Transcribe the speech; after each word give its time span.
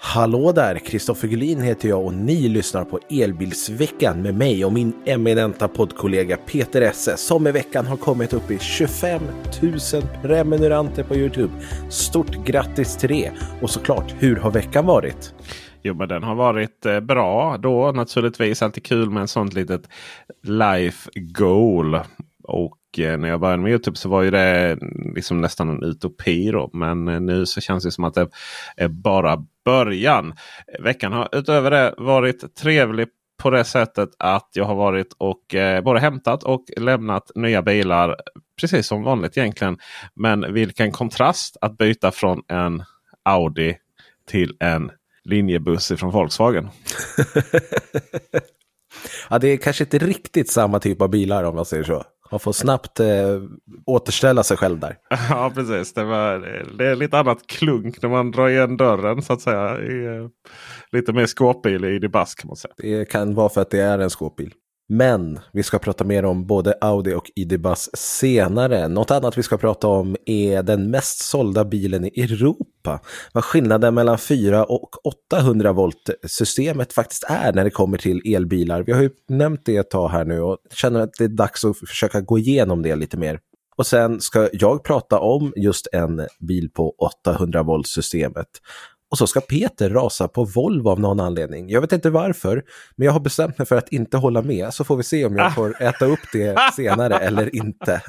Hallå 0.00 0.52
där! 0.52 0.78
Kristoffer 0.78 1.28
Gullin 1.28 1.60
heter 1.60 1.88
jag 1.88 2.04
och 2.04 2.14
ni 2.14 2.48
lyssnar 2.48 2.84
på 2.84 2.98
Elbilsveckan 3.10 4.22
med 4.22 4.34
mig 4.34 4.64
och 4.64 4.72
min 4.72 4.92
eminenta 5.04 5.68
poddkollega 5.68 6.36
Peter 6.36 6.80
Esse 6.80 7.16
som 7.16 7.46
i 7.46 7.52
veckan 7.52 7.86
har 7.86 7.96
kommit 7.96 8.32
upp 8.32 8.50
i 8.50 8.58
25 8.58 9.22
000 9.62 9.72
prenumeranter 10.22 11.02
på 11.02 11.14
Youtube. 11.14 11.52
Stort 11.90 12.46
grattis 12.46 12.96
till 12.96 13.08
det! 13.08 13.32
Och 13.62 13.70
såklart, 13.70 14.14
hur 14.18 14.36
har 14.36 14.50
veckan 14.50 14.86
varit? 14.86 15.34
Jo, 15.82 15.94
men 15.94 16.08
den 16.08 16.22
har 16.22 16.34
varit 16.34 16.86
eh, 16.86 17.00
bra 17.00 17.56
då 17.56 17.92
naturligtvis. 17.92 18.62
Alltid 18.62 18.84
kul 18.84 19.10
med 19.10 19.20
en 19.20 19.28
sånt 19.28 19.54
litet 19.54 19.88
life 20.42 21.10
goal. 21.14 21.98
Och 22.48 22.98
eh, 22.98 23.18
när 23.18 23.28
jag 23.28 23.40
började 23.40 23.62
med 23.62 23.70
Youtube 23.70 23.96
så 23.96 24.08
var 24.08 24.22
ju 24.22 24.30
det 24.30 24.78
liksom 25.14 25.40
nästan 25.40 25.68
en 25.68 25.82
utopi. 25.82 26.50
Då. 26.50 26.70
Men 26.72 27.08
eh, 27.08 27.20
nu 27.20 27.46
så 27.46 27.60
känns 27.60 27.84
det 27.84 27.90
som 27.90 28.04
att 28.04 28.14
det 28.14 28.28
är 28.76 28.88
bara 28.88 29.44
början. 29.64 30.34
Veckan 30.80 31.12
har 31.12 31.28
utöver 31.32 31.70
det 31.70 31.94
varit 31.98 32.54
trevlig 32.54 33.08
på 33.42 33.50
det 33.50 33.64
sättet 33.64 34.08
att 34.18 34.48
jag 34.52 34.64
har 34.64 34.74
varit 34.74 35.12
och 35.18 35.54
eh, 35.54 35.82
både 35.82 36.00
hämtat 36.00 36.42
och 36.42 36.64
lämnat 36.76 37.30
nya 37.34 37.62
bilar. 37.62 38.16
Precis 38.60 38.86
som 38.86 39.02
vanligt 39.02 39.36
egentligen. 39.36 39.78
Men 40.14 40.54
vilken 40.54 40.92
kontrast 40.92 41.56
att 41.60 41.78
byta 41.78 42.10
från 42.10 42.42
en 42.48 42.84
Audi 43.22 43.76
till 44.28 44.56
en 44.60 44.90
linjebuss 45.24 45.92
från 45.96 46.10
Volkswagen. 46.10 46.68
ja, 49.30 49.38
det 49.38 49.48
är 49.48 49.56
kanske 49.56 49.84
inte 49.84 49.98
riktigt 49.98 50.50
samma 50.50 50.80
typ 50.80 51.02
av 51.02 51.10
bilar 51.10 51.44
om 51.44 51.54
man 51.54 51.64
säger 51.64 51.84
så. 51.84 52.04
Man 52.30 52.40
får 52.40 52.52
snabbt 52.52 53.00
eh, 53.00 53.06
återställa 53.86 54.42
sig 54.42 54.56
själv 54.56 54.78
där. 54.78 54.96
Ja 55.30 55.52
precis. 55.54 55.94
Det, 55.94 56.04
var, 56.04 56.38
det 56.78 56.86
är 56.86 56.96
lite 56.96 57.18
annat 57.18 57.46
klunk 57.46 58.02
när 58.02 58.08
man 58.08 58.30
drar 58.30 58.48
igen 58.48 58.76
dörren 58.76 59.22
så 59.22 59.32
att 59.32 59.40
säga. 59.40 59.80
I, 59.80 60.06
eh, 60.06 60.28
lite 60.92 61.12
mer 61.12 61.26
skåpbil 61.26 61.84
i 61.84 61.98
Dibas 61.98 62.34
kan 62.34 62.48
man 62.48 62.56
säga. 62.56 62.74
Det 62.76 63.04
kan 63.04 63.34
vara 63.34 63.48
för 63.48 63.60
att 63.60 63.70
det 63.70 63.80
är 63.80 63.98
en 63.98 64.10
skåpbil. 64.10 64.52
Men 64.90 65.38
vi 65.52 65.62
ska 65.62 65.78
prata 65.78 66.04
mer 66.04 66.24
om 66.24 66.46
både 66.46 66.74
Audi 66.80 67.14
och 67.14 67.30
ID.Buzz 67.34 67.90
senare. 67.94 68.88
Något 68.88 69.10
annat 69.10 69.38
vi 69.38 69.42
ska 69.42 69.56
prata 69.56 69.88
om 69.88 70.16
är 70.26 70.62
den 70.62 70.90
mest 70.90 71.18
sålda 71.18 71.64
bilen 71.64 72.04
i 72.04 72.22
Europa. 72.22 73.00
Vad 73.32 73.44
skillnaden 73.44 73.94
mellan 73.94 74.18
4 74.18 74.64
och 74.64 75.06
800 75.06 75.72
volt 75.72 76.10
systemet 76.26 76.92
faktiskt 76.92 77.24
är 77.28 77.52
när 77.52 77.64
det 77.64 77.70
kommer 77.70 77.98
till 77.98 78.34
elbilar. 78.34 78.82
Vi 78.82 78.92
har 78.92 79.02
ju 79.02 79.10
nämnt 79.28 79.60
det 79.64 79.76
ett 79.76 79.90
tag 79.90 80.08
här 80.08 80.24
nu 80.24 80.40
och 80.40 80.58
känner 80.70 81.00
att 81.00 81.12
det 81.18 81.24
är 81.24 81.28
dags 81.28 81.64
att 81.64 81.78
försöka 81.78 82.20
gå 82.20 82.38
igenom 82.38 82.82
det 82.82 82.96
lite 82.96 83.16
mer. 83.16 83.40
Och 83.76 83.86
sen 83.86 84.20
ska 84.20 84.48
jag 84.52 84.84
prata 84.84 85.18
om 85.18 85.52
just 85.56 85.88
en 85.92 86.26
bil 86.40 86.70
på 86.70 86.94
800 86.98 87.62
volt 87.62 87.86
systemet. 87.86 88.48
Och 89.10 89.18
så 89.18 89.26
ska 89.26 89.40
Peter 89.40 89.90
rasa 89.90 90.28
på 90.28 90.44
Volvo 90.44 90.90
av 90.90 91.00
någon 91.00 91.20
anledning. 91.20 91.68
Jag 91.68 91.80
vet 91.80 91.92
inte 91.92 92.10
varför, 92.10 92.62
men 92.96 93.06
jag 93.06 93.12
har 93.12 93.20
bestämt 93.20 93.58
mig 93.58 93.66
för 93.66 93.76
att 93.76 93.92
inte 93.92 94.16
hålla 94.16 94.42
med. 94.42 94.74
Så 94.74 94.84
får 94.84 94.96
vi 94.96 95.02
se 95.02 95.26
om 95.26 95.36
jag 95.36 95.54
får 95.54 95.82
äta 95.82 96.04
upp 96.04 96.20
det 96.32 96.58
senare 96.76 97.18
eller 97.18 97.56
inte. 97.56 98.02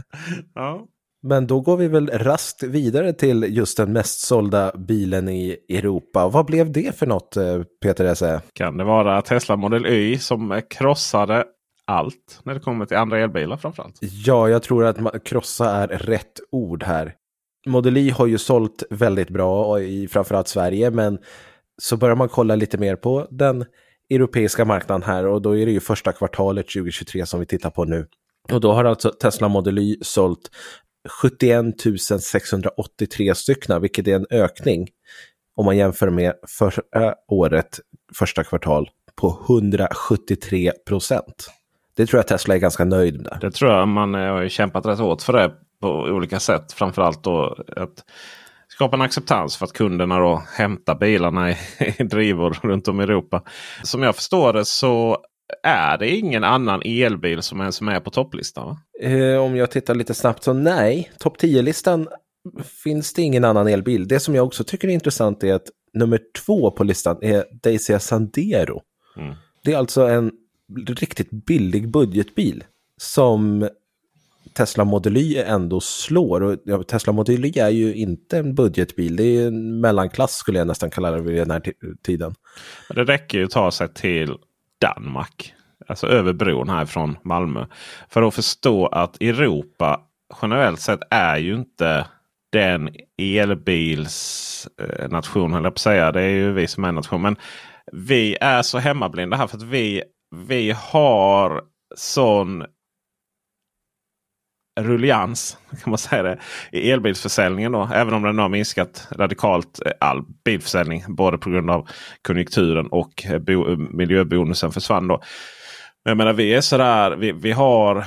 Ja. 0.55 0.85
Men 1.21 1.47
då 1.47 1.61
går 1.61 1.77
vi 1.77 1.87
väl 1.87 2.09
rast 2.09 2.63
vidare 2.63 3.13
till 3.13 3.45
just 3.49 3.77
den 3.77 3.93
mest 3.93 4.19
sålda 4.19 4.71
bilen 4.77 5.29
i 5.29 5.57
Europa. 5.69 6.27
Vad 6.27 6.45
blev 6.45 6.71
det 6.71 6.95
för 6.95 7.05
något, 7.05 7.37
eh, 7.37 7.61
Peter 7.81 8.05
Esse? 8.05 8.41
Kan 8.53 8.77
det 8.77 8.83
vara 8.83 9.21
Tesla 9.21 9.55
Model 9.55 9.85
Y 9.85 10.17
som 10.17 10.61
krossade 10.69 11.45
allt 11.85 12.39
när 12.43 12.53
det 12.53 12.59
kommer 12.59 12.85
till 12.85 12.97
andra 12.97 13.19
elbilar 13.19 13.57
framförallt? 13.57 13.97
Ja, 14.01 14.49
jag 14.49 14.63
tror 14.63 14.85
att 14.85 15.23
krossa 15.23 15.71
är 15.71 15.87
rätt 15.87 16.39
ord 16.51 16.83
här. 16.83 17.15
Model 17.69 17.97
Y 17.97 18.09
har 18.09 18.25
ju 18.25 18.37
sålt 18.37 18.83
väldigt 18.89 19.29
bra 19.29 19.81
i 19.81 20.07
framförallt 20.07 20.47
Sverige, 20.47 20.91
men 20.91 21.17
så 21.81 21.97
börjar 21.97 22.15
man 22.15 22.29
kolla 22.29 22.55
lite 22.55 22.77
mer 22.77 22.95
på 22.95 23.27
den 23.31 23.65
europeiska 24.09 24.65
marknaden 24.65 25.03
här 25.03 25.27
och 25.27 25.41
då 25.41 25.57
är 25.57 25.65
det 25.65 25.71
ju 25.71 25.79
första 25.79 26.11
kvartalet 26.11 26.67
2023 26.67 27.25
som 27.25 27.39
vi 27.39 27.45
tittar 27.45 27.69
på 27.69 27.85
nu. 27.85 28.07
Och 28.51 28.61
då 28.61 28.71
har 28.71 28.85
alltså 28.85 29.09
Tesla 29.09 29.47
Model 29.47 29.79
Y 29.79 29.97
sålt 30.01 30.51
71 31.21 31.65
683 32.21 33.35
stycken, 33.35 33.81
vilket 33.81 34.07
är 34.07 34.15
en 34.15 34.25
ökning 34.29 34.87
om 35.55 35.65
man 35.65 35.77
jämför 35.77 36.09
med 36.09 36.33
förra 36.47 37.15
året, 37.27 37.79
första 38.19 38.43
kvartal, 38.43 38.89
på 39.15 39.39
173 39.49 40.71
procent. 40.87 41.49
Det 41.95 42.05
tror 42.05 42.17
jag 42.17 42.27
Tesla 42.27 42.55
är 42.55 42.59
ganska 42.59 42.85
nöjd 42.85 43.21
med. 43.21 43.37
Det 43.41 43.51
tror 43.51 43.71
jag 43.71 43.87
man 43.87 44.15
eh, 44.15 44.21
har 44.21 44.41
ju 44.41 44.49
kämpat 44.49 44.85
rätt 44.85 44.99
hårt 44.99 45.21
för 45.21 45.33
det 45.33 45.51
på 45.81 45.89
olika 45.89 46.39
sätt. 46.39 46.73
Framförallt 46.73 47.23
då 47.23 47.57
att 47.75 48.03
skapa 48.67 48.95
en 48.95 49.01
acceptans 49.01 49.57
för 49.57 49.65
att 49.65 49.73
kunderna 49.73 50.19
då 50.19 50.43
hämtar 50.57 50.95
bilarna 50.95 51.51
i, 51.51 51.55
i 51.99 52.03
drivor 52.03 52.57
runt 52.61 52.87
om 52.87 53.01
i 53.01 53.03
Europa. 53.03 53.43
Som 53.83 54.03
jag 54.03 54.15
förstår 54.15 54.53
det 54.53 54.65
så 54.65 55.17
är 55.63 55.97
det 55.97 56.09
ingen 56.09 56.43
annan 56.43 56.81
elbil 56.85 57.41
som 57.41 57.61
är, 57.61 57.71
som 57.71 57.87
är 57.87 57.99
på 57.99 58.09
topplistan? 58.09 58.77
Eh, 59.01 59.37
om 59.37 59.55
jag 59.55 59.71
tittar 59.71 59.95
lite 59.95 60.13
snabbt 60.13 60.43
så 60.43 60.53
nej, 60.53 61.11
topp 61.17 61.37
10-listan 61.41 62.07
finns 62.83 63.13
det 63.13 63.21
ingen 63.21 63.45
annan 63.45 63.67
elbil. 63.67 64.07
Det 64.07 64.19
som 64.19 64.35
jag 64.35 64.45
också 64.45 64.63
tycker 64.63 64.87
är 64.87 64.91
intressant 64.91 65.43
är 65.43 65.53
att 65.53 65.67
nummer 65.93 66.19
två 66.45 66.71
på 66.71 66.83
listan 66.83 67.17
är 67.21 67.45
Dacia 67.63 67.99
Sandero. 67.99 68.81
Mm. 69.17 69.35
Det 69.63 69.73
är 69.73 69.77
alltså 69.77 70.07
en 70.07 70.31
riktigt 70.87 71.31
billig 71.31 71.91
budgetbil 71.91 72.63
som 72.97 73.69
Tesla 74.59 74.83
Model 74.83 75.17
Y 75.17 75.37
ändå 75.37 75.79
slår. 75.79 76.71
Och 76.71 76.87
Tesla 76.87 77.13
Model 77.13 77.45
Y 77.45 77.59
är 77.59 77.69
ju 77.69 77.95
inte 77.95 78.37
en 78.37 78.55
budgetbil, 78.55 79.15
det 79.15 79.23
är 79.23 79.47
en 79.47 79.81
mellanklass 79.81 80.35
skulle 80.35 80.57
jag 80.57 80.67
nästan 80.67 80.91
kalla 80.91 81.11
det 81.11 81.21
vid 81.21 81.37
den 81.37 81.51
här 81.51 81.61
tiden. 82.03 82.35
Det 82.89 83.03
räcker 83.03 83.37
ju 83.37 83.43
att 83.43 83.51
ta 83.51 83.71
sig 83.71 83.93
till 83.93 84.35
Danmark, 84.81 85.53
alltså 85.87 86.07
över 86.07 86.33
bron 86.33 86.69
här 86.69 86.85
från 86.85 87.17
Malmö. 87.23 87.65
För 88.09 88.21
att 88.21 88.33
förstå 88.33 88.87
att 88.87 89.21
Europa 89.21 90.01
generellt 90.41 90.79
sett 90.79 90.99
är 91.09 91.37
ju 91.37 91.55
inte 91.55 92.05
den 92.51 92.89
elbilsnation, 93.17 95.51
eh, 95.51 95.55
höll 95.55 95.63
jag 95.63 95.73
på 95.73 95.77
att 95.77 95.79
säga. 95.79 96.11
Det 96.11 96.21
är 96.21 96.29
ju 96.29 96.51
vi 96.51 96.67
som 96.67 96.83
är 96.83 96.91
nation. 96.91 97.21
Men 97.21 97.35
vi 97.91 98.37
är 98.41 98.61
så 98.61 98.77
hemmablinda 98.77 99.37
här 99.37 99.47
för 99.47 99.57
att 99.57 99.63
vi, 99.63 100.03
vi 100.47 100.71
har 100.71 101.61
sån 101.95 102.63
rullians 104.83 105.57
kan 105.83 105.91
man 105.91 105.97
säga 105.97 106.23
det, 106.23 106.39
i 106.71 106.91
elbilsförsäljningen. 106.91 107.71
Då, 107.71 107.89
även 107.93 108.13
om 108.13 108.23
den 108.23 108.37
har 108.37 108.49
minskat 108.49 109.07
radikalt 109.11 109.79
eh, 109.85 109.91
all 109.99 110.23
bilförsäljning. 110.45 111.03
Både 111.07 111.37
på 111.37 111.49
grund 111.49 111.71
av 111.71 111.87
konjunkturen 112.21 112.87
och 112.87 113.25
eh, 113.25 113.39
bo, 113.39 113.71
eh, 113.71 113.77
miljöbonusen 113.77 114.71
försvann. 114.71 115.07
Då. 115.07 115.21
Men 116.03 116.11
jag 116.11 116.17
menar, 116.17 116.33
vi 116.33 116.53
är 116.53 116.61
sådär, 116.61 117.11
vi, 117.11 117.31
vi 117.31 117.51
har 117.51 118.05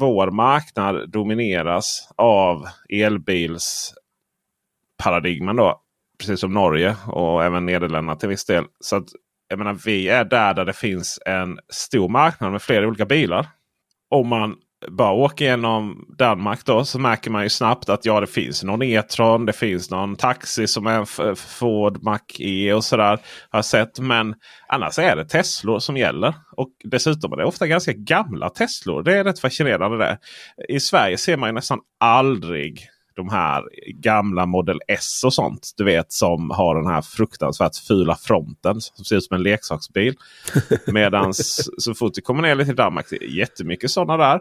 vår 0.00 0.30
marknad 0.30 1.10
domineras 1.10 2.08
av 2.16 2.66
elbilsparadigmen. 2.88 5.56
Då, 5.56 5.80
precis 6.18 6.40
som 6.40 6.52
Norge 6.52 6.96
och 7.06 7.44
även 7.44 7.66
Nederländerna 7.66 8.16
till 8.16 8.28
viss 8.28 8.44
del. 8.44 8.64
Så 8.80 8.96
att, 8.96 9.08
jag 9.48 9.58
menar, 9.58 9.78
vi 9.84 10.08
är 10.08 10.24
där 10.24 10.54
där 10.54 10.64
det 10.64 10.72
finns 10.72 11.18
en 11.26 11.58
stor 11.72 12.08
marknad 12.08 12.52
med 12.52 12.62
flera 12.62 12.88
olika 12.88 13.06
bilar. 13.06 13.46
Om 14.10 14.28
man 14.28 14.56
bara 14.88 15.12
åker 15.12 15.44
genom 15.44 16.06
Danmark 16.18 16.64
då 16.64 16.84
så 16.84 16.98
märker 16.98 17.30
man 17.30 17.42
ju 17.42 17.48
snabbt 17.48 17.88
att 17.88 18.04
ja 18.04 18.20
det 18.20 18.26
finns 18.26 18.62
någon 18.62 18.82
E-tron. 18.82 19.46
Det 19.46 19.52
finns 19.52 19.90
någon 19.90 20.16
taxi 20.16 20.66
som 20.66 20.86
är 20.86 21.22
en 21.28 21.36
Ford 21.36 22.02
Mac-E 22.02 22.72
och 22.72 22.84
sådär. 22.84 23.18
Har 23.50 23.62
sett. 23.62 23.98
Men 23.98 24.34
annars 24.68 24.98
är 24.98 25.16
det 25.16 25.24
Teslor 25.24 25.78
som 25.78 25.96
gäller. 25.96 26.34
Och 26.52 26.68
dessutom 26.84 27.32
är 27.32 27.36
det 27.36 27.44
ofta 27.44 27.66
ganska 27.66 27.92
gamla 27.92 28.50
Teslor. 28.50 29.02
Det 29.02 29.18
är 29.18 29.24
rätt 29.24 29.40
fascinerande 29.40 29.98
det. 29.98 30.18
I 30.68 30.80
Sverige 30.80 31.18
ser 31.18 31.36
man 31.36 31.48
ju 31.48 31.52
nästan 31.52 31.80
aldrig 32.00 32.88
de 33.18 33.28
här 33.28 33.64
gamla 33.94 34.46
Model 34.46 34.80
S 34.88 35.24
och 35.24 35.34
sånt. 35.34 35.70
Du 35.76 35.84
vet 35.84 36.12
som 36.12 36.50
har 36.50 36.74
den 36.74 36.86
här 36.86 37.02
fruktansvärt 37.02 37.76
fula 37.76 38.16
fronten 38.16 38.80
som 38.80 39.04
ser 39.04 39.16
ut 39.16 39.24
som 39.24 39.34
en 39.34 39.42
leksaksbil. 39.42 40.14
Medan 40.86 41.34
så 41.78 41.94
fort 41.94 42.12
vi 42.16 42.22
kommer 42.22 42.42
ner 42.42 42.54
lite 42.54 42.66
till 42.66 42.76
Danmark, 42.76 43.06
det 43.10 43.16
är 43.16 43.38
jättemycket 43.38 43.90
sådana 43.90 44.16
där 44.16 44.40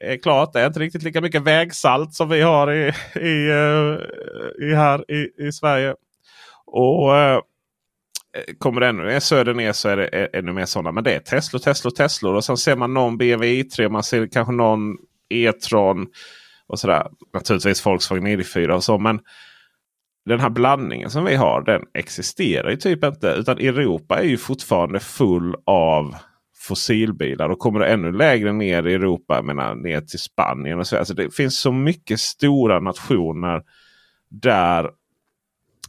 är 0.00 0.16
klart, 0.16 0.52
det 0.52 0.60
är 0.60 0.66
inte 0.66 0.80
riktigt 0.80 1.02
lika 1.02 1.20
mycket 1.20 1.42
vägsalt 1.42 2.14
som 2.14 2.28
vi 2.28 2.40
har 2.40 2.72
i, 2.72 2.92
i, 3.14 3.48
eh, 3.50 4.68
i 4.68 4.74
här 4.74 5.10
i, 5.10 5.46
i 5.46 5.52
Sverige. 5.52 5.94
Och 6.66 7.16
eh, 7.16 7.40
kommer 8.58 8.80
det 8.80 8.86
ännu 8.86 9.04
mer 9.04 9.20
söder 9.20 9.54
ner 9.54 9.72
så 9.72 9.88
är 9.88 9.96
det 9.96 10.06
ännu 10.06 10.52
mer 10.52 10.64
sådana. 10.64 10.92
Men 10.92 11.04
det 11.04 11.14
är 11.14 11.20
Tesla, 11.20 11.58
Tesla, 11.58 11.90
Tesla. 11.90 12.30
Och 12.30 12.44
sen 12.44 12.56
ser 12.56 12.76
man 12.76 12.94
någon 12.94 13.18
BMW 13.18 13.62
i3. 13.62 13.88
Man 13.88 14.02
ser 14.02 14.26
kanske 14.26 14.52
någon 14.52 14.96
E-tron. 15.28 16.06
Och 16.66 16.78
sådär. 16.78 17.06
Naturligtvis 17.34 17.86
Volkswagen 17.86 18.26
ID4 18.26 18.68
och 18.68 18.84
så. 18.84 18.98
Men 18.98 19.20
den 20.26 20.40
här 20.40 20.50
blandningen 20.50 21.10
som 21.10 21.24
vi 21.24 21.34
har 21.34 21.62
den 21.62 21.82
existerar 21.94 22.70
ju 22.70 22.76
typ 22.76 23.04
inte. 23.04 23.28
Utan 23.28 23.58
Europa 23.58 24.18
är 24.18 24.24
ju 24.24 24.36
fortfarande 24.36 25.00
full 25.00 25.54
av 25.66 26.16
fossilbilar. 26.66 27.48
Och 27.48 27.58
kommer 27.58 27.80
det 27.80 27.86
ännu 27.86 28.12
lägre 28.12 28.52
ner 28.52 28.86
i 28.86 28.94
Europa, 28.94 29.42
menar, 29.42 29.74
ner 29.74 30.00
till 30.00 30.18
Spanien 30.18 30.78
och 30.78 30.86
så. 30.86 30.96
Alltså 30.96 31.14
det 31.14 31.34
finns 31.34 31.60
så 31.60 31.72
mycket 31.72 32.20
stora 32.20 32.80
nationer 32.80 33.62
där 34.28 34.90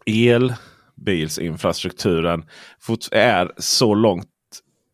elbilsinfrastrukturen 0.06 2.46
är 3.12 3.52
så 3.58 3.96
långt 3.96 4.28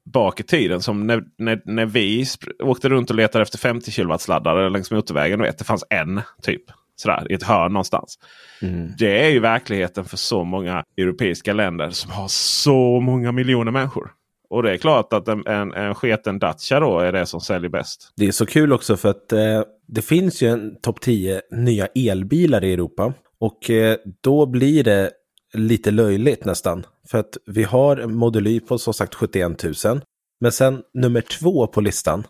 bak 0.06 0.40
i 0.40 0.44
tiden 0.44 0.82
som 0.82 1.08
när, 1.08 1.24
när, 1.38 1.62
när 1.66 1.86
vi 1.86 2.26
åkte 2.60 2.90
runt 2.90 3.10
och 3.10 3.16
letade 3.16 3.42
efter 3.42 3.58
50 3.58 3.92
kW-laddare 3.92 4.70
längs 4.70 4.92
motorvägen. 4.92 5.42
Vet, 5.42 5.58
det 5.58 5.64
fanns 5.64 5.84
en 5.90 6.22
typ. 6.42 6.64
Sådär, 6.96 7.32
I 7.32 7.34
ett 7.34 7.44
hörn 7.44 7.74
någonstans. 7.74 8.20
Mm. 8.62 8.92
Det 8.98 9.26
är 9.26 9.30
ju 9.30 9.40
verkligheten 9.40 10.06
för 10.06 10.18
så 10.18 10.44
många 10.44 10.84
europeiska 10.98 11.54
länder 11.54 11.90
som 11.90 12.12
har 12.12 12.28
så 12.28 13.00
många 13.00 13.32
miljoner 13.32 13.72
människor. 13.72 14.12
Och 14.54 14.64
det 14.64 14.72
är 14.72 14.78
klart 14.78 15.14
att 15.14 15.28
en, 15.28 15.48
en, 15.48 15.74
en 15.74 15.96
sketen 15.96 16.40
Dacia 16.40 16.80
då 16.80 17.00
är 17.00 17.12
det 17.12 17.26
som 17.26 17.42
säljer 17.42 17.70
bäst. 17.70 18.14
Det 18.16 18.28
är 18.28 18.32
så 18.32 18.46
kul 18.46 18.74
också 18.74 18.98
för 18.98 19.10
att 19.10 19.34
eh, 19.34 19.64
det 19.88 20.02
finns 20.02 20.42
ju 20.42 20.48
en 20.48 20.76
topp 20.82 21.02
10 21.02 21.42
nya 21.52 21.88
elbilar 21.96 22.64
i 22.64 22.74
Europa. 22.74 23.14
Och 23.40 23.70
eh, 23.70 23.98
då 24.22 24.46
blir 24.46 24.84
det 24.84 25.12
lite 25.54 25.92
löjligt 25.92 26.46
nästan. 26.46 26.86
För 27.08 27.18
att 27.18 27.38
vi 27.46 27.64
har 27.64 28.08
Model 28.08 28.48
Y 28.48 28.60
på 28.60 28.78
som 28.78 28.94
sagt 28.94 29.16
71 29.16 29.64
000. 29.64 30.02
Men 30.40 30.52
sen 30.52 30.82
nummer 30.94 31.22
två 31.22 31.68
på 31.68 31.82
listan, 31.82 32.24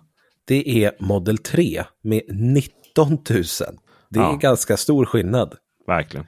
det 0.47 0.83
är 0.83 0.91
Model 0.99 1.37
3 1.37 1.83
med 2.03 2.21
19 2.27 3.09
000. 3.09 3.17
Det 4.09 4.19
är 4.19 4.23
ja. 4.23 4.39
ganska 4.41 4.77
stor 4.77 5.05
skillnad. 5.05 5.55
Verkligen. 5.87 6.25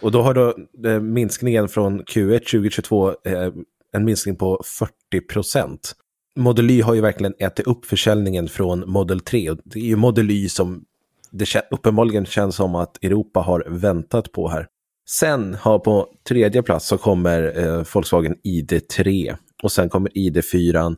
Och 0.00 0.12
då 0.12 0.22
har 0.22 0.34
då 0.34 0.54
eh, 0.88 1.00
minskningen 1.00 1.68
från 1.68 2.02
Q1 2.02 2.38
2022 2.38 3.08
eh, 3.24 3.52
en 3.94 4.04
minskning 4.04 4.36
på 4.36 4.62
40 4.64 5.26
procent. 5.32 5.94
Model 6.36 6.70
Y 6.70 6.80
har 6.80 6.94
ju 6.94 7.00
verkligen 7.00 7.34
ätit 7.38 7.66
upp 7.66 7.86
försäljningen 7.86 8.48
från 8.48 8.90
Model 8.90 9.20
3. 9.20 9.56
Det 9.64 9.78
är 9.78 9.84
ju 9.84 9.96
Model 9.96 10.30
Y 10.30 10.48
som 10.48 10.84
det 11.30 11.66
uppenbarligen 11.70 12.26
känns 12.26 12.56
som 12.56 12.74
att 12.74 13.04
Europa 13.04 13.40
har 13.40 13.64
väntat 13.68 14.32
på 14.32 14.48
här. 14.48 14.66
Sen 15.08 15.54
har 15.54 15.78
på 15.78 16.08
tredje 16.28 16.62
plats 16.62 16.86
så 16.86 16.98
kommer 16.98 17.58
eh, 17.58 17.84
Volkswagen 17.94 18.36
ID3 18.44 19.36
och 19.62 19.72
sen 19.72 19.88
kommer 19.88 20.10
ID4. 20.10 20.96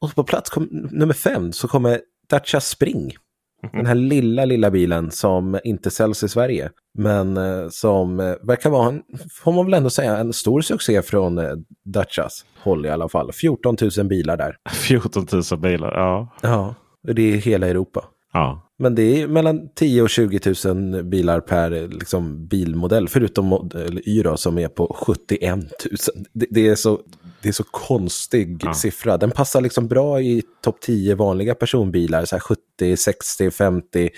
Och 0.00 0.14
på 0.14 0.24
plats 0.24 0.50
kom, 0.50 0.68
nummer 0.90 1.14
fem 1.14 1.52
så 1.52 1.68
kommer 1.68 2.00
Dacia 2.30 2.60
Spring. 2.60 3.16
Den 3.72 3.86
här 3.86 3.94
lilla, 3.94 4.44
lilla 4.44 4.70
bilen 4.70 5.10
som 5.10 5.58
inte 5.64 5.90
säljs 5.90 6.22
i 6.22 6.28
Sverige. 6.28 6.70
Men 6.98 7.36
eh, 7.36 7.68
som 7.70 8.20
eh, 8.20 8.34
verkar 8.42 8.70
vara, 8.70 8.88
en, 8.88 9.02
får 9.42 9.52
man 9.52 9.64
väl 9.64 9.74
ändå 9.74 9.90
säga, 9.90 10.16
en 10.16 10.32
stor 10.32 10.60
succé 10.60 11.02
från 11.02 11.38
eh, 11.38 11.52
Dacias 11.84 12.44
håll 12.62 12.86
i 12.86 12.90
alla 12.90 13.08
fall. 13.08 13.32
14 13.32 13.76
000 13.98 14.06
bilar 14.06 14.36
där. 14.36 14.56
14 14.70 15.26
000 15.50 15.60
bilar, 15.60 15.92
ja. 15.92 16.36
Ja, 16.42 16.74
det 17.12 17.22
är 17.22 17.36
hela 17.36 17.68
Europa. 17.68 18.04
Ja. 18.32 18.68
Men 18.78 18.94
det 18.94 19.22
är 19.22 19.26
mellan 19.26 19.68
10 19.74 20.02
och 20.02 20.10
20 20.10 20.54
000 20.64 21.04
bilar 21.04 21.40
per 21.40 21.88
liksom, 21.88 22.46
bilmodell, 22.46 23.08
förutom 23.08 23.46
modell 23.46 24.00
Y 24.04 24.22
då, 24.22 24.36
som 24.36 24.58
är 24.58 24.68
på 24.68 24.96
71 25.06 25.54
000. 25.54 25.66
Det, 26.32 26.46
det, 26.50 26.68
är, 26.68 26.74
så, 26.74 27.00
det 27.42 27.48
är 27.48 27.52
så 27.52 27.64
konstig 27.64 28.60
ja. 28.62 28.74
siffra. 28.74 29.16
Den 29.16 29.30
passar 29.30 29.60
liksom 29.60 29.88
bra 29.88 30.20
i 30.20 30.42
topp 30.62 30.80
10 30.80 31.14
vanliga 31.14 31.54
personbilar, 31.54 32.24
så 32.24 32.38
70, 32.40 32.96
60, 32.96 33.50
50. 33.50 34.10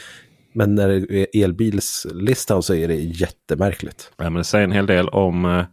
Men 0.52 0.75
när 0.75 0.88
det 0.88 1.37
är 1.37 1.44
elbilslistan 1.44 2.62
så 2.62 2.75
är 2.75 2.88
det 2.88 2.94
jättemärkligt. 2.94 4.12
Ja, 4.16 4.25
men 4.25 4.34
det 4.34 4.44
säger 4.44 4.64
en 4.64 4.72
hel 4.72 4.87
del 4.87 5.08
om 5.08 5.44
eh, 5.44 5.64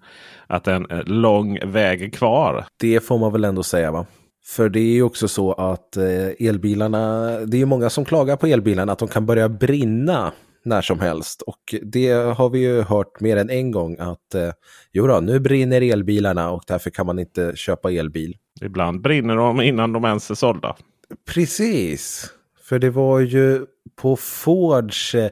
att 0.47 0.67
en 0.67 0.85
eh, 0.89 1.03
lång 1.03 1.71
väg 1.71 2.13
kvar. 2.13 2.65
Det 2.77 2.99
får 2.99 3.17
man 3.17 3.31
väl 3.31 3.43
ändå 3.43 3.63
säga 3.63 3.91
va? 3.91 4.05
För 4.43 4.69
det 4.69 4.79
är 4.79 4.93
ju 4.93 5.03
också 5.03 5.27
så 5.27 5.53
att 5.53 5.97
eh, 5.97 6.47
elbilarna, 6.47 7.29
det 7.45 7.57
är 7.57 7.59
ju 7.59 7.65
många 7.65 7.89
som 7.89 8.05
klagar 8.05 8.37
på 8.37 8.47
elbilarna 8.47 8.91
att 8.91 8.99
de 8.99 9.07
kan 9.07 9.25
börja 9.25 9.49
brinna 9.49 10.31
när 10.63 10.81
som 10.81 10.99
helst. 10.99 11.41
Och 11.41 11.75
det 11.81 12.11
har 12.11 12.49
vi 12.49 12.59
ju 12.59 12.81
hört 12.81 13.19
mer 13.19 13.37
än 13.37 13.49
en 13.49 13.71
gång 13.71 13.97
att 13.99 14.35
eh, 14.35 14.51
jo 14.91 15.07
då, 15.07 15.19
nu 15.19 15.39
brinner 15.39 15.81
elbilarna 15.81 16.51
och 16.51 16.63
därför 16.67 16.89
kan 16.89 17.05
man 17.05 17.19
inte 17.19 17.51
köpa 17.55 17.91
elbil. 17.91 18.35
Ibland 18.61 19.01
brinner 19.01 19.35
de 19.35 19.61
innan 19.61 19.93
de 19.93 20.05
ens 20.05 20.31
är 20.31 20.35
sålda. 20.35 20.75
Precis, 21.33 22.31
för 22.63 22.79
det 22.79 22.89
var 22.89 23.19
ju 23.19 23.65
på 24.01 24.15
Fords 24.15 25.15
eh, 25.15 25.29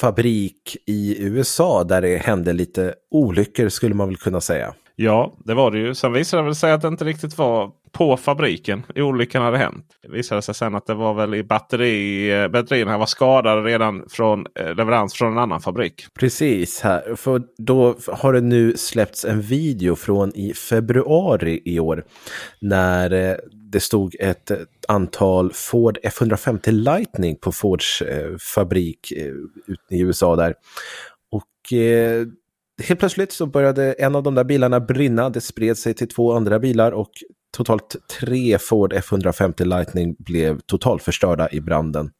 fabrik 0.00 0.76
i 0.86 1.24
USA 1.24 1.84
där 1.84 2.02
det 2.02 2.16
hände 2.16 2.52
lite 2.52 2.94
olyckor 3.10 3.68
skulle 3.68 3.94
man 3.94 4.08
väl 4.08 4.16
kunna 4.16 4.40
säga. 4.40 4.74
Ja, 4.96 5.36
det 5.44 5.54
var 5.54 5.70
det 5.70 5.78
ju. 5.78 5.94
Sen 5.94 6.12
visade 6.12 6.48
det 6.48 6.54
sig 6.54 6.72
att 6.72 6.82
det 6.82 6.88
inte 6.88 7.04
riktigt 7.04 7.38
var 7.38 7.70
på 7.92 8.16
fabriken 8.16 8.82
olyckan 8.96 9.42
hade 9.42 9.58
hänt. 9.58 9.86
Det 10.02 10.08
visade 10.08 10.42
sig 10.42 10.54
sen 10.54 10.74
att 10.74 10.86
det 10.86 10.94
var 10.94 11.14
väl 11.14 11.34
i 11.34 11.42
batteri, 11.42 12.30
eh, 12.30 12.48
batterierna 12.48 12.98
var 12.98 13.06
skadade 13.06 13.62
redan 13.62 14.04
från 14.08 14.46
eh, 14.54 14.74
leverans 14.74 15.14
från 15.14 15.32
en 15.32 15.38
annan 15.38 15.60
fabrik. 15.60 16.06
Precis, 16.14 16.80
här. 16.80 17.14
för 17.16 17.42
då 17.58 17.96
har 18.12 18.32
det 18.32 18.40
nu 18.40 18.76
släppts 18.76 19.24
en 19.24 19.40
video 19.40 19.96
från 19.96 20.36
i 20.36 20.54
februari 20.54 21.62
i 21.64 21.80
år. 21.80 22.04
När 22.60 23.12
eh, 23.12 23.36
det 23.52 23.80
stod 23.80 24.16
ett 24.20 24.50
antal 24.88 25.52
Ford 25.52 25.98
F150 26.02 26.70
Lightning 26.70 27.36
på 27.36 27.52
Fords 27.52 28.02
fabrik 28.54 29.12
i 29.90 30.00
USA 30.00 30.36
där. 30.36 30.54
Och 31.30 31.72
helt 32.82 33.00
plötsligt 33.00 33.32
så 33.32 33.46
började 33.46 33.92
en 33.92 34.16
av 34.16 34.22
de 34.22 34.34
där 34.34 34.44
bilarna 34.44 34.80
brinna. 34.80 35.30
Det 35.30 35.40
spred 35.40 35.78
sig 35.78 35.94
till 35.94 36.08
två 36.08 36.32
andra 36.32 36.58
bilar 36.58 36.92
och 36.92 37.10
totalt 37.56 37.96
tre 38.20 38.58
Ford 38.58 38.92
F150 38.92 39.64
Lightning 39.64 40.16
blev 40.18 40.60
totalförstörda 40.60 41.50
i 41.50 41.60
branden. 41.60 42.10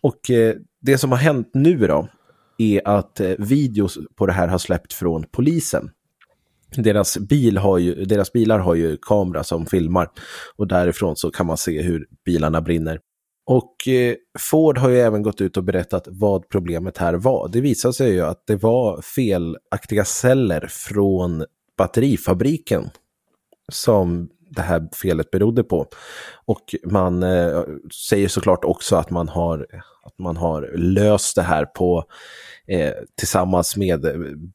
Och 0.00 0.30
eh, 0.30 0.54
det 0.80 0.98
som 0.98 1.10
har 1.10 1.18
hänt 1.18 1.50
nu 1.54 1.76
då 1.76 2.08
är 2.58 2.88
att 2.88 3.20
eh, 3.20 3.30
videos 3.38 3.98
på 4.16 4.26
det 4.26 4.32
här 4.32 4.48
har 4.48 4.58
släppt 4.58 4.92
från 4.92 5.24
polisen. 5.32 5.90
Deras, 6.76 7.18
bil 7.18 7.58
har 7.58 7.78
ju, 7.78 8.04
deras 8.04 8.32
bilar 8.32 8.58
har 8.58 8.74
ju 8.74 8.96
kamera 8.96 9.44
som 9.44 9.66
filmar 9.66 10.08
och 10.56 10.68
därifrån 10.68 11.16
så 11.16 11.30
kan 11.30 11.46
man 11.46 11.56
se 11.56 11.82
hur 11.82 12.06
bilarna 12.24 12.60
brinner. 12.60 13.00
Och 13.46 13.88
eh, 13.88 14.14
Ford 14.38 14.78
har 14.78 14.88
ju 14.88 14.98
även 14.98 15.22
gått 15.22 15.40
ut 15.40 15.56
och 15.56 15.64
berättat 15.64 16.08
vad 16.10 16.48
problemet 16.48 16.98
här 16.98 17.14
var. 17.14 17.48
Det 17.48 17.60
visade 17.60 17.94
sig 17.94 18.12
ju 18.12 18.20
att 18.20 18.46
det 18.46 18.56
var 18.56 19.02
felaktiga 19.02 20.04
celler 20.04 20.66
från 20.70 21.44
batterifabriken 21.78 22.90
som 23.72 24.28
det 24.56 24.62
här 24.62 24.88
felet 25.02 25.30
berodde 25.30 25.64
på. 25.64 25.86
Och 26.44 26.74
man 26.90 27.22
eh, 27.22 27.62
säger 28.08 28.28
såklart 28.28 28.64
också 28.64 28.96
att 28.96 29.10
man 29.10 29.28
har, 29.28 29.66
att 30.04 30.18
man 30.18 30.36
har 30.36 30.70
löst 30.76 31.36
det 31.36 31.42
här 31.42 31.64
på, 31.64 32.04
eh, 32.68 32.92
tillsammans 33.18 33.76
med 33.76 34.06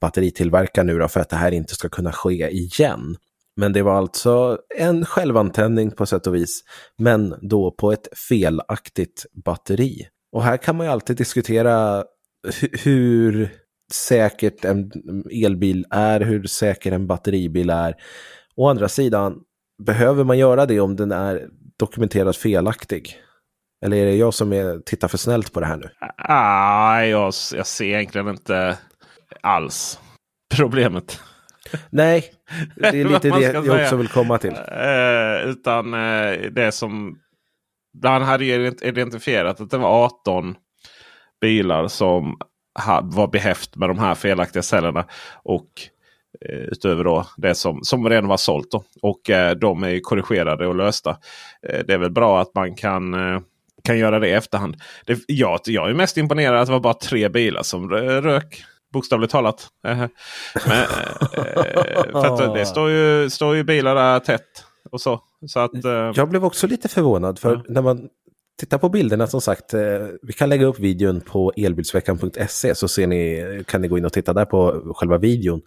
batteritillverkaren 0.01 0.87
nu 0.87 0.99
då, 0.99 1.07
för 1.07 1.19
att 1.19 1.29
det 1.29 1.35
här 1.35 1.51
inte 1.51 1.75
ska 1.75 1.89
kunna 1.89 2.11
ske 2.11 2.49
igen. 2.49 3.15
Men 3.55 3.73
det 3.73 3.81
var 3.81 3.95
alltså 3.95 4.57
en 4.77 5.05
självantändning 5.05 5.91
på 5.91 6.05
sätt 6.05 6.27
och 6.27 6.35
vis, 6.35 6.63
men 6.97 7.35
då 7.41 7.71
på 7.71 7.91
ett 7.91 8.07
felaktigt 8.29 9.25
batteri. 9.45 10.07
Och 10.31 10.43
här 10.43 10.57
kan 10.57 10.75
man 10.75 10.85
ju 10.85 10.91
alltid 10.91 11.17
diskutera 11.17 12.03
hur 12.83 13.49
säkert 13.93 14.65
en 14.65 14.91
elbil 15.45 15.85
är, 15.89 16.21
hur 16.21 16.43
säker 16.43 16.91
en 16.91 17.07
batteribil 17.07 17.69
är. 17.69 17.95
Å 18.55 18.67
andra 18.67 18.89
sidan, 18.89 19.39
behöver 19.79 20.23
man 20.23 20.37
göra 20.37 20.65
det 20.65 20.79
om 20.79 20.95
den 20.95 21.11
är 21.11 21.47
dokumenterat 21.77 22.37
felaktig? 22.37 23.15
Eller 23.85 23.97
är 23.97 24.05
det 24.05 24.15
jag 24.15 24.33
som 24.33 24.53
är, 24.53 24.79
tittar 24.79 25.07
för 25.07 25.17
snällt 25.17 25.53
på 25.53 25.59
det 25.59 25.65
här 25.65 25.77
nu? 25.77 25.89
Ah, 26.17 27.01
jag, 27.03 27.33
jag 27.53 27.67
ser 27.67 27.85
egentligen 27.85 28.27
inte 28.27 28.77
alls 29.41 29.99
problemet. 30.55 31.19
Nej, 31.89 32.31
det 32.75 32.87
är 32.87 33.05
lite 33.09 33.29
det 33.29 33.41
jag 33.41 33.65
säga. 33.65 33.83
också 33.83 33.95
vill 33.95 34.07
komma 34.07 34.37
till. 34.37 34.55
Eh, 34.55 35.49
utan 35.49 35.93
eh, 35.93 36.51
det 36.51 36.71
som... 36.71 37.19
Han 38.03 38.21
hade 38.21 38.45
identifierat 38.81 39.61
att 39.61 39.69
det 39.69 39.77
var 39.77 40.05
18 40.05 40.55
bilar 41.41 41.87
som 41.87 42.37
ha, 42.85 43.01
var 43.03 43.27
behäft 43.27 43.75
med 43.75 43.89
de 43.89 43.99
här 43.99 44.15
felaktiga 44.15 44.63
cellerna. 44.63 45.05
Och 45.43 45.69
utöver 46.71 47.03
då 47.03 47.25
det 47.37 47.55
som, 47.55 47.79
som 47.83 48.09
redan 48.09 48.27
var 48.27 48.37
sålt. 48.37 48.71
Då. 48.71 48.83
Och 49.01 49.29
eh, 49.29 49.55
de 49.55 49.83
är 49.83 49.99
korrigerade 49.99 50.67
och 50.67 50.75
lösta. 50.75 51.09
Eh, 51.67 51.79
det 51.87 51.93
är 51.93 51.97
väl 51.97 52.11
bra 52.11 52.41
att 52.41 52.55
man 52.55 52.75
kan 52.75 53.13
eh, 53.13 53.39
kan 53.83 53.97
göra 53.97 54.19
det 54.19 54.27
i 54.27 54.31
efterhand. 54.31 54.75
Det, 55.05 55.19
jag, 55.27 55.59
jag 55.65 55.89
är 55.89 55.93
mest 55.93 56.17
imponerad 56.17 56.61
att 56.61 56.67
det 56.67 56.71
var 56.71 56.79
bara 56.79 56.93
tre 56.93 57.29
bilar 57.29 57.63
som 57.63 57.89
rök. 57.89 58.63
Bokstavligt 58.93 59.31
talat. 59.31 59.67
Men, 59.83 60.01
eh, 60.01 60.07
för 62.11 62.55
det 62.55 62.65
står 62.65 62.89
ju, 62.89 63.29
står 63.29 63.55
ju 63.55 63.63
bilar 63.63 63.95
där 63.95 64.19
tätt. 64.19 64.65
Och 64.91 65.01
så. 65.01 65.21
så 65.47 65.59
att, 65.59 65.85
eh, 65.85 66.11
jag 66.15 66.29
blev 66.29 66.45
också 66.45 66.67
lite 66.67 66.87
förvånad. 66.87 67.39
För 67.39 67.55
ja. 67.55 67.63
när 67.67 67.81
man 67.81 68.09
tittar 68.59 68.77
på 68.77 68.89
bilderna 68.89 69.27
som 69.27 69.41
sagt. 69.41 69.73
Eh, 69.73 69.81
vi 70.21 70.33
kan 70.33 70.49
lägga 70.49 70.65
upp 70.65 70.79
videon 70.79 71.21
på 71.21 71.53
elbilsveckan.se 71.57 72.75
så 72.75 72.87
ser 72.87 73.07
ni, 73.07 73.63
kan 73.67 73.81
ni 73.81 73.87
gå 73.87 73.97
in 73.97 74.05
och 74.05 74.13
titta 74.13 74.33
där 74.33 74.45
på 74.45 74.93
själva 74.95 75.17
videon 75.17 75.61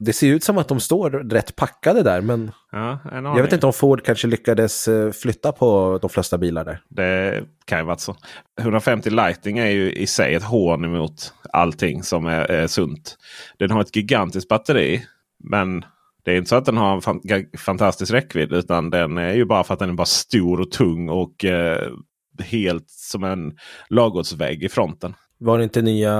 det 0.00 0.12
ser 0.12 0.26
ut 0.26 0.44
som 0.44 0.58
att 0.58 0.68
de 0.68 0.80
står 0.80 1.10
rätt 1.10 1.56
packade 1.56 2.02
där, 2.02 2.20
men 2.20 2.50
ja, 2.72 2.98
jag 3.12 3.42
vet 3.42 3.52
inte 3.52 3.66
om 3.66 3.72
Ford 3.72 4.04
kanske 4.04 4.26
lyckades 4.26 4.88
eh, 4.88 5.12
flytta 5.12 5.52
på 5.52 5.98
de 6.02 6.10
flesta 6.10 6.38
bilar 6.38 6.64
där. 6.64 6.82
Det 6.88 7.44
kan 7.64 7.78
ju 7.78 7.84
vara 7.84 7.96
så. 7.96 8.16
150 8.60 9.10
Lighting 9.10 9.58
är 9.58 9.70
ju 9.70 9.92
i 9.92 10.06
sig 10.06 10.34
ett 10.34 10.42
hån 10.42 10.84
emot 10.84 11.34
allting 11.52 12.02
som 12.02 12.26
är, 12.26 12.50
är 12.50 12.66
sunt. 12.66 13.16
Den 13.58 13.70
har 13.70 13.80
ett 13.80 13.96
gigantiskt 13.96 14.48
batteri, 14.48 15.04
men 15.44 15.84
det 16.24 16.32
är 16.32 16.36
inte 16.36 16.48
så 16.48 16.56
att 16.56 16.64
den 16.64 16.76
har 16.76 17.20
en 17.32 17.46
fantastisk 17.58 18.12
räckvidd. 18.12 18.52
Utan 18.52 18.90
den 18.90 19.18
är 19.18 19.34
ju 19.34 19.44
bara 19.44 19.64
för 19.64 19.74
att 19.74 19.80
den 19.80 19.90
är 19.90 19.94
bara 19.94 20.06
stor 20.06 20.60
och 20.60 20.70
tung 20.70 21.08
och 21.08 21.44
eh, 21.44 21.92
helt 22.38 22.90
som 22.90 23.24
en 23.24 23.52
ladugårdsvägg 23.88 24.64
i 24.64 24.68
fronten. 24.68 25.14
Var 25.42 25.58
det 25.58 25.64
inte 25.64 25.82
nya 25.82 26.12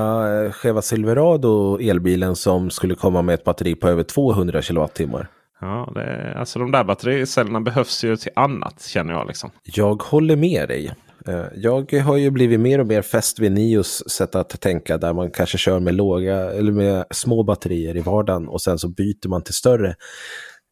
eh, 0.45 0.53
Cheva 0.53 0.83
Silverado 0.83 1.79
elbilen 1.81 2.37
som 2.37 2.71
skulle 2.71 2.95
komma 2.95 3.23
med 3.23 3.35
ett 3.35 3.45
batteri 3.45 3.75
på 3.75 3.89
över 3.89 4.03
200 4.03 4.62
kilowattimmar? 4.62 5.29
Ja, 5.61 5.93
det, 5.95 6.35
alltså 6.37 6.59
de 6.59 6.71
där 6.71 6.85
battericellerna 6.85 7.61
behövs 7.61 8.05
ju 8.05 8.17
till 8.17 8.33
annat 8.37 8.83
känner 8.83 9.12
jag. 9.12 9.27
Liksom. 9.27 9.50
Jag 9.62 10.03
håller 10.03 10.37
med 10.37 10.69
dig. 10.69 10.95
Eh, 11.27 11.45
jag 11.55 11.93
har 11.93 12.17
ju 12.17 12.31
blivit 12.31 12.61
mer 12.61 12.79
och 12.79 12.87
mer 12.87 13.03
fäst 13.03 13.39
vid 13.39 13.53
Nios 13.53 14.11
sätt 14.11 14.35
att 14.35 14.61
tänka 14.61 14.99
där 14.99 15.12
man 15.12 15.31
kanske 15.31 15.59
kör 15.59 15.81
med 15.81 15.95
låga 15.95 16.37
eller 16.37 16.73
med 16.73 17.05
små 17.11 17.43
batterier 17.43 17.97
i 17.97 18.00
vardagen 18.00 18.49
och 18.49 18.62
sen 18.62 18.79
så 18.79 18.89
byter 18.89 19.29
man 19.29 19.43
till 19.43 19.55
större. 19.55 19.89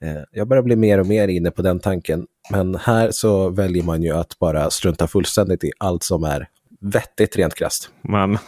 Eh, 0.05 0.23
jag 0.33 0.49
börjar 0.49 0.63
bli 0.63 0.77
mer 0.77 1.01
och 1.01 1.07
mer 1.07 1.29
inne 1.29 1.51
på 1.51 1.63
den 1.63 1.81
tanken. 1.81 2.27
Men 2.51 2.75
här 2.75 3.11
så 3.11 3.49
väljer 3.49 3.83
man 3.83 4.03
ju 4.03 4.13
att 4.13 4.39
bara 4.39 4.71
strunta 4.71 5.07
fullständigt 5.07 5.65
i 5.65 5.71
allt 5.79 6.03
som 6.03 6.25
är 6.25 6.49
vettigt 6.81 7.37
rent 7.37 7.55
krasst. 7.55 7.91
Man, 8.01 8.39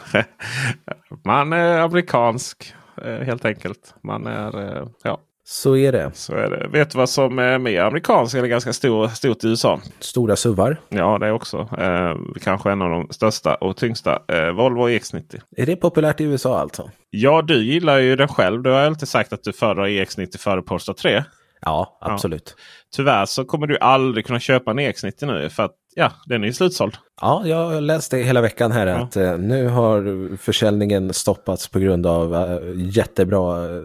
man 1.24 1.52
är 1.52 1.78
amerikansk 1.78 2.74
eh, 3.04 3.12
helt 3.12 3.44
enkelt. 3.44 3.94
Man 4.02 4.26
är, 4.26 4.78
eh, 4.78 4.86
ja. 5.02 5.20
Så 5.44 5.76
är 5.76 5.92
det. 5.92 6.10
Så 6.14 6.34
är 6.34 6.50
det. 6.50 6.68
Vet 6.68 6.90
du 6.90 6.98
vad 6.98 7.08
som 7.08 7.38
är 7.38 7.58
mer 7.58 7.80
amerikanskt 7.80 8.34
eller 8.34 8.48
ganska 8.48 8.72
stor, 8.72 9.08
stort 9.08 9.44
i 9.44 9.48
USA? 9.48 9.80
Stora 10.00 10.36
suvar. 10.36 10.76
Ja, 10.88 11.18
det 11.18 11.26
är 11.26 11.32
också. 11.32 11.68
Eh, 11.78 12.16
kanske 12.42 12.70
en 12.70 12.82
av 12.82 12.90
de 12.90 13.08
största 13.10 13.54
och 13.54 13.76
tyngsta. 13.76 14.22
Eh, 14.28 14.50
Volvo 14.50 14.88
EX90. 14.88 15.40
Är 15.56 15.66
det 15.66 15.76
populärt 15.76 16.20
i 16.20 16.24
USA 16.24 16.58
alltså? 16.58 16.90
Ja, 17.10 17.42
du 17.42 17.64
gillar 17.64 17.98
ju 17.98 18.16
den 18.16 18.28
själv. 18.28 18.62
Du 18.62 18.70
har 18.70 18.80
alltid 18.80 19.08
sagt 19.08 19.32
att 19.32 19.44
du 19.44 19.52
föredrar 19.52 19.86
EX90 19.86 20.38
före 20.38 20.62
Polestar 20.62 20.92
3. 20.92 21.24
Ja, 21.60 21.98
absolut. 22.00 22.54
Ja. 22.56 22.62
Tyvärr 22.96 23.26
så 23.26 23.44
kommer 23.44 23.66
du 23.66 23.78
aldrig 23.78 24.26
kunna 24.26 24.40
köpa 24.40 24.70
en 24.70 24.80
EX90 24.80 25.26
nu. 25.26 25.50
För 25.50 25.62
att 25.62 25.74
ja, 25.94 26.12
den 26.26 26.44
är 26.44 26.52
slutsåld. 26.52 26.94
Ja, 27.20 27.42
jag 27.46 27.82
läste 27.82 28.18
hela 28.18 28.40
veckan 28.40 28.72
här 28.72 28.86
ja. 28.86 28.96
att 28.96 29.16
eh, 29.16 29.38
nu 29.38 29.68
har 29.68 30.36
försäljningen 30.36 31.14
stoppats 31.14 31.68
på 31.68 31.78
grund 31.78 32.06
av 32.06 32.34
eh, 32.34 32.58
jättebra 32.74 33.64
eh, 33.64 33.82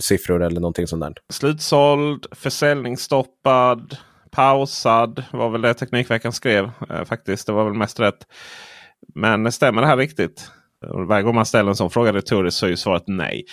siffror 0.00 0.42
eller 0.42 0.60
någonting 0.60 0.86
sånt 0.86 1.02
där. 1.02 1.14
Slutsåld, 1.28 2.26
försäljningsstoppad, 2.32 3.96
pausad 4.30 5.24
var 5.32 5.50
väl 5.50 5.62
det 5.62 5.74
Teknikveckan 5.74 6.32
skrev 6.32 6.70
faktiskt. 7.04 7.46
Det 7.46 7.52
var 7.52 7.64
väl 7.64 7.74
mest 7.74 8.00
rätt. 8.00 8.26
Men 9.14 9.52
stämmer 9.52 9.82
det 9.82 9.88
här 9.88 9.96
riktigt? 9.96 10.50
Varje 11.08 11.22
gång 11.22 11.34
man 11.34 11.46
ställer 11.46 11.70
en 11.70 11.76
sån 11.76 11.90
fråga 11.90 12.12
retoriskt 12.12 12.60
så 12.60 12.66
är 12.66 12.76
svaret 12.76 13.02
nej. 13.06 13.44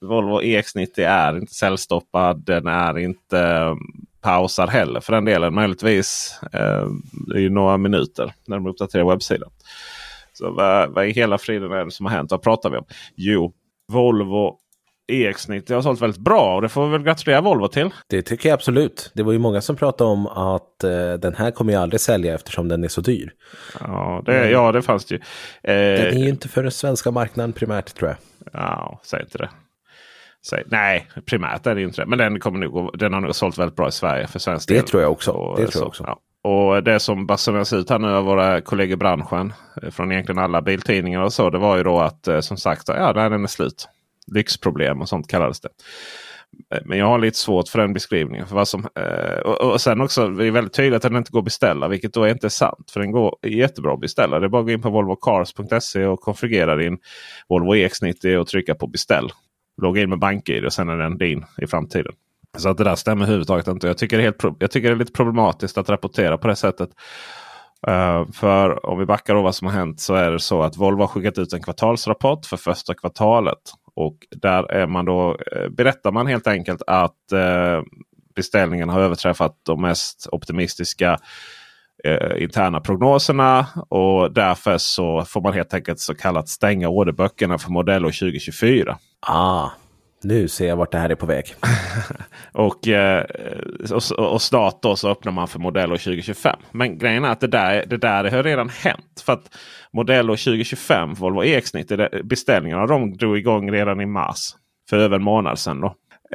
Volvo 0.00 0.40
EX90 0.40 1.00
är 1.00 1.38
inte 1.38 1.54
säljstoppad. 1.54 2.44
Den 2.44 2.66
är 2.66 2.98
inte 2.98 3.74
pausad 4.22 4.68
heller 4.68 5.00
för 5.00 5.12
den 5.12 5.24
delen. 5.24 5.54
Möjligtvis 5.54 6.40
eh, 6.52 6.86
ju 7.36 7.50
några 7.50 7.76
minuter 7.76 8.34
när 8.46 8.56
de 8.56 8.66
uppdaterar 8.66 9.10
webbsidan. 9.10 9.50
Så 10.32 10.50
vad, 10.50 10.90
vad 10.90 11.06
i 11.06 11.12
hela 11.12 11.38
friden 11.38 11.72
är 11.72 11.84
det 11.84 11.90
som 11.90 12.06
har 12.06 12.12
hänt? 12.12 12.30
Vad 12.30 12.42
pratar 12.42 12.70
vi 12.70 12.76
om? 12.76 12.84
Jo, 13.16 13.52
Volvo 13.92 14.58
EX90 15.12 15.74
har 15.74 15.82
sålt 15.82 16.00
väldigt 16.00 16.20
bra 16.20 16.54
och 16.54 16.62
det 16.62 16.68
får 16.68 16.86
vi 16.86 16.92
väl 16.92 17.02
gratulera 17.02 17.40
Volvo 17.40 17.68
till. 17.68 17.90
Det 18.08 18.22
tycker 18.22 18.48
jag 18.48 18.54
absolut. 18.56 19.10
Det 19.14 19.22
var 19.22 19.32
ju 19.32 19.38
många 19.38 19.60
som 19.60 19.76
pratade 19.76 20.10
om 20.10 20.26
att 20.26 20.84
eh, 20.84 21.12
den 21.12 21.34
här 21.34 21.50
kommer 21.50 21.72
jag 21.72 21.82
aldrig 21.82 22.00
sälja 22.00 22.34
eftersom 22.34 22.68
den 22.68 22.84
är 22.84 22.88
så 22.88 23.00
dyr. 23.00 23.32
Ja, 23.80 24.22
det, 24.26 24.50
ja, 24.50 24.72
det 24.72 24.82
fanns 24.82 25.04
det 25.04 25.14
ju. 25.14 25.20
Eh, 25.62 26.04
den 26.04 26.16
är 26.16 26.22
ju 26.22 26.28
inte 26.28 26.48
för 26.48 26.62
den 26.62 26.72
svenska 26.72 27.10
marknaden 27.10 27.52
primärt 27.52 27.94
tror 27.94 28.08
jag. 28.08 28.18
Ja, 28.52 29.00
säg 29.04 29.20
inte 29.20 29.38
det. 29.38 29.50
Säg, 30.46 30.62
nej, 30.66 31.08
primärt 31.26 31.66
är 31.66 31.74
det 31.74 31.82
inte 31.82 32.02
det. 32.02 32.06
Men 32.06 32.18
den, 32.18 32.40
kommer 32.40 32.58
nog, 32.58 32.98
den 32.98 33.12
har 33.12 33.20
nog 33.20 33.34
sålt 33.34 33.58
väldigt 33.58 33.76
bra 33.76 33.88
i 33.88 33.92
Sverige 33.92 34.26
för 34.26 34.38
svensk 34.38 34.68
det 34.68 34.74
del. 34.74 34.84
Tror 34.84 35.02
jag 35.02 35.12
också. 35.12 35.30
Och, 35.30 35.60
det 35.60 35.66
tror 35.66 35.82
jag 35.82 35.88
också. 35.88 36.04
Ja. 36.06 36.18
Och 36.44 36.82
det 36.82 37.00
som 37.00 37.26
basuneras 37.26 37.72
ut 37.72 37.90
här 37.90 37.98
nu 37.98 38.08
av 38.08 38.24
våra 38.24 38.60
kollegor 38.60 38.92
i 38.92 38.96
branschen. 38.96 39.52
Eh, 39.82 39.90
från 39.90 40.12
egentligen 40.12 40.38
alla 40.38 40.62
biltidningar 40.62 41.20
och 41.22 41.32
så. 41.32 41.50
Det 41.50 41.58
var 41.58 41.76
ju 41.76 41.82
då 41.82 42.00
att 42.00 42.28
eh, 42.28 42.40
som 42.40 42.56
sagt, 42.56 42.88
ja 42.88 43.12
den 43.12 43.44
är 43.44 43.46
slut 43.46 43.88
lyxproblem 44.26 45.00
och 45.00 45.08
sånt 45.08 45.28
kallades 45.28 45.60
det. 45.60 45.68
Eh, 46.74 46.82
men 46.84 46.98
jag 46.98 47.06
har 47.06 47.18
lite 47.18 47.38
svårt 47.38 47.68
för 47.68 47.78
den 47.78 47.92
beskrivningen. 47.92 48.46
För 48.46 48.54
vad 48.54 48.68
som, 48.68 48.86
och, 49.44 49.60
och 49.60 49.80
sen 49.80 50.00
också 50.00 50.28
det 50.28 50.46
är 50.46 50.50
väldigt 50.50 50.74
tydligt 50.74 50.96
att 50.96 51.02
den 51.02 51.16
inte 51.16 51.32
går 51.32 51.38
att 51.38 51.44
beställa. 51.44 51.88
Vilket 51.88 52.14
då 52.14 52.24
är 52.24 52.30
inte 52.30 52.50
sant. 52.50 52.90
För 52.90 53.00
den 53.00 53.12
går 53.12 53.36
jättebra 53.42 53.94
att 53.94 54.00
beställa. 54.00 54.40
Det 54.40 54.46
är 54.46 54.48
bara 54.48 54.60
att 54.60 54.66
gå 54.66 54.72
in 54.72 54.82
på 54.82 54.90
volvocars.se 54.90 56.06
och 56.06 56.20
konfigurera 56.20 56.76
din 56.76 56.98
Volvo 57.48 57.74
EX90 57.74 58.36
och 58.36 58.46
trycka 58.46 58.74
på 58.74 58.86
beställ. 58.86 59.30
Logga 59.82 60.02
in 60.02 60.10
med 60.10 60.18
BankID 60.18 60.64
och 60.64 60.72
sen 60.72 60.88
är 60.88 60.96
den 60.96 61.18
din 61.18 61.44
i 61.58 61.66
framtiden. 61.66 62.12
Så 62.58 62.68
att 62.68 62.78
det 62.78 62.84
där 62.84 62.94
stämmer 62.94 63.22
överhuvudtaget 63.22 63.68
inte. 63.68 63.86
Jag 63.86 63.98
tycker, 63.98 64.16
det 64.16 64.22
är 64.22 64.24
helt, 64.24 64.56
jag 64.58 64.70
tycker 64.70 64.88
det 64.88 64.94
är 64.94 64.98
lite 64.98 65.12
problematiskt 65.12 65.78
att 65.78 65.88
rapportera 65.88 66.38
på 66.38 66.48
det 66.48 66.56
sättet. 66.56 66.90
Uh, 67.88 68.30
för 68.32 68.86
om 68.86 68.98
vi 68.98 69.06
backar 69.06 69.34
av 69.34 69.42
vad 69.42 69.54
som 69.54 69.66
har 69.66 69.74
hänt 69.74 70.00
så 70.00 70.14
är 70.14 70.30
det 70.30 70.40
så 70.40 70.62
att 70.62 70.76
Volvo 70.76 71.00
har 71.00 71.06
skickat 71.06 71.38
ut 71.38 71.52
en 71.52 71.62
kvartalsrapport 71.62 72.46
för 72.46 72.56
första 72.56 72.94
kvartalet. 72.94 73.58
Och 73.94 74.16
där 74.30 74.72
är 74.72 74.86
man 74.86 75.04
då, 75.04 75.38
eh, 75.52 75.68
berättar 75.68 76.12
man 76.12 76.26
helt 76.26 76.46
enkelt 76.46 76.82
att 76.86 77.16
uh, 77.32 77.82
beställningen 78.34 78.88
har 78.88 79.00
överträffat 79.00 79.56
de 79.62 79.82
mest 79.82 80.28
optimistiska 80.32 81.18
interna 82.38 82.80
prognoserna. 82.80 83.66
Och 83.88 84.32
därför 84.32 84.78
så 84.78 85.24
får 85.24 85.40
man 85.40 85.52
helt 85.52 85.74
enkelt 85.74 86.00
så 86.00 86.14
kallat 86.14 86.48
stänga 86.48 86.88
orderböckerna 86.88 87.58
för 87.58 87.70
modell 87.70 88.02
2024. 88.02 88.98
Ah, 89.26 89.68
nu 90.24 90.48
ser 90.48 90.68
jag 90.68 90.76
vart 90.76 90.92
det 90.92 90.98
här 90.98 91.10
är 91.10 91.14
på 91.14 91.26
väg. 91.26 91.54
och, 92.52 92.88
eh, 92.88 93.24
och, 93.90 94.32
och 94.32 94.42
snart 94.42 94.82
då 94.82 94.96
så 94.96 95.08
öppnar 95.08 95.32
man 95.32 95.48
för 95.48 95.58
modeller 95.58 95.96
2025. 95.96 96.56
Men 96.70 96.98
grejen 96.98 97.24
är 97.24 97.28
att 97.28 97.40
det 97.40 97.46
där, 97.46 97.86
det 97.86 97.96
där 97.96 98.30
har 98.30 98.42
redan 98.42 98.68
hänt. 98.68 99.22
För 99.26 99.32
att 99.32 99.56
modeller 99.92 100.32
2025 100.32 101.14
Volvo 101.14 101.42
EX90 101.42 102.22
beställningarna 102.22 102.86
de 102.86 103.16
drog 103.16 103.38
igång 103.38 103.70
redan 103.72 104.00
i 104.00 104.06
mars. 104.06 104.50
För 104.90 104.98
över 104.98 105.16
en 105.16 105.22
månad 105.22 105.58
sedan. 105.58 105.80
Då. 105.80 105.94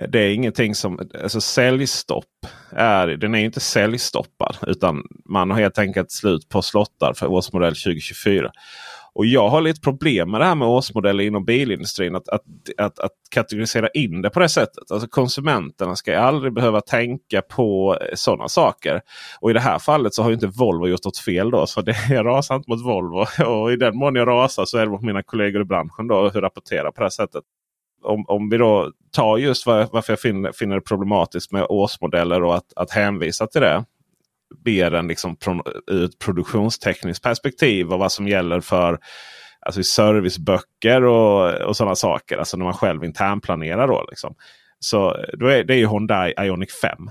Det 0.10 0.20
är 0.20 0.30
ingenting 0.30 0.76
som, 0.76 1.00
alltså 1.24 1.42
säljstopp 1.42 2.26
är, 2.72 3.08
den 3.08 3.36
är 3.36 3.40
inte 3.40 3.60
säljstoppad. 3.60 4.58
Utan 4.68 5.04
man 5.26 5.52
har 5.52 5.60
helt 5.60 5.80
enkelt 5.80 6.12
slut 6.12 6.50
på 6.50 6.62
slottar 6.62 7.14
för 7.14 7.28
årsmodell 7.28 7.76
2024. 7.76 8.52
Och 9.18 9.26
jag 9.26 9.50
har 9.50 9.62
lite 9.62 9.82
problem 9.82 10.32
med 10.32 10.42
det 10.42 10.46
här 10.46 10.56
med 10.56 10.68
årsmodeller 10.68 11.24
inom 11.24 11.46
bilindustrin. 11.46 12.16
Att, 12.16 12.30
att, 12.30 12.42
att, 12.78 13.00
att 13.00 13.12
kategorisera 13.32 13.90
in 13.90 14.22
det 14.22 14.30
på 14.30 14.40
det 14.40 14.50
sättet. 14.50 14.92
Alltså 14.92 15.08
konsumenterna 15.08 15.96
ska 15.96 16.20
aldrig 16.20 16.54
behöva 16.54 16.82
tänka 16.82 17.42
på 17.42 17.98
sådana 18.14 18.48
saker. 18.48 19.02
Och 19.40 19.50
i 19.50 19.54
det 19.54 19.60
här 19.60 19.80
fallet 19.80 20.14
så 20.14 20.24
har 20.24 20.32
inte 20.32 20.48
Volvo 20.48 20.88
gjort 20.88 21.06
något 21.06 21.18
fel. 21.18 21.52
då. 21.52 21.68
Så 21.68 21.82
det, 21.82 21.96
jag 22.10 22.26
rasar 22.26 22.56
inte 22.56 22.70
mot 22.70 22.86
Volvo. 22.86 23.26
Och 23.46 23.72
i 23.72 23.76
den 23.76 23.98
mån 23.98 24.16
jag 24.16 24.28
rasar 24.28 24.66
så 24.66 24.78
är 24.78 24.86
det 24.86 24.92
mot 24.92 25.04
mina 25.04 25.24
kollegor 25.24 25.62
i 25.62 25.66
branschen 25.66 26.08
då, 26.08 26.30
hur 26.30 26.42
rapporterar 26.42 26.92
på 26.92 27.00
det 27.00 27.06
här 27.06 27.10
sättet. 27.10 27.44
Om, 28.04 28.26
om 28.28 28.50
vi 28.50 28.58
då 28.58 28.92
tar 29.12 29.38
just 29.38 29.66
var, 29.66 29.88
varför 29.92 30.14
jag 30.14 30.20
finner, 30.20 30.52
finner 30.52 30.76
det 30.76 30.82
problematiskt 30.82 31.52
med 31.52 31.66
årsmodeller 31.70 32.44
och 32.44 32.56
att, 32.56 32.74
att 32.76 32.92
hänvisa 32.92 33.48
till 33.48 33.62
det 33.62 33.86
Mer 34.66 34.94
än 34.94 35.08
liksom 35.08 35.36
pro, 35.36 35.64
ur 35.88 36.06
ett 36.06 36.20
produktionstekniskt 36.20 37.24
perspektiv 37.24 37.94
och 37.94 38.00
vad 38.00 38.12
som 38.12 38.28
gäller 38.28 38.60
för 38.60 39.00
alltså 39.60 39.84
serviceböcker 39.84 41.04
och, 41.04 41.54
och 41.54 41.78
sådana 41.78 41.96
saker. 41.96 42.38
Alltså 42.38 42.58
när 42.58 42.66
man 42.66 42.74
själv 42.74 43.04
internplanerar. 43.04 43.88
Då, 43.88 44.06
liksom. 44.10 44.36
Så 44.80 45.16
då 45.34 45.48
är, 45.48 45.64
det 45.64 45.74
är 45.74 45.78
ju 45.78 45.88
Hyundai 45.88 46.34
Ioniq 46.38 46.72
5. 46.72 47.10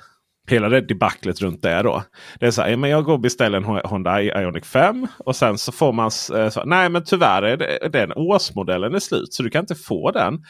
Hela 0.48 0.68
det 0.68 0.80
debaclet 0.80 1.40
runt 1.40 1.62
det 1.62 1.82
då. 1.82 2.02
Det 2.40 2.46
är 2.46 2.50
så 2.50 2.62
här, 2.62 2.76
men 2.76 2.90
jag 2.90 3.04
går 3.04 3.12
och 3.12 3.20
beställer 3.20 3.58
en 3.58 3.64
Hyundai 3.64 4.26
Ioniq 4.26 4.64
5 4.64 5.06
och 5.18 5.36
sen 5.36 5.58
så 5.58 5.72
får 5.72 5.92
man 5.92 6.10
eh, 6.34 6.48
så, 6.48 6.64
nej 6.64 6.88
men 6.88 7.04
tyvärr 7.04 7.42
är 7.42 7.56
det, 7.56 7.88
den 7.92 8.12
årsmodellen 8.12 8.94
är 8.94 8.98
slut 8.98 9.34
så 9.34 9.42
du 9.42 9.50
kan 9.50 9.60
inte 9.60 9.74
få 9.74 10.10
den. 10.10 10.44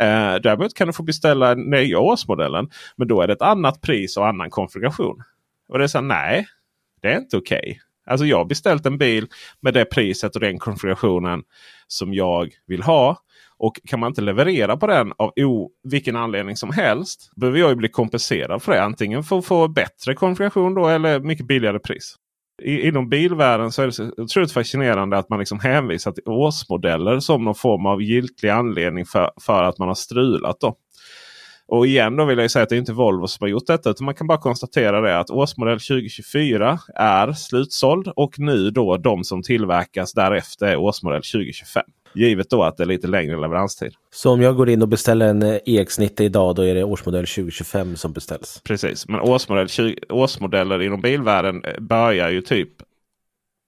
Eh, 0.00 0.34
däremot 0.42 0.74
kan 0.74 0.86
du 0.86 0.92
få 0.92 1.02
beställa 1.02 1.54
nya 1.54 1.98
årsmodellen. 1.98 2.70
Men 2.96 3.08
då 3.08 3.22
är 3.22 3.26
det 3.26 3.32
ett 3.32 3.42
annat 3.42 3.80
pris 3.80 4.16
och 4.16 4.28
annan 4.28 4.50
konfiguration. 4.50 5.22
Och 5.68 5.78
det 5.78 5.84
är 5.84 5.88
så 5.88 6.00
nej, 6.00 6.46
det 7.02 7.08
är 7.12 7.18
inte 7.18 7.36
okej. 7.36 7.58
Okay. 7.58 7.78
Alltså 8.06 8.26
jag 8.26 8.36
har 8.36 8.44
beställt 8.44 8.86
en 8.86 8.98
bil 8.98 9.26
med 9.60 9.74
det 9.74 9.84
priset 9.84 10.34
och 10.34 10.40
den 10.40 10.58
konfigurationen 10.58 11.42
som 11.86 12.14
jag 12.14 12.50
vill 12.66 12.82
ha. 12.82 13.16
Och 13.56 13.80
kan 13.88 14.00
man 14.00 14.10
inte 14.10 14.20
leverera 14.20 14.76
på 14.76 14.86
den 14.86 15.12
av 15.18 15.32
o, 15.36 15.70
vilken 15.82 16.16
anledning 16.16 16.56
som 16.56 16.70
helst. 16.70 17.30
Behöver 17.36 17.58
jag 17.58 17.70
ju 17.70 17.76
bli 17.76 17.88
kompenserad 17.88 18.62
för 18.62 18.72
det. 18.72 18.82
Antingen 18.82 19.22
för 19.22 19.38
att 19.38 19.46
få 19.46 19.68
bättre 19.68 20.14
konfiguration 20.14 20.74
då 20.74 20.88
eller 20.88 21.20
mycket 21.20 21.46
billigare 21.46 21.78
pris. 21.78 22.16
I, 22.62 22.88
inom 22.88 23.08
bilvärlden 23.08 23.72
så 23.72 23.82
är 23.82 23.86
det 23.86 23.92
så 23.92 24.10
otroligt 24.16 24.52
fascinerande 24.52 25.18
att 25.18 25.28
man 25.28 25.38
liksom 25.38 25.60
hänvisar 25.60 26.12
till 26.12 26.22
årsmodeller 26.26 27.20
som 27.20 27.44
någon 27.44 27.54
form 27.54 27.86
av 27.86 28.02
giltig 28.02 28.48
anledning 28.48 29.06
för, 29.06 29.30
för 29.40 29.62
att 29.64 29.78
man 29.78 29.88
har 29.88 29.94
strulat. 29.94 30.60
Då. 30.60 30.76
Och 31.68 31.86
igen 31.86 32.16
då 32.16 32.24
vill 32.24 32.38
jag 32.38 32.50
säga 32.50 32.62
att 32.62 32.68
det 32.68 32.76
är 32.76 32.78
inte 32.78 32.92
Volvo 32.92 33.26
som 33.26 33.44
har 33.44 33.48
gjort 33.48 33.66
detta. 33.66 33.90
Utan 33.90 34.04
man 34.04 34.14
kan 34.14 34.26
bara 34.26 34.38
konstatera 34.38 35.00
det 35.00 35.18
att 35.18 35.30
årsmodell 35.30 35.80
2024 35.80 36.78
är 36.94 37.32
slutsåld. 37.32 38.08
Och 38.16 38.38
nu 38.38 38.70
då 38.70 38.96
de 38.96 39.24
som 39.24 39.42
tillverkas 39.42 40.12
därefter 40.12 40.66
är 40.66 40.76
årsmodell 40.76 41.22
2025. 41.22 41.82
Givet 42.14 42.50
då 42.50 42.62
att 42.62 42.76
det 42.76 42.82
är 42.82 42.86
lite 42.86 43.06
längre 43.06 43.40
leveranstid. 43.40 43.92
Så 44.10 44.30
om 44.30 44.42
jag 44.42 44.56
går 44.56 44.68
in 44.68 44.82
och 44.82 44.88
beställer 44.88 45.28
en 45.28 45.42
EX90 45.42 46.22
idag 46.22 46.54
då 46.54 46.62
är 46.62 46.74
det 46.74 46.84
årsmodell 46.84 47.26
2025 47.26 47.96
som 47.96 48.12
beställs? 48.12 48.60
Precis, 48.64 49.08
men 49.08 49.20
årsmodell 49.20 49.68
20, 49.68 49.96
årsmodeller 50.08 50.82
inom 50.82 51.00
bilvärlden 51.00 51.62
börjar 51.78 52.30
ju 52.30 52.40
typ 52.40 52.70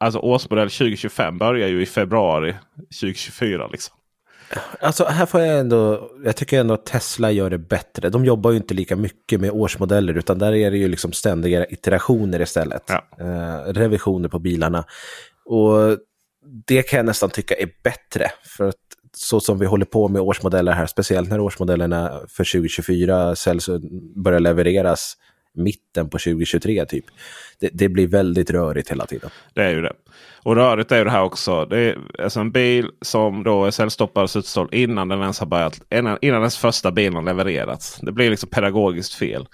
Alltså 0.02 0.18
årsmodell 0.18 0.70
2025 0.70 1.38
börjar 1.38 1.68
ju 1.68 1.82
i 1.82 1.86
februari 1.86 2.54
2024. 3.00 3.68
Liksom. 3.72 3.96
Alltså 4.80 5.04
här 5.04 5.26
får 5.26 5.40
jag 5.40 5.58
ändå, 5.58 6.10
jag 6.24 6.36
tycker 6.36 6.60
ändå 6.60 6.74
att 6.74 6.86
Tesla 6.86 7.30
gör 7.30 7.50
det 7.50 7.58
bättre. 7.58 8.08
De 8.08 8.24
jobbar 8.24 8.50
ju 8.50 8.56
inte 8.56 8.74
lika 8.74 8.96
mycket 8.96 9.40
med 9.40 9.50
årsmodeller 9.50 10.14
utan 10.14 10.38
där 10.38 10.54
är 10.54 10.70
det 10.70 10.76
ju 10.76 10.88
liksom 10.88 11.12
ständiga 11.12 11.66
iterationer 11.66 12.40
istället. 12.40 12.82
Ja. 12.88 13.04
Eh, 13.18 13.72
revisioner 13.72 14.28
på 14.28 14.38
bilarna. 14.38 14.84
Och 15.44 15.98
det 16.66 16.82
kan 16.82 16.96
jag 16.96 17.06
nästan 17.06 17.30
tycka 17.30 17.54
är 17.54 17.68
bättre. 17.82 18.30
För 18.44 18.68
att 18.68 18.76
så 19.16 19.40
som 19.40 19.58
vi 19.58 19.66
håller 19.66 19.84
på 19.84 20.08
med 20.08 20.22
årsmodeller 20.22 20.72
här, 20.72 20.86
speciellt 20.86 21.30
när 21.30 21.40
årsmodellerna 21.40 22.20
för 22.28 22.44
2024 22.44 23.36
säljs 23.36 23.68
och 23.68 23.80
börjar 24.16 24.40
levereras 24.40 25.16
mitten 25.54 26.08
på 26.08 26.18
2023 26.18 26.86
typ. 26.86 27.04
Det, 27.60 27.70
det, 27.72 27.88
blir 27.88 28.06
väldigt 28.06 28.50
rörigt 28.50 28.90
hela 28.90 29.06
tiden. 29.06 29.30
Det 29.54 29.62
är 29.62 29.70
ju 29.70 29.82
det. 29.82 29.92
Och 30.42 30.56
rörigt 30.56 30.92
är 30.92 30.98
ju 30.98 31.04
det 31.04 31.10
här 31.10 31.22
också. 31.22 31.64
Det 31.64 31.78
är 31.78 31.98
alltså 32.22 32.40
en 32.40 32.52
bil 32.52 32.90
som 33.00 33.42
då 33.42 33.64
är 33.64 33.70
säljstoppad 33.70 34.22
och 34.22 34.30
slutsåld 34.30 34.74
innan 34.74 35.08
den 35.08 35.20
ens 35.20 35.40
har 35.40 35.46
börjat. 35.46 35.80
Innan, 35.90 36.18
innan 36.20 36.38
ens 36.38 36.58
första 36.58 36.90
bil 36.90 37.14
har 37.14 37.22
levererats. 37.22 37.98
Det 38.02 38.12
blir 38.12 38.30
liksom 38.30 38.48
pedagogiskt 38.48 39.14
fel. 39.14 39.46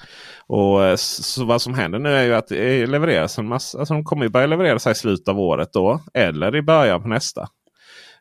Och 0.46 0.84
eh, 0.84 0.96
så 0.96 1.44
vad 1.44 1.62
som 1.62 1.74
händer 1.74 1.98
nu 1.98 2.08
är 2.08 2.24
ju 2.24 2.34
att 2.34 2.48
det 2.48 2.86
levereras 2.86 3.38
en 3.38 3.48
massa. 3.48 3.78
Alltså 3.78 3.94
de 3.94 4.04
kommer 4.04 4.24
ju 4.24 4.28
börja 4.28 4.46
leverera 4.46 4.78
sig 4.78 4.92
i 4.92 4.94
slutet 4.94 5.28
av 5.28 5.40
året 5.40 5.72
då. 5.72 6.02
Eller 6.14 6.56
i 6.56 6.62
början 6.62 7.02
på 7.02 7.08
nästa. 7.08 7.48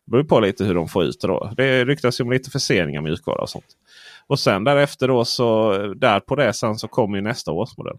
Det 0.06 0.12
beror 0.12 0.24
på 0.24 0.40
lite 0.40 0.64
hur 0.64 0.76
de 0.76 0.88
får 0.88 1.04
ut 1.04 1.22
det 1.22 1.28
då. 1.28 1.54
Det 1.58 1.86
ryktas 1.86 2.20
ju 2.20 2.24
om 2.24 2.32
lite 2.32 2.50
förseningar 2.50 3.02
mjukvara 3.02 3.42
och 3.42 3.50
sånt. 3.50 3.66
Och 4.30 4.40
sen 4.40 4.64
därefter 4.64 5.08
då 5.08 5.26
så 5.26 5.78
där 5.94 6.20
på 6.20 6.36
det 6.36 6.54
sen 6.54 6.76
så 6.76 6.88
kommer 6.88 7.18
ju 7.18 7.24
nästa 7.24 7.52
årsmodell. 7.52 7.98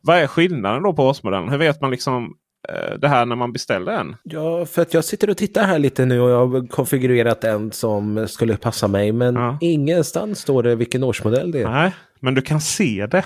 Vad 0.00 0.18
är 0.18 0.26
skillnaden 0.26 0.82
då 0.82 0.92
på 0.92 1.06
årsmodellen? 1.06 1.48
Hur 1.48 1.58
vet 1.58 1.80
man 1.80 1.90
liksom 1.90 2.36
eh, 2.68 2.98
det 2.98 3.08
här 3.08 3.26
när 3.26 3.36
man 3.36 3.52
beställer 3.52 3.92
en? 3.92 4.16
Ja, 4.22 4.66
för 4.66 4.82
att 4.82 4.94
jag 4.94 5.04
sitter 5.04 5.30
och 5.30 5.36
tittar 5.36 5.64
här 5.64 5.78
lite 5.78 6.04
nu 6.04 6.20
och 6.20 6.30
jag 6.30 6.46
har 6.46 6.68
konfigurerat 6.68 7.44
en 7.44 7.72
som 7.72 8.28
skulle 8.28 8.56
passa 8.56 8.88
mig. 8.88 9.12
Men 9.12 9.34
ja. 9.34 9.58
ingenstans 9.60 10.38
står 10.38 10.62
det 10.62 10.74
vilken 10.74 11.02
årsmodell 11.02 11.50
det 11.50 11.62
är. 11.62 11.70
Nej, 11.70 11.92
men 12.20 12.34
du 12.34 12.42
kan 12.42 12.60
se 12.60 13.06
det. 13.06 13.24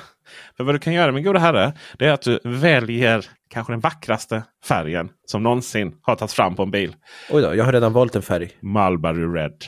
För 0.56 0.64
vad 0.64 0.74
du 0.74 0.78
kan 0.78 0.92
göra 0.92 1.12
min 1.12 1.24
goda 1.24 1.38
herre, 1.38 1.72
det 1.98 2.06
är 2.06 2.12
att 2.12 2.22
du 2.22 2.40
väljer 2.44 3.26
kanske 3.48 3.72
den 3.72 3.80
vackraste 3.80 4.42
färgen 4.64 5.08
som 5.26 5.42
någonsin 5.42 5.94
har 6.02 6.16
tagits 6.16 6.34
fram 6.34 6.56
på 6.56 6.62
en 6.62 6.70
bil. 6.70 6.96
Oj 7.30 7.42
då, 7.42 7.54
jag 7.54 7.64
har 7.64 7.72
redan 7.72 7.92
valt 7.92 8.16
en 8.16 8.22
färg. 8.22 8.50
Marlboro 8.60 9.32
Red. 9.32 9.64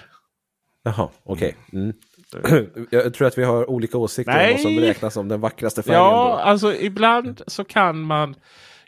Jaha, 0.84 1.08
okej. 1.24 1.56
Okay. 1.68 1.80
Mm. 1.80 1.94
Jag 2.90 3.14
tror 3.14 3.28
att 3.28 3.38
vi 3.38 3.44
har 3.44 3.70
olika 3.70 3.98
åsikter 3.98 4.32
Nej. 4.32 4.48
om 4.48 4.52
vad 4.52 4.62
som 4.62 4.80
räknas 4.80 5.14
som 5.14 5.28
den 5.28 5.40
vackraste 5.40 5.82
färgen. 5.82 6.00
Ja, 6.00 6.10
då. 6.10 6.50
alltså 6.50 6.74
ibland 6.74 7.42
så 7.46 7.64
kan 7.64 8.00
man... 8.00 8.34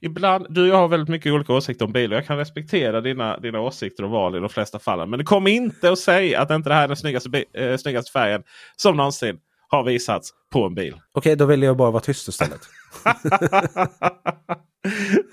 Ibland, 0.03 0.47
du 0.51 0.63
och 0.63 0.69
jag 0.69 0.77
har 0.77 0.89
väldigt 0.89 1.09
mycket 1.09 1.33
olika 1.33 1.53
åsikter 1.53 1.85
om 1.85 1.93
bilar. 1.93 2.17
Jag 2.17 2.27
kan 2.27 2.37
respektera 2.37 3.01
dina, 3.01 3.39
dina 3.39 3.61
åsikter 3.61 4.05
och 4.05 4.11
val 4.11 4.37
i 4.37 4.41
de 4.41 4.49
flesta 4.49 4.79
fallen. 4.79 5.11
Men 5.11 5.19
det 5.19 5.25
kommer 5.25 5.51
inte 5.51 5.91
att 5.91 5.99
säga 5.99 6.41
att 6.41 6.51
inte 6.51 6.69
det 6.69 6.75
här 6.75 6.85
är 6.85 6.89
den 6.89 6.97
snyggaste, 6.97 7.45
äh, 7.53 7.77
snyggaste 7.77 8.13
färgen 8.13 8.43
som 8.77 8.97
någonsin 8.97 9.39
har 9.69 9.85
visats 9.85 10.31
på 10.53 10.65
en 10.65 10.75
bil. 10.75 10.93
Okej, 10.93 11.03
okay, 11.15 11.35
då 11.35 11.45
väljer 11.45 11.69
jag 11.69 11.77
bara 11.77 11.89
att 11.89 11.93
vara 11.93 12.03
tyst 12.03 12.29
istället. 12.29 12.61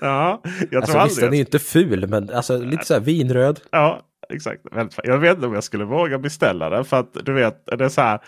ja, 0.00 0.42
jag 0.70 0.76
alltså, 0.76 0.92
tror 0.92 1.04
visst, 1.04 1.20
den 1.20 1.28
är 1.28 1.34
ju 1.34 1.40
inte 1.40 1.58
ful, 1.58 2.08
men 2.08 2.30
alltså, 2.30 2.58
lite 2.58 2.84
så 2.84 2.94
här 2.94 3.00
vinröd. 3.00 3.60
Ja, 3.70 4.02
exakt. 4.28 4.62
Jag 5.04 5.18
vet 5.18 5.34
inte 5.34 5.46
om 5.46 5.54
jag 5.54 5.64
skulle 5.64 5.84
våga 5.84 6.18
beställa 6.18 6.70
den. 6.70 6.84
För 6.84 7.00
att 7.00 7.16
du 7.24 7.32
vet, 7.32 7.66
det 7.78 7.84
är 7.84 7.88
så 7.88 8.00
här. 8.00 8.20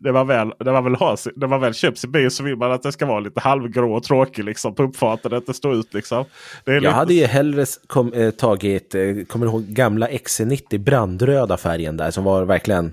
Det 0.00 0.12
var 0.12 0.24
väl, 0.24 0.52
var 0.58 1.48
väl, 1.48 1.60
väl 1.60 1.74
köps 1.74 2.04
i 2.04 2.08
bil 2.08 2.30
så 2.30 2.42
vill 2.42 2.56
man 2.56 2.72
att 2.72 2.82
det 2.82 2.92
ska 2.92 3.06
vara 3.06 3.20
lite 3.20 3.40
halvgrå 3.40 3.94
och 3.94 4.02
tråkig 4.02 4.44
liksom, 4.44 4.74
på 4.74 4.82
uppfarten. 4.82 5.34
Att 5.34 5.46
det 5.46 5.54
står 5.54 5.74
ut 5.74 5.94
liksom. 5.94 6.24
jag 6.64 6.82
lite... 6.82 6.94
hade 6.94 7.14
ju 7.14 7.24
hellre 7.24 7.64
kom, 7.86 8.12
eh, 8.12 8.30
tagit, 8.30 8.94
eh, 8.94 9.00
kommer 9.28 9.46
du 9.46 9.52
ihåg 9.52 9.62
gamla 9.62 10.08
XC90 10.08 10.78
brandröda 10.78 11.56
färgen 11.56 11.96
där 11.96 12.10
som 12.10 12.24
var 12.24 12.44
verkligen 12.44 12.92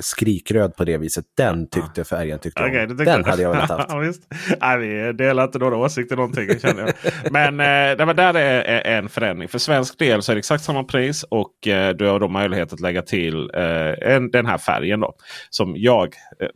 skrikröd 0.00 0.76
på 0.76 0.84
det 0.84 0.98
viset. 0.98 1.24
Den 1.36 1.70
tyckte 1.70 2.04
färgen 2.04 2.38
tyckte 2.38 2.64
okay, 2.64 2.86
om. 2.86 2.96
Den 2.96 3.06
jag. 3.06 3.24
hade 3.24 3.42
jag 3.42 3.50
velat 3.50 3.70
haft. 3.90 3.90
ja, 3.90 4.12
Nej, 4.60 4.78
vi 4.78 5.12
delar 5.12 5.44
inte 5.44 5.58
några 5.58 5.76
åsikter 5.76 6.16
någonting 6.16 6.58
känner 6.60 6.80
jag. 6.82 7.12
Men 7.32 7.60
eh, 7.60 8.14
där 8.14 8.34
är 8.36 8.98
en 8.98 9.08
förändring. 9.08 9.48
För 9.48 9.58
svensk 9.58 9.98
del 9.98 10.22
så 10.22 10.32
är 10.32 10.36
det 10.36 10.38
exakt 10.38 10.64
samma 10.64 10.84
pris 10.84 11.22
och 11.22 11.68
eh, 11.68 11.94
du 11.94 12.06
har 12.06 12.20
då 12.20 12.28
möjlighet 12.28 12.72
att 12.72 12.80
lägga 12.80 13.02
till 13.02 13.50
eh, 13.54 14.14
en, 14.14 14.30
den 14.30 14.46
här 14.46 14.58
färgen. 14.58 15.00
då 15.00 15.14
Som 15.50 15.76
jag, 15.76 16.14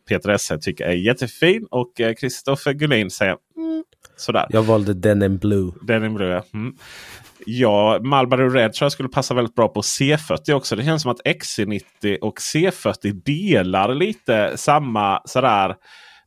Peter 0.08 0.28
Esse, 0.30 0.58
tycker 0.58 0.84
är 0.84 0.92
jättefin. 0.92 1.66
Och 1.70 1.92
Kristoffer 2.20 2.70
eh, 2.70 2.74
Gullin 2.74 3.10
säger 3.10 3.36
mm, 3.56 3.84
sådär. 4.16 4.46
Jag 4.50 4.62
valde 4.62 4.94
Denim 4.94 5.36
Blue. 5.36 5.72
Denim 5.82 6.14
Blue 6.14 6.28
ja. 6.28 6.44
Mm. 6.54 6.74
Ja, 7.46 7.98
Marlboro 8.02 8.48
Red 8.50 8.72
tror 8.72 8.84
jag 8.84 8.92
skulle 8.92 9.08
passa 9.08 9.34
väldigt 9.34 9.54
bra 9.54 9.68
på 9.68 9.80
C40 9.80 10.52
också. 10.52 10.76
Det 10.76 10.84
känns 10.84 11.02
som 11.02 11.10
att 11.10 11.20
XC90 11.24 12.18
och 12.20 12.38
C40 12.38 13.12
delar 13.24 13.94
lite 13.94 14.52
samma 14.56 15.22
sådär. 15.24 15.70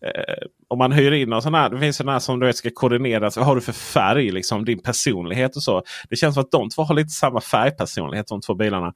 Eh, 0.05 0.47
om 0.67 0.77
man 0.77 0.91
hyr 0.91 1.11
in 1.11 1.29
någon 1.29 1.41
sån 1.41 1.53
här, 1.53 1.69
det 1.69 1.79
finns 1.79 1.97
sådana 1.97 2.19
som 2.19 2.39
du 2.39 2.45
vet 2.45 2.55
ska 2.55 2.69
koordineras. 2.73 3.37
Vad 3.37 3.45
har 3.45 3.55
du 3.55 3.61
för 3.61 3.71
färg? 3.71 4.31
Liksom, 4.31 4.65
din 4.65 4.81
personlighet 4.81 5.55
och 5.55 5.63
så. 5.63 5.83
Det 6.09 6.15
känns 6.15 6.35
som 6.35 6.43
att 6.43 6.51
de 6.51 6.69
två 6.69 6.83
har 6.83 6.95
lite 6.95 7.09
samma 7.09 7.41
färgpersonlighet, 7.41 8.27
de 8.27 8.41
två 8.41 8.53
bilarna. 8.53 8.93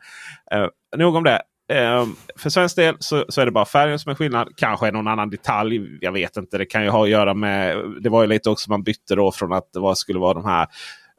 Eh, 0.51 0.67
nog 0.97 1.15
om 1.15 1.23
det. 1.23 1.41
Eh, 1.73 2.05
för 2.35 2.49
svensk 2.49 2.75
del 2.75 2.95
så, 2.99 3.25
så, 3.29 3.41
är 3.41 3.45
det 3.45 3.51
bara 3.51 3.65
färgen 3.65 3.99
som 3.99 4.11
är 4.11 4.15
skillnad. 4.15 4.47
Kanske 4.57 4.87
är 4.87 4.91
någon 4.91 5.07
annan 5.07 5.29
detalj. 5.29 5.97
Jag 6.01 6.11
vet 6.11 6.37
inte. 6.37 6.57
Det 6.57 6.65
kan 6.65 6.83
ju 6.83 6.89
ha 6.89 7.03
att 7.03 7.09
göra 7.09 7.33
med. 7.33 7.77
Det 8.01 8.09
var 8.09 8.21
ju 8.21 8.27
lite 8.27 8.49
också 8.49 8.69
man 8.69 8.83
bytte 8.83 9.15
då 9.15 9.31
från 9.31 9.53
att 9.53 9.73
det 9.73 9.95
skulle 9.95 10.19
vara 10.19 10.33
de 10.33 10.45
här 10.45 10.67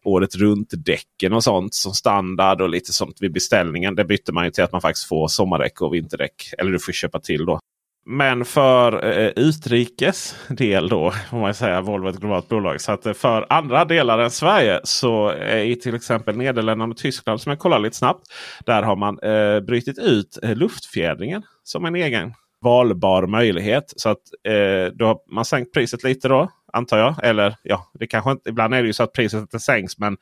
året 0.07 0.35
runt 0.35 0.71
däcken 0.77 1.33
och 1.33 1.45
sånt 1.45 1.75
som 1.75 1.93
standard 1.93 2.61
och 2.61 2.69
lite 2.69 2.93
sånt 2.93 3.17
vid 3.21 3.33
beställningen. 3.33 3.95
Det 3.95 4.05
bytte 4.05 4.33
man 4.33 4.45
ju 4.45 4.51
till 4.51 4.65
att 4.65 4.73
man 4.73 4.81
faktiskt 4.81 5.09
får 5.09 5.29
sommardäck 5.29 5.81
och 5.81 5.95
vinterdäck. 5.95 6.53
Eller 6.59 6.73
du 6.73 6.79
får 6.79 6.93
köpa 6.93 7.21
till 7.21 7.47
då. 7.47 7.61
Men 8.09 8.45
för 8.45 9.05
eh, 9.05 9.33
utrikes 9.37 10.37
del 10.49 10.89
då, 10.89 11.13
får 11.31 11.37
man 11.37 11.55
säga, 11.55 11.81
Volvo 11.81 12.07
är 12.07 12.11
ett 12.11 12.21
globalt 12.21 12.49
bolag. 12.49 12.81
Så 12.81 12.93
att 12.93 13.07
eh, 13.07 13.13
för 13.13 13.47
andra 13.49 13.85
delar 13.85 14.19
än 14.19 14.31
Sverige 14.31 14.81
så 14.85 15.29
är 15.29 15.59
i 15.59 15.77
till 15.77 15.95
exempel 15.95 16.37
Nederländerna 16.37 16.91
och 16.91 16.97
Tyskland 16.97 17.41
som 17.41 17.51
jag 17.51 17.59
kollar 17.59 17.79
lite 17.79 17.97
snabbt. 17.97 18.23
Där 18.67 18.83
har 18.83 18.97
man 18.97 19.19
eh, 19.19 19.61
brytit 19.61 19.99
ut 19.99 20.39
eh, 20.43 20.55
luftfjädringen 20.55 21.43
som 21.63 21.85
en 21.85 21.97
egen 21.97 22.35
valbar 22.63 23.27
möjlighet. 23.27 23.93
Så 23.97 24.09
att 24.09 24.23
eh, 24.49 24.93
då 24.95 25.07
har 25.07 25.35
man 25.35 25.45
sänkt 25.45 25.73
priset 25.73 26.03
lite 26.03 26.29
då 26.29 26.51
antar 26.77 26.99
jag. 26.99 27.15
Eller 27.23 27.57
ja, 27.63 27.91
det 27.95 28.07
kanske 28.07 28.31
inte, 28.31 28.51
ibland 28.51 28.75
är 28.75 28.83
det 28.83 28.87
ju 28.87 28.93
så 28.93 29.03
att 29.03 29.13
priset 29.13 29.41
inte 29.41 29.59
sänks. 29.59 29.99
Men 29.99 30.17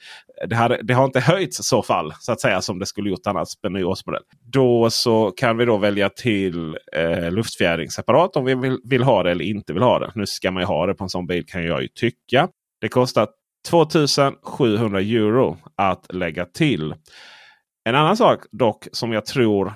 det, 0.46 0.56
här, 0.56 0.80
det 0.82 0.94
har 0.94 1.04
inte 1.04 1.20
höjts 1.20 1.60
i 1.60 1.62
så 1.62 1.82
fall 1.82 2.12
så 2.20 2.32
att 2.32 2.40
säga 2.40 2.60
som 2.60 2.78
det 2.78 2.86
skulle 2.86 3.10
gjort 3.10 3.26
annars 3.26 3.48
med 3.62 3.72
ny 3.72 3.84
årsmodell. 3.84 4.22
Då 4.52 4.90
så 4.90 5.30
kan 5.30 5.56
vi 5.56 5.64
då 5.64 5.76
välja 5.76 6.08
till 6.08 6.78
eh, 6.96 7.30
luftfjädring 7.30 7.90
separat 7.90 8.36
om 8.36 8.44
vi 8.44 8.54
vill, 8.54 8.78
vill, 8.84 9.02
ha 9.02 9.22
det 9.22 9.30
eller 9.30 9.44
inte 9.44 9.72
vill 9.72 9.82
ha 9.82 9.98
det. 9.98 10.12
Nu 10.14 10.26
ska 10.26 10.50
man 10.50 10.62
ju 10.62 10.66
ha 10.66 10.86
det 10.86 10.94
på 10.94 11.04
en 11.04 11.10
sån 11.10 11.26
bil 11.26 11.46
kan 11.46 11.64
jag 11.64 11.82
ju 11.82 11.88
tycka. 11.88 12.48
Det 12.80 12.88
kostar 12.88 13.28
2700 13.70 15.00
euro 15.00 15.56
att 15.76 16.14
lägga 16.14 16.44
till. 16.44 16.94
En 17.84 17.94
annan 17.94 18.16
sak 18.16 18.40
dock 18.52 18.86
som 18.92 19.12
jag 19.12 19.26
tror 19.26 19.72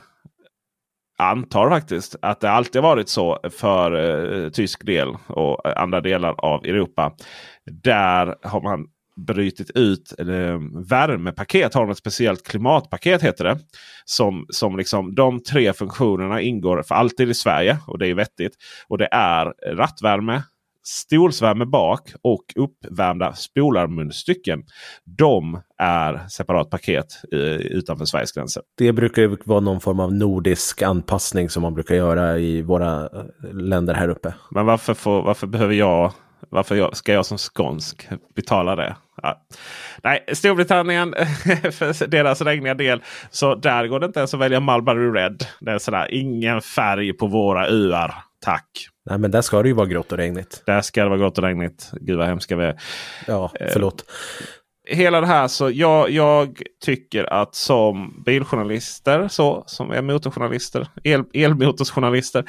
antar 1.19 1.71
faktiskt 1.71 2.17
att 2.23 2.41
det 2.41 2.51
alltid 2.51 2.83
varit 2.83 3.09
så 3.09 3.39
för 3.51 3.93
eh, 4.45 4.51
tysk 4.51 4.87
del 4.87 5.09
och 5.27 5.67
eh, 5.67 5.83
andra 5.83 6.01
delar 6.01 6.35
av 6.39 6.65
Europa. 6.65 7.13
Där 7.83 8.35
har 8.43 8.61
man 8.61 8.87
brutit 9.27 9.71
ut 9.75 10.15
eh, 10.19 10.59
värmepaket. 10.91 11.75
Har 11.75 11.83
de 11.83 11.91
ett 11.91 11.99
speciellt 11.99 12.49
klimatpaket 12.49 13.23
heter 13.23 13.45
det. 13.45 13.59
Som, 14.05 14.47
som 14.49 14.77
liksom 14.77 15.15
de 15.15 15.43
tre 15.43 15.73
funktionerna 15.73 16.41
ingår 16.41 16.83
för 16.83 16.95
alltid 16.95 17.31
i 17.31 17.35
Sverige 17.35 17.79
och 17.87 17.99
det 17.99 18.07
är 18.07 18.15
vettigt. 18.15 18.53
Och 18.89 18.99
det 18.99 19.09
är 19.13 19.75
rattvärme, 19.75 20.43
stolsvärme 20.89 21.67
bak 21.67 22.13
och 22.23 22.45
uppvärmda 22.57 23.33
spolarmunstycken. 23.33 24.63
De 25.05 25.61
är 25.79 26.29
separat 26.29 26.71
paket 26.71 27.07
eh, 27.33 27.39
utanför 27.57 28.05
Sveriges 28.05 28.33
gränser. 28.33 28.63
Det 28.79 28.93
brukar 28.93 29.23
ju 29.23 29.37
vara 29.45 29.61
någon 29.61 29.81
form 29.81 30.01
av 30.01 30.13
nordisk 30.13 30.83
anpassning 30.83 31.51
som 31.51 31.63
man 31.63 31.75
brukar 31.75 31.95
göra 31.95 32.39
i 32.39 32.63
våra 32.63 33.03
eh, 33.03 33.53
länder 33.53 33.95
här 33.95 34.09
uppe. 34.09 34.35
Men 34.51 34.67
varför, 34.67 34.95
får, 34.95 35.23
varför 35.23 35.47
behöver 35.47 35.75
jag 35.75 36.13
varför 36.51 36.75
jag, 36.75 36.97
ska 36.97 37.13
jag 37.13 37.27
som 37.27 37.39
skånsk 37.39 38.09
betala 38.37 38.77
det? 38.77 38.97
Ja. 39.23 39.47
Nej, 40.03 40.25
Storbritannien 40.33 41.15
för 41.73 42.07
deras 42.07 42.41
regniga 42.41 42.75
del. 42.75 43.03
Så 43.31 43.55
där 43.55 43.87
går 43.87 44.01
det 44.01 44.07
inte 44.07 44.21
ens 44.21 44.35
att 44.35 44.41
välja 44.41 44.61
Marlboro 44.61 45.13
Red. 45.13 45.45
Det 45.61 45.71
är 45.71 45.79
sådär, 45.79 46.09
ingen 46.11 46.61
färg 46.61 47.13
på 47.13 47.27
våra 47.27 47.67
öar. 47.67 48.15
Tack! 48.45 48.89
Nej, 49.11 49.19
men 49.19 49.31
där 49.31 49.43
ska 49.43 49.63
det 49.63 49.69
ju 49.69 49.75
vara 49.75 49.87
grått 49.87 50.13
och 50.13 50.19
regnigt. 50.19 50.63
Där 50.67 50.81
ska 50.81 51.03
det 51.03 51.09
vara 51.09 51.19
grått 51.19 51.39
och 51.39 51.45
regnigt. 51.45 51.91
Gud 52.01 52.19
vad 52.19 52.27
hemska 52.27 52.57
vi 52.57 52.65
är. 52.65 52.81
Ja, 53.27 53.53
förlåt. 53.73 54.05
Eh, 54.09 54.97
hela 54.97 55.21
det 55.21 55.27
här 55.27 55.49
så 55.49 55.71
jag, 55.71 56.11
jag 56.11 56.63
tycker 56.85 57.33
att 57.33 57.55
som 57.55 58.23
biljournalister, 58.27 59.29
så, 59.29 59.65
som 59.67 59.91
är 59.91 60.03
motorjournalister, 60.03 60.89
el, 61.05 61.25
elmotorsjournalister. 61.35 62.45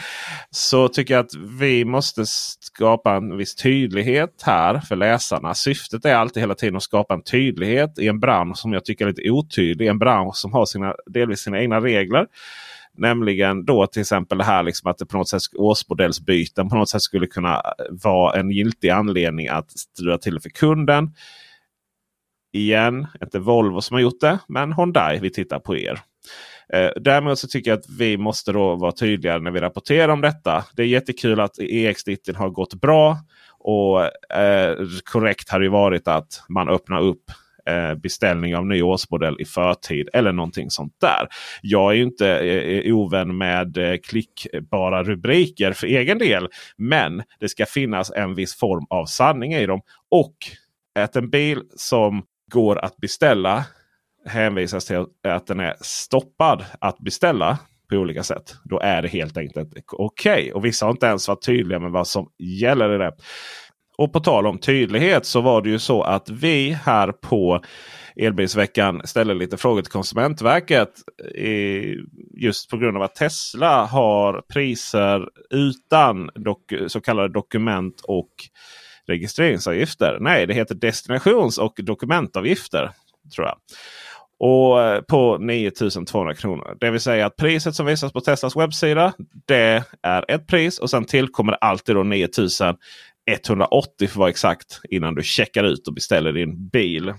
Så 0.51 0.87
tycker 0.87 1.13
jag 1.13 1.25
att 1.25 1.35
vi 1.59 1.85
måste 1.85 2.23
skapa 2.25 3.15
en 3.15 3.37
viss 3.37 3.55
tydlighet 3.55 4.43
här 4.43 4.79
för 4.79 4.95
läsarna. 4.95 5.53
Syftet 5.53 6.05
är 6.05 6.15
alltid 6.15 6.43
hela 6.43 6.55
tiden 6.55 6.75
att 6.75 6.83
skapa 6.83 7.13
en 7.13 7.23
tydlighet 7.23 7.99
i 7.99 8.07
en 8.07 8.19
bransch 8.19 8.57
som 8.57 8.73
jag 8.73 8.85
tycker 8.85 9.05
är 9.05 9.09
lite 9.09 9.29
otydlig. 9.29 9.87
En 9.87 9.99
bransch 9.99 10.35
som 10.35 10.53
har 10.53 10.65
sina, 10.65 10.95
delvis 11.05 11.39
sina 11.39 11.59
egna 11.59 11.79
regler. 11.79 12.25
Nämligen 12.99 13.65
då 13.65 13.87
till 13.87 14.01
exempel 14.01 14.37
det 14.37 14.43
här 14.43 14.63
liksom 14.63 14.91
att 14.91 14.97
det 14.97 15.05
på 15.05 15.17
något 15.17 15.29
sätt 15.29 15.41
årsmodellsbyten 15.55 16.69
på 16.69 16.75
något 16.75 16.89
sätt 16.89 17.01
skulle 17.01 17.27
kunna 17.27 17.55
eh, 17.55 17.85
vara 17.89 18.39
en 18.39 18.51
giltig 18.51 18.89
anledning 18.89 19.47
att 19.47 19.71
dra 20.03 20.17
till 20.17 20.39
för 20.39 20.49
kunden 20.49 21.13
igen. 22.53 23.07
Inte 23.23 23.39
Volvo 23.39 23.81
som 23.81 23.93
har 23.93 24.01
gjort 24.01 24.19
det, 24.21 24.39
men 24.47 24.73
Hyundai. 24.73 25.19
Vi 25.19 25.29
tittar 25.29 25.59
på 25.59 25.77
er. 25.77 25.99
Eh, 26.73 26.89
däremot 26.95 27.39
så 27.39 27.47
tycker 27.47 27.71
jag 27.71 27.79
att 27.79 27.89
vi 27.89 28.17
måste 28.17 28.51
då 28.51 28.75
vara 28.75 28.91
tydligare 28.91 29.39
när 29.39 29.51
vi 29.51 29.59
rapporterar 29.59 30.09
om 30.09 30.21
detta. 30.21 30.65
Det 30.75 30.81
är 30.81 30.87
jättekul 30.87 31.39
att 31.39 31.59
EX90 31.59 32.35
har 32.35 32.49
gått 32.49 32.73
bra. 32.73 33.17
Och 33.59 34.03
eh, 34.37 34.77
korrekt 35.03 35.49
hade 35.49 35.63
ju 35.63 35.69
varit 35.69 36.07
att 36.07 36.43
man 36.49 36.69
öppnar 36.69 37.01
upp 37.01 37.23
eh, 37.69 37.95
beställning 37.95 38.55
av 38.55 38.65
ny 38.65 38.81
årsmodell 38.81 39.35
i 39.39 39.45
förtid 39.45 40.09
eller 40.13 40.31
någonting 40.31 40.69
sånt 40.69 40.93
där. 41.01 41.27
Jag 41.61 41.91
är 41.91 41.95
ju 41.95 42.03
inte 42.03 42.29
eh, 42.29 42.77
eh, 42.77 42.95
ovän 42.95 43.37
med 43.37 43.77
eh, 43.77 43.97
klickbara 44.03 45.03
rubriker 45.03 45.73
för 45.73 45.87
egen 45.87 46.17
del. 46.17 46.47
Men 46.77 47.23
det 47.39 47.49
ska 47.49 47.65
finnas 47.65 48.11
en 48.11 48.35
viss 48.35 48.55
form 48.55 48.85
av 48.89 49.05
sanning 49.05 49.53
i 49.53 49.65
dem. 49.65 49.81
Och 50.11 50.35
att 50.99 51.15
en 51.15 51.29
bil 51.29 51.61
som 51.75 52.23
går 52.51 52.85
att 52.85 52.97
beställa 52.97 53.65
hänvisas 54.25 54.85
till 54.85 55.05
att 55.27 55.47
den 55.47 55.59
är 55.59 55.75
stoppad 55.81 56.65
att 56.79 56.99
beställa 56.99 57.59
på 57.89 57.95
olika 57.95 58.23
sätt. 58.23 58.55
Då 58.63 58.79
är 58.79 59.01
det 59.01 59.07
helt 59.07 59.37
enkelt 59.37 59.73
okej. 59.91 60.33
Okay. 60.33 60.51
Och 60.51 60.65
vissa 60.65 60.85
har 60.85 60.91
inte 60.91 61.05
ens 61.05 61.27
varit 61.27 61.45
tydliga 61.45 61.79
med 61.79 61.91
vad 61.91 62.07
som 62.07 62.29
gäller 62.37 62.95
i 62.95 62.97
det. 62.97 63.11
Och 63.99 64.13
på 64.13 64.19
tal 64.19 64.47
om 64.47 64.57
tydlighet 64.57 65.25
så 65.25 65.41
var 65.41 65.61
det 65.61 65.69
ju 65.69 65.79
så 65.79 66.01
att 66.01 66.29
vi 66.29 66.71
här 66.85 67.11
på 67.11 67.61
Elbilsveckan 68.15 69.01
ställde 69.05 69.33
lite 69.33 69.57
frågor 69.57 69.81
till 69.81 69.91
Konsumentverket. 69.91 70.89
Eh, 71.35 71.93
just 72.33 72.69
på 72.69 72.77
grund 72.77 72.97
av 72.97 73.03
att 73.03 73.15
Tesla 73.15 73.85
har 73.85 74.41
priser 74.53 75.27
utan 75.49 76.29
så 76.87 77.01
kallade 77.01 77.33
dokument 77.33 78.01
och 78.03 78.29
registreringsavgifter. 79.07 80.17
Nej, 80.21 80.47
det 80.47 80.53
heter 80.53 80.75
destinations 80.75 81.57
och 81.57 81.79
dokumentavgifter. 81.83 82.91
tror 83.35 83.47
jag. 83.47 83.57
Och 84.39 84.81
eh, 84.81 85.01
på 85.01 85.37
9200 85.37 86.33
kronor. 86.33 86.77
Det 86.79 86.91
vill 86.91 87.01
säga 87.01 87.25
att 87.25 87.35
priset 87.35 87.75
som 87.75 87.85
visas 87.85 88.13
på 88.13 88.21
Teslas 88.21 88.55
webbsida. 88.55 89.13
Det 89.47 89.83
är 90.01 90.31
ett 90.31 90.47
pris 90.47 90.79
och 90.79 90.89
sen 90.89 91.05
tillkommer 91.05 91.57
alltid 91.61 91.95
då 91.95 92.03
180 93.33 93.89
för 93.97 94.05
att 94.05 94.15
vara 94.15 94.29
exakt. 94.29 94.81
Innan 94.89 95.15
du 95.15 95.23
checkar 95.23 95.63
ut 95.63 95.87
och 95.87 95.93
beställer 95.93 96.31
din 96.31 96.67
bil. 96.67 97.13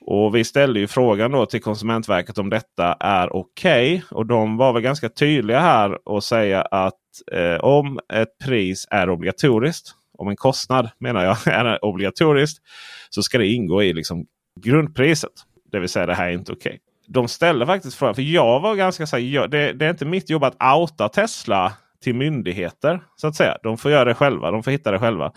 Och 0.00 0.34
Vi 0.34 0.44
ställde 0.44 0.80
ju 0.80 0.86
frågan 0.86 1.30
då 1.30 1.46
till 1.46 1.62
Konsumentverket 1.62 2.38
om 2.38 2.50
detta 2.50 2.92
är 3.00 3.36
okej. 3.36 3.94
Okay. 3.96 4.18
Och 4.18 4.26
de 4.26 4.56
var 4.56 4.72
väl 4.72 4.82
ganska 4.82 5.08
tydliga 5.08 5.60
här 5.60 6.08
och 6.08 6.24
säga 6.24 6.62
att 6.62 6.94
eh, 7.32 7.64
om 7.64 8.00
ett 8.12 8.38
pris 8.44 8.86
är 8.90 9.10
obligatoriskt 9.10 9.94
om 10.18 10.28
en 10.28 10.36
kostnad 10.36 10.88
menar 10.98 11.24
jag 11.24 11.36
är 11.46 11.84
obligatoriskt. 11.84 12.62
Så 13.10 13.22
ska 13.22 13.38
det 13.38 13.46
ingå 13.46 13.82
i 13.82 13.92
liksom 13.92 14.26
grundpriset. 14.60 15.32
Det 15.72 15.78
vill 15.80 15.88
säga 15.88 16.06
det 16.06 16.14
här 16.14 16.28
är 16.28 16.32
inte 16.32 16.52
okej. 16.52 16.70
Okay. 16.70 16.78
De 17.08 17.28
ställde 17.28 17.66
faktiskt 17.66 17.96
frågan, 17.96 18.14
för 18.14 18.22
jag 18.22 18.60
var 18.60 18.74
ganska 18.74 19.06
så 19.06 19.16
här, 19.16 19.48
det, 19.48 19.72
det, 19.72 19.86
är 19.86 19.90
inte 19.90 20.04
mitt 20.04 20.30
jobb 20.30 20.44
att 20.44 20.62
outa 20.76 21.08
Tesla 21.08 21.72
till 22.00 22.14
myndigheter. 22.14 23.00
så 23.16 23.26
att 23.26 23.36
säga. 23.36 23.58
De 23.62 23.78
får 23.78 23.90
göra 23.90 24.04
det 24.04 24.14
själva, 24.14 24.50
de 24.50 24.62
får 24.62 24.70
hitta 24.70 24.90
det 24.90 24.98
själva. 24.98 25.32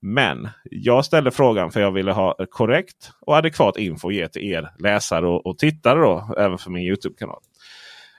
Men 0.00 0.48
jag 0.70 1.04
ställde 1.04 1.30
frågan 1.30 1.70
för 1.70 1.80
jag 1.80 1.92
ville 1.92 2.12
ha 2.12 2.36
korrekt 2.50 3.12
och 3.20 3.36
adekvat 3.36 3.76
info 3.76 4.08
att 4.08 4.14
ge 4.14 4.28
till 4.28 4.42
er 4.42 4.70
läsare 4.78 5.26
och, 5.26 5.46
och 5.46 5.58
tittare. 5.58 6.00
Då, 6.00 6.34
även 6.38 6.58
för 6.58 6.70
min 6.70 6.82
Youtube-kanal. 6.82 7.40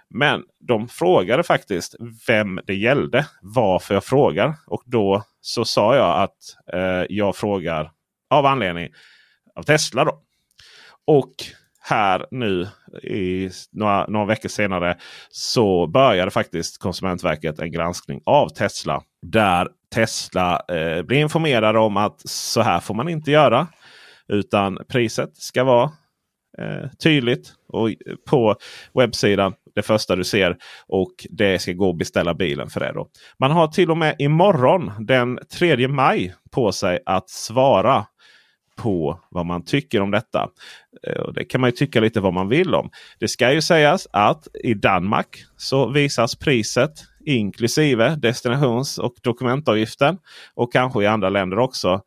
Men 0.10 0.44
de 0.60 0.88
frågade 0.88 1.44
faktiskt 1.44 1.96
vem 2.28 2.60
det 2.66 2.76
gällde. 2.76 3.28
Varför 3.42 3.94
jag 3.94 4.04
frågar. 4.04 4.54
Och 4.68 4.84
då 4.86 5.24
så 5.42 5.66
sa 5.66 5.96
jag 5.96 6.24
att 6.24 6.38
eh, 6.74 7.06
jag 7.10 7.36
frågar 7.36 7.92
av 8.30 8.46
anledning 8.46 8.90
av 9.56 9.64
Tesla. 9.64 10.06
Då. 10.06 10.20
Och 11.06 11.34
här 11.84 12.26
nu 12.32 12.68
i 13.04 13.50
några, 13.72 14.08
några 14.08 14.26
veckor 14.26 14.50
senare 14.50 14.98
så 15.30 15.88
började 15.88 16.32
faktiskt 16.32 16.78
Konsumentverket 16.78 17.60
en 17.60 17.72
granskning 17.72 18.22
av 18.26 18.50
Tesla. 18.50 19.02
Där 19.22 19.68
Tesla 19.96 20.62
eh, 20.70 21.04
blir 21.04 21.18
informerade 21.18 21.80
om 21.80 21.98
att 21.98 22.30
så 22.30 22.62
här 22.62 22.80
får 22.80 22.94
man 22.94 23.10
inte 23.10 23.32
göra. 23.32 23.68
Utan 24.28 24.78
priset 24.90 25.38
ska 25.38 25.64
vara 25.64 25.92
eh, 26.58 26.90
tydligt 27.04 27.54
och 27.68 27.90
eh, 27.90 27.96
på 28.30 28.56
webbsidan 28.94 29.54
det 29.76 29.82
första 29.82 30.16
du 30.16 30.24
ser. 30.24 30.58
Och 30.88 31.14
det 31.30 31.60
ska 31.60 31.72
gå 31.72 31.90
att 31.90 31.98
beställa 31.98 32.34
bilen 32.34 32.70
för 32.70 32.80
det. 32.80 32.92
Då. 32.94 33.08
Man 33.40 33.52
har 33.52 33.68
till 33.68 33.92
och 33.92 33.98
med 33.98 34.16
imorgon 34.20 34.92
den 35.00 35.40
3 35.60 35.88
maj 35.88 36.36
på 36.52 36.72
sig 36.72 37.00
att 37.06 37.30
svara 37.30 38.06
på 38.76 39.20
vad 39.30 39.46
man 39.46 39.66
tycker 39.66 40.02
om 40.02 40.12
detta. 40.12 40.50
Eh, 41.08 41.20
och 41.22 41.34
Det 41.34 41.44
kan 41.46 41.62
man 41.62 41.68
ju 41.68 41.72
tycka 41.72 42.00
lite 42.00 42.20
vad 42.20 42.34
man 42.34 42.50
vill 42.50 42.76
om. 42.76 42.90
Det 43.20 43.28
ska 43.28 43.54
ju 43.54 43.62
sägas 43.62 44.08
att 44.12 44.48
i 44.64 44.74
Danmark 44.74 45.46
så 45.58 45.90
visas 45.90 46.36
priset 46.36 46.92
inklusive 47.26 48.16
destinations 48.16 48.98
och 48.98 49.14
dokumentavgiften. 49.22 50.18
Och 50.56 50.74
kanske 50.74 51.04
i 51.04 51.08
andra 51.08 51.30
länder 51.30 51.60
också. 51.60 52.02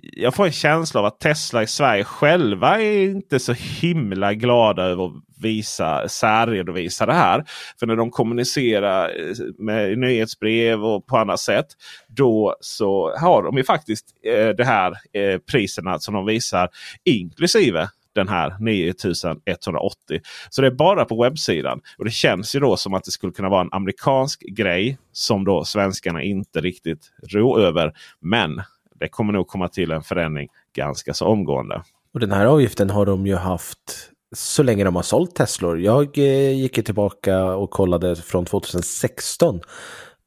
Jag 0.00 0.34
får 0.34 0.46
en 0.46 0.52
känsla 0.52 1.00
av 1.00 1.06
att 1.06 1.20
Tesla 1.20 1.62
i 1.62 1.66
Sverige 1.66 2.04
själva 2.04 2.80
är 2.80 3.04
inte 3.04 3.38
så 3.38 3.52
himla 3.52 4.34
glada 4.34 4.82
över 4.82 5.06
att 5.06 5.12
visa, 5.42 6.08
särredovisa 6.08 7.06
det 7.06 7.12
här. 7.12 7.44
För 7.80 7.86
när 7.86 7.96
de 7.96 8.10
kommunicerar 8.10 9.08
eh, 9.08 9.36
med 9.58 9.98
nyhetsbrev 9.98 10.84
och 10.84 11.06
på 11.06 11.16
annat 11.16 11.40
sätt. 11.40 11.66
Då 12.08 12.56
så 12.60 13.16
har 13.16 13.42
de 13.42 13.56
ju 13.56 13.64
faktiskt 13.64 14.06
eh, 14.26 14.48
det 14.48 14.64
här 14.64 14.92
eh, 15.12 15.38
priserna 15.38 15.98
som 15.98 16.14
de 16.14 16.26
visar 16.26 16.68
inklusive 17.04 17.88
den 18.14 18.28
här 18.28 18.56
9180. 18.60 20.20
Så 20.50 20.62
det 20.62 20.66
är 20.66 20.70
bara 20.70 21.04
på 21.04 21.22
webbsidan. 21.22 21.80
Och 21.98 22.04
det 22.04 22.10
känns 22.10 22.56
ju 22.56 22.60
då 22.60 22.76
som 22.76 22.94
att 22.94 23.04
det 23.04 23.10
skulle 23.10 23.32
kunna 23.32 23.48
vara 23.48 23.60
en 23.60 23.72
amerikansk 23.72 24.40
grej 24.40 24.98
som 25.12 25.44
då 25.44 25.64
svenskarna 25.64 26.22
inte 26.22 26.60
riktigt 26.60 27.10
rå 27.28 27.58
över. 27.58 27.92
Men 28.20 28.62
det 28.94 29.08
kommer 29.08 29.32
nog 29.32 29.48
komma 29.48 29.68
till 29.68 29.90
en 29.90 30.02
förändring 30.02 30.48
ganska 30.76 31.14
så 31.14 31.26
omgående. 31.26 31.82
Och 32.14 32.20
den 32.20 32.32
här 32.32 32.46
avgiften 32.46 32.90
har 32.90 33.06
de 33.06 33.26
ju 33.26 33.36
haft 33.36 34.12
så 34.34 34.62
länge 34.62 34.84
de 34.84 34.96
har 34.96 35.02
sålt 35.02 35.34
Teslor. 35.34 35.80
Jag 35.80 36.18
eh, 36.18 36.50
gick 36.50 36.84
tillbaka 36.84 37.44
och 37.44 37.70
kollade 37.70 38.16
från 38.16 38.44
2016. 38.44 39.60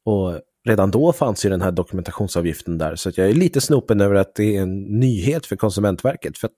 Och 0.05 0.41
redan 0.65 0.91
då 0.91 1.13
fanns 1.13 1.45
ju 1.45 1.49
den 1.49 1.61
här 1.61 1.71
dokumentationsavgiften 1.71 2.77
där. 2.77 2.95
Så 2.95 3.11
jag 3.15 3.29
är 3.29 3.33
lite 3.33 3.61
snopen 3.61 4.01
över 4.01 4.15
att 4.15 4.35
det 4.35 4.57
är 4.57 4.61
en 4.61 4.81
nyhet 4.81 5.45
för 5.45 5.55
Konsumentverket. 5.55 6.37
För 6.37 6.47
att 6.47 6.53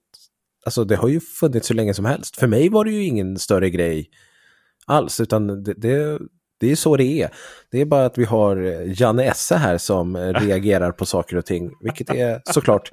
alltså 0.66 0.84
det 0.84 0.96
har 0.96 1.08
ju 1.08 1.20
funnits 1.20 1.68
så 1.68 1.74
länge 1.74 1.94
som 1.94 2.06
helst. 2.06 2.38
För 2.40 2.48
mig 2.48 2.70
var 2.70 2.86
det 2.86 2.92
ju 2.92 3.04
ingen 3.04 3.40
större 3.40 3.70
grej 3.70 4.10
alls, 4.88 5.20
utan 5.20 5.64
det, 5.64 5.74
det 5.74 6.20
Det 6.60 6.72
är 6.72 6.76
så 6.76 6.98
det 6.98 7.22
är. 7.22 7.30
Det 7.72 7.82
är 7.82 7.86
bara 7.86 8.06
att 8.06 8.18
vi 8.18 8.26
har 8.26 8.56
Janne 9.02 9.24
Esse 9.24 9.56
här 9.56 9.78
som 9.78 10.18
reagerar 10.34 10.92
på 10.92 11.06
saker 11.06 11.38
och 11.38 11.46
ting. 11.46 11.72
Vilket 11.82 12.10
är 12.10 12.42
såklart 12.46 12.90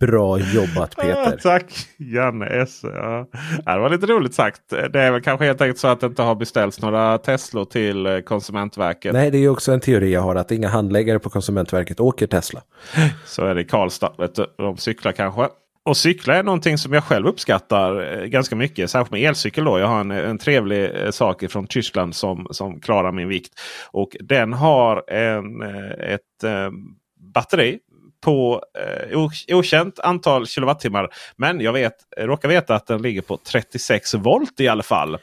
bra 0.00 0.38
jobbat 0.38 0.96
Peter. 0.96 1.38
Tack 1.42 1.72
Janne 1.98 2.46
Esse. 2.46 2.86
Ja. 2.86 3.26
Det 3.64 3.80
var 3.80 3.90
lite 3.90 4.06
roligt 4.06 4.34
sagt. 4.34 4.60
Det 4.68 5.00
är 5.00 5.12
väl 5.12 5.22
kanske 5.22 5.46
helt 5.46 5.60
enkelt 5.60 5.78
så 5.78 5.88
att 5.88 6.00
det 6.00 6.06
inte 6.06 6.22
har 6.22 6.34
beställts 6.34 6.80
några 6.80 7.18
Teslor 7.18 7.64
till 7.64 8.22
Konsumentverket. 8.26 9.12
Nej, 9.12 9.30
det 9.30 9.38
är 9.38 9.48
också 9.48 9.72
en 9.72 9.80
teori 9.80 10.12
jag 10.12 10.20
har 10.20 10.34
att 10.34 10.50
inga 10.50 10.68
handläggare 10.68 11.18
på 11.18 11.30
Konsumentverket 11.30 12.00
åker 12.00 12.26
Tesla. 12.26 12.62
Så 13.26 13.44
är 13.44 13.54
det 13.54 13.60
i 13.60 13.64
Karlstad. 13.64 14.12
De 14.56 14.76
cyklar 14.76 15.12
kanske. 15.12 15.48
Och 15.84 15.96
cykla 15.96 16.34
är 16.34 16.42
någonting 16.42 16.78
som 16.78 16.92
jag 16.92 17.04
själv 17.04 17.26
uppskattar 17.26 18.20
eh, 18.22 18.24
ganska 18.24 18.56
mycket. 18.56 18.90
Särskilt 18.90 19.10
med 19.10 19.22
elcykel. 19.22 19.64
Då. 19.64 19.78
Jag 19.78 19.86
har 19.86 20.00
en, 20.00 20.10
en 20.10 20.38
trevlig 20.38 20.84
eh, 20.84 21.10
sak 21.10 21.44
från 21.50 21.66
Tyskland 21.66 22.14
som, 22.14 22.46
som 22.50 22.80
klarar 22.80 23.12
min 23.12 23.28
vikt. 23.28 23.52
Och 23.90 24.16
den 24.20 24.52
har 24.52 25.10
en, 25.10 25.62
eh, 25.62 26.14
ett 26.14 26.44
eh, 26.44 26.70
batteri 27.34 27.78
på 28.24 28.62
eh, 28.78 29.56
okänt 29.56 29.98
antal 29.98 30.46
kilowattimmar. 30.46 31.08
Men 31.36 31.60
jag 31.60 31.72
vet, 31.72 31.94
råkar 32.18 32.48
veta 32.48 32.74
att 32.74 32.86
den 32.86 33.02
ligger 33.02 33.22
på 33.22 33.36
36 33.36 34.14
volt 34.14 34.60
i 34.60 34.68
alla 34.68 34.82
fall. 34.82 35.18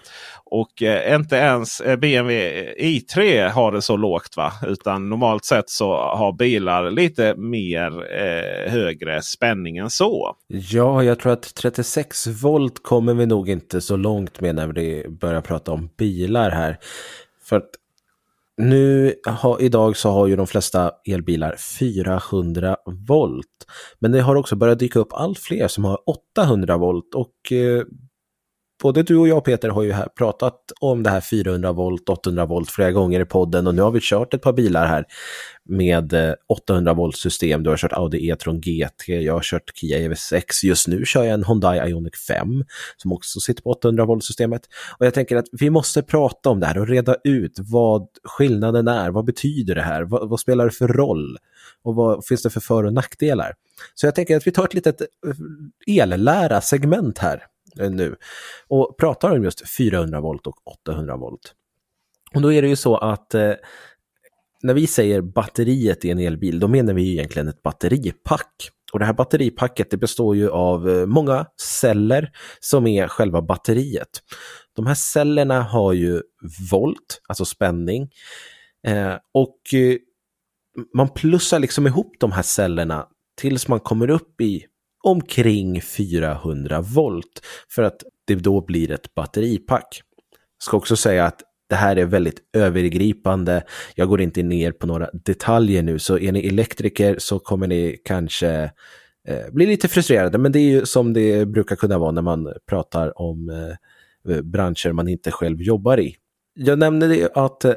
Och 0.52 0.84
eh, 0.84 1.16
inte 1.16 1.36
ens 1.36 1.82
eh, 1.82 1.96
BMW 1.96 2.74
i3 2.78 3.50
har 3.50 3.72
det 3.72 3.82
så 3.82 3.98
lågt. 3.98 4.38
va 4.38 4.54
Utan 4.68 5.10
normalt 5.10 5.46
sett 5.46 5.70
så 5.70 5.94
har 5.94 6.34
bilar 6.34 6.92
lite 6.92 7.36
mer 7.36 7.92
eh, 8.22 8.72
högre 8.72 9.22
spänning 9.22 9.78
än 9.78 9.90
så. 9.90 10.36
Ja, 10.48 11.04
jag 11.04 11.20
tror 11.20 11.32
att 11.32 11.56
36 11.56 12.28
volt 12.28 12.84
kommer 12.84 13.14
vi 13.14 13.26
nog 13.26 13.50
inte 13.50 13.82
så 13.82 13.98
långt 13.98 14.42
med 14.42 14.56
när 14.56 14.68
vi 14.68 15.06
börjar 15.10 15.42
prata 15.42 15.72
om 15.72 15.90
bilar 15.98 16.50
här. 16.50 16.78
För 17.44 17.58
att 17.58 17.70
nu 18.58 19.14
ha, 19.26 19.60
idag 19.60 19.98
så 19.98 20.10
har 20.10 20.28
ju 20.28 20.36
de 20.36 20.48
flesta 20.48 20.92
elbilar 21.06 21.56
400 21.80 22.78
volt. 23.08 23.46
Men 24.00 24.12
det 24.12 24.22
har 24.22 24.36
också 24.36 24.56
börjat 24.56 24.80
dyka 24.80 25.00
upp 25.00 25.14
allt 25.14 25.40
fler 25.40 25.68
som 25.68 25.86
har 25.86 26.00
800 26.10 26.78
volt 26.78 27.16
och 27.16 27.52
eh, 27.52 27.84
både 28.82 29.04
du 29.04 29.18
och 29.18 29.28
jag 29.28 29.44
Peter 29.44 29.70
har 29.70 29.84
ju 29.84 29.92
här 29.92 30.08
pratat 30.18 30.72
om 30.80 31.04
det 31.04 31.10
här 31.10 31.22
400 31.22 31.72
volt, 31.72 32.10
800 32.10 32.46
volt 32.46 32.72
flera 32.72 32.92
gånger 32.92 33.20
i 33.20 33.26
podden 33.26 33.68
och 33.68 33.76
nu 33.76 33.82
har 33.82 33.92
vi 33.92 34.00
kört 34.02 34.34
ett 34.34 34.42
par 34.42 34.54
bilar 34.54 34.88
här 34.88 35.06
med 35.66 36.14
eh, 36.14 36.34
800 36.48 36.94
volt 36.94 37.18
system. 37.18 37.64
Du 37.64 37.70
har 37.70 37.78
kört 37.78 37.94
Audi 37.94 38.30
E-tron 38.30 38.62
GT, 38.62 39.08
jag 39.08 39.34
har 39.34 39.42
kört 39.42 39.72
Kia 39.76 39.98
EV6. 39.98 40.44
Just 40.64 40.88
nu 40.88 41.06
kör 41.06 41.24
jag 41.24 41.34
en 41.34 41.44
Hyundai 41.44 41.90
Ioniq 41.90 42.16
5 42.16 42.64
som 42.98 43.12
också 43.12 43.40
sitter 43.40 43.64
på 43.64 43.70
800 43.70 44.06
volt 44.06 44.24
systemet. 44.24 44.62
Och 44.98 45.06
jag 45.06 45.14
tänker 45.14 45.36
att 45.36 45.48
vi 45.52 45.70
måste 45.70 46.02
prata 46.02 46.50
om 46.50 46.60
det 46.60 46.66
här 46.66 46.78
och 46.78 46.88
reda 46.88 47.16
ut 47.24 47.60
vad 47.60 48.08
skillnaden 48.24 48.88
är. 48.88 49.10
Vad 49.10 49.26
betyder 49.26 49.76
det 49.76 49.82
här? 49.82 50.04
Vad, 50.04 50.30
vad 50.30 50.40
spelar 50.40 50.66
det 50.66 50.72
för 50.72 50.88
roll? 50.88 51.38
Och 51.84 51.96
vad 51.96 52.26
finns 52.26 52.44
det 52.44 52.50
för 52.50 52.60
för 52.60 52.84
och 52.84 52.94
nackdelar? 52.94 53.54
Så 53.96 54.08
jag 54.08 54.16
tänker 54.16 54.38
att 54.38 54.48
vi 54.48 54.52
tar 54.52 54.64
ett 54.64 54.74
litet 54.74 55.02
eh, 55.02 56.02
ellära 56.02 56.62
segment 56.62 57.18
här 57.18 57.44
Eh, 57.80 57.92
nu 57.92 58.16
och 58.68 58.98
pratar 58.98 59.32
om 59.32 59.44
just 59.44 59.70
400 59.78 60.22
volt 60.22 60.48
och 60.48 60.68
800 60.68 61.18
volt. 61.18 61.54
Och 62.36 62.42
då 62.42 62.54
är 62.54 62.62
det 62.62 62.68
ju 62.68 62.76
så 62.76 62.98
att 62.98 63.34
eh, 63.34 63.54
när 64.62 64.74
vi 64.74 64.88
säger 64.88 65.22
batteriet 65.22 66.06
i 66.06 66.10
en 66.10 66.20
elbil, 66.20 66.60
då 66.60 66.68
menar 66.68 66.94
vi 66.94 67.12
egentligen 67.12 67.48
ett 67.48 67.64
batteripack. 67.64 68.72
Och 68.94 69.00
det 69.00 69.06
här 69.06 69.14
batteripacket 69.14 69.92
det 69.92 69.98
består 69.98 70.36
ju 70.36 70.50
av 70.50 70.90
eh, 70.90 71.06
många 71.06 71.46
celler 71.82 72.32
som 72.60 72.88
är 72.88 73.08
själva 73.08 73.42
batteriet. 73.42 74.10
De 74.76 74.88
här 74.88 74.96
cellerna 74.96 75.62
har 75.62 75.94
ju 75.94 76.22
volt, 76.72 77.22
alltså 77.28 77.46
spänning. 77.46 78.10
Eh, 78.88 79.14
och 79.34 79.74
eh, 79.74 79.98
man 80.94 81.10
plussar 81.10 81.60
liksom 81.60 81.88
ihop 81.88 82.16
de 82.20 82.32
här 82.32 82.42
cellerna 82.42 83.08
tills 83.38 83.68
man 83.68 83.80
kommer 83.80 84.10
upp 84.10 84.42
i 84.42 84.66
omkring 85.04 85.82
400 85.82 86.82
volt 86.82 87.42
för 87.70 87.84
att 87.84 88.04
det 88.28 88.36
då 88.36 88.62
blir 88.62 88.92
ett 88.92 89.16
batteripack. 89.16 90.02
Jag 90.58 90.64
ska 90.64 90.78
också 90.78 90.96
säga 90.96 91.26
att 91.26 91.42
det 91.70 91.76
här 91.76 91.96
är 91.96 92.06
väldigt 92.06 92.42
övergripande. 92.54 93.64
Jag 93.96 94.08
går 94.08 94.22
inte 94.22 94.44
ner 94.44 94.72
på 94.72 94.88
några 94.88 95.10
detaljer 95.14 95.84
nu, 95.84 96.00
så 96.00 96.20
är 96.20 96.32
ni 96.32 96.48
elektriker 96.48 97.16
så 97.20 97.40
kommer 97.40 97.68
ni 97.68 97.98
kanske 98.06 98.72
eh, 99.28 99.52
bli 99.52 99.66
lite 99.66 99.88
frustrerade, 99.88 100.38
men 100.38 100.52
det 100.52 100.60
är 100.60 100.70
ju 100.70 100.86
som 100.86 101.14
det 101.14 101.46
brukar 101.46 101.76
kunna 101.76 101.98
vara 101.98 102.12
när 102.12 102.22
man 102.22 102.54
pratar 102.70 103.22
om 103.22 103.50
eh, 103.50 104.42
branscher 104.42 104.92
man 104.92 105.08
inte 105.08 105.32
själv 105.32 105.62
jobbar 105.62 106.00
i. 106.00 106.16
Jag 106.54 106.80
nämnde 106.80 107.08
det 107.08 107.30
att 107.34 107.66
eh, 107.66 107.74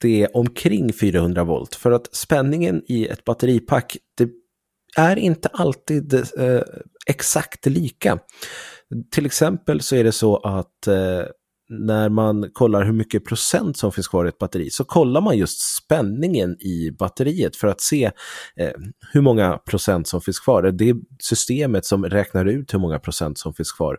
det 0.00 0.22
är 0.22 0.36
omkring 0.36 0.92
400 0.92 1.44
volt 1.44 1.74
för 1.74 1.90
att 1.90 2.14
spänningen 2.14 2.82
i 2.86 3.06
ett 3.06 3.24
batteripack 3.24 3.96
det 4.14 4.28
är 4.96 5.16
inte 5.16 5.48
alltid 5.48 6.14
eh, 6.14 6.62
exakt 7.06 7.66
lika. 7.66 8.18
Till 9.10 9.26
exempel 9.26 9.80
så 9.80 9.96
är 9.96 10.04
det 10.04 10.12
så 10.12 10.36
att 10.36 10.86
eh, 10.86 11.24
när 11.68 12.08
man 12.08 12.50
kollar 12.52 12.84
hur 12.84 12.92
mycket 12.92 13.24
procent 13.24 13.76
som 13.76 13.92
finns 13.92 14.08
kvar 14.08 14.24
i 14.24 14.28
ett 14.28 14.38
batteri 14.38 14.70
så 14.70 14.84
kollar 14.84 15.20
man 15.20 15.38
just 15.38 15.76
spänningen 15.76 16.56
i 16.60 16.90
batteriet 16.98 17.56
för 17.56 17.68
att 17.68 17.80
se 17.80 18.04
eh, 18.56 18.72
hur 19.12 19.20
många 19.20 19.58
procent 19.58 20.08
som 20.08 20.20
finns 20.20 20.40
kvar. 20.40 20.62
Det 20.62 20.88
är 20.88 20.96
systemet 21.22 21.84
som 21.84 22.04
räknar 22.04 22.44
ut 22.44 22.74
hur 22.74 22.78
många 22.78 22.98
procent 22.98 23.38
som 23.38 23.54
finns 23.54 23.72
kvar. 23.72 23.98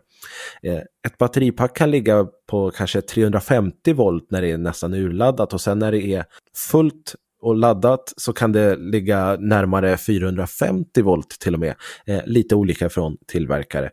Eh, 0.62 0.80
ett 1.06 1.18
batteripack 1.18 1.76
kan 1.76 1.90
ligga 1.90 2.26
på 2.50 2.70
kanske 2.70 3.00
350 3.00 3.92
volt 3.92 4.30
när 4.30 4.42
det 4.42 4.50
är 4.50 4.58
nästan 4.58 4.94
urladdat 4.94 5.52
och 5.52 5.60
sen 5.60 5.78
när 5.78 5.92
det 5.92 6.06
är 6.06 6.24
fullt 6.70 7.14
och 7.46 7.56
laddat 7.56 8.12
så 8.16 8.32
kan 8.32 8.52
det 8.52 8.76
ligga 8.76 9.36
närmare 9.40 9.96
450 9.96 11.02
volt 11.02 11.28
till 11.28 11.54
och 11.54 11.60
med. 11.60 11.74
Eh, 12.06 12.20
lite 12.26 12.54
olika 12.54 12.88
från 12.88 13.16
tillverkare. 13.26 13.90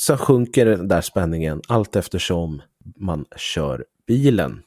Sen 0.00 0.18
sjunker 0.18 0.66
den 0.66 0.88
där 0.88 1.00
spänningen 1.00 1.60
allt 1.68 1.96
eftersom 1.96 2.62
man 2.96 3.24
kör 3.36 3.84
bilen. 4.06 4.62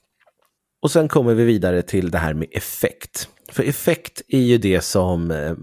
Och 0.82 0.92
sen 0.92 1.08
kommer 1.08 1.34
vi 1.34 1.44
vidare 1.44 1.82
till 1.82 2.12
det 2.12 2.18
här 2.18 2.34
med 2.34 2.48
effekt. 2.52 3.30
För 3.52 3.64
effekt 3.64 4.22
är 4.28 4.40
ju 4.40 4.58
det 4.58 4.82
som 4.82 5.32
eh, 5.32 5.54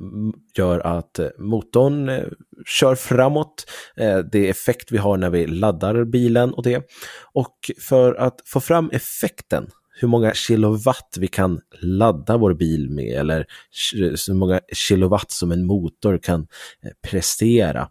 gör 0.58 0.80
att 0.80 1.18
eh, 1.18 1.28
motorn 1.38 2.08
eh, 2.08 2.24
kör 2.66 2.94
framåt. 2.94 3.70
Det 4.32 4.38
är 4.38 4.50
effekt 4.50 4.92
vi 4.92 4.98
har 4.98 5.16
när 5.16 5.30
vi 5.30 5.46
laddar 5.46 6.04
bilen 6.04 6.54
och 6.54 6.62
det. 6.62 6.82
Och 7.32 7.70
för 7.80 8.14
att 8.14 8.40
få 8.44 8.60
fram 8.60 8.90
effekten 8.92 9.70
hur 10.00 10.08
många 10.08 10.34
kilowatt 10.34 11.16
vi 11.20 11.26
kan 11.26 11.60
ladda 11.80 12.36
vår 12.36 12.54
bil 12.54 12.90
med 12.90 13.18
eller 13.18 13.46
hur 13.94 14.34
många 14.34 14.60
kilowatt 14.72 15.30
som 15.30 15.52
en 15.52 15.66
motor 15.66 16.18
kan 16.18 16.40
eh, 16.82 16.90
prestera. 17.10 17.88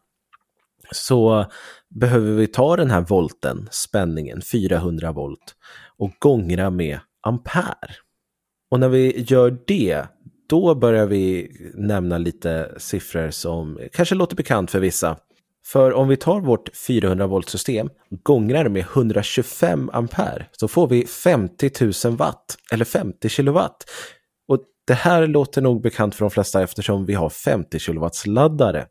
Så 0.92 1.46
behöver 1.90 2.32
vi 2.32 2.48
ta 2.48 2.76
den 2.76 2.92
här 2.92 3.02
volten, 3.02 3.68
spänningen, 3.72 4.42
400 4.42 5.12
volt 5.12 5.56
och 5.98 6.12
gångra 6.20 6.70
med 6.70 7.00
ampere. 7.22 7.96
Och 8.72 8.80
när 8.80 8.90
vi 8.90 9.26
gör 9.28 9.58
det, 9.68 10.06
då 10.50 10.76
börjar 10.76 11.06
vi 11.06 11.52
nämna 11.74 12.18
lite 12.18 12.74
siffror 12.78 13.30
som 13.30 13.80
kanske 13.94 14.16
låter 14.16 14.36
bekant 14.36 14.72
för 14.72 14.80
vissa. 14.80 15.18
För 15.66 15.94
om 15.94 16.08
vi 16.08 16.18
tar 16.18 16.42
vårt 16.42 16.78
400 16.88 17.28
volt 17.28 17.50
system, 17.50 17.90
gångrar 18.24 18.70
med 18.70 18.82
125 18.82 19.90
ampere, 19.94 20.46
så 20.52 20.68
får 20.68 20.88
vi 20.88 21.06
50 21.06 21.72
000 22.06 22.18
watt, 22.18 22.58
eller 22.72 22.86
50 22.86 23.30
kilowatt. 23.30 23.90
Och 24.48 24.60
det 24.88 24.94
här 24.94 25.28
låter 25.28 25.62
nog 25.62 25.82
bekant 25.82 26.16
för 26.16 26.26
de 26.26 26.32
flesta 26.32 26.64
eftersom 26.64 27.06
vi 27.06 27.14
har 27.14 27.30
50 27.30 27.80
kilowatts 27.80 28.28
laddare. 28.28 28.88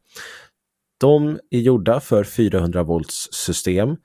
De 1.01 1.39
är 1.51 1.59
gjorda 1.59 2.01
för 2.01 2.25
400 2.25 2.83
volts 2.83 3.29
system 3.33 3.97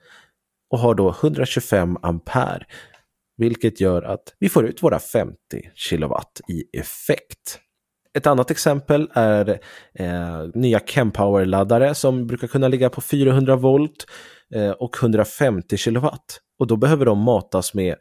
och 0.70 0.78
har 0.78 0.94
då 0.94 1.08
125 1.10 1.96
ampere, 2.02 2.66
vilket 3.36 3.80
gör 3.80 4.02
att 4.02 4.34
vi 4.38 4.48
får 4.48 4.66
ut 4.66 4.82
våra 4.82 4.98
50 4.98 5.36
kilowatt 5.74 6.40
i 6.48 6.78
effekt. 6.78 7.60
Ett 8.14 8.26
annat 8.26 8.50
exempel 8.50 9.10
är 9.12 9.60
eh, 9.94 10.46
nya 10.54 10.78
Chempower-laddare 10.78 11.94
som 11.94 12.26
brukar 12.26 12.46
kunna 12.46 12.68
ligga 12.68 12.90
på 12.90 13.00
400 13.00 13.56
volt 13.56 14.06
eh, 14.54 14.70
och 14.70 14.96
150 15.02 15.76
kilowatt. 15.76 16.40
Och 16.58 16.66
då 16.66 16.76
behöver 16.76 17.06
de 17.06 17.18
matas 17.18 17.74
med 17.74 17.96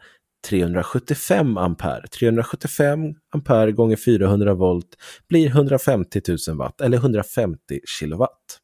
375 0.50 1.58
ampere. 1.58 2.08
375 2.08 3.00
ampere 3.34 3.72
gånger 3.72 3.96
400 3.96 4.54
volt 4.54 4.96
blir 5.30 5.48
150 5.48 6.22
000 6.48 6.58
watt 6.58 6.82
eller 6.82 6.98
150 6.98 7.58
kilowatt. 8.00 8.60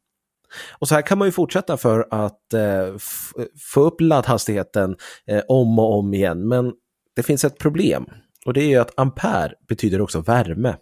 Och 0.71 0.88
så 0.88 0.95
här 0.95 1.01
kan 1.01 1.17
man 1.17 1.27
ju 1.27 1.32
fortsätta 1.32 1.77
för 1.77 2.08
att 2.12 2.53
eh, 2.53 2.95
få 3.73 3.82
upp 3.82 4.01
laddhastigheten 4.01 4.95
eh, 5.27 5.41
om 5.47 5.79
och 5.79 5.97
om 5.99 6.13
igen. 6.13 6.47
Men 6.47 6.73
det 7.15 7.23
finns 7.23 7.43
ett 7.43 7.60
problem 7.60 8.06
och 8.45 8.53
det 8.53 8.62
är 8.62 8.67
ju 8.67 8.77
att 8.77 8.99
ampere 8.99 9.53
betyder 9.67 10.01
också 10.01 10.21
värme. 10.21 10.75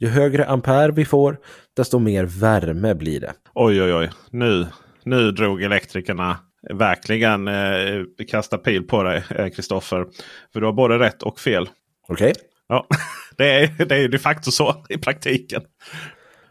Ju 0.00 0.08
högre 0.08 0.46
ampere 0.46 0.92
vi 0.92 1.04
får, 1.04 1.36
desto 1.76 1.98
mer 1.98 2.24
värme 2.24 2.94
blir 2.94 3.20
det. 3.20 3.32
Oj, 3.54 3.82
oj, 3.82 3.94
oj. 3.94 4.10
Nu, 4.30 4.66
nu 5.04 5.30
drog 5.30 5.62
elektrikerna 5.62 6.38
verkligen 6.74 7.48
eh, 7.48 8.02
kasta 8.30 8.58
pil 8.58 8.86
på 8.86 9.02
dig, 9.02 9.22
Kristoffer. 9.54 10.06
För 10.52 10.60
du 10.60 10.66
har 10.66 10.72
både 10.72 10.98
rätt 10.98 11.22
och 11.22 11.40
fel. 11.40 11.68
Okej. 12.08 12.30
Okay. 12.30 12.42
Ja, 12.68 12.86
det 13.36 13.62
är, 13.62 13.84
det 13.84 13.96
är 13.96 14.08
de 14.08 14.18
facto 14.18 14.50
så 14.50 14.84
i 14.88 14.98
praktiken. 14.98 15.62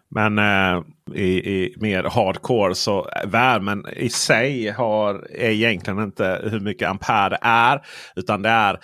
Men 0.10 0.38
eh, 0.38 0.84
i, 1.14 1.54
i, 1.54 1.76
mer 1.78 2.04
hardcore 2.04 2.76
så 2.76 3.10
värmen 3.26 3.86
i 3.96 4.10
sig 4.10 4.70
har, 4.70 5.28
är 5.32 5.50
egentligen 5.50 6.04
inte 6.04 6.42
hur 6.52 6.60
mycket 6.60 6.90
ampere 6.90 7.30
det 7.30 7.40
är. 7.42 7.82
Utan 8.16 8.42
det 8.42 8.50
är 8.50 8.80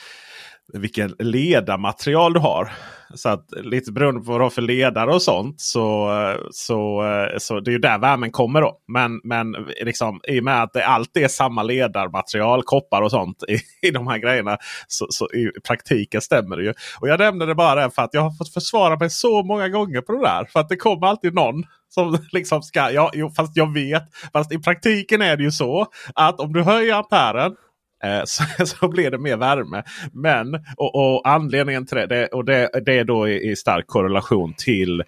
vilken 0.74 1.16
ledarmaterial 1.20 2.34
du 2.34 2.40
har. 2.40 2.72
Så 3.16 3.30
att 3.30 3.46
lite 3.52 3.92
beroende 3.92 4.22
på 4.22 4.32
vad 4.32 4.40
du 4.40 4.44
har 4.44 4.50
för 4.50 4.62
ledare 4.62 5.14
och 5.14 5.22
sånt. 5.22 5.62
Så, 5.62 6.10
så, 6.52 7.04
så 7.38 7.60
det 7.60 7.70
är 7.70 7.74
ju 7.74 7.80
där 7.80 8.00
värmen 8.00 8.32
kommer 8.32 8.62
då. 8.62 8.78
Men, 8.88 9.22
men 9.24 9.56
liksom, 9.82 10.22
i 10.28 10.40
och 10.40 10.44
med 10.44 10.64
att 10.64 10.74
det 10.74 10.86
alltid 10.86 11.24
är 11.24 11.28
samma 11.28 11.64
ledarmaterial, 11.64 12.64
koppar 12.64 13.02
och 13.02 13.12
sånt 13.12 13.44
i, 13.48 13.88
i 13.88 13.92
de 13.92 14.08
här 14.08 14.18
grejerna. 14.18 14.58
Så, 14.88 15.08
så 15.10 15.32
i 15.32 15.52
praktiken 15.68 16.22
stämmer 16.22 16.58
det 16.58 16.64
ju. 16.64 16.74
Och 17.00 17.10
jag 17.10 17.20
nämnde 17.20 17.46
det 17.46 17.56
bara 17.56 17.90
för 17.90 18.02
att 18.02 18.14
jag 18.14 18.22
har 18.22 18.32
fått 18.32 18.54
försvara 18.54 18.98
mig 18.98 19.10
så 19.10 19.44
många 19.44 19.70
gånger 19.70 20.02
på 20.02 20.12
det 20.12 20.22
där. 20.22 20.46
För 20.46 20.60
att 20.60 20.70
det 20.70 20.76
kommer 20.76 21.08
alltid 21.08 21.34
någon 21.34 21.64
som 21.90 22.18
liksom 22.32 22.62
ska, 22.62 22.92
ja, 22.92 23.12
jo, 23.14 23.30
fast 23.30 23.58
jag 23.58 23.74
vet. 23.74 24.04
Fast 24.34 24.52
i 24.52 24.60
praktiken 24.60 25.22
är 25.22 25.38
det 25.38 25.44
ju 25.44 25.52
så 25.52 25.88
att 26.16 26.40
om 26.40 26.54
du 26.54 26.62
höjer 26.62 26.96
amperen 26.96 27.56
Eh, 28.04 28.22
så, 28.26 28.66
så 28.66 28.88
blir 28.88 29.12
det 29.12 29.18
mer 29.18 29.38
värme. 29.38 29.84
Men 30.12 30.56
och, 30.78 30.96
och 30.96 31.28
anledningen 31.28 31.86
till 31.86 31.98
det, 31.98 32.28
och 32.28 32.46
det, 32.46 32.70
det 32.86 33.00
är 33.00 33.04
då 33.04 33.28
i, 33.28 33.52
i 33.52 33.56
stark 33.56 33.88
korrelation 33.88 34.54
till 34.58 35.00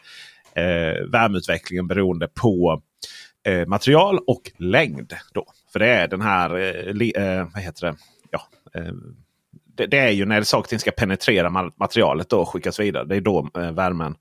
eh, 0.55 1.10
värmeutvecklingen 1.12 1.88
beroende 1.88 2.27
på 2.27 2.81
eh, 3.47 3.67
material 3.67 4.19
och 4.27 4.51
längd. 4.58 5.13
Då. 5.34 5.45
För 5.73 5.79
det 5.79 5.88
är 5.88 6.08
den 6.08 6.21
här, 6.21 6.55
eh, 6.55 7.23
eh 7.23 7.47
vad 7.53 7.63
heter 7.63 7.88
det? 7.88 7.95
Ja, 8.31 8.41
eh, 8.75 8.93
det, 9.77 9.86
det, 9.86 9.97
är 9.97 10.12
ju 10.12 10.25
när 10.25 10.41
saker 10.41 10.65
och 10.65 10.69
ting 10.69 10.79
ska 10.79 10.91
penetrera 10.91 11.71
materialet 11.79 12.34
och 12.34 12.49
skickas 12.49 12.79
vidare. 12.79 13.05
Det 13.05 13.15
är 13.15 13.21
då 13.21 13.49
eh, 13.58 13.71
värmen, 13.71 14.15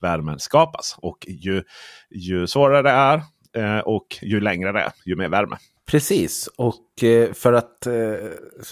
värmen 0.00 0.38
skapas. 0.38 0.96
Och 0.98 1.18
ju, 1.28 1.62
ju 2.10 2.46
svårare 2.46 2.82
det 2.82 2.90
är 2.90 3.22
eh, 3.56 3.78
och 3.78 4.06
ju 4.22 4.40
längre 4.40 4.72
det 4.72 4.80
är, 4.80 4.92
ju 5.04 5.16
mer 5.16 5.28
värme. 5.28 5.56
Precis, 5.88 6.48
och 6.56 7.04
eh, 7.04 7.32
för 7.32 7.52
att 7.52 7.86
eh, 7.86 7.92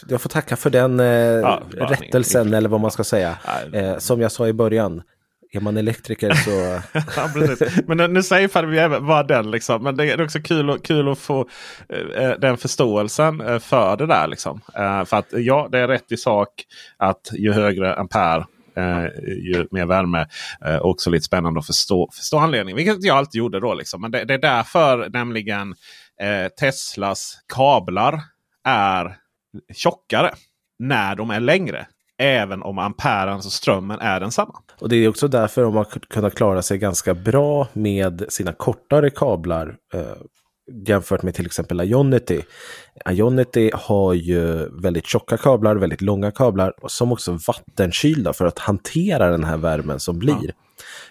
jag 0.08 0.20
får 0.20 0.28
tacka 0.28 0.56
för 0.56 0.70
den 0.70 1.00
eh, 1.00 1.06
ja, 1.06 1.62
rättelsen 1.72 2.54
eller 2.54 2.68
vad 2.68 2.80
man 2.80 2.90
ska 2.90 3.04
säga. 3.04 3.38
som 3.98 4.20
jag 4.20 4.32
sa 4.32 4.48
i 4.48 4.52
början, 4.52 5.02
är 5.52 5.60
man 5.60 5.76
elektriker 5.76 6.34
så... 6.34 6.50
ja, 7.16 7.28
Men 7.86 8.12
nu 8.12 8.22
säger 8.22 8.66
vi 8.66 8.78
även 8.78 9.06
vad 9.06 9.28
den 9.28 9.50
liksom. 9.50 9.82
Men 9.82 9.96
det 9.96 10.12
är 10.12 10.22
också 10.22 10.40
kul, 10.40 10.78
kul 10.78 11.08
att 11.08 11.18
få 11.18 11.48
eh, 12.16 12.30
den 12.30 12.56
förståelsen 12.56 13.60
för 13.60 13.96
det 13.96 14.06
där. 14.06 14.26
Liksom. 14.26 14.60
Eh, 14.74 15.04
för 15.04 15.16
att 15.16 15.26
ja, 15.32 15.68
det 15.72 15.78
är 15.78 15.88
rätt 15.88 16.12
i 16.12 16.16
sak 16.16 16.50
att 16.96 17.30
ju 17.32 17.52
högre 17.52 17.94
ampere 17.94 18.44
ju 19.26 19.66
mer 19.70 19.86
värme. 19.86 20.26
Också 20.80 21.10
lite 21.10 21.24
spännande 21.24 21.60
att 21.60 21.66
förstå, 21.66 22.10
förstå 22.12 22.38
anledningen. 22.38 22.76
Vilket 22.76 23.04
jag 23.04 23.16
alltid 23.16 23.38
gjorde 23.38 23.60
då. 23.60 23.74
Liksom. 23.74 24.00
Men 24.00 24.10
det, 24.10 24.24
det 24.24 24.34
är 24.34 24.38
därför 24.38 25.08
nämligen 25.08 25.74
eh, 26.20 26.48
Teslas 26.48 27.38
kablar 27.54 28.20
är 28.64 29.16
tjockare 29.74 30.34
när 30.78 31.16
de 31.16 31.30
är 31.30 31.40
längre. 31.40 31.86
Även 32.18 32.62
om 32.62 32.78
amperen, 32.78 33.34
alltså 33.34 33.50
strömmen, 33.50 34.00
är 34.00 34.20
densamma. 34.20 34.54
Och 34.80 34.88
det 34.88 34.96
är 34.96 35.08
också 35.08 35.28
därför 35.28 35.62
de 35.62 35.74
har 35.76 35.84
kunnat 35.84 36.34
klara 36.34 36.62
sig 36.62 36.78
ganska 36.78 37.14
bra 37.14 37.68
med 37.72 38.24
sina 38.28 38.52
kortare 38.52 39.10
kablar. 39.10 39.76
Eh, 39.94 40.00
jämfört 40.86 41.22
med 41.22 41.34
till 41.34 41.46
exempel 41.46 41.80
Ionity. 41.80 42.42
Ionity 43.10 43.70
har 43.74 44.14
ju 44.14 44.68
väldigt 44.82 45.06
tjocka 45.06 45.36
kablar, 45.36 45.76
väldigt 45.76 46.00
långa 46.00 46.30
kablar 46.30 46.72
som 46.86 47.12
också 47.12 47.32
är 47.32 47.40
vattenkylda 47.46 48.32
för 48.32 48.46
att 48.46 48.58
hantera 48.58 49.30
den 49.30 49.44
här 49.44 49.56
värmen 49.56 50.00
som 50.00 50.18
blir. 50.18 50.36
Ja. 50.42 50.52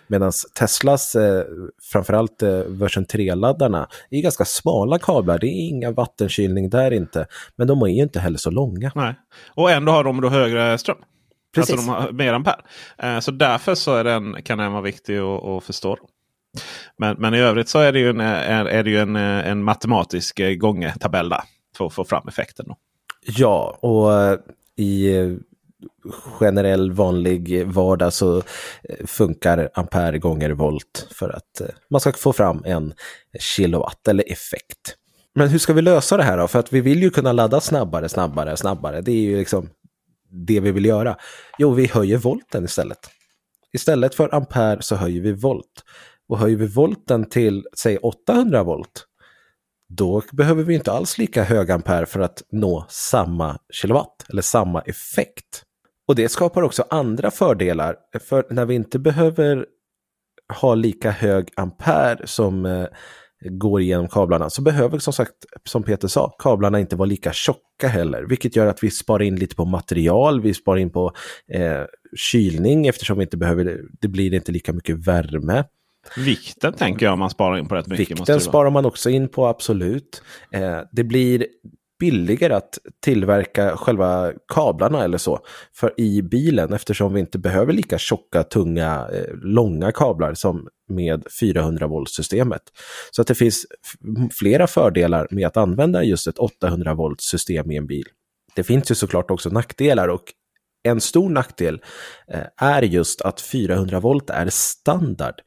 Medan 0.08 0.32
Teslas, 0.54 1.16
eh, 1.16 1.44
framförallt 1.92 2.44
eh, 2.44 2.60
version 2.68 3.06
3-laddarna, 3.06 3.88
är 4.10 4.22
ganska 4.22 4.46
smala 4.46 5.00
kablar. 5.00 5.40
Det 5.40 5.48
är 5.48 5.70
inga 5.70 5.92
vattenkylning 5.92 6.70
där 6.70 6.92
inte. 6.92 7.28
Men 7.56 7.68
de 7.68 7.82
är 7.82 7.88
ju 7.88 8.02
inte 8.02 8.20
heller 8.20 8.38
så 8.38 8.52
långa. 8.52 8.92
Nej. 8.96 9.16
Och 9.56 9.72
ändå 9.72 9.92
har 9.92 10.04
de 10.04 10.22
då 10.22 10.30
högre 10.30 10.78
ström. 10.78 10.98
Precis. 11.56 11.74
Alltså 11.74 11.92
de 11.92 11.94
har 11.94 12.12
mer 12.12 12.34
ampere. 12.34 12.62
Eh, 12.98 13.20
så 13.20 13.32
därför 13.32 13.76
så 13.76 13.96
är 13.96 14.04
den, 14.04 14.44
kan 14.44 14.58
den 14.58 14.72
vara 14.72 14.82
viktig 14.82 15.18
att 15.18 15.64
förstå. 15.64 15.98
Men, 16.98 17.18
men 17.20 17.34
i 17.34 17.40
övrigt 17.40 17.70
så 17.70 17.80
är 17.80 17.92
det 17.92 18.00
ju 18.00 18.10
en, 18.10 18.20
är, 18.20 18.66
är 18.66 18.84
det 18.84 18.90
ju 18.90 19.00
en, 19.00 19.16
en 19.16 19.64
matematisk 19.64 20.40
eh, 20.40 20.54
gångetabell 20.56 21.30
där. 21.30 21.42
För 21.78 21.86
att 21.86 21.94
få 21.94 22.06
fram 22.06 22.28
effekten. 22.28 22.66
Då. 22.68 22.78
Ja, 23.26 23.78
och 23.82 24.14
eh, 24.14 24.40
i 24.78 25.38
generell 26.40 26.92
vanlig 26.92 27.68
vardag 27.68 28.14
så 28.14 28.38
eh, 28.38 29.06
funkar 29.06 29.70
ampere 29.74 30.20
gånger 30.20 30.50
volt 30.50 31.08
för 31.12 31.30
att 31.30 31.62
eh, 31.62 31.68
man 31.90 32.02
ska 32.02 32.12
få 32.12 32.34
fram 32.34 32.64
en 32.66 32.94
kilowatt 33.40 34.08
eller 34.08 34.32
effekt. 34.32 34.96
Men 35.36 35.48
hur 35.48 35.60
ska 35.60 35.74
vi 35.74 35.82
lösa 35.82 36.18
det 36.18 36.24
här 36.24 36.38
då? 36.38 36.48
För 36.48 36.60
att 36.60 36.74
vi 36.74 36.82
vill 36.82 37.04
ju 37.04 37.10
kunna 37.10 37.32
ladda 37.32 37.62
snabbare, 37.62 38.10
snabbare, 38.10 38.58
snabbare. 38.58 39.02
Det 39.02 39.12
är 39.12 39.22
ju 39.22 39.38
liksom 39.38 39.70
det 40.32 40.60
vi 40.60 40.72
vill 40.72 40.86
göra. 40.86 41.18
Jo, 41.58 41.74
vi 41.74 41.88
höjer 41.88 42.18
volten 42.18 42.66
istället. 42.66 43.10
Istället 43.74 44.16
för 44.16 44.36
ampere 44.36 44.82
så 44.82 44.96
höjer 44.96 45.22
vi 45.22 45.32
volt. 45.32 45.84
Och 46.30 46.40
höjer 46.40 46.58
vi 46.58 46.68
volten 46.68 47.30
till, 47.30 47.68
säg 47.78 47.98
800 47.98 48.64
volt, 48.64 49.06
då 49.90 50.22
behöver 50.32 50.64
vi 50.64 50.76
inte 50.76 50.92
alls 50.92 51.18
lika 51.18 51.44
hög 51.44 51.72
ampere 51.72 52.06
för 52.06 52.20
att 52.20 52.44
nå 52.52 52.86
samma 52.90 53.60
kilowatt 53.70 54.26
eller 54.30 54.42
samma 54.42 54.82
effekt. 54.82 55.65
Och 56.08 56.16
det 56.16 56.30
skapar 56.30 56.62
också 56.62 56.84
andra 56.90 57.32
fördelar, 57.32 57.96
för 58.20 58.46
när 58.50 58.66
vi 58.66 58.76
inte 58.76 59.00
behöver 59.00 59.66
ha 60.62 60.76
lika 60.76 61.12
hög 61.12 61.50
ampere 61.56 62.28
som 62.28 62.66
eh, 62.66 62.86
går 63.50 63.82
igenom 63.82 64.08
kablarna 64.08 64.50
så 64.50 64.62
behöver 64.62 65.00
som 65.00 65.14
sagt, 65.14 65.34
som 65.64 65.84
Peter 65.84 66.08
sa, 66.08 66.36
kablarna 66.40 66.80
inte 66.80 66.96
vara 66.96 67.06
lika 67.06 67.34
tjocka 67.34 67.88
heller. 67.88 68.24
Vilket 68.24 68.56
gör 68.56 68.68
att 68.68 68.84
vi 68.84 68.92
sparar 68.92 69.24
in 69.24 69.36
lite 69.36 69.56
på 69.56 69.66
material, 69.66 70.42
vi 70.42 70.54
sparar 70.54 70.78
in 70.78 70.90
på 70.90 71.14
eh, 71.54 71.82
kylning 72.16 72.88
eftersom 72.88 73.18
vi 73.18 73.24
inte 73.24 73.38
behöver, 73.38 73.82
det 74.02 74.08
blir 74.08 74.34
inte 74.34 74.52
lika 74.52 74.74
mycket 74.74 75.08
värme. 75.08 75.64
Vikten 76.18 76.74
tänker 76.74 77.06
jag 77.06 77.18
man 77.18 77.30
sparar 77.30 77.58
in 77.58 77.68
på 77.68 77.76
rätt 77.76 77.88
mycket. 77.88 78.20
Vikten 78.20 78.40
sparar 78.40 78.70
man 78.70 78.86
också 78.86 79.10
in 79.10 79.28
på, 79.28 79.48
absolut. 79.48 80.24
Eh, 80.52 80.80
det 80.92 81.04
blir 81.04 81.46
billigare 82.00 82.54
att 82.54 82.78
tillverka 83.04 83.78
själva 83.78 84.34
kablarna 84.54 85.04
eller 85.04 85.18
så 85.18 85.40
för 85.74 85.94
i 85.98 86.22
bilen 86.22 86.74
eftersom 86.74 87.14
vi 87.14 87.20
inte 87.20 87.40
behöver 87.40 87.74
lika 87.74 87.98
tjocka, 87.98 88.44
tunga, 88.44 89.08
eh, 89.14 89.34
långa 89.44 89.92
kablar 89.92 90.34
som 90.34 90.68
med 90.90 91.24
400 91.40 91.88
volt 91.88 92.10
systemet. 92.10 92.62
Så 93.12 93.22
att 93.22 93.28
det 93.28 93.36
finns 93.36 93.66
flera 94.40 94.68
fördelar 94.68 95.28
med 95.32 95.48
att 95.48 95.58
använda 95.58 96.04
just 96.04 96.28
ett 96.28 96.38
800 96.38 96.94
volt 96.94 97.22
system 97.22 97.72
i 97.72 97.78
en 97.78 97.88
bil. 97.88 98.06
Det 98.56 98.64
finns 98.64 98.92
ju 98.92 98.96
såklart 98.96 99.32
också 99.32 99.50
nackdelar 99.50 100.08
och 100.08 100.24
en 100.84 101.02
stor 101.02 101.30
nackdel 101.30 101.82
eh, 102.28 102.44
är 102.58 102.82
just 102.82 103.22
att 103.22 103.42
400 103.42 104.00
volt 104.00 104.30
är 104.30 104.48
standard 104.50 105.42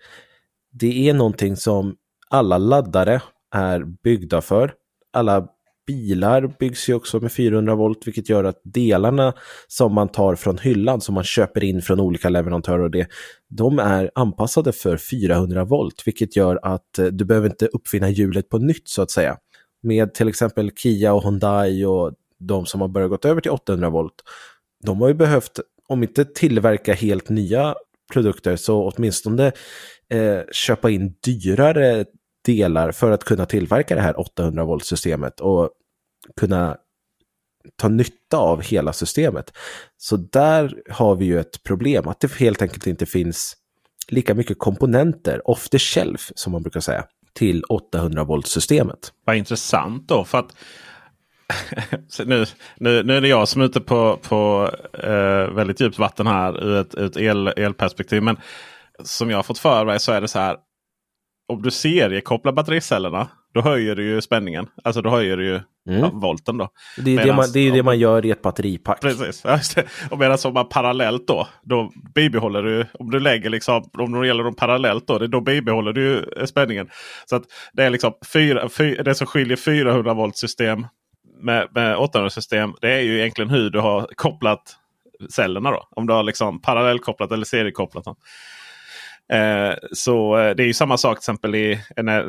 det 0.81 1.09
är 1.09 1.15
någonting 1.15 1.57
som 1.57 1.97
alla 2.31 2.59
laddare 2.59 3.23
är 3.55 3.85
byggda 4.05 4.41
för. 4.41 4.73
Alla 5.13 5.49
bilar 5.89 6.55
byggs 6.59 6.89
ju 6.89 6.95
också 6.95 7.21
med 7.21 7.33
400 7.33 7.75
volt, 7.75 8.07
vilket 8.07 8.29
gör 8.29 8.45
att 8.45 8.61
delarna 8.65 9.35
som 9.69 9.95
man 9.95 10.09
tar 10.09 10.35
från 10.35 10.59
hyllan, 10.59 11.01
som 11.01 11.15
man 11.15 11.25
köper 11.25 11.65
in 11.65 11.83
från 11.83 12.01
olika 12.01 12.29
leverantörer, 12.29 12.83
och 12.83 12.91
det, 12.91 13.09
de 13.49 13.79
är 13.79 14.11
anpassade 14.15 14.73
för 14.73 14.97
400 14.97 15.65
volt, 15.65 16.03
vilket 16.07 16.37
gör 16.37 16.59
att 16.63 16.99
eh, 16.99 17.07
du 17.07 17.25
behöver 17.25 17.49
inte 17.49 17.67
uppfinna 17.67 18.11
hjulet 18.11 18.49
på 18.49 18.59
nytt 18.59 18.89
så 18.89 19.03
att 19.03 19.11
säga. 19.11 19.37
Med 19.83 20.15
till 20.15 20.29
exempel 20.29 20.71
Kia 20.71 21.13
och 21.13 21.23
Hyundai 21.23 21.85
och 21.85 22.13
de 22.39 22.67
som 22.67 22.81
har 22.81 22.89
börjat 22.89 23.11
gått 23.11 23.25
över 23.25 23.41
till 23.41 23.51
800 23.51 23.91
volt, 23.91 24.15
de 24.85 25.01
har 25.01 25.09
ju 25.09 25.15
behövt, 25.15 25.61
om 25.89 26.03
inte 26.03 26.25
tillverka 26.25 26.95
helt 26.95 27.29
nya 27.29 27.75
produkter, 28.13 28.57
så 28.57 28.91
åtminstone 28.91 29.53
eh, 30.11 30.41
köpa 30.53 30.91
in 30.91 31.15
dyrare 31.25 32.05
delar 32.57 32.93
för 32.93 33.11
att 33.11 33.25
kunna 33.25 33.47
tillverka 33.47 33.95
det 33.95 34.01
här 34.01 34.21
800 34.21 34.65
volt 34.65 34.85
systemet 34.85 35.41
och 35.41 35.71
kunna 36.41 36.77
ta 37.77 37.89
nytta 37.89 38.37
av 38.37 38.63
hela 38.63 38.93
systemet. 38.93 39.53
Så 39.97 40.17
där 40.17 40.75
har 40.91 41.15
vi 41.17 41.25
ju 41.25 41.41
ett 41.41 41.63
problem, 41.63 42.09
att 42.09 42.21
det 42.21 42.33
helt 42.33 42.63
enkelt 42.63 42.87
inte 42.87 43.07
finns 43.07 43.57
lika 44.09 44.35
mycket 44.35 44.59
komponenter, 44.59 45.51
off 45.51 45.69
the 45.69 45.79
shelf 45.79 46.33
som 46.35 46.53
man 46.53 46.63
brukar 46.63 46.81
säga, 46.81 47.05
till 47.35 47.65
800 47.65 48.25
volt 48.25 48.47
systemet. 48.47 49.13
Vad 49.25 49.37
intressant 49.37 50.09
då, 50.09 50.25
för 50.25 50.39
att 50.39 50.57
nu, 52.27 52.47
nu, 52.77 53.03
nu 53.03 53.17
är 53.17 53.21
det 53.21 53.29
jag 53.29 53.49
som 53.49 53.63
är 53.63 53.67
ute 53.67 53.81
på, 53.81 54.19
på 54.23 54.71
eh, 54.93 55.55
väldigt 55.55 55.81
djupt 55.81 55.99
vatten 55.99 56.27
här 56.27 56.65
ur 56.65 56.81
ett, 56.81 56.95
ett 56.95 57.17
el, 57.17 57.47
elperspektiv. 57.47 58.23
Men 58.23 58.37
som 59.05 59.31
jag 59.31 59.39
har 59.39 59.43
fått 59.43 59.59
för 59.59 59.85
mig 59.85 60.01
så 60.01 60.13
är 60.13 60.21
det 60.21 60.29
så 60.29 60.39
här. 60.39 60.57
Om 61.49 61.63
du 61.63 61.71
seriekopplar 61.71 62.53
battericellerna 62.53 63.29
då 63.55 63.61
höjer 63.61 63.97
du 63.97 64.05
ju 64.05 64.21
spänningen. 64.21 64.67
Alltså 64.85 65.03
då 65.03 65.11
höjer 65.11 65.37
du 65.37 65.47
ju 65.47 65.61
mm. 65.89 66.21
volten. 66.21 66.59
Då. 66.59 66.69
Det 66.99 67.17
är, 67.17 67.25
det, 67.25 67.33
man, 67.33 67.45
det, 67.53 67.61
är 67.61 67.73
det 67.73 67.83
man 67.83 67.99
gör 67.99 68.27
i 68.27 68.31
ett 68.31 68.43
batteripack. 68.43 69.01
Precis. 69.01 69.45
Och 70.11 70.19
medan 70.19 70.39
om 70.45 70.55
man 70.55 70.69
parallellt 70.69 71.27
då, 71.27 71.49
då 71.63 71.93
bibehåller 72.15 72.63
du, 72.63 72.87
om 72.99 73.11
du 73.11 73.21
lägger 73.21 73.51
liksom, 73.51 73.91
om 73.99 74.21
det 74.21 74.27
gäller 74.27 74.45
dem 74.45 74.55
parallellt 74.55 75.07
då, 75.07 75.19
då 75.19 75.41
bibehåller 75.41 75.93
du 75.93 76.31
spänningen. 76.47 76.89
Så 77.27 77.37
att 77.37 77.43
det 77.73 77.85
är 77.85 77.91
liksom 77.91 78.13
fyra, 78.33 78.69
fyra, 78.69 79.03
det 79.03 79.15
som 79.15 79.27
skiljer 79.27 79.57
400 79.57 80.15
volt 80.15 80.37
system 80.37 80.87
med, 81.41 81.69
med 81.75 81.97
800 81.97 82.31
system. 82.31 82.75
Det 82.81 82.93
är 82.93 83.01
ju 83.01 83.19
egentligen 83.19 83.51
hur 83.51 83.71
du 83.71 83.81
har 83.81 84.09
kopplat 84.15 84.77
cellerna. 85.31 85.71
då. 85.71 85.89
Om 85.91 86.07
du 86.07 86.13
har 86.13 86.23
liksom 86.23 86.61
parallellkopplat 86.61 87.33
eller 87.33 87.45
seriekopplat 87.45 88.05
dem. 88.05 88.17
Eh, 89.33 89.75
så 89.93 90.39
eh, 90.39 90.55
det 90.55 90.63
är 90.63 90.67
ju 90.67 90.75
samma 90.75 90.99
sak 90.99 91.17
till 91.17 91.21
exempel 91.21 91.55
i 91.55 91.81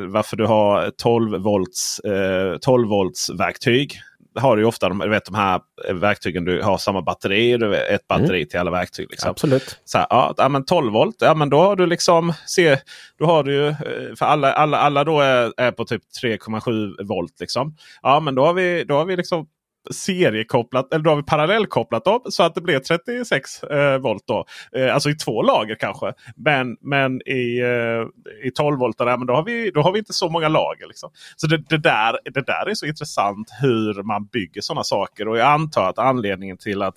varför 0.07 0.37
du 0.37 0.45
har 0.45 0.91
12 0.97 1.41
volts, 1.41 1.99
eh, 1.99 2.57
12 2.57 2.87
volts 2.87 3.29
verktyg. 3.29 4.01
Har 4.35 4.57
du 4.57 4.65
ofta 4.65 4.89
de, 4.89 4.99
vet, 4.99 5.25
de 5.25 5.35
här 5.35 5.61
verktygen 5.93 6.45
du 6.45 6.61
har 6.61 6.77
samma 6.77 7.01
batteri. 7.01 7.57
Du 7.57 7.67
vet, 7.67 7.89
ett 7.89 8.07
batteri 8.07 8.37
mm. 8.37 8.47
till 8.47 8.59
alla 8.59 8.71
verktyg. 8.71 9.07
Liksom. 9.09 9.29
Absolut. 9.29 9.79
Så 9.85 9.97
här, 9.97 10.07
ja, 10.37 10.49
men 10.49 10.65
12 10.65 10.93
volt. 10.93 11.15
Ja, 11.19 11.35
men 11.35 11.49
då 11.49 11.61
har 11.61 11.75
du 11.75 11.85
liksom 11.85 12.33
se, 12.45 12.77
då 13.19 13.25
har 13.25 13.43
du 13.43 13.67
eh, 13.67 13.75
för 14.19 14.25
alla, 14.25 14.53
alla, 14.53 14.77
alla 14.77 15.03
då 15.03 15.19
är, 15.19 15.53
är 15.57 15.71
på 15.71 15.85
typ 15.85 16.01
3,7 16.23 17.07
volt. 17.07 17.39
Liksom. 17.39 17.75
Ja, 18.01 18.19
men 18.19 18.35
då 18.35 18.45
har 18.45 18.53
vi, 18.53 18.83
då 18.83 18.93
har 18.93 19.05
vi 19.05 19.15
liksom 19.15 19.47
seriekopplat, 19.91 20.93
eller 20.93 21.03
då 21.03 21.09
har 21.09 21.17
vi 21.17 21.23
parallellkopplat 21.23 22.05
dem 22.05 22.21
så 22.29 22.43
att 22.43 22.55
det 22.55 22.61
blir 22.61 22.79
36 22.79 23.63
eh, 23.63 23.97
volt. 23.97 24.23
Då. 24.27 24.45
Eh, 24.75 24.93
alltså 24.93 25.09
i 25.09 25.15
två 25.15 25.41
lager 25.41 25.75
kanske. 25.75 26.13
Men, 26.35 26.77
men 26.81 27.21
i, 27.27 27.59
eh, 27.59 28.47
i 28.47 28.51
12 28.51 28.79
volt 28.79 28.97
där, 28.97 29.17
men 29.17 29.27
då, 29.27 29.33
har 29.33 29.43
vi, 29.43 29.71
då 29.71 29.81
har 29.81 29.91
vi 29.91 29.99
inte 29.99 30.13
så 30.13 30.29
många 30.29 30.47
lager. 30.47 30.87
Liksom. 30.87 31.09
Så 31.35 31.47
det, 31.47 31.57
det, 31.57 31.77
där, 31.77 32.19
det 32.33 32.45
där 32.45 32.69
är 32.69 32.73
så 32.73 32.85
intressant 32.85 33.51
hur 33.61 34.03
man 34.03 34.25
bygger 34.25 34.61
sådana 34.61 34.83
saker. 34.83 35.27
Och 35.27 35.37
jag 35.37 35.47
antar 35.47 35.89
att 35.89 35.99
anledningen 35.99 36.57
till 36.57 36.81
att, 36.81 36.95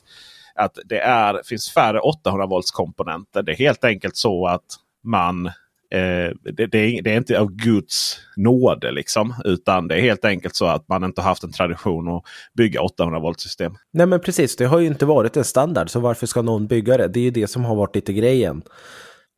att 0.54 0.78
det 0.84 0.98
är, 0.98 1.40
finns 1.44 1.70
färre 1.70 2.00
800 2.00 2.46
volts 2.46 2.70
komponenter. 2.70 3.42
Det 3.42 3.52
är 3.52 3.56
helt 3.56 3.84
enkelt 3.84 4.16
så 4.16 4.46
att 4.46 4.64
man 5.04 5.46
Eh, 5.46 5.52
Eh, 5.92 6.30
det, 6.42 6.66
det, 6.66 6.78
är, 6.78 7.02
det, 7.02 7.12
är, 7.12 7.16
inte 7.16 7.40
av 7.40 7.50
Guds 7.52 8.18
nåde 8.36 8.92
liksom. 8.92 9.34
Utan 9.44 9.88
det 9.88 9.94
är 9.94 10.00
helt 10.00 10.24
enkelt 10.24 10.56
så 10.56 10.66
att 10.66 10.88
man 10.88 11.04
inte 11.04 11.22
haft 11.22 11.44
en 11.44 11.52
tradition 11.52 12.08
att 12.08 12.22
bygga 12.56 12.82
800 12.82 13.18
volt 13.18 13.40
system. 13.40 13.74
Nej 13.92 14.06
men 14.06 14.20
precis, 14.20 14.56
det 14.56 14.64
har 14.64 14.78
ju 14.78 14.86
inte 14.86 15.06
varit 15.06 15.36
en 15.36 15.44
standard. 15.44 15.90
Så 15.90 16.00
varför 16.00 16.26
ska 16.26 16.42
någon 16.42 16.66
bygga 16.66 16.96
det? 16.96 17.08
Det 17.08 17.20
är 17.20 17.24
ju 17.24 17.30
det 17.30 17.46
som 17.46 17.64
har 17.64 17.74
varit 17.74 17.94
lite 17.94 18.12
grejen. 18.12 18.62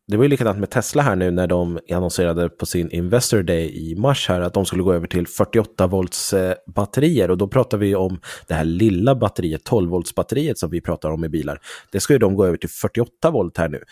Det 0.07 0.17
var 0.17 0.25
ju 0.25 0.29
likadant 0.29 0.59
med 0.59 0.71
Tesla 0.71 1.03
här 1.03 1.17
nu 1.17 1.31
när 1.31 1.47
de 1.47 1.79
annonserade 1.91 2.49
på 2.49 2.67
sin 2.67 2.91
Investor 2.91 3.43
Day 3.43 3.91
i 3.91 3.97
mars 3.97 4.29
här 4.29 4.41
att 4.41 4.55
de 4.55 4.67
skulle 4.67 4.83
gå 4.83 4.93
över 4.93 5.07
till 5.07 5.27
48 5.27 5.87
volts 5.87 6.33
eh, 6.33 6.55
batterier 6.67 7.31
och 7.31 7.39
då 7.39 7.49
pratar 7.49 7.79
vi 7.79 7.95
om 7.95 8.21
det 8.47 8.55
här 8.55 8.65
lilla 8.65 9.15
batteriet, 9.15 9.65
12 9.65 9.91
volts 9.91 10.15
batteriet 10.15 10.59
som 10.59 10.71
vi 10.71 10.81
pratar 10.81 11.11
om 11.11 11.25
i 11.25 11.29
bilar. 11.29 11.61
Det 11.93 12.01
ska 12.01 12.13
ju 12.13 12.19
de 12.19 12.37
gå 12.37 12.45
över 12.45 12.57
till 12.57 12.69
48 12.69 13.31
volt 13.31 13.59
här 13.59 13.69
nu 13.69 13.83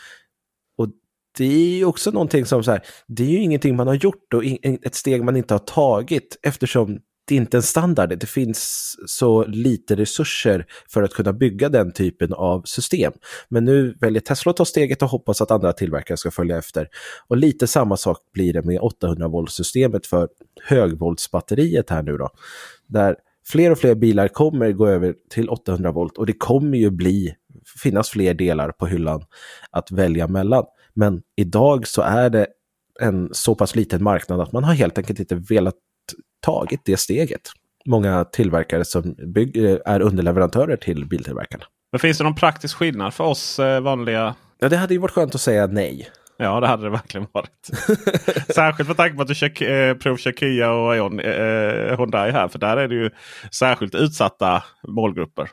det 1.39 1.45
är 1.45 1.77
ju 1.77 1.85
också 1.85 2.11
någonting 2.11 2.47
som 2.47 2.65
så 2.65 2.71
här, 2.71 2.81
det 3.09 3.23
är 3.23 3.29
ju 3.29 3.39
ingenting 3.39 3.77
man 3.77 3.87
har 3.87 3.95
gjort 3.95 4.35
och 4.35 4.45
ett 4.63 4.95
steg 4.95 5.25
man 5.25 5.37
inte 5.37 5.55
har 5.55 5.59
tagit 5.59 6.39
eftersom 6.43 6.99
det 7.25 7.35
inte 7.35 7.57
är 7.57 7.59
en 7.59 7.63
standard. 7.63 8.19
Det 8.19 8.27
finns 8.27 8.95
så 9.07 9.45
lite 9.45 9.97
resurser 9.97 10.67
för 10.89 11.03
att 11.03 11.13
kunna 11.13 11.33
bygga 11.33 11.69
den 11.69 11.93
typen 11.93 12.33
av 12.33 12.63
system. 12.63 13.13
Men 13.49 13.65
nu 13.65 13.97
väljer 14.01 14.21
Tesla 14.21 14.51
att 14.51 14.57
ta 14.57 14.65
steget 14.65 15.03
och 15.03 15.09
hoppas 15.09 15.41
att 15.41 15.51
andra 15.51 15.73
tillverkare 15.73 16.17
ska 16.17 16.31
följa 16.31 16.59
efter. 16.59 16.89
Och 17.29 17.37
lite 17.37 17.67
samma 17.67 17.97
sak 17.97 18.19
blir 18.33 18.53
det 18.53 18.63
med 18.63 18.81
800 18.81 19.29
volt-systemet 19.29 20.07
för 20.07 20.29
högvoltsbatteriet 20.63 21.91
här 21.91 22.03
nu 22.03 22.17
då. 22.17 22.31
Där 22.87 23.17
fler 23.47 23.71
och 23.71 23.79
fler 23.79 23.95
bilar 23.95 24.29
kommer 24.29 24.73
gå 24.73 24.87
över 24.89 25.15
till 25.31 25.49
800 25.49 25.93
volt 25.93 26.19
och 26.19 26.27
det 26.27 26.33
kommer 26.33 26.79
ju 26.79 26.91
bli 26.91 27.35
finnas 27.83 28.11
fler 28.11 28.35
delar 28.35 28.73
på 28.73 28.87
hyllan 28.87 29.25
att 29.71 29.91
välja 29.91 30.29
mellan. 30.29 30.65
Men 30.95 31.23
idag 31.37 31.87
så 31.87 32.03
är 32.03 32.31
det 32.31 32.47
en 33.01 33.29
så 33.33 33.55
pass 33.55 33.77
liten 33.77 34.03
marknad 34.03 34.41
att 34.41 34.53
man 34.53 34.65
har 34.65 34.75
helt 34.75 34.99
enkelt 34.99 35.21
inte 35.21 35.35
velat 35.35 35.75
tagit 36.41 36.81
det 36.85 36.97
steget. 36.97 37.41
Många 37.87 38.25
tillverkare 38.25 38.85
som 38.85 39.17
är 39.85 40.01
underleverantörer 40.01 40.77
till 40.77 41.07
biltillverkarna. 41.07 41.65
Men 41.93 41.99
finns 41.99 42.19
det 42.19 42.25
någon 42.25 42.35
praktisk 42.35 42.77
skillnad 42.77 43.15
för 43.15 43.25
oss 43.25 43.59
eh, 43.59 43.81
vanliga? 43.81 44.35
Ja, 44.59 44.69
det 44.69 44.77
hade 44.77 44.95
ju 44.95 45.01
varit 45.01 45.13
skönt 45.13 45.35
att 45.35 45.41
säga 45.41 45.67
nej. 45.67 46.09
Ja, 46.37 46.61
det 46.61 46.67
hade 46.67 46.83
det 46.83 46.91
verkligen 46.91 47.27
varit. 47.33 47.71
särskilt 48.55 48.89
med 48.89 48.97
tanke 48.97 49.17
på 49.17 49.23
att 49.23 49.29
du 49.29 49.35
kör, 49.35 49.63
eh, 49.63 49.95
provkör 49.95 50.33
Kia 50.33 50.71
och 50.73 50.97
Ion, 50.97 51.21
eh, 51.21 51.99
Hyundai 51.99 52.31
här. 52.31 52.49
För 52.49 52.59
där 52.59 52.77
är 52.77 52.89
det 52.89 52.95
ju 52.95 53.11
särskilt 53.51 53.95
utsatta 53.95 54.63
målgrupper. 54.89 55.51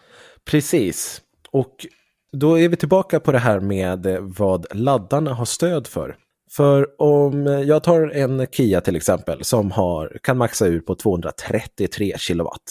Precis. 0.51 1.21
Och 1.51 1.85
då 2.31 2.59
är 2.59 2.69
vi 2.69 2.75
tillbaka 2.75 3.19
på 3.19 3.31
det 3.31 3.39
här 3.39 3.59
med 3.59 4.05
eh, 4.05 4.19
vad 4.21 4.65
laddarna 4.75 5.33
har 5.33 5.45
stöd 5.45 5.87
för. 5.87 6.15
För 6.51 7.01
om 7.01 7.47
eh, 7.47 7.61
jag 7.61 7.83
tar 7.83 8.09
en 8.09 8.47
Kia 8.51 8.81
till 8.81 8.95
exempel 8.95 9.43
som 9.43 9.71
har, 9.71 10.17
kan 10.23 10.37
maxa 10.37 10.67
ur 10.67 10.79
på 10.79 10.95
233 10.95 12.15
kilowatt. 12.17 12.61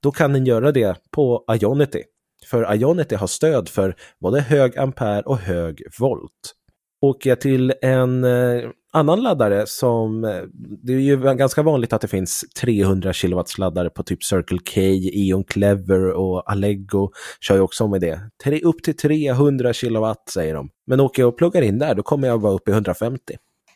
Då 0.00 0.10
kan 0.10 0.32
den 0.32 0.46
göra 0.46 0.72
det 0.72 0.96
på 1.10 1.44
Ionity. 1.52 2.02
För 2.46 2.74
Ionity 2.74 3.14
har 3.14 3.26
stöd 3.26 3.68
för 3.68 3.96
både 4.20 4.40
hög 4.40 4.78
ampere 4.78 5.22
och 5.22 5.38
hög 5.38 5.82
volt. 6.00 6.54
Åker 7.00 7.30
jag 7.30 7.40
till 7.40 7.74
en 7.82 8.24
eh, 8.24 8.70
annan 8.96 9.22
laddare 9.22 9.66
som, 9.66 10.24
eh, 10.24 10.42
det 10.82 10.92
är 10.92 10.98
ju 10.98 11.16
ganska 11.16 11.62
vanligt 11.62 11.92
att 11.92 12.00
det 12.00 12.08
finns 12.08 12.44
300 12.60 13.12
kW 13.12 13.42
laddare 13.58 13.90
på 13.90 14.02
typ 14.02 14.24
Circle 14.24 14.58
K, 14.58 14.80
Eon 15.12 15.44
Clever 15.44 16.10
och 16.10 16.50
Allego 16.50 17.10
kör 17.40 17.54
ju 17.54 17.60
också 17.60 17.88
med 17.88 18.00
det. 18.00 18.20
Upp 18.62 18.82
till 18.82 18.96
300 18.96 19.72
kW 19.72 20.14
säger 20.30 20.54
de. 20.54 20.68
Men 20.86 21.00
åker 21.00 21.22
jag 21.22 21.28
och 21.28 21.38
pluggar 21.38 21.62
in 21.62 21.78
där 21.78 21.94
då 21.94 22.02
kommer 22.02 22.28
jag 22.28 22.40
vara 22.40 22.52
uppe 22.52 22.70
i 22.70 22.74
150. 22.74 23.20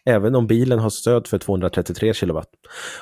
Även 0.05 0.35
om 0.35 0.47
bilen 0.47 0.79
har 0.79 0.91
stöd 0.91 1.27
för 1.27 1.39
233 1.39 2.13
kW. 2.13 2.41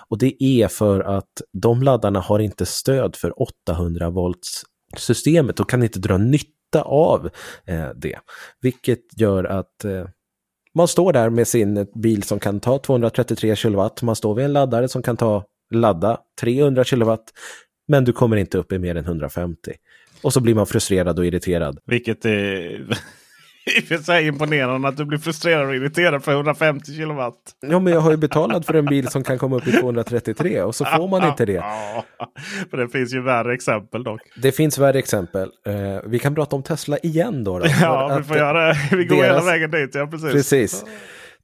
Och 0.08 0.18
det 0.18 0.44
är 0.44 0.68
för 0.68 1.00
att 1.00 1.42
de 1.52 1.82
laddarna 1.82 2.20
har 2.20 2.38
inte 2.38 2.66
stöd 2.66 3.16
för 3.16 3.42
800 3.42 4.10
volts 4.10 4.62
systemet 4.96 5.60
och 5.60 5.70
kan 5.70 5.82
inte 5.82 5.98
dra 5.98 6.18
nytta 6.18 6.82
av 6.84 7.30
eh, 7.66 7.88
det. 7.96 8.18
Vilket 8.60 9.20
gör 9.20 9.44
att 9.44 9.84
eh, 9.84 10.04
man 10.74 10.88
står 10.88 11.12
där 11.12 11.30
med 11.30 11.48
sin 11.48 11.86
bil 11.94 12.22
som 12.22 12.38
kan 12.38 12.60
ta 12.60 12.78
233 12.78 13.56
kW. 13.56 13.88
Man 14.02 14.16
står 14.16 14.34
vid 14.34 14.44
en 14.44 14.52
laddare 14.52 14.88
som 14.88 15.02
kan 15.02 15.16
ta 15.16 15.44
ladda 15.70 16.18
300 16.40 16.84
kW. 16.84 17.16
Men 17.88 18.04
du 18.04 18.12
kommer 18.12 18.36
inte 18.36 18.58
upp 18.58 18.72
i 18.72 18.78
mer 18.78 18.94
än 18.94 19.04
150. 19.04 19.72
Och 20.22 20.32
så 20.32 20.40
blir 20.40 20.54
man 20.54 20.66
frustrerad 20.66 21.18
och 21.18 21.26
irriterad. 21.26 21.78
Vilket 21.86 22.24
är 22.24 22.86
i 23.76 23.80
och 23.80 23.84
för 23.84 23.96
sig 23.96 24.26
imponerande 24.26 24.88
att 24.88 24.96
du 24.96 25.04
blir 25.04 25.18
frustrerad 25.18 25.68
och 25.68 25.74
irriterad 25.74 26.24
för 26.24 26.32
150 26.32 26.92
kilowatt. 26.92 27.34
Ja, 27.60 27.78
men 27.78 27.92
jag 27.92 28.00
har 28.00 28.10
ju 28.10 28.16
betalat 28.16 28.66
för 28.66 28.74
en 28.74 28.84
bil 28.84 29.08
som 29.08 29.24
kan 29.24 29.38
komma 29.38 29.56
upp 29.56 29.66
i 29.66 29.72
233 29.72 30.62
och 30.62 30.74
så 30.74 30.84
får 30.84 31.08
man 31.08 31.28
inte 31.28 31.44
det. 31.44 31.64
för 32.70 32.76
det 32.76 32.88
finns 32.88 33.14
ju 33.14 33.22
värre 33.22 33.54
exempel 33.54 34.04
dock. 34.04 34.20
Det 34.36 34.52
finns 34.52 34.78
värre 34.78 34.98
exempel. 34.98 35.50
Uh, 35.68 36.00
vi 36.06 36.18
kan 36.18 36.34
prata 36.34 36.56
om 36.56 36.62
Tesla 36.62 36.98
igen 36.98 37.44
då. 37.44 37.58
då 37.58 37.66
ja, 37.80 38.16
vi 38.18 38.24
får 38.24 38.36
göra 38.36 38.66
det. 38.66 38.96
Vi 38.96 39.04
går 39.04 39.16
deras... 39.16 39.36
hela 39.36 39.52
vägen 39.52 39.70
dit. 39.70 39.94
Ja, 39.94 40.06
precis. 40.06 40.32
precis. 40.32 40.84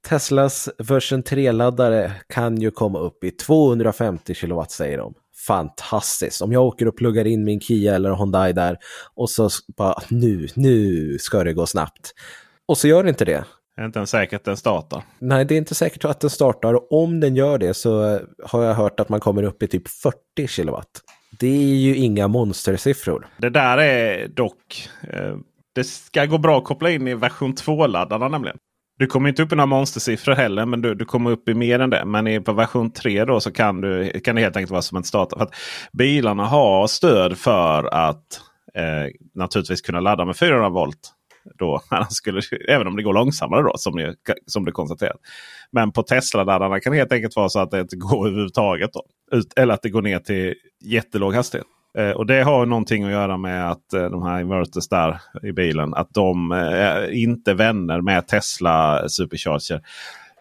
Teslas 0.09 0.69
version 0.79 1.23
3-laddare 1.23 2.11
kan 2.29 2.61
ju 2.61 2.71
komma 2.71 2.99
upp 2.99 3.25
i 3.25 3.31
250 3.31 4.35
kilowatt 4.35 4.71
säger 4.71 4.99
de 4.99 5.15
fantastiskt. 5.47 6.43
Om 6.43 6.53
jag 6.53 6.65
åker 6.65 6.89
och 6.89 6.97
pluggar 6.97 7.27
in 7.27 7.45
min 7.45 7.61
Kia 7.61 7.95
eller 7.95 8.15
Hyundai 8.15 8.53
där 8.53 8.77
och 9.15 9.31
så 9.31 9.49
bara 9.77 10.03
nu, 10.09 10.49
nu 10.55 11.19
ska 11.19 11.45
det 11.45 11.53
gå 11.53 11.67
snabbt. 11.67 12.13
Och 12.67 12.79
så 12.79 12.89
gör 12.89 13.03
det 13.03 13.09
inte 13.09 13.25
det. 13.25 13.45
Det 13.77 13.83
är 13.83 13.87
inte 13.87 13.99
ens 13.99 14.11
säkert 14.11 14.41
att 14.41 14.45
den 14.45 14.57
startar. 14.57 15.03
Nej, 15.19 15.45
det 15.45 15.55
är 15.55 15.59
inte 15.59 15.75
säkert 15.75 16.05
att 16.05 16.21
den 16.21 16.31
startar. 16.31 16.75
Och 16.75 16.93
om 16.93 17.21
den 17.21 17.37
gör 17.37 17.59
det 17.59 17.75
så 17.75 18.21
har 18.45 18.63
jag 18.63 18.75
hört 18.75 19.01
att 19.01 19.09
man 19.09 19.21
kommer 19.21 19.43
upp 19.43 19.63
i 19.63 19.67
typ 19.67 19.89
40 19.89 20.47
kilowatt. 20.49 21.01
Det 21.41 21.47
är 21.47 21.77
ju 21.77 21.97
inga 21.97 22.29
monstersiffror. 22.29 23.27
Det 23.37 23.51
där 23.51 23.79
är 23.79 24.29
dock... 24.29 24.89
Eh, 25.11 25.37
det 25.73 25.85
ska 25.85 26.27
gå 26.27 26.39
bra 26.39 26.59
att 26.59 26.65
koppla 26.65 26.91
in 26.91 27.09
i 27.09 27.15
version 27.15 27.55
2-laddarna 27.55 28.29
nämligen. 28.29 28.59
Du 28.99 29.07
kommer 29.07 29.29
inte 29.29 29.43
upp 29.43 29.53
i 29.53 29.57
några 29.57 29.67
monstersiffror 29.67 30.35
heller, 30.35 30.67
men 30.67 30.83
du, 30.83 30.95
du 30.95 31.05
kommer 31.05 31.31
upp 31.31 31.49
i 31.49 31.55
mer 31.55 31.79
än 31.79 31.91
det. 31.91 32.05
Men 32.05 32.27
i, 32.27 32.41
på 32.41 32.53
version 32.53 32.93
3 32.93 33.25
då 33.25 33.41
så 33.41 33.53
kan, 33.53 33.81
du, 33.81 34.21
kan 34.21 34.37
det 34.37 34.43
helt 34.43 34.57
enkelt 34.57 34.71
vara 34.71 34.83
som 34.83 34.97
en 34.97 35.05
start. 35.05 35.29
För 35.33 35.43
att 35.43 35.55
bilarna 35.93 36.47
har 36.47 36.87
stöd 36.87 37.39
för 37.39 37.85
att 37.85 38.41
eh, 38.75 39.13
naturligtvis 39.35 39.81
kunna 39.81 40.01
ladda 40.01 40.25
med 40.25 40.37
400 40.37 40.69
volt. 40.69 41.13
Då, 41.59 41.81
skulle, 42.11 42.43
även 42.69 42.87
om 42.87 42.97
det 42.97 43.03
går 43.03 43.13
långsammare 43.13 43.63
då 43.63 43.73
som, 43.77 43.97
ni, 43.97 44.15
som 44.47 44.65
du 44.65 44.73
konstaterat. 44.73 45.17
Men 45.73 45.93
på 45.93 46.03
Tesla-laddarna 46.03 46.81
kan 46.81 46.93
det 46.93 46.99
helt 46.99 47.13
enkelt 47.13 47.37
vara 47.37 47.49
så 47.49 47.61
att 47.61 47.71
det 47.71 47.81
inte 47.81 47.97
går 47.97 48.27
överhuvudtaget. 48.27 48.91
Då. 48.93 49.03
Ut, 49.37 49.53
eller 49.57 49.75
att 49.75 49.83
det 49.83 49.91
går 49.91 50.03
ner 50.03 50.19
till 50.19 50.55
jättelåg 50.85 51.35
hastighet. 51.35 51.67
Eh, 51.99 52.11
och 52.11 52.27
det 52.27 52.43
har 52.43 52.67
någonting 52.67 53.05
att 53.05 53.11
göra 53.11 53.37
med 53.37 53.71
att 53.71 53.93
eh, 53.93 54.05
de 54.11 54.23
här 54.23 54.41
inverters 54.41 54.89
där 54.89 55.21
i 55.43 55.53
bilen. 55.53 55.95
Att 55.95 56.15
de 56.15 56.53
eh, 56.53 56.59
är 56.59 57.11
inte 57.11 57.55
vänner 57.55 58.01
med 58.01 58.27
Tesla 58.27 59.09
Supercharger. 59.09 59.81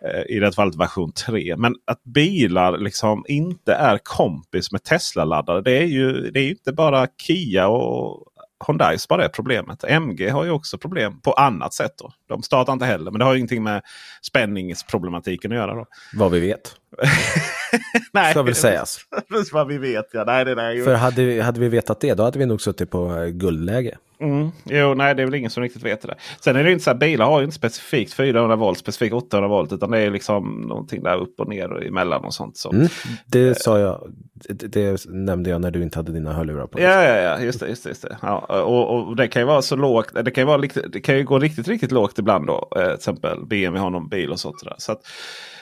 Eh, 0.05 0.35
I 0.35 0.39
det 0.39 0.51
fallet 0.51 0.75
version 0.75 1.11
3. 1.11 1.55
Men 1.57 1.75
att 1.85 2.03
bilar 2.03 2.77
liksom 2.77 3.25
inte 3.27 3.73
är 3.73 3.99
kompis 4.03 4.71
med 4.71 4.83
Tesla-laddare. 4.83 5.61
Det 5.61 5.77
är 5.77 5.85
ju 5.85 6.31
det 6.31 6.39
är 6.39 6.49
inte 6.49 6.73
bara 6.73 7.07
Kia 7.27 7.67
och 7.67 8.27
Hyundai 8.67 8.97
bara 9.09 9.25
är 9.25 9.29
problemet. 9.29 9.83
MG 9.83 10.29
har 10.29 10.43
ju 10.43 10.51
också 10.51 10.77
problem 10.77 11.19
på 11.19 11.33
annat 11.33 11.73
sätt. 11.73 11.93
Då. 11.97 12.11
De 12.29 12.43
startar 12.43 12.73
inte 12.73 12.85
heller. 12.85 13.11
Men 13.11 13.19
det 13.19 13.25
har 13.25 13.33
ju 13.33 13.39
ingenting 13.39 13.63
med 13.63 13.81
spänningsproblematiken 14.21 15.51
att 15.51 15.57
göra. 15.57 15.75
Då. 15.75 15.85
Vad 16.13 16.31
vi 16.31 16.39
vet. 16.39 16.75
nej, 18.11 18.31
ska 18.31 18.41
väl 18.41 18.55
sägas. 18.55 18.99
vad 19.51 19.67
vi 19.67 19.77
vet 19.77 20.09
ja. 20.13 20.23
Nej, 20.23 20.45
det 20.45 20.55
där 20.55 20.83
För 20.83 20.95
hade 20.95 21.25
vi, 21.25 21.41
hade 21.41 21.59
vi 21.59 21.69
vetat 21.69 21.99
det 21.99 22.13
då 22.13 22.23
hade 22.23 22.39
vi 22.39 22.45
nog 22.45 22.61
suttit 22.61 22.91
på 22.91 23.15
eh, 23.15 23.25
guldläge. 23.25 23.97
Mm. 24.23 24.51
Jo, 24.63 24.93
nej 24.93 25.15
det 25.15 25.21
är 25.21 25.25
väl 25.25 25.35
ingen 25.35 25.51
som 25.51 25.63
riktigt 25.63 25.83
vet 25.83 26.01
det. 26.01 26.15
Sen 26.41 26.55
är 26.55 26.63
det 26.63 26.71
inte 26.71 26.83
så 26.83 26.89
här, 26.89 26.97
bilar 26.97 27.25
har 27.25 27.39
ju 27.39 27.45
inte 27.45 27.55
specifikt 27.55 28.13
400 28.13 28.55
volt, 28.55 28.77
specifikt 28.77 29.13
800 29.13 29.47
volt. 29.47 29.73
Utan 29.73 29.91
det 29.91 29.99
är 29.99 30.11
liksom 30.11 30.61
någonting 30.61 31.03
där 31.03 31.17
upp 31.17 31.39
och 31.39 31.49
ner 31.49 31.71
och 31.71 31.83
emellan 31.83 32.25
och 32.25 32.33
sånt. 32.33 32.57
Så. 32.57 32.71
Mm. 32.71 32.87
Det 33.25 33.61
sa 33.61 33.79
jag, 33.79 34.13
det, 34.33 34.67
det, 34.67 35.05
nämnde 35.05 35.49
jag 35.49 35.61
när 35.61 35.71
du 35.71 35.83
inte 35.83 35.99
hade 35.99 36.11
dina 36.11 36.33
hörlurar 36.33 36.67
på. 36.67 36.79
Ja, 36.79 37.03
ja, 37.03 37.15
ja, 37.15 37.39
just 37.39 37.59
det. 37.59 37.67
Just 37.67 37.83
det, 37.83 37.89
just 37.89 38.01
det. 38.01 38.17
Ja, 38.21 38.37
och, 38.63 39.07
och, 39.07 39.15
det 39.15 39.27
kan 39.27 39.41
ju 39.41 39.45
vara 39.45 39.61
så 39.61 39.75
lågt. 39.75 40.13
Det 40.25 40.31
kan 40.31 40.41
ju, 40.41 40.45
vara, 40.45 40.61
det 40.91 41.01
kan 41.01 41.17
ju 41.17 41.23
gå 41.23 41.39
riktigt, 41.39 41.67
riktigt 41.67 41.91
lågt 41.91 42.19
ibland 42.19 42.47
då. 42.47 42.67
Eh, 42.75 42.83
till 42.83 42.93
exempel 42.93 43.45
BMW 43.45 43.79
har 43.79 43.89
någon 43.89 44.09
bil 44.09 44.31
och 44.31 44.39
sånt 44.39 44.63
där. 44.63 44.75
Så 44.77 44.91
att, 44.91 45.01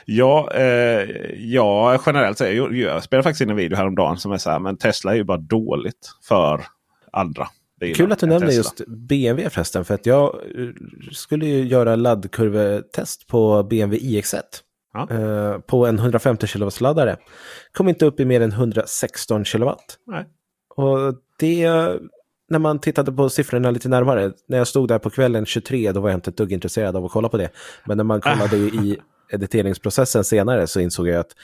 Ja, 0.05 0.51
eh, 0.53 1.09
ja, 1.37 2.01
generellt 2.05 2.37
så 2.37 2.43
jag, 2.43 2.75
jag 2.75 3.03
spelade 3.03 3.23
faktiskt 3.23 3.41
in 3.41 3.49
en 3.49 3.55
video 3.55 3.77
häromdagen 3.77 4.17
som 4.17 4.31
är 4.31 4.37
så 4.37 4.49
här. 4.49 4.59
Men 4.59 4.77
Tesla 4.77 5.11
är 5.11 5.15
ju 5.15 5.23
bara 5.23 5.37
dåligt 5.37 6.11
för 6.27 6.61
andra. 7.11 7.47
Bilar 7.81 7.95
Kul 7.95 8.11
att 8.11 8.19
du 8.19 8.25
nämner 8.27 8.51
just 8.51 8.81
BMW 8.87 9.49
förresten. 9.49 9.85
För 9.85 9.93
att 9.93 10.05
jag 10.05 10.35
eh, 10.35 10.67
skulle 11.11 11.45
ju 11.45 11.63
göra 11.67 11.95
laddkurvetest 11.95 13.27
på 13.27 13.63
BMW 13.63 14.07
iX1. 14.07 14.41
Ja. 14.93 15.07
Eh, 15.09 15.59
på 15.59 15.85
en 15.85 15.99
150 15.99 16.47
kW-laddare. 16.47 17.17
Kom 17.73 17.89
inte 17.89 18.05
upp 18.05 18.19
i 18.19 18.25
mer 18.25 18.41
än 18.41 18.51
116 18.51 19.43
kW. 19.43 19.71
Nej. 20.07 20.25
Och 20.75 20.97
det, 21.39 21.69
när 22.49 22.59
man 22.59 22.79
tittade 22.79 23.11
på 23.11 23.29
siffrorna 23.29 23.71
lite 23.71 23.89
närmare, 23.89 24.31
när 24.47 24.57
jag 24.57 24.67
stod 24.67 24.87
där 24.87 24.99
på 24.99 25.09
kvällen 25.09 25.45
23, 25.45 25.91
då 25.91 25.99
var 25.99 26.09
jag 26.09 26.17
inte 26.17 26.29
ett 26.29 26.37
dugg 26.37 26.51
intresserad 26.51 26.95
av 26.95 27.05
att 27.05 27.11
kolla 27.11 27.29
på 27.29 27.37
det. 27.37 27.49
Men 27.85 27.97
när 27.97 28.03
man 28.03 28.21
kollade 28.21 28.57
i 28.57 28.97
editeringsprocessen 29.31 30.23
senare 30.23 30.67
så 30.67 30.79
insåg 30.79 31.07
jag 31.07 31.19
att 31.19 31.35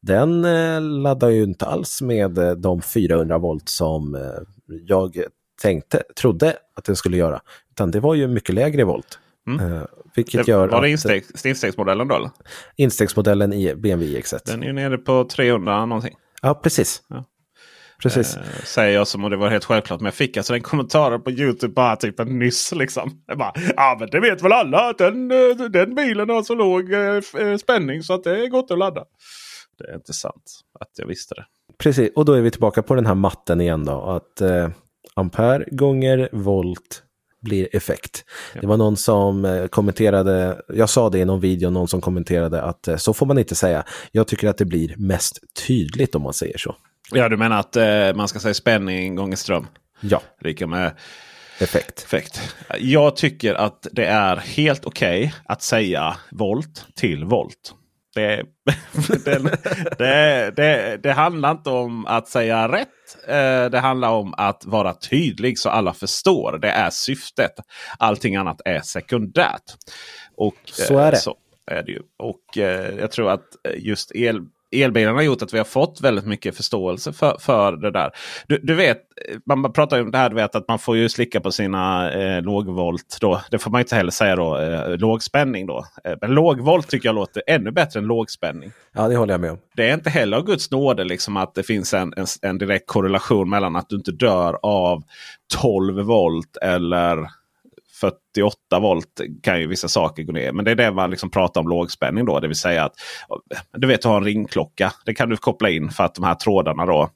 den 0.00 0.44
eh, 0.44 0.80
laddar 0.80 1.28
ju 1.28 1.42
inte 1.42 1.66
alls 1.66 2.02
med 2.02 2.38
eh, 2.38 2.50
de 2.52 2.82
400 2.82 3.38
volt 3.38 3.68
som 3.68 4.18
jag 4.66 5.24
tänkte, 5.62 6.02
trodde 6.16 6.56
att 6.74 6.84
den 6.84 6.96
skulle 6.96 7.16
göra. 7.16 7.40
Utan 7.70 7.90
det 7.90 8.00
var 8.00 8.14
ju 8.14 8.28
mycket 8.28 8.54
lägre 8.54 8.84
volt. 8.84 9.18
Mm. 9.46 9.86
vilket 10.14 10.46
det, 10.46 10.52
gör 10.52 10.68
var 10.68 10.82
det 10.82 10.90
insteg, 10.90 11.24
instegsmodellen 11.44 12.08
då? 12.08 12.14
Eller? 12.14 12.30
Instegsmodellen 12.76 13.52
i 13.52 13.74
BMW 13.74 14.20
X1. 14.20 14.40
Den 14.46 14.62
är 14.62 14.66
ju 14.66 14.72
nere 14.72 14.98
på 14.98 15.24
300 15.24 15.86
någonting. 15.86 16.14
Ja, 16.42 16.54
precis. 16.54 17.02
Ja. 17.08 17.24
Precis. 18.02 18.36
Eh, 18.36 18.42
säger 18.64 18.94
jag 18.94 19.08
som 19.08 19.24
om 19.24 19.30
det 19.30 19.36
var 19.36 19.48
helt 19.48 19.64
självklart. 19.64 20.00
Men 20.00 20.04
jag 20.04 20.14
fick 20.14 20.36
alltså 20.36 20.52
den 20.52 20.62
kommentaren 20.62 21.22
på 21.22 21.30
YouTube 21.30 21.72
bara 21.72 21.96
typ 21.96 22.20
en 22.20 22.38
nyss. 22.38 22.72
Liksom. 22.72 23.22
Jag 23.26 23.38
bara, 23.38 23.52
ja 23.76 23.96
men 24.00 24.08
det 24.10 24.20
vet 24.20 24.42
väl 24.42 24.52
alla 24.52 24.90
att 24.90 24.98
den, 24.98 25.30
eh, 25.30 25.56
den 25.70 25.94
bilen 25.94 26.28
har 26.28 26.42
så 26.42 26.54
låg 26.54 26.92
eh, 26.92 27.20
eh, 27.38 27.56
spänning 27.56 28.02
så 28.02 28.14
att 28.14 28.24
det 28.24 28.44
är 28.44 28.48
gott 28.48 28.70
att 28.70 28.78
ladda. 28.78 29.04
Det 29.78 29.84
är 29.90 29.94
inte 29.94 30.12
sant 30.12 30.60
att 30.80 30.90
jag 30.96 31.06
visste 31.06 31.34
det. 31.34 31.44
Precis, 31.78 32.10
och 32.16 32.24
då 32.24 32.32
är 32.32 32.40
vi 32.40 32.50
tillbaka 32.50 32.82
på 32.82 32.94
den 32.94 33.06
här 33.06 33.14
matten 33.14 33.60
igen 33.60 33.84
då. 33.84 34.02
Att 34.02 34.40
eh, 34.40 34.68
ampere 35.14 35.64
gånger 35.70 36.28
volt 36.32 37.02
blir 37.40 37.76
effekt. 37.76 38.24
Ja. 38.54 38.60
Det 38.60 38.66
var 38.66 38.76
någon 38.76 38.96
som 38.96 39.68
kommenterade, 39.70 40.62
jag 40.68 40.88
sa 40.88 41.10
det 41.10 41.18
i 41.18 41.24
någon 41.24 41.40
video, 41.40 41.70
någon 41.70 41.88
som 41.88 42.00
kommenterade 42.00 42.62
att 42.62 42.88
så 42.96 43.14
får 43.14 43.26
man 43.26 43.38
inte 43.38 43.54
säga. 43.54 43.84
Jag 44.12 44.26
tycker 44.26 44.48
att 44.48 44.58
det 44.58 44.64
blir 44.64 44.94
mest 44.96 45.38
tydligt 45.66 46.14
om 46.14 46.22
man 46.22 46.32
säger 46.32 46.58
så. 46.58 46.76
Ja, 47.10 47.28
du 47.28 47.36
menar 47.36 47.60
att 47.60 47.76
eh, 47.76 48.14
man 48.14 48.28
ska 48.28 48.38
säga 48.38 48.54
spänning 48.54 49.14
gånger 49.14 49.36
ström? 49.36 49.66
Ja. 50.00 50.22
Lika 50.40 50.66
med 50.66 50.92
effekt. 51.58 52.02
effekt. 52.02 52.54
Jag 52.78 53.16
tycker 53.16 53.54
att 53.54 53.86
det 53.92 54.06
är 54.06 54.36
helt 54.36 54.84
okej 54.84 55.20
okay 55.20 55.32
att 55.44 55.62
säga 55.62 56.16
volt 56.30 56.86
till 56.94 57.24
volt. 57.24 57.74
Det, 58.14 58.42
det, 59.24 59.38
det, 59.98 60.52
det, 60.56 60.96
det, 61.02 61.12
handlar 61.12 61.50
inte 61.50 61.70
om 61.70 62.06
att 62.06 62.28
säga 62.28 62.68
rätt. 62.68 62.88
Eh, 63.28 63.70
det 63.70 63.78
handlar 63.78 64.10
om 64.10 64.34
att 64.36 64.64
vara 64.64 64.94
tydlig 64.94 65.58
så 65.58 65.68
alla 65.68 65.94
förstår. 65.94 66.58
Det 66.58 66.70
är 66.70 66.90
syftet. 66.90 67.52
Allting 67.98 68.36
annat 68.36 68.60
är 68.64 68.80
sekundärt. 68.80 69.62
Och, 70.36 70.56
så 70.64 70.98
är 70.98 71.10
det. 71.10 71.16
Så 71.16 71.36
är 71.66 71.82
det 71.82 71.92
ju. 71.92 72.02
Och 72.18 72.58
eh, 72.58 72.94
jag 72.98 73.10
tror 73.10 73.30
att 73.30 73.46
just 73.76 74.12
el 74.14 74.40
elbilarna 74.72 75.18
har 75.18 75.22
gjort 75.22 75.42
att 75.42 75.54
vi 75.54 75.58
har 75.58 75.64
fått 75.64 76.00
väldigt 76.00 76.26
mycket 76.26 76.56
förståelse 76.56 77.12
för, 77.12 77.36
för 77.40 77.72
det 77.72 77.90
där. 77.90 78.10
Du, 78.46 78.60
du 78.62 78.74
vet, 78.74 78.98
man 79.46 79.72
pratar 79.72 79.96
ju 79.96 80.02
om 80.02 80.10
det 80.10 80.18
här 80.18 80.28
du 80.30 80.36
vet, 80.36 80.54
att 80.54 80.68
man 80.68 80.78
får 80.78 80.96
ju 80.96 81.08
slicka 81.08 81.40
på 81.40 81.52
sina 81.52 82.12
eh, 82.12 82.42
lågvolt. 82.42 83.18
Då. 83.20 83.40
Det 83.50 83.58
får 83.58 83.70
man 83.70 83.80
inte 83.80 83.96
heller 83.96 84.10
säga 84.10 84.36
då. 84.36 84.58
Eh, 84.58 84.96
lågspänning 84.96 85.66
då. 85.66 85.84
Eh, 86.04 86.14
men 86.20 86.30
lågvolt 86.30 86.88
tycker 86.88 87.08
jag 87.08 87.14
låter 87.14 87.42
ännu 87.46 87.70
bättre 87.70 88.00
än 88.00 88.06
lågspänning. 88.06 88.72
Ja, 88.92 89.08
det 89.08 89.16
håller 89.16 89.34
jag 89.34 89.40
med 89.40 89.50
om. 89.50 89.58
Det 89.76 89.90
är 89.90 89.94
inte 89.94 90.10
heller 90.10 90.36
av 90.36 90.44
Guds 90.44 90.70
nåde 90.70 91.04
liksom 91.04 91.36
att 91.36 91.54
det 91.54 91.62
finns 91.62 91.94
en, 91.94 92.14
en, 92.16 92.26
en 92.42 92.58
direkt 92.58 92.86
korrelation 92.86 93.50
mellan 93.50 93.76
att 93.76 93.88
du 93.88 93.96
inte 93.96 94.12
dör 94.12 94.58
av 94.62 95.02
12 95.60 96.04
volt 96.04 96.56
eller 96.62 97.28
48 98.02 98.80
volt 98.80 99.20
kan 99.42 99.60
ju 99.60 99.66
vissa 99.66 99.88
saker 99.88 100.22
gå 100.22 100.32
ner. 100.32 100.52
Men 100.52 100.64
det 100.64 100.70
är 100.70 100.74
det 100.74 100.92
man 100.92 101.10
liksom 101.10 101.30
pratar 101.30 101.60
om 101.60 101.68
lågspänning 101.68 102.24
då. 102.24 102.40
Det 102.40 102.48
vill 102.48 102.56
säga 102.56 102.84
att 102.84 102.94
du 103.72 103.86
vet 103.86 104.02
du 104.02 104.08
har 104.08 104.16
en 104.16 104.24
ringklocka. 104.24 104.92
Det 105.06 105.14
kan 105.14 105.28
du 105.28 105.36
koppla 105.36 105.70
in 105.70 105.90
för 105.90 106.04
att 106.04 106.14
de 106.14 106.24
här 106.24 106.34
trådarna 106.34 106.86
då 106.86 107.10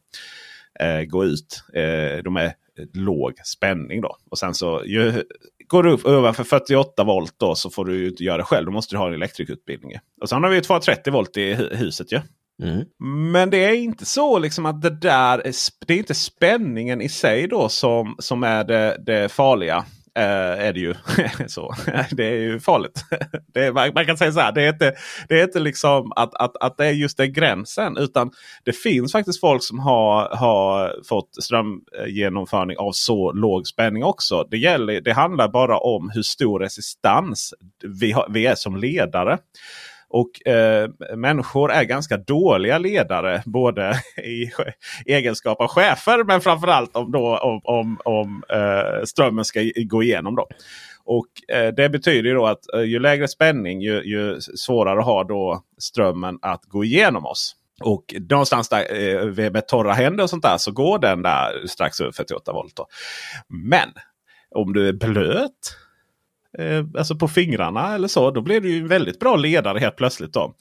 eh, 0.81 1.03
går 1.03 1.27
ut. 1.27 1.63
Eh, 1.75 2.23
de 2.25 2.37
är 2.37 2.53
låg 2.95 3.33
spänning 3.45 4.01
då. 4.01 4.17
Och 4.31 4.39
sen 4.39 4.55
så 4.55 4.83
ju, 4.87 5.23
går 5.67 5.83
du 5.83 5.91
upp 5.91 6.07
över 6.07 6.33
för 6.33 6.45
48 6.45 7.05
volt 7.05 7.35
då 7.37 7.55
så 7.55 7.71
får 7.71 7.85
du 7.85 8.09
inte 8.09 8.25
göra 8.25 8.37
det 8.37 8.45
själv. 8.45 8.67
Då 8.67 8.73
måste 8.73 8.95
du 8.95 8.99
ha 8.99 9.09
en 9.09 9.15
elektrikutbildning. 9.15 9.93
Och 10.21 10.29
sen 10.29 10.43
har 10.43 10.51
vi 10.51 10.61
230 10.61 11.13
volt 11.13 11.37
i 11.37 11.55
huset 11.55 12.13
ju. 12.13 12.21
Mm. 12.63 12.85
Men 13.33 13.51
det 13.51 13.65
är 13.65 13.75
inte 13.75 14.05
så 14.05 14.39
liksom 14.39 14.67
att 14.67 14.83
det 14.83 14.91
där 14.91 15.43
det 15.87 15.95
är 15.95 15.99
inte 15.99 16.15
spänningen 16.15 17.01
i 17.01 17.09
sig 17.09 17.49
då 17.49 17.69
som, 17.69 18.17
som 18.19 18.43
är 18.43 18.65
det, 18.65 18.97
det 19.07 19.33
farliga. 19.33 19.85
Uh, 20.17 20.67
är 20.67 20.73
det 20.73 20.81
ju. 20.81 20.95
så. 21.47 21.75
det 22.11 22.25
är 22.25 22.37
ju 22.37 22.61
farligt. 22.61 23.05
det 23.55 23.65
är, 23.65 23.73
man, 23.73 23.91
man, 23.95 24.07
kan 24.07 24.17
säga 24.17 24.33
så 24.33 24.41
här. 24.41 24.53
Det 24.53 24.63
är 24.63 24.73
inte, 24.73 24.95
det 25.29 25.41
är 25.41 25.45
inte 25.45 25.61
liksom 25.61 26.13
att, 26.17 26.35
att, 26.35 26.57
att 26.57 26.77
det 26.77 26.87
är 26.87 26.93
just 26.93 27.17
den 27.17 27.33
gränsen. 27.33 27.97
Utan 27.97 28.31
det 28.65 28.73
finns 28.73 29.13
faktiskt 29.13 29.41
folk 29.41 29.63
som 29.63 29.79
har, 29.79 30.29
har 30.37 30.95
fått 31.09 31.43
strömgenomförning 31.43 32.77
av 32.77 32.93
så 32.93 33.33
låg 33.33 33.67
spänning 33.67 34.05
också. 34.05 34.47
Det, 34.51 34.59
gäller, 34.59 35.01
det 35.01 35.13
handlar 35.13 35.49
bara 35.49 35.79
om 35.79 36.11
hur 36.15 36.23
stor 36.23 36.61
resistans 36.61 37.55
vi, 38.01 38.13
har, 38.13 38.27
vi 38.31 38.47
är 38.47 38.55
som 38.55 38.77
ledare. 38.77 39.39
Och 40.09 40.47
eh, 40.47 40.91
människor 41.17 41.73
är 41.73 41.85
ganska 41.85 42.17
dåliga 42.17 42.79
ledare. 42.79 43.43
Både 43.47 43.95
i 44.25 44.51
egenskap 45.07 45.61
av 45.61 45.69
chefer 45.69 46.25
men 46.25 46.41
framförallt 46.41 46.97
om, 46.97 47.13
då, 47.13 47.39
om, 47.39 47.61
om, 47.65 47.99
om 48.05 48.43
eh, 48.49 49.05
strömmen 49.05 49.45
ska 49.45 49.61
gå 49.77 50.03
igenom. 50.03 50.35
Då. 50.37 50.49
Och 51.05 51.55
eh, 51.57 51.75
Det 51.75 51.89
betyder 51.89 52.29
ju 52.29 52.35
då 52.35 52.47
att 52.47 52.75
eh, 52.75 52.81
ju 52.81 52.99
lägre 52.99 53.29
spänning 53.29 53.81
ju, 53.81 54.03
ju 54.03 54.41
svårare 54.41 55.01
har 55.01 55.25
då 55.25 55.63
strömmen 55.79 56.39
att 56.43 56.65
gå 56.65 56.85
igenom 56.85 57.27
oss. 57.27 57.57
Och 57.83 58.15
någonstans 58.31 58.69
där 58.69 59.11
eh, 59.19 59.51
med 59.51 59.69
torra 59.69 59.93
händer 59.93 60.25
och 60.25 60.31
sånt 60.31 60.43
där 60.43 60.57
så 60.59 60.73
går 60.73 60.99
den 60.99 61.23
där 61.23 61.67
strax 61.67 62.01
över 62.01 62.13
48 62.13 62.53
volt. 62.53 62.77
Då. 62.77 62.87
Men 63.49 63.89
om 64.51 64.73
du 64.73 64.89
är 64.89 64.93
blöt 64.93 65.77
eh, 66.59 66.85
alltså 66.99 67.17
på 67.17 67.29
fingrarna 67.29 67.95
eller 67.95 68.09
så. 68.09 68.31
Då 68.31 68.41
blir 68.41 68.61
du 68.61 68.71
ju 68.71 68.79
en 68.81 68.89
väldigt 68.89 69.21
bra 69.21 69.37
ledare 69.37 69.79
helt 69.79 69.97
plötsligt. 69.97 70.33
då. 70.33 70.55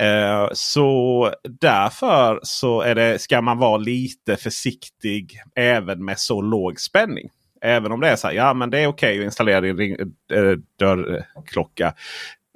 Eh, 0.00 0.48
så 0.52 1.30
därför 1.60 2.40
så 2.42 2.80
är 2.80 2.94
det, 2.94 3.18
ska 3.18 3.40
man 3.40 3.58
vara 3.58 3.76
lite 3.76 4.36
försiktig 4.36 5.40
även 5.54 6.04
med 6.04 6.18
så 6.18 6.42
låg 6.42 6.80
spänning. 6.80 7.28
Även 7.60 7.92
om 7.92 8.00
det 8.00 8.08
är 8.08 8.16
så 8.16 8.26
här, 8.26 8.34
ja 8.34 8.54
men 8.54 8.70
det 8.70 8.78
är 8.78 8.86
okej 8.86 9.18
att 9.18 9.24
installera 9.24 9.60
din 9.60 9.76
ring, 9.76 9.96
äh, 10.32 10.58
dörrklocka. 10.78 11.94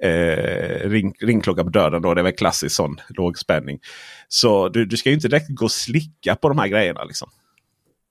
Eh, 0.03 0.89
ring, 0.89 1.13
ringklocka 1.19 1.63
på 1.63 1.69
dörren 1.69 2.01
då. 2.01 2.13
Det 2.13 2.21
är 2.21 2.23
väl 2.23 2.33
klassisk 2.33 2.75
sån 2.75 3.01
lågspänning. 3.09 3.79
Så 4.27 4.69
du, 4.69 4.85
du 4.85 4.97
ska 4.97 5.09
ju 5.09 5.15
inte 5.15 5.27
direkt 5.27 5.49
gå 5.49 5.65
och 5.65 5.71
slicka 5.71 6.35
på 6.35 6.49
de 6.49 6.59
här 6.59 6.67
grejerna. 6.67 7.03
Liksom. 7.03 7.29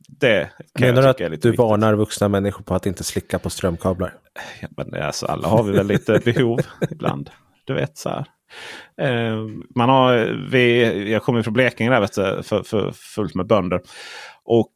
Det 0.08 0.50
Menar 0.78 1.02
du 1.02 1.08
att 1.08 1.18
du 1.18 1.28
viktigt. 1.28 1.58
varnar 1.58 1.94
vuxna 1.94 2.28
människor 2.28 2.62
på 2.64 2.74
att 2.74 2.86
inte 2.86 3.04
slicka 3.04 3.38
på 3.38 3.50
strömkablar? 3.50 4.14
Ja, 4.60 4.68
men 4.76 5.02
alltså, 5.02 5.26
alla 5.26 5.48
har 5.48 5.62
vi 5.62 5.72
väl 5.72 5.86
lite 5.86 6.20
behov 6.24 6.60
ibland. 6.90 7.30
Du 7.64 7.74
vet 7.74 7.98
så 7.98 8.08
här. 8.08 8.26
Eh, 9.00 9.36
man 9.74 9.88
har, 9.88 10.16
vi, 10.50 11.12
jag 11.12 11.22
kommer 11.22 11.42
från 11.42 11.54
Blekinge 11.54 11.90
där 11.90 12.00
vet 12.00 12.14
du, 12.14 12.42
för, 12.42 12.62
för 12.62 12.92
fullt 12.92 13.34
med 13.34 13.46
bönder. 13.46 13.80
Och 14.44 14.72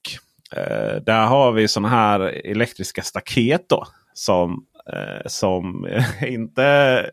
eh, 0.57 1.03
där 1.07 1.27
har 1.27 1.53
vi 1.53 1.69
sådana 1.69 1.89
här 1.89 2.21
elektriska 2.21 3.03
staket 3.03 3.69
då. 3.69 3.87
Som, 4.15 4.67
eh, 4.93 5.27
som 5.27 5.87
inte 6.27 7.11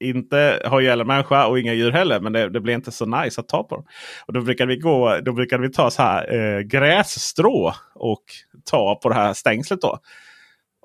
inte 0.00 0.62
har 0.64 0.80
ihjäl 0.80 1.04
människa 1.04 1.46
och 1.46 1.58
inga 1.58 1.72
djur 1.72 1.92
heller. 1.92 2.20
Men 2.20 2.32
det, 2.32 2.48
det, 2.48 2.60
blir 2.60 2.74
inte 2.74 2.92
så 2.92 3.06
nice 3.06 3.40
att 3.40 3.48
ta 3.48 3.62
på 3.62 3.74
dem. 3.74 3.84
Och 4.26 4.32
då 4.32 4.40
brukade 4.40 4.68
vi, 4.68 4.80
gå, 4.80 5.18
då 5.22 5.32
brukade 5.32 5.62
vi 5.62 5.72
ta 5.72 5.90
så 5.90 6.02
här 6.02 6.34
eh, 6.34 6.60
grässtrå 6.60 7.72
och 7.94 8.24
ta 8.70 9.00
på 9.02 9.08
det 9.08 9.14
här 9.14 9.32
stängslet. 9.32 9.80
då. 9.80 9.98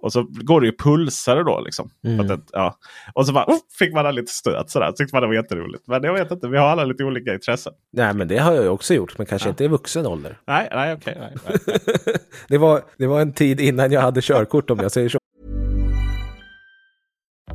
Och 0.02 0.14
så 0.14 0.28
går 0.30 0.62
det 0.62 0.68
ju 0.68 0.78
pulsare 0.78 1.44
då. 1.44 1.62
Liksom. 1.62 1.90
Mm. 2.06 2.28
Det, 2.28 2.40
ja. 2.52 2.76
Och 3.14 3.26
så 3.26 3.34
bara, 3.34 3.46
oh, 3.46 3.58
fick 3.80 3.94
man 3.94 4.16
lite 4.16 4.32
stöt 4.32 4.70
sådär. 4.70 4.92
Tyckte 4.92 5.16
man 5.16 5.22
det 5.22 5.28
var 5.28 5.36
jätteroligt. 5.36 5.84
Men 5.88 6.04
jag 6.04 6.14
vet 6.14 6.32
inte, 6.32 6.48
vi 6.48 6.58
har 6.58 6.68
alla 6.68 6.86
lite 6.86 7.04
olika 7.04 7.34
intressen. 7.34 7.74
Nej 7.94 8.14
men 8.14 8.28
det 8.28 8.38
har 8.38 8.54
jag 8.54 8.64
ju 8.64 8.70
också 8.70 8.94
gjort. 8.94 9.18
Men 9.18 9.28
kanske 9.28 9.48
ja. 9.48 9.50
inte 9.50 9.64
i 9.64 9.68
vuxen 9.68 10.06
ålder. 10.06 10.38
Nej, 10.48 10.70
nej 10.72 10.94
okej. 10.94 11.18
Okay, 11.18 11.30
nej, 11.46 11.58
nej. 11.68 12.16
det, 12.48 12.58
var, 12.58 12.82
det 12.98 13.08
var 13.08 13.22
en 13.22 13.34
tid 13.34 13.60
innan 13.60 13.92
jag 13.92 14.02
hade 14.02 14.22
körkort 14.22 14.70
om 14.70 14.80
jag 14.80 14.92
säger 14.92 15.10
så. 15.10 15.19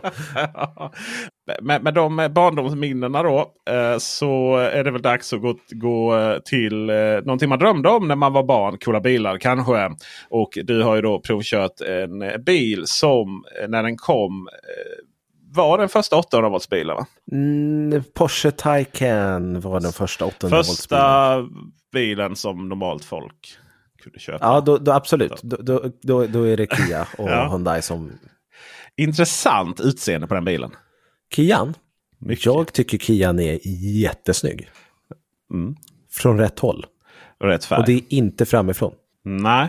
med, 1.62 1.82
med 1.82 1.94
de 1.94 2.28
barndomsminnena 2.34 3.22
då 3.22 3.52
eh, 3.70 3.98
så 3.98 4.56
är 4.56 4.84
det 4.84 4.90
väl 4.90 5.02
dags 5.02 5.32
att 5.32 5.40
gå, 5.40 5.54
gå 5.70 6.16
eh, 6.16 6.38
till 6.38 6.90
eh, 6.90 6.96
någonting 6.96 7.48
man 7.48 7.58
drömde 7.58 7.88
om 7.88 8.08
när 8.08 8.16
man 8.16 8.32
var 8.32 8.42
barn. 8.42 8.78
Coola 8.78 9.00
bilar 9.00 9.38
kanske. 9.38 9.90
Och 10.28 10.58
du 10.64 10.82
har 10.82 10.96
ju 10.96 11.02
då 11.02 11.20
provkört 11.20 11.80
en 11.80 12.44
bil 12.44 12.82
som 12.86 13.44
när 13.68 13.82
den 13.82 13.96
kom 13.96 14.48
var 15.54 15.78
den 15.78 15.88
första 15.88 16.16
800-voltsbilen? 16.16 17.04
Mm, 17.32 18.02
Porsche 18.14 18.50
Taycan 18.50 19.60
var 19.60 19.80
den 19.80 19.92
första 19.92 20.24
800-voltsbilen. 20.24 20.62
Första 20.62 21.48
bilen 21.92 22.36
som 22.36 22.68
normalt 22.68 23.04
folk 23.04 23.58
kunde 24.02 24.18
köpa. 24.18 24.44
Ja, 24.44 24.60
då, 24.60 24.78
då 24.78 24.92
absolut. 24.92 25.42
Då, 25.42 25.90
då, 26.02 26.26
då, 26.26 26.42
är 26.42 26.56
det 26.56 26.66
Kia 26.76 27.06
och 27.18 27.30
ja. 27.30 27.48
Hyundai 27.48 27.82
som 27.82 28.12
Intressant 28.96 29.80
utseende 29.80 30.26
på 30.26 30.34
den 30.34 30.44
bilen. 30.44 30.70
Kian? 31.34 31.74
Mycket. 32.18 32.46
Jag 32.46 32.72
tycker 32.72 32.98
Kian 32.98 33.38
är 33.38 33.58
jättesnygg. 34.02 34.70
Mm. 35.52 35.76
Från 36.10 36.38
rätt 36.38 36.58
håll. 36.58 36.86
Rätt 37.40 37.64
färg. 37.64 37.80
Och 37.80 37.86
det 37.86 37.92
är 37.92 38.02
inte 38.08 38.46
framifrån. 38.46 38.94
Nej. 39.24 39.68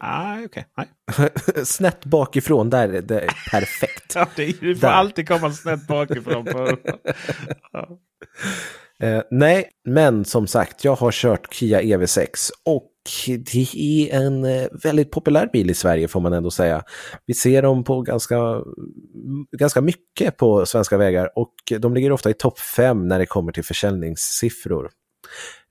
Nej, 0.00 0.44
okej. 0.44 0.66
Okay. 0.76 1.64
snett 1.64 2.04
bakifrån, 2.04 2.70
där 2.70 2.88
är 2.88 3.02
det 3.02 3.28
perfekt. 3.50 4.12
ja, 4.14 4.28
det, 4.36 4.46
det 4.46 4.74
får 4.74 4.86
där. 4.86 4.88
alltid 4.88 5.28
komma 5.28 5.52
snett 5.52 5.86
bakifrån. 5.86 6.44
På... 6.44 6.76
ja. 7.72 7.88
eh, 9.06 9.22
nej, 9.30 9.70
men 9.84 10.24
som 10.24 10.46
sagt, 10.46 10.84
jag 10.84 10.94
har 10.94 11.12
kört 11.12 11.54
Kia 11.54 11.80
EV6 11.80 12.50
och 12.64 12.90
det 13.26 13.76
är 13.76 14.16
en 14.16 14.44
eh, 14.44 14.66
väldigt 14.82 15.10
populär 15.10 15.50
bil 15.52 15.70
i 15.70 15.74
Sverige 15.74 16.08
får 16.08 16.20
man 16.20 16.32
ändå 16.32 16.50
säga. 16.50 16.82
Vi 17.26 17.34
ser 17.34 17.62
dem 17.62 17.84
på 17.84 18.02
ganska, 18.02 18.62
ganska 19.58 19.80
mycket 19.80 20.36
på 20.36 20.66
svenska 20.66 20.96
vägar 20.96 21.38
och 21.38 21.54
de 21.78 21.94
ligger 21.94 22.12
ofta 22.12 22.30
i 22.30 22.34
topp 22.34 22.58
5 22.58 23.08
när 23.08 23.18
det 23.18 23.26
kommer 23.26 23.52
till 23.52 23.64
försäljningssiffror. 23.64 24.90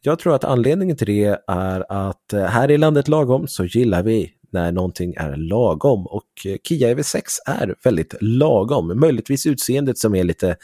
Jag 0.02 0.20
tror 0.20 0.36
att 0.36 0.44
anledningen 0.44 0.98
till 0.98 1.08
det 1.08 1.40
är 1.48 1.86
att 1.92 2.34
eh, 2.34 2.44
här 2.44 2.72
i 2.72 2.78
landet 2.78 3.08
lagom 3.08 3.48
så 3.48 3.66
gillar 3.66 4.04
vi 4.04 4.32
när 4.52 4.72
någonting 4.72 5.14
är 5.18 5.36
lagom 5.36 6.08
och 6.08 6.30
eh, 6.46 6.58
Kia 6.64 6.94
EV6 6.94 7.22
är 7.46 7.76
väldigt 7.84 8.16
lagom. 8.22 9.00
Möjligtvis 9.00 9.46
utseendet 9.46 9.98
som 9.98 10.16
är 10.16 10.24
lite 10.24 10.56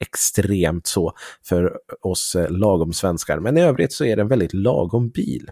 extremt 0.00 0.86
så 0.86 1.12
för 1.48 1.72
oss 2.02 2.36
lagom 2.48 2.92
svenskar, 2.92 3.40
men 3.40 3.58
i 3.58 3.62
övrigt 3.62 3.92
så 3.92 4.04
är 4.04 4.16
det 4.16 4.22
en 4.22 4.28
väldigt 4.28 4.52
lagom 4.52 5.08
bil. 5.08 5.50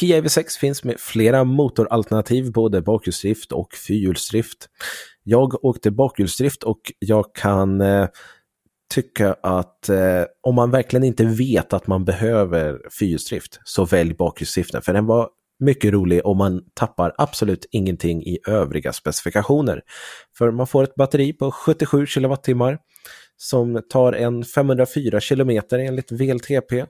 Kia 0.00 0.20
EV6 0.20 0.58
finns 0.58 0.84
med 0.84 1.00
flera 1.00 1.44
motoralternativ, 1.44 2.52
både 2.52 2.82
bakhjulsdrift 2.82 3.52
och 3.52 3.74
fyrhjulsdrift. 3.74 4.68
Jag 5.22 5.64
åkte 5.64 5.90
bakhjulsdrift 5.90 6.62
och 6.62 6.80
jag 6.98 7.34
kan 7.34 7.80
eh, 7.80 8.08
tycka 8.94 9.36
att 9.42 9.88
eh, 9.88 10.22
om 10.42 10.54
man 10.54 10.70
verkligen 10.70 11.04
inte 11.04 11.24
vet 11.24 11.72
att 11.72 11.86
man 11.86 12.04
behöver 12.04 12.80
fyrhjulsdrift 12.98 13.60
så 13.64 13.84
välj 13.84 14.14
bakhjulsdriften 14.14 14.82
för 14.82 14.92
den 14.92 15.06
var 15.06 15.28
mycket 15.60 15.92
rolig 15.92 16.26
och 16.26 16.36
man 16.36 16.62
tappar 16.74 17.14
absolut 17.18 17.66
ingenting 17.70 18.22
i 18.22 18.38
övriga 18.46 18.92
specifikationer. 18.92 19.82
För 20.38 20.50
man 20.50 20.66
får 20.66 20.82
ett 20.82 20.94
batteri 20.94 21.32
på 21.32 21.50
77 21.50 22.06
kilowattimmar 22.06 22.78
som 23.36 23.82
tar 23.88 24.12
en 24.12 24.44
504 24.44 25.20
kilometer 25.20 25.78
enligt 25.78 26.12
VLTP. 26.12 26.84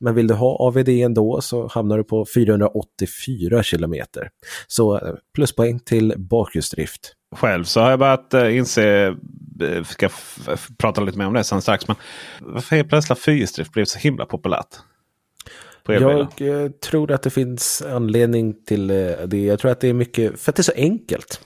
Men 0.00 0.14
vill 0.14 0.26
du 0.26 0.34
ha 0.34 0.56
AVD 0.56 0.88
ändå 0.88 1.40
så 1.40 1.66
hamnar 1.66 1.98
du 1.98 2.04
på 2.04 2.26
484 2.34 3.62
kilometer. 3.62 4.30
Så 4.66 4.98
eh, 4.98 5.14
pluspoäng 5.34 5.80
till 5.80 6.14
bakhjulsdrift. 6.16 7.12
Själv 7.36 7.64
så 7.64 7.80
har 7.80 7.90
jag 7.90 7.98
börjat 7.98 8.34
uh, 8.34 8.56
inse, 8.56 9.08
uh, 9.62 9.84
ska 9.84 10.08
prata 10.78 11.00
lite 11.00 11.18
mer 11.18 11.26
om 11.26 11.34
det 11.34 11.44
sen 11.44 11.62
strax, 11.62 11.88
men 11.88 11.96
varför 12.40 12.76
är 12.76 12.84
plötsligt 12.84 13.18
fyrhjulsdrift 13.18 13.72
blivit 13.72 13.88
så 13.88 13.98
himla 13.98 14.26
populärt? 14.26 14.76
Jag 16.38 16.80
tror 16.80 17.12
att 17.12 17.22
det 17.22 17.30
finns 17.30 17.82
anledning 17.82 18.64
till 18.64 18.86
det. 18.86 19.36
Jag 19.36 19.58
tror 19.58 19.70
att 19.70 19.80
det 19.80 19.88
är 19.88 19.92
mycket, 19.92 20.40
för 20.40 20.52
att 20.52 20.56
det 20.56 20.60
är 20.60 20.64
så 20.64 20.72
enkelt. 20.76 21.40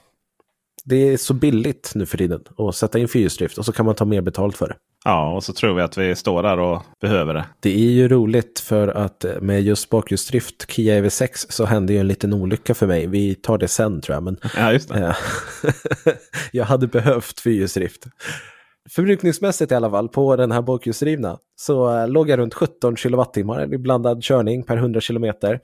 Det 0.84 0.96
är 0.96 1.16
så 1.16 1.34
billigt 1.34 1.92
nu 1.94 2.06
för 2.06 2.18
tiden 2.18 2.40
att 2.56 2.74
sätta 2.74 2.98
in 2.98 3.08
fyrhjulsdrift 3.08 3.58
och 3.58 3.64
så 3.64 3.72
kan 3.72 3.86
man 3.86 3.94
ta 3.94 4.04
mer 4.04 4.20
betalt 4.20 4.56
för 4.56 4.68
det. 4.68 4.76
Ja, 5.04 5.32
och 5.32 5.44
så 5.44 5.52
tror 5.52 5.74
vi 5.74 5.82
att 5.82 5.98
vi 5.98 6.16
står 6.16 6.42
där 6.42 6.58
och 6.58 6.82
behöver 7.00 7.34
det. 7.34 7.44
Det 7.60 7.70
är 7.70 7.90
ju 7.90 8.08
roligt 8.08 8.60
för 8.60 8.88
att 8.88 9.24
med 9.40 9.62
just 9.62 9.90
bakhjulsdrift 9.90 10.72
Kia 10.72 11.00
EV6 11.00 11.46
så 11.48 11.64
hände 11.64 11.92
ju 11.92 11.98
en 11.98 12.08
liten 12.08 12.32
olycka 12.32 12.74
för 12.74 12.86
mig. 12.86 13.06
Vi 13.06 13.34
tar 13.34 13.58
det 13.58 13.68
sen 13.68 14.00
tror 14.00 14.14
jag. 14.14 14.22
Men, 14.22 14.36
ja, 14.56 14.72
just 14.72 14.88
det. 14.88 15.16
jag 16.52 16.64
hade 16.64 16.86
behövt 16.86 17.40
fyrhjulsdrift. 17.40 18.06
Förbrukningsmässigt 18.90 19.72
i 19.72 19.74
alla 19.74 19.90
fall 19.90 20.08
på 20.08 20.36
den 20.36 20.52
här 20.52 20.62
bakhjulsdrivna 20.62 21.38
så 21.56 22.06
låg 22.06 22.30
jag 22.30 22.38
runt 22.38 22.54
17 22.54 22.96
kilowattimmar 22.96 23.74
i 23.74 23.78
blandad 23.78 24.22
körning 24.22 24.62
per 24.62 24.76
100 24.76 25.00
kilometer. 25.00 25.60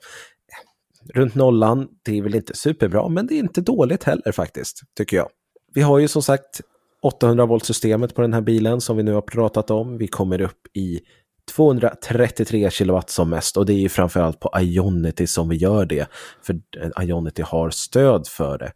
Runt 1.13 1.35
nollan, 1.35 1.87
det 2.03 2.17
är 2.17 2.21
väl 2.21 2.35
inte 2.35 2.55
superbra 2.55 3.07
men 3.07 3.27
det 3.27 3.33
är 3.33 3.39
inte 3.39 3.61
dåligt 3.61 4.03
heller 4.03 4.31
faktiskt, 4.31 4.81
tycker 4.97 5.17
jag. 5.17 5.27
Vi 5.73 5.81
har 5.81 5.99
ju 5.99 6.07
som 6.07 6.21
sagt 6.21 6.61
800 7.01 7.45
volt 7.45 7.65
systemet 7.65 8.15
på 8.15 8.21
den 8.21 8.33
här 8.33 8.41
bilen 8.41 8.81
som 8.81 8.97
vi 8.97 9.03
nu 9.03 9.13
har 9.13 9.21
pratat 9.21 9.71
om. 9.71 9.97
Vi 9.97 10.07
kommer 10.07 10.41
upp 10.41 10.67
i 10.73 10.99
233 11.55 12.69
kilowatt 12.69 13.09
som 13.09 13.29
mest 13.29 13.57
och 13.57 13.65
det 13.65 13.73
är 13.73 13.77
ju 13.77 13.89
framförallt 13.89 14.39
på 14.39 14.51
Ionity 14.59 15.27
som 15.27 15.49
vi 15.49 15.55
gör 15.55 15.85
det. 15.85 16.07
För 16.41 16.53
eh, 16.53 17.05
Ionity 17.05 17.41
har 17.41 17.69
stöd 17.69 18.27
för 18.27 18.57
det. 18.57 18.71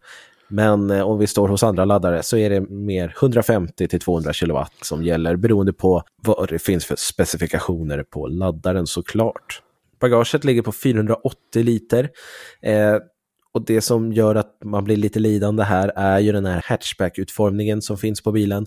Men 0.48 0.90
eh, 0.92 1.02
om 1.02 1.20
vi 1.20 1.28
står 1.28 1.48
hos 1.48 1.64
andra 1.64 1.86
laddare 1.86 2.24
så 2.24 2.38
är 2.38 2.50
det 2.50 2.62
mer 2.62 3.16
150 3.18 3.88
till 3.88 4.00
200 4.00 4.34
kilowatt 4.34 4.74
som 4.82 5.04
gäller 5.04 5.36
beroende 5.36 5.74
på 5.74 6.04
vad 6.24 6.50
det 6.50 6.60
finns 6.60 6.86
för 6.86 6.96
specifikationer 6.96 8.04
på 8.04 8.28
laddaren 8.28 8.88
såklart. 8.88 9.62
Bagaget 10.02 10.44
ligger 10.44 10.62
på 10.62 10.72
480 10.72 11.64
liter. 11.64 12.10
Eh, 12.62 12.96
och 13.54 13.66
det 13.66 13.82
som 13.82 14.14
gör 14.14 14.36
att 14.36 14.58
man 14.64 14.84
blir 14.84 14.98
lite 14.98 15.20
lidande 15.20 15.64
här 15.64 15.92
är 15.96 16.20
ju 16.20 16.32
den 16.32 16.46
här 16.46 16.62
hatchback-utformningen 16.66 17.82
som 17.82 17.98
finns 17.98 18.22
på 18.22 18.32
bilen. 18.32 18.66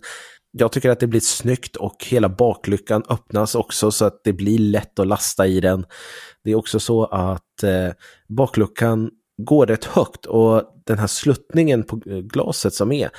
Jag 0.52 0.72
tycker 0.72 0.90
att 0.90 1.00
det 1.00 1.06
blir 1.06 1.20
snyggt 1.20 1.76
och 1.76 2.06
hela 2.08 2.28
bakluckan 2.28 3.02
öppnas 3.08 3.54
också 3.54 3.90
så 3.90 4.04
att 4.04 4.20
det 4.24 4.32
blir 4.32 4.58
lätt 4.58 4.98
att 4.98 5.06
lasta 5.06 5.46
i 5.46 5.60
den. 5.60 5.84
Det 6.44 6.50
är 6.50 6.54
också 6.54 6.80
så 6.80 7.04
att 7.04 7.62
eh, 7.62 7.88
bakluckan 8.28 9.10
går 9.42 9.66
rätt 9.66 9.84
högt 9.84 10.26
och 10.26 10.62
den 10.86 10.98
här 10.98 11.06
sluttningen 11.06 11.82
på 11.82 12.00
eh, 12.06 12.18
glaset 12.18 12.74
som 12.74 12.92
är, 12.92 13.10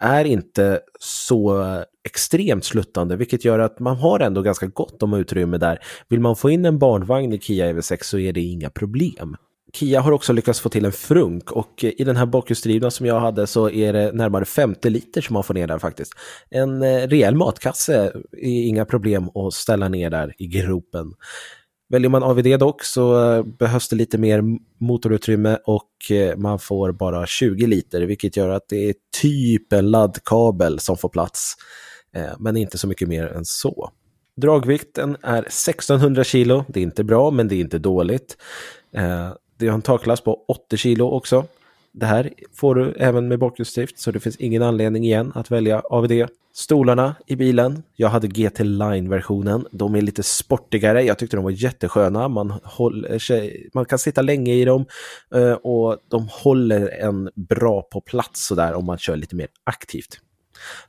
är 0.00 0.24
inte 0.24 0.80
så 1.00 1.64
extremt 2.04 2.64
sluttande, 2.64 3.16
vilket 3.16 3.44
gör 3.44 3.58
att 3.58 3.78
man 3.78 3.96
har 3.96 4.20
ändå 4.20 4.42
ganska 4.42 4.66
gott 4.66 5.02
om 5.02 5.14
utrymme 5.14 5.58
där. 5.58 5.78
Vill 6.08 6.20
man 6.20 6.36
få 6.36 6.50
in 6.50 6.64
en 6.64 6.78
barnvagn 6.78 7.32
i 7.32 7.38
Kia 7.38 7.72
EV6 7.72 7.98
så 8.02 8.18
är 8.18 8.32
det 8.32 8.40
inga 8.40 8.70
problem. 8.70 9.36
Kia 9.72 10.00
har 10.00 10.12
också 10.12 10.32
lyckats 10.32 10.60
få 10.60 10.68
till 10.68 10.84
en 10.84 10.92
frunk 10.92 11.52
och 11.52 11.84
eh, 11.84 11.92
i 11.96 12.04
den 12.04 12.16
här 12.16 12.26
bakhjulsdrivna 12.26 12.90
som 12.90 13.06
jag 13.06 13.20
hade 13.20 13.46
så 13.46 13.70
är 13.70 13.92
det 13.92 14.12
närmare 14.12 14.44
50 14.44 14.90
liter 14.90 15.20
som 15.20 15.34
man 15.34 15.44
får 15.44 15.54
ner 15.54 15.66
där 15.66 15.78
faktiskt. 15.78 16.12
En 16.50 16.82
eh, 16.82 17.08
rejäl 17.08 17.34
matkasse 17.34 18.12
är 18.32 18.68
inga 18.68 18.84
problem 18.84 19.28
att 19.34 19.54
ställa 19.54 19.88
ner 19.88 20.10
där 20.10 20.34
i 20.38 20.46
gropen. 20.46 21.12
Väljer 21.90 22.10
man 22.10 22.22
AVD 22.22 22.58
dock 22.60 22.84
så 22.84 23.32
eh, 23.32 23.42
behövs 23.42 23.88
det 23.88 23.96
lite 23.96 24.18
mer 24.18 24.42
motorutrymme 24.78 25.58
och 25.64 26.10
eh, 26.10 26.36
man 26.36 26.58
får 26.58 26.92
bara 26.92 27.26
20 27.26 27.66
liter 27.66 28.00
vilket 28.00 28.36
gör 28.36 28.48
att 28.48 28.68
det 28.68 28.88
är 28.88 28.94
typ 29.22 29.72
en 29.72 29.90
laddkabel 29.90 30.78
som 30.78 30.96
får 30.96 31.08
plats. 31.08 31.54
Eh, 32.14 32.30
men 32.38 32.56
inte 32.56 32.78
så 32.78 32.88
mycket 32.88 33.08
mer 33.08 33.26
än 33.26 33.44
så. 33.44 33.90
Dragvikten 34.36 35.16
är 35.22 35.42
1600 35.42 36.24
kilo, 36.24 36.64
det 36.68 36.80
är 36.80 36.84
inte 36.84 37.04
bra 37.04 37.30
men 37.30 37.48
det 37.48 37.54
är 37.54 37.60
inte 37.60 37.78
dåligt. 37.78 38.36
Det 39.58 39.66
har 39.66 39.74
en 39.74 39.82
taklast 39.82 40.24
på 40.24 40.44
80 40.48 40.76
kilo 40.76 41.04
också. 41.04 41.46
Det 41.92 42.06
här 42.06 42.30
får 42.52 42.74
du 42.74 42.92
även 42.92 43.28
med 43.28 43.38
bakhjulsdrift 43.38 43.98
så 43.98 44.10
det 44.10 44.20
finns 44.20 44.36
ingen 44.36 44.62
anledning 44.62 45.04
igen 45.04 45.32
att 45.34 45.50
välja 45.50 45.80
AVD. 45.80 46.28
Stolarna 46.52 47.14
i 47.26 47.36
bilen, 47.36 47.82
jag 47.96 48.08
hade 48.08 48.28
GT 48.28 48.58
Line-versionen. 48.60 49.66
De 49.70 49.94
är 49.94 50.00
lite 50.00 50.22
sportigare, 50.22 51.02
jag 51.02 51.18
tyckte 51.18 51.36
de 51.36 51.44
var 51.44 51.50
jättesköna. 51.50 52.28
Man, 52.28 52.50
håller 52.64 53.18
sig, 53.18 53.70
man 53.74 53.84
kan 53.84 53.98
sitta 53.98 54.22
länge 54.22 54.54
i 54.54 54.64
dem 54.64 54.86
eh, 55.34 55.52
och 55.52 55.98
de 56.08 56.28
håller 56.30 56.88
en 56.88 57.30
bra 57.34 57.82
på 57.82 58.00
plats 58.00 58.46
sådär 58.46 58.74
om 58.74 58.84
man 58.84 58.98
kör 58.98 59.16
lite 59.16 59.36
mer 59.36 59.48
aktivt. 59.64 60.20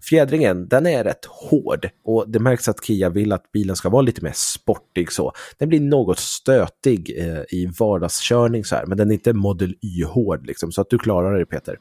Fjädringen, 0.10 0.68
den 0.68 0.86
är 0.86 1.04
rätt 1.04 1.26
hård 1.26 1.90
och 2.06 2.30
det 2.30 2.40
märks 2.40 2.70
att 2.70 2.86
Kia 2.86 3.10
vill 3.10 3.32
att 3.32 3.52
bilen 3.52 3.76
ska 3.76 3.90
vara 3.90 4.02
lite 4.02 4.24
mer 4.24 4.34
sportig 4.36 5.12
så. 5.12 5.34
Den 5.58 5.70
blir 5.70 5.80
något 5.80 6.20
stötig 6.20 7.14
eh, 7.18 7.42
i 7.50 7.72
vardagskörning 7.80 8.66
så 8.66 8.76
här, 8.76 8.86
men 8.86 8.98
den 8.98 9.10
är 9.10 9.14
inte 9.14 9.34
Model 9.34 9.76
Y-hård 9.82 10.46
liksom, 10.46 10.72
så 10.72 10.82
att 10.82 10.90
du 10.90 10.98
klarar 10.98 11.40
det 11.40 11.46
Peter. 11.46 11.78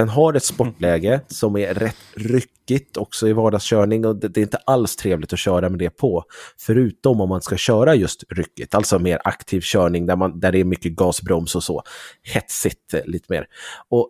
Den 0.00 0.08
har 0.08 0.34
ett 0.34 0.44
sportläge 0.44 1.20
som 1.28 1.56
är 1.56 1.74
rätt 1.74 1.96
ryckigt 2.14 2.96
också 2.96 3.28
i 3.28 3.32
vardagskörning 3.32 4.06
och 4.06 4.16
det, 4.16 4.28
det 4.28 4.40
är 4.40 4.42
inte 4.42 4.56
alls 4.56 4.96
trevligt 4.96 5.32
att 5.32 5.38
köra 5.38 5.68
med 5.68 5.78
det 5.78 5.90
på. 5.90 6.24
Förutom 6.58 7.20
om 7.20 7.28
man 7.28 7.42
ska 7.42 7.56
köra 7.56 7.94
just 7.94 8.24
ryckigt, 8.28 8.74
alltså 8.74 8.98
mer 8.98 9.20
aktiv 9.24 9.60
körning 9.60 10.06
där, 10.06 10.16
man, 10.16 10.40
där 10.40 10.52
det 10.52 10.58
är 10.58 10.64
mycket 10.64 10.92
gasbroms 10.92 11.56
och 11.56 11.62
så. 11.62 11.82
Hetsigt 12.22 12.94
eh, 12.94 13.04
lite 13.04 13.26
mer. 13.28 13.46
Och 13.88 14.08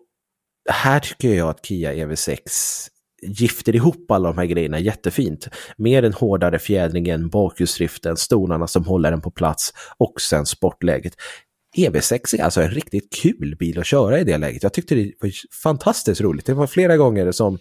här 0.69 0.99
tycker 0.99 1.33
jag 1.33 1.49
att 1.49 1.65
Kia 1.65 1.93
EV6 1.93 2.39
gifter 3.21 3.75
ihop 3.75 4.11
alla 4.11 4.29
de 4.29 4.37
här 4.37 4.45
grejerna 4.45 4.79
jättefint. 4.79 5.47
Med 5.77 6.03
den 6.03 6.13
hårdare 6.13 6.59
fjädringen, 6.59 7.29
bakhjulsdriften, 7.29 8.17
stolarna 8.17 8.67
som 8.67 8.85
håller 8.85 9.11
den 9.11 9.21
på 9.21 9.31
plats 9.31 9.73
och 9.97 10.21
sen 10.21 10.45
sportläget. 10.45 11.13
EV6 11.77 12.39
är 12.39 12.43
alltså 12.43 12.61
en 12.61 12.71
riktigt 12.71 13.13
kul 13.13 13.55
bil 13.59 13.79
att 13.79 13.85
köra 13.85 14.19
i 14.19 14.23
det 14.23 14.37
läget. 14.37 14.63
Jag 14.63 14.73
tyckte 14.73 14.95
det 14.95 15.11
var 15.19 15.31
fantastiskt 15.63 16.21
roligt. 16.21 16.45
Det 16.45 16.53
var 16.53 16.67
flera 16.67 16.97
gånger 16.97 17.31
som 17.31 17.57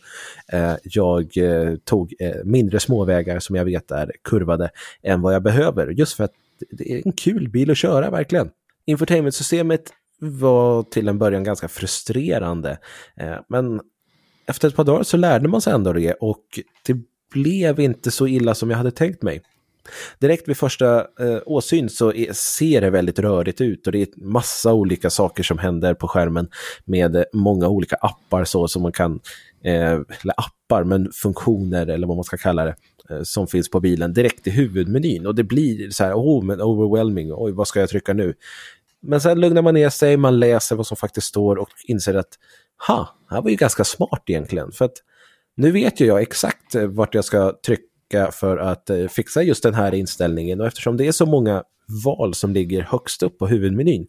eh, 0.52 0.74
jag 0.82 1.36
eh, 1.36 1.76
tog 1.84 2.14
eh, 2.20 2.44
mindre 2.44 2.80
småvägar 2.80 3.38
som 3.38 3.56
jag 3.56 3.64
vet 3.64 3.90
är 3.90 4.12
kurvade 4.24 4.70
än 5.02 5.22
vad 5.22 5.34
jag 5.34 5.42
behöver. 5.42 5.86
Just 5.86 6.16
för 6.16 6.24
att 6.24 6.32
det 6.70 6.92
är 6.92 7.02
en 7.06 7.12
kul 7.12 7.48
bil 7.48 7.70
att 7.70 7.76
köra 7.76 8.10
verkligen. 8.10 8.50
Infotainmentsystemet 8.86 9.82
var 10.20 10.82
till 10.82 11.08
en 11.08 11.18
början 11.18 11.44
ganska 11.44 11.68
frustrerande. 11.68 12.78
Eh, 13.16 13.36
men 13.48 13.80
efter 14.50 14.68
ett 14.68 14.76
par 14.76 14.84
dagar 14.84 15.02
så 15.02 15.16
lärde 15.16 15.48
man 15.48 15.60
sig 15.60 15.72
ändå 15.72 15.92
det 15.92 16.12
och 16.12 16.44
det 16.86 16.96
blev 17.32 17.80
inte 17.80 18.10
så 18.10 18.26
illa 18.26 18.54
som 18.54 18.70
jag 18.70 18.76
hade 18.76 18.90
tänkt 18.90 19.22
mig. 19.22 19.42
Direkt 20.18 20.48
vid 20.48 20.56
första 20.56 21.00
eh, 21.00 21.38
åsyn 21.46 21.88
så 21.88 22.12
är, 22.12 22.32
ser 22.32 22.80
det 22.80 22.90
väldigt 22.90 23.18
rörigt 23.18 23.60
ut 23.60 23.86
och 23.86 23.92
det 23.92 24.02
är 24.02 24.08
massa 24.16 24.72
olika 24.72 25.10
saker 25.10 25.42
som 25.42 25.58
händer 25.58 25.94
på 25.94 26.08
skärmen 26.08 26.48
med 26.84 27.24
många 27.32 27.68
olika 27.68 27.96
appar 27.96 28.44
så 28.44 28.68
som 28.68 28.82
man 28.82 28.92
kan, 28.92 29.20
eh, 29.64 29.92
eller 29.92 30.34
appar, 30.36 30.84
men 30.84 31.12
funktioner 31.12 31.86
eller 31.86 32.06
vad 32.06 32.16
man 32.16 32.24
ska 32.24 32.36
kalla 32.36 32.64
det, 32.64 32.74
eh, 33.10 33.22
som 33.22 33.46
finns 33.46 33.70
på 33.70 33.80
bilen 33.80 34.12
direkt 34.12 34.46
i 34.46 34.50
huvudmenyn 34.50 35.26
och 35.26 35.34
det 35.34 35.44
blir 35.44 35.90
så 35.90 36.04
här, 36.04 36.14
oh 36.14 36.44
men 36.44 36.60
overwhelming, 36.60 37.32
oj 37.32 37.52
vad 37.52 37.68
ska 37.68 37.80
jag 37.80 37.88
trycka 37.88 38.12
nu? 38.12 38.34
Men 39.02 39.20
sen 39.20 39.40
lugnar 39.40 39.62
man 39.62 39.74
ner 39.74 39.88
sig, 39.88 40.16
man 40.16 40.38
läser 40.38 40.76
vad 40.76 40.86
som 40.86 40.96
faktiskt 40.96 41.26
står 41.26 41.56
och 41.56 41.68
inser 41.84 42.14
att 42.14 42.38
ha, 42.88 43.16
det 43.28 43.34
här 43.34 43.42
var 43.42 43.50
ju 43.50 43.56
ganska 43.56 43.84
smart 43.84 44.22
egentligen. 44.26 44.72
För 44.72 44.84
att 44.84 44.96
nu 45.56 45.70
vet 45.70 46.00
ju 46.00 46.06
jag 46.06 46.22
exakt 46.22 46.74
eh, 46.74 46.86
vart 46.86 47.14
jag 47.14 47.24
ska 47.24 47.52
trycka 47.66 48.30
för 48.32 48.56
att 48.56 48.90
eh, 48.90 49.08
fixa 49.08 49.42
just 49.42 49.62
den 49.62 49.74
här 49.74 49.94
inställningen. 49.94 50.60
Och 50.60 50.66
eftersom 50.66 50.96
det 50.96 51.06
är 51.06 51.12
så 51.12 51.26
många 51.26 51.62
val 52.04 52.34
som 52.34 52.52
ligger 52.52 52.82
högst 52.82 53.22
upp 53.22 53.38
på 53.38 53.46
huvudmenyn 53.46 54.06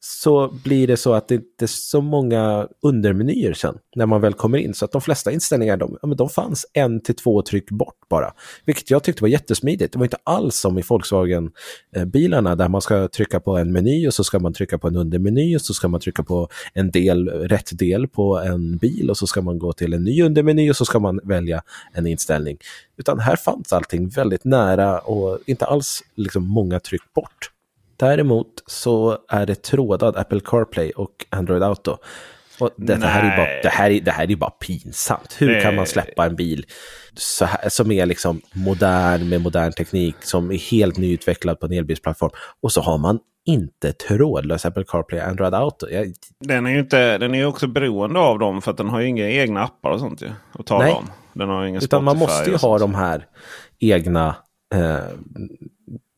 så 0.00 0.48
blir 0.64 0.86
det 0.86 0.96
så 0.96 1.14
att 1.14 1.28
det 1.28 1.34
inte 1.34 1.64
är 1.64 1.66
så 1.66 2.00
många 2.00 2.68
undermenyer 2.82 3.52
sen 3.52 3.78
när 3.96 4.06
man 4.06 4.20
väl 4.20 4.32
kommer 4.32 4.58
in. 4.58 4.74
Så 4.74 4.84
att 4.84 4.92
de 4.92 5.00
flesta 5.00 5.32
inställningar 5.32 5.76
de, 5.76 5.98
ja, 6.02 6.08
de 6.08 6.28
fanns 6.28 6.66
en 6.72 7.00
till 7.00 7.14
två 7.14 7.42
tryck 7.42 7.70
bort 7.70 8.08
bara. 8.10 8.32
Vilket 8.64 8.90
jag 8.90 9.02
tyckte 9.02 9.22
var 9.22 9.28
jättesmidigt. 9.28 9.92
Det 9.92 9.98
var 9.98 10.06
inte 10.06 10.16
alls 10.24 10.56
som 10.56 10.78
i 10.78 10.82
Volkswagen-bilarna 10.82 12.50
eh, 12.50 12.56
där 12.56 12.68
man 12.68 12.80
ska 12.80 13.08
trycka 13.08 13.40
på 13.40 13.56
en 13.56 13.72
meny 13.72 14.08
och 14.08 14.14
så 14.14 14.24
ska 14.24 14.38
man 14.38 14.52
trycka 14.52 14.78
på 14.78 14.88
en 14.88 14.96
undermeny 14.96 15.56
och 15.56 15.62
så 15.62 15.74
ska 15.74 15.88
man 15.88 16.00
trycka 16.00 16.22
på 16.22 16.48
en 16.74 16.90
del, 16.90 17.28
rätt 17.28 17.78
del 17.78 18.08
på 18.08 18.38
en 18.38 18.76
bil 18.76 19.10
och 19.10 19.16
så 19.16 19.26
ska 19.26 19.42
man 19.42 19.58
gå 19.58 19.72
till 19.72 19.92
en 19.92 20.04
ny 20.04 20.22
undermeny 20.22 20.70
och 20.70 20.76
så 20.76 20.84
ska 20.84 20.98
man 20.98 21.20
välja 21.22 21.62
en 21.92 22.06
inställning. 22.06 22.58
Utan 22.96 23.18
här 23.18 23.36
fanns 23.36 23.72
allting 23.72 24.08
väldigt 24.08 24.44
nära 24.44 24.98
och 24.98 25.38
inte 25.46 25.64
alls 25.64 26.02
liksom 26.14 26.44
många 26.44 26.80
tryck 26.80 27.14
bort. 27.14 27.50
Däremot 27.98 28.62
så 28.66 29.18
är 29.28 29.46
det 29.46 29.62
trådad 29.62 30.16
Apple 30.16 30.40
CarPlay 30.40 30.90
och 30.90 31.26
Android 31.30 31.62
Auto. 31.62 31.96
Och 32.60 32.70
det, 32.76 32.94
det, 32.96 33.06
här 33.06 33.32
är 33.32 33.36
bara, 33.36 33.62
det, 33.62 33.68
här 33.68 33.90
är, 33.90 34.00
det 34.00 34.10
här 34.10 34.30
är 34.30 34.36
bara 34.36 34.50
pinsamt. 34.50 35.36
Hur 35.38 35.52
Nej. 35.52 35.62
kan 35.62 35.74
man 35.74 35.86
släppa 35.86 36.26
en 36.26 36.36
bil 36.36 36.66
så 37.14 37.44
här, 37.44 37.68
som 37.68 37.92
är 37.92 38.06
liksom 38.06 38.40
modern 38.52 39.28
med 39.28 39.40
modern 39.40 39.72
teknik, 39.72 40.16
som 40.20 40.50
är 40.50 40.70
helt 40.70 40.96
nyutvecklad 40.96 41.60
på 41.60 41.66
en 41.66 41.72
elbilsplattform 41.72 42.30
och 42.60 42.72
så 42.72 42.80
har 42.80 42.98
man 42.98 43.18
inte 43.46 43.92
trådlös 43.92 44.66
Apple 44.66 44.84
CarPlay 44.84 45.20
och 45.20 45.26
Android 45.26 45.54
Auto. 45.54 45.88
Jag... 45.90 46.12
Den 46.40 46.66
är 46.66 46.70
ju 46.70 46.78
inte, 46.78 47.18
den 47.18 47.34
är 47.34 47.46
också 47.46 47.66
beroende 47.66 48.20
av 48.20 48.38
dem 48.38 48.62
för 48.62 48.70
att 48.70 48.76
den 48.76 48.88
har 48.88 49.00
ju 49.00 49.06
inga 49.06 49.28
egna 49.28 49.62
appar 49.62 49.90
och 49.90 50.00
sånt 50.00 50.22
ju, 50.22 50.30
att 50.52 50.66
tala 50.66 50.84
Nej. 50.84 50.94
om. 50.94 51.10
Den 51.32 51.48
har 51.48 51.66
ingen 51.66 51.82
Utan 51.82 52.04
man 52.04 52.18
måste 52.18 52.50
ju 52.50 52.56
ha 52.56 52.78
de 52.78 52.94
här 52.94 53.26
egna 53.78 54.36
eh, 54.74 54.98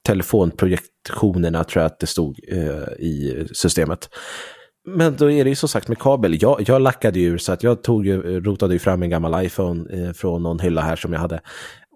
telefonprojektionerna 0.06 1.64
tror 1.64 1.82
jag 1.82 1.86
att 1.86 1.98
det 1.98 2.06
stod 2.06 2.40
eh, 2.48 2.92
i 2.98 3.46
systemet. 3.52 4.08
Men 4.84 5.16
då 5.16 5.30
är 5.30 5.44
det 5.44 5.50
ju 5.50 5.56
som 5.56 5.68
sagt 5.68 5.88
med 5.88 5.98
kabel. 5.98 6.42
Jag, 6.42 6.62
jag 6.66 6.82
lackade 6.82 7.18
ju 7.18 7.38
så 7.38 7.52
att 7.52 7.62
jag 7.62 7.82
tog 7.82 8.06
ju, 8.06 8.40
rotade 8.40 8.72
ju 8.72 8.78
fram 8.78 9.02
en 9.02 9.10
gammal 9.10 9.44
iPhone 9.44 10.06
eh, 10.06 10.12
från 10.12 10.42
någon 10.42 10.58
hylla 10.58 10.80
här 10.80 10.96
som 10.96 11.12
jag 11.12 11.20
hade. 11.20 11.40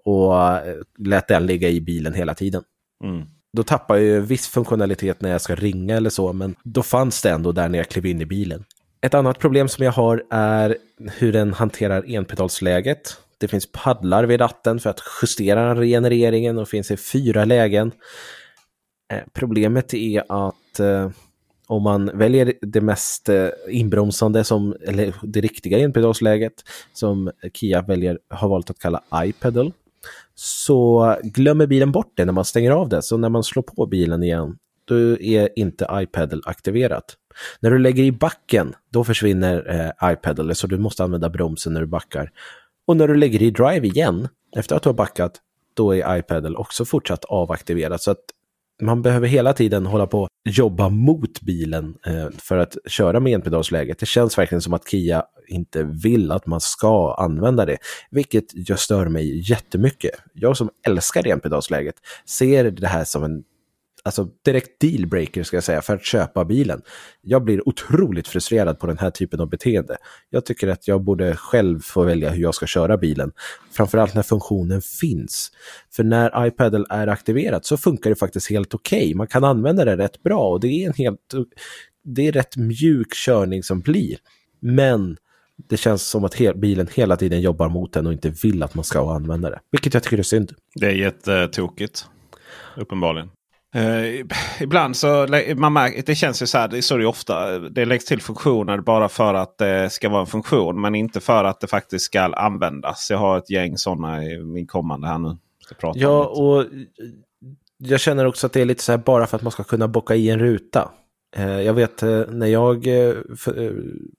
Och 0.05 0.37
eh, 0.37 0.75
lät 0.97 1.27
den 1.27 1.45
ligga 1.45 1.69
i 1.69 1.81
bilen 1.81 2.13
hela 2.13 2.33
tiden. 2.33 2.63
Mm. 3.03 3.25
Då 3.53 3.63
tappar 3.63 3.95
jag 3.95 4.03
ju 4.03 4.19
viss 4.19 4.47
funktionalitet 4.47 5.21
när 5.21 5.29
jag 5.29 5.41
ska 5.41 5.55
ringa 5.55 5.95
eller 5.95 6.09
så, 6.09 6.33
men 6.33 6.55
då 6.63 6.83
fanns 6.83 7.21
det 7.21 7.29
ändå 7.29 7.51
där 7.51 7.69
när 7.69 7.77
jag 7.77 7.89
klev 7.89 8.05
in 8.05 8.21
i 8.21 8.25
bilen. 8.25 8.63
Ett 9.01 9.13
annat 9.13 9.39
problem 9.39 9.67
som 9.67 9.85
jag 9.85 9.91
har 9.91 10.23
är 10.29 10.77
hur 11.17 11.33
den 11.33 11.53
hanterar 11.53 12.03
enpedalsläget. 12.07 13.17
Det 13.37 13.47
finns 13.47 13.71
paddlar 13.71 14.23
vid 14.23 14.41
ratten 14.41 14.79
för 14.79 14.89
att 14.89 15.01
justera 15.21 15.75
regenereringen 15.75 16.57
och 16.57 16.67
finns 16.67 16.91
i 16.91 16.97
fyra 16.97 17.45
lägen. 17.45 17.91
Eh, 19.13 19.21
problemet 19.33 19.93
är 19.93 20.23
att 20.29 20.79
eh, 20.79 21.09
om 21.67 21.83
man 21.83 22.11
väljer 22.13 22.53
det 22.61 22.81
mest 22.81 23.29
eh, 23.29 23.47
inbromsande, 23.69 24.43
som, 24.43 24.75
eller 24.81 25.15
det 25.21 25.41
riktiga 25.41 25.79
enpedalsläget, 25.79 26.53
som 26.93 27.31
Kia 27.53 27.81
väljer, 27.81 28.19
har 28.29 28.49
valt 28.49 28.69
att 28.69 28.79
kalla 28.79 29.03
iPedal, 29.15 29.73
så 30.35 31.15
glömmer 31.23 31.67
bilen 31.67 31.91
bort 31.91 32.11
det 32.15 32.25
när 32.25 32.33
man 32.33 32.45
stänger 32.45 32.71
av 32.71 32.89
det. 32.89 33.01
Så 33.01 33.17
när 33.17 33.29
man 33.29 33.43
slår 33.43 33.63
på 33.63 33.85
bilen 33.85 34.23
igen, 34.23 34.57
då 34.85 35.19
är 35.19 35.59
inte 35.59 35.87
iPedal 35.91 36.41
aktiverat. 36.45 37.17
När 37.59 37.71
du 37.71 37.79
lägger 37.79 38.03
i 38.03 38.11
backen, 38.11 38.73
då 38.89 39.03
försvinner 39.03 39.85
eh, 40.03 40.11
iPedal, 40.11 40.55
så 40.55 40.67
du 40.67 40.77
måste 40.77 41.03
använda 41.03 41.29
bromsen 41.29 41.73
när 41.73 41.81
du 41.81 41.87
backar. 41.87 42.31
Och 42.87 42.97
när 42.97 43.07
du 43.07 43.15
lägger 43.15 43.41
i 43.41 43.51
drive 43.51 43.87
igen, 43.87 44.27
efter 44.55 44.75
att 44.75 44.83
du 44.83 44.89
har 44.89 44.93
backat, 44.93 45.41
då 45.73 45.95
är 45.95 46.17
iPadel 46.17 46.55
också 46.55 46.85
fortsatt 46.85 47.25
avaktiverat. 47.25 48.01
Så 48.01 48.11
att 48.11 48.19
man 48.81 49.01
behöver 49.01 49.27
hela 49.27 49.53
tiden 49.53 49.85
hålla 49.85 50.07
på 50.07 50.21
och 50.21 50.29
jobba 50.43 50.89
mot 50.89 51.41
bilen 51.41 51.95
eh, 52.05 52.27
för 52.37 52.57
att 52.57 52.77
köra 52.87 53.19
med 53.19 53.33
enpedalsläget. 53.33 53.99
Det 53.99 54.05
känns 54.05 54.37
verkligen 54.37 54.61
som 54.61 54.73
att 54.73 54.89
Kia 54.89 55.23
inte 55.47 55.83
vill 55.83 56.31
att 56.31 56.45
man 56.45 56.61
ska 56.61 57.13
använda 57.13 57.65
det, 57.65 57.77
vilket 58.11 58.45
jag 58.53 58.79
stör 58.79 59.07
mig 59.07 59.49
jättemycket. 59.49 60.11
Jag 60.33 60.57
som 60.57 60.69
älskar 60.87 61.27
enpedalsläget 61.27 61.95
ser 62.25 62.71
det 62.71 62.87
här 62.87 63.03
som 63.03 63.23
en 63.23 63.43
alltså 64.05 64.27
direkt 64.45 64.81
dealbreaker 64.81 65.43
ska 65.43 65.57
jag 65.57 65.63
säga, 65.63 65.81
för 65.81 65.95
att 65.95 66.05
köpa 66.05 66.45
bilen. 66.45 66.81
Jag 67.21 67.43
blir 67.43 67.69
otroligt 67.69 68.27
frustrerad 68.27 68.79
på 68.79 68.87
den 68.87 68.97
här 68.97 69.11
typen 69.11 69.39
av 69.39 69.49
beteende. 69.49 69.97
Jag 70.29 70.45
tycker 70.45 70.67
att 70.67 70.87
jag 70.87 71.01
borde 71.03 71.35
själv 71.35 71.79
få 71.79 72.03
välja 72.03 72.29
hur 72.29 72.41
jag 72.41 72.55
ska 72.55 72.65
köra 72.65 72.97
bilen. 72.97 73.31
Framförallt 73.71 74.13
när 74.13 74.23
funktionen 74.23 74.81
finns. 74.81 75.51
För 75.95 76.03
när 76.03 76.47
iPadel 76.47 76.85
är 76.89 77.07
aktiverat 77.07 77.65
så 77.65 77.77
funkar 77.77 78.09
det 78.09 78.15
faktiskt 78.15 78.49
helt 78.49 78.73
okej. 78.73 78.99
Okay. 78.99 79.15
Man 79.15 79.27
kan 79.27 79.43
använda 79.43 79.85
det 79.85 79.97
rätt 79.97 80.23
bra 80.23 80.49
och 80.49 80.59
det 80.59 80.67
är 80.67 80.87
en 80.87 80.93
helt... 80.93 81.33
Det 82.03 82.27
är 82.27 82.31
rätt 82.31 82.57
mjuk 82.57 83.13
körning 83.13 83.63
som 83.63 83.79
blir. 83.79 84.17
Men 84.59 85.17
det 85.69 85.77
känns 85.77 86.03
som 86.03 86.23
att 86.23 86.33
he 86.33 86.53
bilen 86.53 86.87
hela 86.93 87.17
tiden 87.17 87.41
jobbar 87.41 87.69
mot 87.69 87.93
den 87.93 88.07
och 88.07 88.13
inte 88.13 88.29
vill 88.29 88.63
att 88.63 88.75
man 88.75 88.83
ska 88.83 89.15
använda 89.15 89.49
det. 89.49 89.59
Vilket 89.71 89.93
jag 89.93 90.03
tycker 90.03 90.17
är 90.17 90.23
synd. 90.23 90.51
Det 90.75 90.85
är 90.85 90.91
jättetokigt. 90.91 92.05
Uppenbarligen. 92.77 93.29
Uh, 93.75 94.25
ibland 94.59 94.97
så 94.97 95.27
man 95.55 95.73
märker, 95.73 96.03
det 96.05 96.15
känns 96.15 96.41
ju 96.41 96.47
så 96.47 96.57
här, 96.57 96.67
det 96.67 96.77
är 96.77 96.81
så 96.81 96.97
det 96.97 97.05
ofta. 97.05 97.59
Det 97.59 97.85
läggs 97.85 98.05
till 98.05 98.21
funktioner 98.21 98.77
bara 98.77 99.09
för 99.09 99.33
att 99.33 99.57
det 99.57 99.89
ska 99.89 100.09
vara 100.09 100.21
en 100.21 100.27
funktion. 100.27 100.81
Men 100.81 100.95
inte 100.95 101.19
för 101.19 101.43
att 101.43 101.59
det 101.59 101.67
faktiskt 101.67 102.05
ska 102.05 102.21
användas. 102.21 103.07
Jag 103.09 103.17
har 103.17 103.37
ett 103.37 103.49
gäng 103.49 103.77
sådana 103.77 104.23
i 104.23 104.43
min 104.43 104.67
kommande 104.67 105.07
här 105.07 105.17
nu. 105.17 105.37
ja, 105.95 106.25
och 106.25 106.65
jag 107.77 107.99
känner 107.99 108.25
också 108.25 108.47
att 108.47 108.53
det 108.53 108.61
är 108.61 108.65
lite 108.65 108.83
så 108.83 108.91
här 108.91 108.99
bara 108.99 109.27
för 109.27 109.37
att 109.37 109.43
man 109.43 109.51
ska 109.51 109.63
kunna 109.63 109.87
bocka 109.87 110.15
i 110.15 110.29
en 110.29 110.39
ruta. 110.39 110.91
Eh, 111.35 111.61
jag 111.61 111.73
vet 111.73 112.03
eh, 112.03 112.21
när 112.29 112.47
jag 112.47 112.87
eh, 112.87 113.13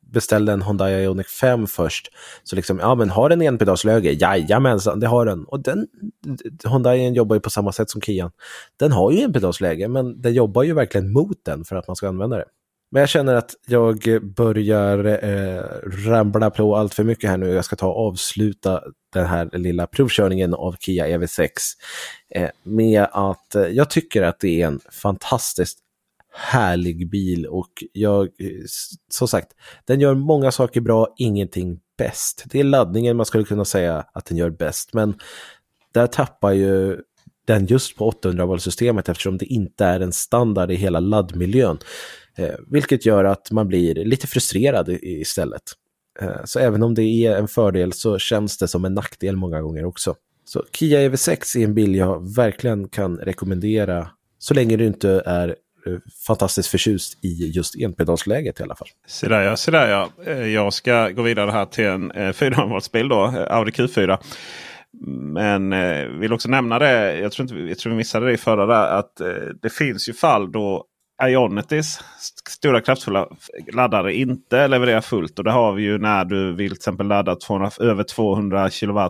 beställde 0.01 0.53
en 0.53 0.63
Honda 0.63 0.91
Ioniq 0.91 1.29
5 1.29 1.67
först, 1.67 2.11
så 2.45 2.57
liksom, 2.57 2.79
ja 2.79 2.95
men 2.95 3.11
har 3.11 3.29
den 3.29 3.43
enpedalsläge? 3.43 4.13
Jajamensan, 4.13 5.01
det 5.01 5.07
har 5.07 5.27
den. 5.27 5.45
Och 5.45 5.61
den, 5.61 5.87
Honda 6.65 6.97
jobbar 6.97 7.37
ju 7.37 7.41
på 7.41 7.51
samma 7.51 7.73
sätt 7.73 7.91
som 7.91 8.01
Kian. 8.01 8.31
Den 8.77 8.93
har 8.93 9.13
ju 9.13 9.21
enpedalsläge, 9.21 9.89
men 9.89 10.23
den 10.23 10.35
jobbar 10.35 10.63
ju 10.63 10.73
verkligen 10.73 11.13
mot 11.13 11.45
den 11.45 11.65
för 11.65 11.77
att 11.77 11.87
man 11.87 11.97
ska 11.97 12.09
använda 12.09 12.37
det. 12.37 12.45
Men 12.91 13.01
jag 13.01 13.09
känner 13.09 13.35
att 13.35 13.55
jag 13.67 13.99
börjar 14.37 15.05
eh, 15.05 15.63
rambla 16.07 16.51
på 16.51 16.77
allt 16.77 16.95
för 16.95 17.05
mycket 17.05 17.31
här 17.31 17.37
nu. 17.37 17.49
Jag 17.49 17.65
ska 17.65 17.77
ta 17.77 17.87
och 17.89 18.07
avsluta 18.07 18.83
den 19.13 19.27
här 19.27 19.51
lilla 19.53 19.87
provkörningen 19.87 20.55
av 20.55 20.77
Kia 20.81 21.07
EV6 21.07 21.49
eh, 22.35 22.51
med 22.63 23.07
att 23.13 23.55
eh, 23.55 23.63
jag 23.63 23.91
tycker 23.91 24.23
att 24.23 24.41
det 24.41 24.63
är 24.63 24.67
en 24.67 24.81
fantastiskt 24.93 25.79
härlig 26.37 27.11
bil 27.11 27.47
och 27.47 27.85
jag, 27.93 28.29
som 29.11 29.29
sagt, 29.29 29.49
den 29.85 30.01
gör 30.01 30.15
många 30.15 30.53
saker 30.53 30.81
bra, 30.81 31.15
ingenting 31.17 31.81
bäst. 31.99 32.45
Det 32.47 32.61
är 32.61 32.65
laddningen 32.65 33.17
man 33.17 33.27
skulle 33.27 33.45
kunna 33.45 33.65
säga 33.65 34.05
att 34.13 34.25
den 34.25 34.39
gör 34.39 34.51
bäst, 34.51 34.95
men 34.95 35.15
där 35.93 36.07
tappar 36.07 36.53
ju 36.53 37.01
den 37.47 37.67
just 37.67 37.97
på 37.97 38.09
800 38.09 38.47
volt-systemet 38.47 39.09
eftersom 39.09 39.39
det 39.39 39.47
inte 39.47 39.85
är 39.85 40.01
en 40.01 40.13
standard 40.13 40.71
i 40.71 40.75
hela 40.75 41.01
laddmiljön. 41.01 41.79
Eh, 42.37 42.55
vilket 42.71 43.07
gör 43.07 43.25
att 43.25 43.51
man 43.51 43.69
blir 43.69 43.95
lite 43.95 44.27
frustrerad 44.27 44.89
istället. 45.03 45.63
Eh, 46.21 46.45
så 46.45 46.59
även 46.59 46.83
om 46.83 46.95
det 46.95 47.03
är 47.03 47.37
en 47.37 47.49
fördel 47.49 47.93
så 47.93 48.19
känns 48.19 48.59
det 48.59 48.69
som 48.69 48.85
en 48.85 48.95
nackdel 48.95 49.37
många 49.37 49.61
gånger 49.61 49.85
också. 49.85 50.15
Så 50.45 50.65
Kia 50.73 51.09
EV6 51.09 51.59
är 51.59 51.65
en 51.65 51.75
bil 51.75 51.95
jag 51.95 52.35
verkligen 52.35 52.89
kan 52.89 53.17
rekommendera 53.19 54.09
så 54.39 54.55
länge 54.55 54.77
du 54.77 54.87
inte 54.87 55.23
är 55.27 55.57
Eh, 55.87 55.99
fantastiskt 56.27 56.69
förtjust 56.69 57.25
i 57.25 57.51
just 57.55 57.77
enpedalsläget 57.77 58.61
i 58.61 58.63
alla 58.63 58.77
fall. 58.77 58.89
Se 59.07 59.29
där 59.29 59.43
ja, 59.43 59.57
se 59.57 59.71
där 59.71 59.89
ja. 59.89 60.11
Eh, 60.27 60.47
jag 60.47 60.73
ska 60.73 61.09
gå 61.09 61.23
vidare 61.23 61.51
här 61.51 61.67
till 61.67 61.85
en 61.85 62.11
eh, 62.11 62.33
400 62.33 62.81
bil 62.93 63.09
då, 63.09 63.25
Audi 63.51 63.71
Q4. 63.71 64.19
Men 65.33 65.73
eh, 65.73 66.07
vill 66.07 66.33
också 66.33 66.49
nämna 66.49 66.79
det, 66.79 67.19
jag 67.19 67.33
tror, 67.33 67.43
inte, 67.51 67.55
jag 67.55 67.79
tror 67.79 67.91
vi 67.91 67.97
missade 67.97 68.27
det 68.27 68.33
i 68.33 68.37
förra 68.37 68.67
där, 68.67 68.99
att 68.99 69.21
eh, 69.21 69.29
det 69.63 69.71
finns 69.71 70.09
ju 70.09 70.13
fall 70.13 70.53
då 70.53 70.85
Ionitys 71.23 72.01
stora 72.49 72.81
kraftfulla 72.81 73.29
laddare 73.73 74.15
inte 74.15 74.69
levererar 74.69 75.01
fullt. 75.01 75.39
Och 75.39 75.45
det 75.45 75.51
har 75.51 75.73
vi 75.73 75.83
ju 75.83 75.99
när 75.99 76.25
du 76.25 76.53
vill 76.53 76.71
till 76.71 76.77
exempel 76.77 77.07
ladda 77.07 77.37
200, 77.37 77.71
över 77.81 78.03
200 78.03 78.71
kW 78.71 79.09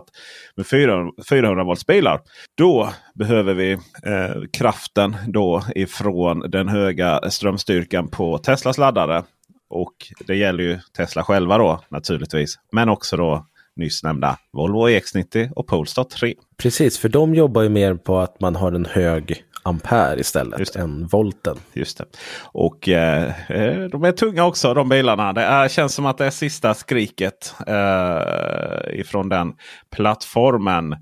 med 0.55 0.67
400, 0.67 1.11
400 1.29 1.63
volts 1.63 1.85
bilar. 1.85 2.21
Då 2.55 2.89
behöver 3.15 3.53
vi 3.53 3.71
eh, 3.71 4.41
kraften 4.53 5.15
då 5.27 5.63
ifrån 5.75 6.39
den 6.39 6.67
höga 6.67 7.29
strömstyrkan 7.29 8.07
på 8.07 8.37
Teslas 8.37 8.77
laddare. 8.77 9.23
Och 9.69 9.93
det 10.27 10.35
gäller 10.35 10.63
ju 10.63 10.79
Tesla 10.97 11.23
själva 11.23 11.57
då 11.57 11.81
naturligtvis. 11.89 12.59
Men 12.71 12.89
också 12.89 13.17
då 13.17 13.45
nyss 13.75 14.03
nämnda 14.03 14.37
Volvo 14.53 14.87
EX90 14.87 15.51
och 15.53 15.67
Polestar 15.67 16.03
3. 16.03 16.33
Precis, 16.57 16.97
för 16.97 17.09
de 17.09 17.35
jobbar 17.35 17.61
ju 17.61 17.69
mer 17.69 17.93
på 17.95 18.17
att 18.19 18.39
man 18.41 18.55
har 18.55 18.71
en 18.71 18.85
hög 18.85 19.43
ampere 19.67 20.19
istället 20.19 20.75
än 20.75 21.07
volten. 21.07 21.57
Just 21.73 21.97
det. 21.97 22.05
Och 22.43 22.89
eh, 22.89 23.51
eh, 23.51 23.83
de 23.83 24.03
är 24.03 24.11
tunga 24.11 24.45
också 24.45 24.73
de 24.73 24.89
bilarna. 24.89 25.33
Det 25.33 25.41
är, 25.41 25.67
känns 25.67 25.93
som 25.93 26.05
att 26.05 26.17
det 26.17 26.25
är 26.25 26.29
sista 26.29 26.73
skriket 26.73 27.55
eh, 27.67 28.99
ifrån 28.99 29.29
den 29.29 29.53
plattformen. 29.95 30.95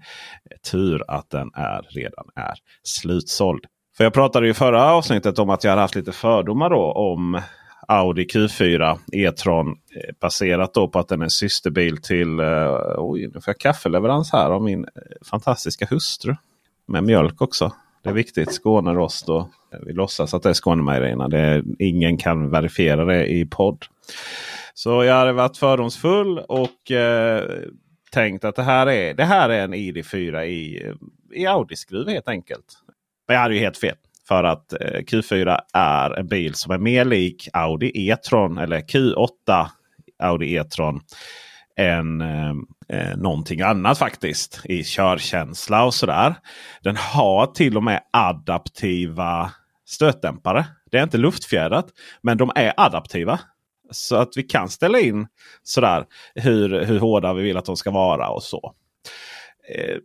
Tur 0.72 1.04
att 1.08 1.30
den 1.30 1.52
är, 1.54 1.82
redan 1.90 2.26
är 2.36 2.54
slutsåld. 2.84 3.66
För 3.98 4.04
jag 4.04 4.14
pratade 4.14 4.50
i 4.50 4.54
förra 4.54 4.92
avsnittet 4.92 5.40
om 5.40 5.50
att 5.50 5.64
jag 5.64 5.72
hade 5.72 5.82
haft 5.82 5.96
lite 5.96 6.12
fördomar 6.12 6.70
då 6.70 6.92
om 6.92 7.42
Audi 7.88 8.26
Q4 8.26 9.00
E-tron. 9.12 9.68
Eh, 9.68 10.16
baserat 10.22 10.74
då 10.74 10.88
på 10.88 11.00
att 11.00 11.08
den 11.08 11.22
är 11.22 11.28
systerbil 11.28 11.98
till, 11.98 12.40
uh, 12.40 12.96
oj 12.98 13.28
nu 13.34 13.42
får 13.42 13.44
jag 13.46 13.60
kaffeleverans 13.60 14.32
här 14.32 14.50
av 14.50 14.64
min 14.64 14.86
fantastiska 15.30 15.88
hustru. 15.90 16.36
Med 16.88 17.04
mjölk 17.04 17.42
också. 17.42 17.72
Det 18.06 18.12
är 18.12 18.14
viktigt. 18.14 18.52
Skånerost 18.52 19.30
och 19.30 19.50
vi 19.86 19.94
låtsas 19.94 20.34
att 20.34 20.44
det 20.44 20.50
är 20.50 20.54
Skånemejerierna. 20.54 21.30
Ingen 21.80 22.18
kan 22.18 22.50
verifiera 22.50 23.06
det 23.06 23.26
i 23.26 23.46
podd. 23.46 23.86
Så 24.74 25.04
jag 25.04 25.14
hade 25.16 25.34
varit 25.34 25.58
fördomsfull 25.58 26.40
och 26.40 26.92
eh, 26.92 27.44
tänkt 28.12 28.44
att 28.44 28.56
det 28.56 28.64
här 28.64 28.88
är, 28.88 29.14
det 29.14 29.24
här 29.24 29.50
är 29.50 29.64
en 29.64 29.74
ID4 29.74 30.44
i, 30.44 30.94
i 31.34 31.46
Audi-skruv 31.46 32.10
helt 32.10 32.28
enkelt. 32.28 32.66
Men 33.28 33.36
jag 33.36 33.42
hade 33.42 33.54
ju 33.54 33.60
helt 33.60 33.78
fel. 33.78 33.96
För 34.28 34.44
att 34.44 34.74
eh, 34.74 35.02
Q4 35.02 35.60
är 35.74 36.12
en 36.12 36.28
bil 36.28 36.54
som 36.54 36.72
är 36.72 36.78
mer 36.78 37.06
lik 37.06 37.50
Audi 37.54 38.10
E-tron 38.10 38.58
eller 38.58 38.80
Q8 38.80 39.68
Audi 40.20 40.56
E-tron 40.56 41.02
än 41.78 42.22
eh, 42.22 42.54
eh, 42.90 43.18
någonting 43.18 43.62
annat 43.62 43.98
faktiskt. 43.98 44.62
I 44.64 44.84
körkänsla 44.84 45.84
och 45.84 45.94
sådär. 45.94 46.36
Den 46.82 46.96
har 46.96 47.46
till 47.46 47.78
och 47.78 47.84
med 47.84 48.02
adaptiva 48.14 49.52
stötdämpare. 49.86 50.66
Det 50.92 50.98
är 50.98 51.04
inte 51.04 51.18
luftfjädrat. 51.18 51.88
Men 52.22 52.38
de 52.38 52.52
är 52.56 52.74
adaptiva. 52.78 53.40
Så 53.92 54.16
att 54.16 54.30
vi 54.36 54.44
kan 54.44 54.70
ställa 54.70 55.00
in 55.00 55.28
sådär 55.64 56.06
hur, 56.36 56.86
hur 56.86 57.00
hårda 57.00 57.34
vi 57.34 57.44
vill 57.44 57.58
att 57.58 57.66
de 57.66 57.78
ska 57.78 57.92
vara 57.92 58.30
och 58.30 58.44
så. 58.44 58.74
Eh, 59.76 59.98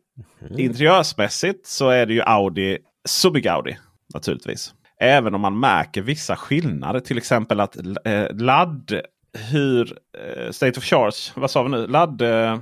mm. 0.49 0.61
Interiörsmässigt 0.61 1.67
så 1.67 1.89
är 1.89 2.07
det 2.07 2.15
ju 2.15 2.23
Audi, 2.23 2.79
Subig 3.09 3.49
Audi 3.49 3.77
naturligtvis. 4.15 4.75
Även 5.01 5.35
om 5.35 5.41
man 5.41 5.61
märker 5.61 6.03
vissa 6.03 6.37
skillnader. 6.37 7.01
Till 7.01 7.19
exempel 7.19 7.61
att 7.61 7.77
eh, 8.05 8.27
ladd... 8.33 9.01
Hur... 9.51 9.99
Eh, 10.19 10.51
state 10.51 10.79
of 10.79 10.85
charge. 10.85 11.33
Vad 11.35 11.51
sa 11.51 11.63
vi 11.63 11.69
nu? 11.69 11.87
Ladd... 11.87 12.23
Eh, 12.23 12.59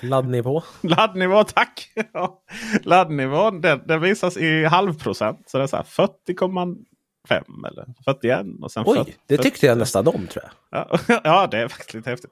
Laddnivå. 0.00 0.62
Laddnivå, 0.80 1.44
tack! 1.44 1.88
Laddnivån 2.82 3.60
den, 3.60 3.82
den 3.86 4.00
visas 4.00 4.36
i 4.36 4.64
halvprocent. 4.64 5.50
Så 5.50 5.58
det 5.58 5.64
är 5.64 5.66
så 5.66 5.76
här 5.76 5.84
40,5 5.84 7.68
eller 7.68 7.86
41. 8.04 8.46
Och 8.62 8.72
sen 8.72 8.84
Oj, 8.86 8.98
40, 8.98 9.12
det 9.26 9.38
tyckte 9.38 9.66
jag 9.66 9.78
nästan 9.78 10.08
om 10.08 10.26
tror 10.26 10.44
jag. 10.44 10.52
Ja, 10.80 10.98
ja, 11.24 11.46
det 11.50 11.58
är 11.58 11.68
faktiskt 11.68 11.94
lite 11.94 12.10
häftigt. 12.10 12.30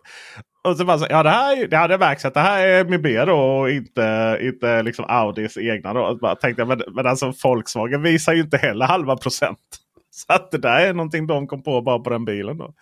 Och 0.69 0.77
så 0.77 0.85
bara 0.85 0.99
så, 0.99 1.07
ja, 1.11 1.23
det 1.23 1.31
här 1.31 1.67
det 1.67 1.77
hade 1.77 1.99
märks 1.99 2.25
att 2.25 2.35
det 2.35 2.41
här 2.41 2.67
är 2.67 2.85
Mibé 2.85 3.25
då 3.25 3.37
och 3.37 3.71
inte, 3.71 4.39
inte 4.41 4.83
liksom 4.83 5.05
Audis 5.09 5.57
egna. 5.57 5.95
Då. 5.95 6.01
Och 6.01 6.19
bara 6.19 6.35
tänkte, 6.35 6.65
men, 6.65 6.83
men 6.93 7.07
alltså 7.07 7.33
Volkswagen 7.45 8.03
visar 8.03 8.33
ju 8.33 8.41
inte 8.41 8.57
heller 8.57 8.87
halva 8.87 9.17
procent. 9.17 9.59
Så 10.13 10.33
att 10.33 10.51
det 10.51 10.59
där 10.59 10.81
är 10.81 10.95
någonting 10.95 11.27
de 11.27 11.47
kom 11.47 11.63
på 11.63 11.83
bara 11.83 11.99
på 11.99 12.11
den 12.11 12.25
bilen. 12.25 12.59
Då. 12.59 12.75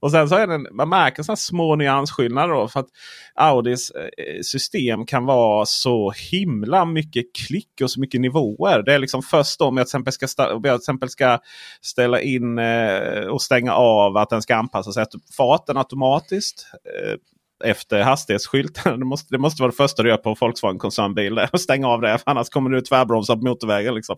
Och 0.00 0.10
sen 0.10 0.28
så 0.28 0.34
är 0.34 0.46
den, 0.46 0.66
man 0.72 0.88
märker 0.88 1.22
sådana 1.22 1.36
små 1.36 1.76
nyansskillnader. 1.76 2.54
Då, 2.54 2.68
för 2.68 2.80
att 2.80 2.88
Audis 3.34 3.90
eh, 3.90 4.40
system 4.42 5.06
kan 5.06 5.26
vara 5.26 5.66
så 5.66 6.12
himla 6.30 6.84
mycket 6.84 7.24
klick 7.46 7.80
och 7.82 7.90
så 7.90 8.00
mycket 8.00 8.20
nivåer. 8.20 8.82
Det 8.82 8.94
är 8.94 8.98
liksom 8.98 9.22
först 9.22 9.60
om 9.60 9.76
jag 9.76 9.86
till 9.86 10.00
exempel 10.00 10.12
ska, 10.12 10.26
jag 10.38 10.62
till 10.62 10.74
exempel 10.74 11.08
ska 11.08 11.38
ställa 11.80 12.20
in 12.20 12.58
eh, 12.58 13.26
och 13.30 13.42
stänga 13.42 13.72
av 13.72 14.16
att 14.16 14.30
den 14.30 14.42
ska 14.42 14.56
anpassa 14.56 14.92
sig 14.92 15.02
efter 15.02 15.20
farten 15.36 15.76
automatiskt. 15.76 16.66
Eh, 16.84 17.16
efter 17.64 18.02
hastighetsskylten. 18.02 18.98
Det 19.00 19.06
måste, 19.06 19.34
det 19.34 19.38
måste 19.38 19.62
vara 19.62 19.70
det 19.70 19.76
första 19.76 20.02
du 20.02 20.08
gör 20.08 20.16
på 20.16 20.30
en 20.30 20.36
Volkswagen 20.40 20.78
koncernbil. 20.78 21.40
Stäng 21.48 21.58
stänga 21.58 21.88
av 21.88 22.00
det. 22.00 22.18
Annars 22.26 22.48
kommer 22.48 22.70
du 22.70 22.80
tvärbromsa 22.80 23.36
på 23.36 23.44
motorvägen. 23.44 23.94
Liksom. 23.94 24.16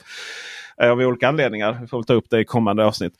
Eh, 0.83 0.91
av 0.91 0.99
olika 0.99 1.29
anledningar. 1.29 1.79
Vi 1.81 1.87
får 1.87 2.03
ta 2.03 2.13
upp 2.13 2.31
det 2.31 2.41
i 2.41 2.45
kommande 2.45 2.85
avsnitt. 2.85 3.13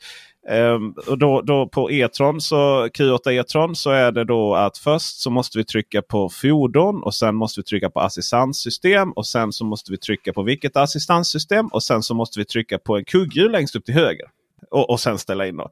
Um, 0.49 0.95
och 1.07 1.17
då, 1.17 1.41
då 1.41 1.67
på 1.67 1.91
E-tron, 1.91 2.41
så, 2.41 2.87
Q8 2.87 3.31
E-tron 3.31 3.75
så 3.75 3.91
är 3.91 4.11
det 4.11 4.23
då 4.23 4.55
att 4.55 4.77
först 4.77 5.21
så 5.21 5.29
måste 5.29 5.57
vi 5.57 5.65
trycka 5.65 6.01
på 6.01 6.29
fordon 6.29 7.03
och 7.03 7.13
sen 7.13 7.35
måste 7.35 7.59
vi 7.59 7.63
trycka 7.63 7.89
på 7.89 7.99
assistanssystem. 7.99 9.11
Och 9.11 9.27
sen 9.27 9.51
så 9.51 9.65
måste 9.65 9.91
vi 9.91 9.97
trycka 9.97 10.33
på 10.33 10.43
vilket 10.43 10.77
assistanssystem. 10.77 11.67
Och 11.67 11.83
sen 11.83 12.03
så 12.03 12.13
måste 12.13 12.39
vi 12.39 12.45
trycka 12.45 12.77
på 12.77 12.97
en 12.97 13.05
kugghjul 13.05 13.51
längst 13.51 13.75
upp 13.75 13.85
till 13.85 13.93
höger. 13.93 14.27
Och, 14.71 14.89
och 14.89 14.99
sen 14.99 15.17
ställa 15.17 15.47
in. 15.47 15.57
Då. 15.57 15.69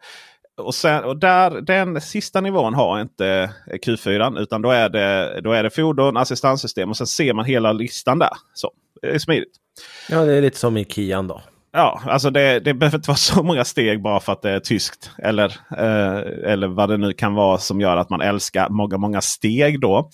Och, 0.57 0.75
sen, 0.75 1.03
och 1.03 1.17
där, 1.17 1.61
den 1.61 2.01
sista 2.01 2.41
nivån 2.41 2.73
har 2.73 3.01
inte 3.01 3.53
Q4 3.67 4.39
utan 4.39 4.61
då 4.61 4.71
är, 4.71 4.89
det, 4.89 5.41
då 5.41 5.51
är 5.51 5.63
det 5.63 5.69
fordon, 5.69 6.17
assistanssystem 6.17 6.89
och 6.89 6.97
sen 6.97 7.07
ser 7.07 7.33
man 7.33 7.45
hela 7.45 7.73
listan 7.73 8.19
där. 8.19 8.29
Så, 8.53 8.71
det 9.01 9.07
är 9.07 9.19
smidigt. 9.19 9.53
Ja, 10.09 10.25
det 10.25 10.33
är 10.33 10.41
lite 10.41 10.57
som 10.57 10.77
i 10.77 10.85
Kian 10.85 11.27
då. 11.27 11.41
Ja, 11.75 12.01
alltså 12.05 12.29
det, 12.29 12.59
det 12.59 12.73
behöver 12.73 12.97
inte 12.97 13.09
vara 13.09 13.17
så 13.17 13.43
många 13.43 13.65
steg 13.65 14.01
bara 14.01 14.19
för 14.19 14.33
att 14.33 14.41
det 14.41 14.49
är 14.49 14.59
tyskt. 14.59 15.11
Eller, 15.17 15.45
eh, 15.77 16.51
eller 16.51 16.67
vad 16.67 16.89
det 16.89 16.97
nu 16.97 17.13
kan 17.13 17.33
vara 17.33 17.57
som 17.57 17.81
gör 17.81 17.97
att 17.97 18.09
man 18.09 18.21
älskar 18.21 18.69
många, 18.69 18.97
många 18.97 19.21
steg 19.21 19.81
då. 19.81 20.09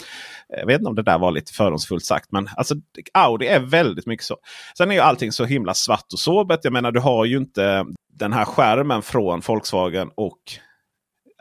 Jag 0.60 0.66
vet 0.66 0.80
inte 0.80 0.90
om 0.90 0.96
det 0.96 1.04
där 1.04 1.20
var 1.20 1.32
lite 1.32 1.54
fördomsfullt 1.54 2.06
sagt. 2.06 2.32
Men 2.32 2.50
alltså, 2.56 2.76
Audi 3.14 3.48
är 3.48 3.60
väldigt 3.60 4.06
mycket 4.06 4.26
så. 4.26 4.38
Sen 4.78 4.92
är 4.92 4.96
ju 4.96 5.02
allting 5.02 5.32
så 5.32 5.46
himla 5.46 5.74
svart 5.74 6.06
och 6.14 6.20
sobert. 6.20 6.60
Jag 6.64 6.74
menar 6.74 6.92
du 6.92 7.00
har 7.00 7.26
ju 7.26 7.38
inte 7.38 7.86
den 8.20 8.34
här 8.34 8.46
skärmen 8.46 9.02
från 9.02 9.40
Volkswagen 9.40 10.10
och 10.16 10.40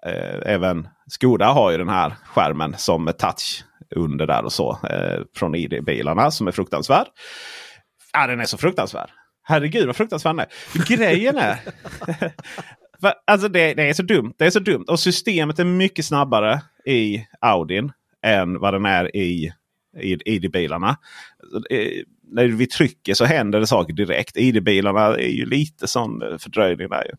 eh, 0.07 0.53
även 0.55 0.89
Skoda 1.07 1.47
har 1.47 1.71
ju 1.71 1.79
den 1.79 1.89
här 1.89 2.13
skärmen 2.25 2.75
som 2.79 3.13
touch 3.19 3.65
under 3.97 4.27
där 4.27 4.45
och 4.45 4.53
så. 4.53 4.79
Eh, 4.91 5.21
från 5.35 5.55
ID-bilarna 5.55 6.31
som 6.31 6.49
är 6.49 6.53
fruktansvärd. 6.53 7.07
Ja, 8.13 8.27
den 8.27 8.41
är 8.41 8.45
så 8.45 8.59
fruktansvärd. 8.59 9.11
Herregud 9.43 9.87
vad 9.87 9.97
fruktansvärd 9.97 10.37
den 10.37 10.47
är. 10.47 10.97
Grejen 10.97 11.37
är... 11.37 11.59
alltså 13.27 13.49
det, 13.49 13.75
det, 13.75 13.83
är 13.83 13.93
så 13.93 14.03
dumt. 14.03 14.33
Det 14.39 14.47
är 14.47 14.51
så 14.51 14.61
dumt. 14.61 14.85
Och 14.89 15.01
systemet 15.01 15.59
är 15.59 15.65
mycket 15.65 16.05
snabbare 16.05 16.61
i 16.87 17.27
Audin 17.41 17.93
än 18.23 18.61
vad 18.61 18.75
den 18.75 18.87
är 18.87 19.17
i 19.17 19.53
ID-bilarna. 19.97 20.97
När 22.31 22.47
vi 22.47 22.67
trycker 22.67 23.15
så 23.15 23.25
händer 23.25 23.61
det 23.61 23.67
saker 23.67 23.93
direkt. 23.93 24.37
ID-bilarna 24.37 25.01
är 25.01 25.31
ju 25.31 25.47
lite 25.47 25.87
sån 25.87 26.23
eh, 26.23 26.39
fördröjning 26.39 26.89
där. 26.89 27.05
Ju. 27.05 27.13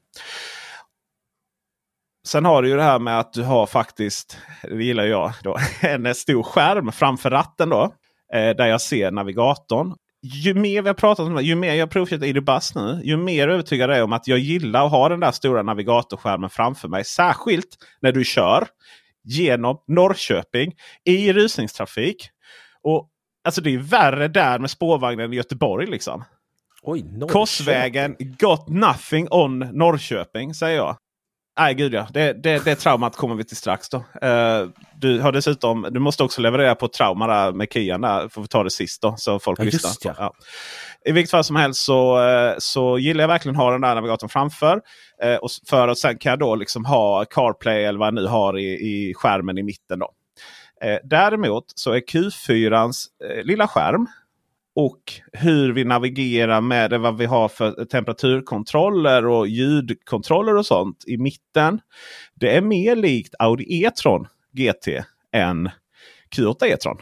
Sen 2.28 2.46
har 2.46 2.62
du 2.62 2.70
ju 2.70 2.76
det 2.76 2.84
här 2.84 3.00
med 3.00 3.20
att 3.20 3.34
du 3.34 3.44
har 3.44 3.66
faktiskt, 3.66 4.38
det 4.62 4.84
gillar 4.84 5.04
jag, 5.04 5.34
då, 5.44 5.58
en 5.82 6.16
stor 6.16 6.44
skärm 6.44 6.92
framför 6.92 7.30
ratten. 7.30 7.70
då. 7.70 7.94
Eh, 8.34 8.56
där 8.56 8.68
jag 8.68 8.82
ser 8.82 9.12
navigatorn 9.12 9.94
ju 10.22 10.54
mer 10.54 10.82
vi 10.82 10.90
har 10.90 10.94
pratat 10.94 11.28
om 11.28 11.36
det, 11.36 11.42
ju 11.42 11.56
mer 11.56 11.74
jag 11.74 11.90
provkört 11.90 12.24
ID-Bus 12.24 12.76
nu, 12.76 13.02
ju 13.04 13.18
mer 13.18 13.48
övertygad 13.48 13.90
är 13.90 13.96
jag 13.96 14.04
om 14.04 14.14
att 14.14 14.28
jag 14.28 14.40
gillar 14.40 14.86
att 14.86 14.92
ha 14.92 15.10
den 15.10 15.20
där 15.20 15.32
stora 15.32 15.64
navigatorskärmen 15.64 16.50
framför 16.50 16.88
mig. 16.88 17.06
Särskilt 17.06 17.78
när 18.02 18.12
du 18.12 18.24
kör 18.24 18.68
genom 19.24 19.78
Norrköping 19.88 20.74
i 21.06 21.34
rusningstrafik. 21.34 22.30
Och 22.84 23.10
alltså 23.44 23.62
det 23.62 23.74
är 23.74 23.78
värre 23.78 24.28
där 24.28 24.60
med 24.60 24.72
spårvagnen 24.72 25.34
i 25.34 25.36
Göteborg 25.36 25.86
liksom. 25.88 26.24
Oj, 26.82 27.06
Korsvägen 27.32 28.16
got 28.20 28.68
nothing 28.68 29.28
on 29.32 29.60
Norrköping 29.60 30.54
säger 30.54 30.78
jag. 30.78 30.98
Nej, 31.60 31.74
gud 31.74 31.94
ja. 31.94 32.08
Det, 32.14 32.34
det, 32.34 32.66
det 32.66 32.76
traumat 32.76 33.16
kommer 33.16 33.36
vi 33.36 33.44
till 33.44 33.58
strax. 33.58 33.90
då. 33.90 33.98
Uh, 33.98 34.70
du 34.96 35.22
har 35.22 35.32
dessutom, 35.32 35.88
du 35.92 36.00
måste 36.00 36.24
också 36.24 36.42
leverera 36.42 36.76
på 36.76 36.88
trauma 36.88 37.28
där 37.28 37.52
med 37.52 37.68
Kian. 37.74 38.02
Där. 38.02 38.30
Får 38.30 38.42
vi 38.42 38.48
ta 38.48 38.64
det 38.64 38.70
sist 38.70 39.02
då, 39.02 39.16
så 39.18 39.40
folk 39.40 39.60
ja, 39.60 39.64
lyssnar. 39.64 40.16
Ja. 40.18 40.34
I 41.06 41.12
vilket 41.12 41.32
fall 41.32 41.44
som 41.44 41.56
helst 41.56 41.82
så, 41.82 42.20
uh, 42.20 42.54
så 42.58 43.00
gillar 43.00 43.24
jag 43.24 43.28
verkligen 43.28 43.56
att 43.56 43.64
ha 43.64 43.72
den 43.72 43.82
där 43.82 43.96
navigatorn 43.96 44.30
framför. 44.30 44.82
Uh, 45.26 45.36
och 45.36 45.50
för 45.70 45.88
att 45.88 45.98
sen 45.98 46.18
kan 46.18 46.30
jag 46.30 46.40
då 46.40 46.56
liksom 46.56 46.86
ha 46.86 47.26
CarPlay 47.26 47.84
eller 47.84 48.00
vad 48.00 48.08
jag 48.08 48.14
nu 48.14 48.26
har 48.26 48.58
i, 48.58 48.74
i 48.74 49.14
skärmen 49.14 49.58
i 49.58 49.64
mitten. 49.64 50.00
då. 50.00 50.10
Eh, 50.82 50.98
däremot 51.04 51.66
så 51.76 51.92
är 51.92 52.00
Q4 52.00 52.92
eh, 53.24 53.44
lilla 53.44 53.68
skärm 53.68 54.08
och 54.76 55.14
hur 55.34 55.74
vi 55.74 55.84
navigerar 55.84 56.62
med 56.62 56.90
det, 56.90 56.98
vad 56.98 57.18
vi 57.18 57.26
har 57.26 57.48
för 57.48 57.86
temperaturkontroller 57.86 59.26
och 59.26 59.48
ljudkontroller 59.48 60.56
och 60.56 60.66
sånt 60.66 61.04
i 61.08 61.18
mitten. 61.18 61.82
Det 62.34 62.56
är 62.56 62.62
mer 62.62 62.96
likt 62.96 63.36
Audi 63.40 63.84
E-tron 63.84 64.28
GT 64.52 65.04
än 65.32 65.70
Q8 66.36 66.66
E-tron. 66.66 66.98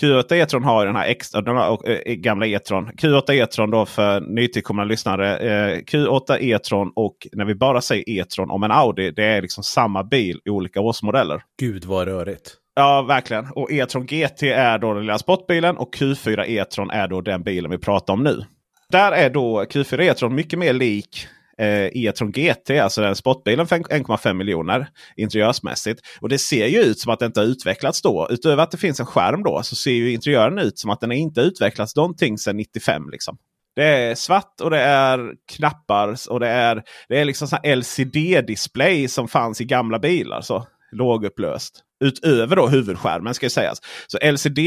Q8 0.00 0.34
E-tron 0.34 0.64
har 0.64 0.86
den 0.86 0.96
här 0.96 1.06
extra, 1.06 1.40
den 1.40 1.56
här 1.56 1.90
äh, 1.90 2.14
gamla 2.14 2.46
E-tron. 2.46 2.90
Q8 2.90 3.32
E-tron 3.32 3.70
då 3.70 3.86
för 3.86 4.20
nytillkomna 4.20 4.84
lyssnare. 4.84 5.38
Eh, 5.38 5.78
Q8 5.78 6.36
E-tron 6.40 6.92
och 6.96 7.26
när 7.32 7.44
vi 7.44 7.54
bara 7.54 7.80
säger 7.80 8.08
E-tron 8.08 8.50
om 8.50 8.62
en 8.62 8.70
Audi. 8.70 9.10
Det 9.10 9.24
är 9.24 9.42
liksom 9.42 9.64
samma 9.64 10.04
bil 10.04 10.40
i 10.44 10.50
olika 10.50 10.80
årsmodeller. 10.80 11.42
Gud 11.60 11.84
vad 11.84 12.08
rörigt. 12.08 12.61
Ja, 12.74 13.02
verkligen. 13.02 13.46
Och 13.54 13.72
E-tron 13.72 14.06
GT 14.06 14.42
är 14.42 14.78
då 14.78 14.94
den 14.94 15.02
lilla 15.02 15.18
sportbilen 15.18 15.76
och 15.76 15.94
Q4 15.94 16.44
E-tron 16.48 16.90
är 16.90 17.08
då 17.08 17.20
den 17.20 17.42
bilen 17.42 17.70
vi 17.70 17.78
pratar 17.78 18.12
om 18.12 18.24
nu. 18.24 18.44
Där 18.88 19.12
är 19.12 19.30
då 19.30 19.62
Q4 19.62 20.00
E-tron 20.00 20.34
mycket 20.34 20.58
mer 20.58 20.72
lik 20.72 21.26
eh, 21.58 21.86
E-tron 21.94 22.32
GT, 22.32 22.70
alltså 22.70 23.00
den 23.00 23.16
sportbilen 23.16 23.66
för 23.66 23.76
1,5 23.76 24.34
miljoner 24.34 24.88
interiörsmässigt. 25.16 26.00
Och 26.20 26.28
det 26.28 26.38
ser 26.38 26.66
ju 26.66 26.78
ut 26.78 26.98
som 26.98 27.12
att 27.12 27.18
det 27.18 27.26
inte 27.26 27.40
har 27.40 27.46
utvecklats 27.46 28.02
då. 28.02 28.28
Utöver 28.30 28.62
att 28.62 28.70
det 28.70 28.78
finns 28.78 29.00
en 29.00 29.06
skärm 29.06 29.42
då 29.42 29.62
så 29.62 29.76
ser 29.76 29.90
ju 29.90 30.12
interiören 30.12 30.58
ut 30.58 30.78
som 30.78 30.90
att 30.90 31.00
den 31.00 31.12
inte 31.12 31.40
utvecklats 31.40 31.96
någonting 31.96 32.38
sedan 32.38 32.56
95. 32.56 33.10
Liksom. 33.10 33.38
Det 33.76 33.84
är 33.84 34.14
svart 34.14 34.60
och 34.60 34.70
det 34.70 34.80
är 34.80 35.32
knappar 35.56 36.16
och 36.30 36.40
det 36.40 36.48
är, 36.48 36.82
det 37.08 37.20
är 37.20 37.24
liksom 37.24 37.48
LCD-display 37.64 39.08
som 39.08 39.28
fanns 39.28 39.60
i 39.60 39.64
gamla 39.64 39.98
bilar. 39.98 40.40
Så 40.40 40.66
lågupplöst. 40.92 41.84
Utöver 42.02 42.56
då 42.56 42.68
huvudskärmen 42.68 43.34
ska 43.34 43.50
sägas. 43.50 43.78
Så 44.06 44.18
LCD, 44.32 44.58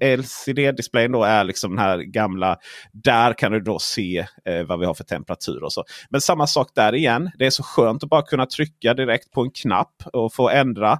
LCD-displayen 0.00 1.12
då 1.12 1.24
är 1.24 1.44
liksom 1.44 1.70
den 1.70 1.78
här 1.78 1.98
gamla. 1.98 2.56
Där 2.92 3.32
kan 3.32 3.52
du 3.52 3.60
då 3.60 3.78
se 3.78 4.26
eh, 4.44 4.62
vad 4.66 4.80
vi 4.80 4.86
har 4.86 4.94
för 4.94 5.04
temperatur 5.04 5.64
och 5.64 5.72
så. 5.72 5.84
Men 6.10 6.20
samma 6.20 6.46
sak 6.46 6.68
där 6.74 6.94
igen. 6.94 7.30
Det 7.38 7.46
är 7.46 7.50
så 7.50 7.62
skönt 7.62 8.02
att 8.02 8.10
bara 8.10 8.22
kunna 8.22 8.46
trycka 8.46 8.94
direkt 8.94 9.30
på 9.30 9.42
en 9.42 9.50
knapp 9.50 10.02
och 10.12 10.34
få 10.34 10.50
ändra 10.50 10.98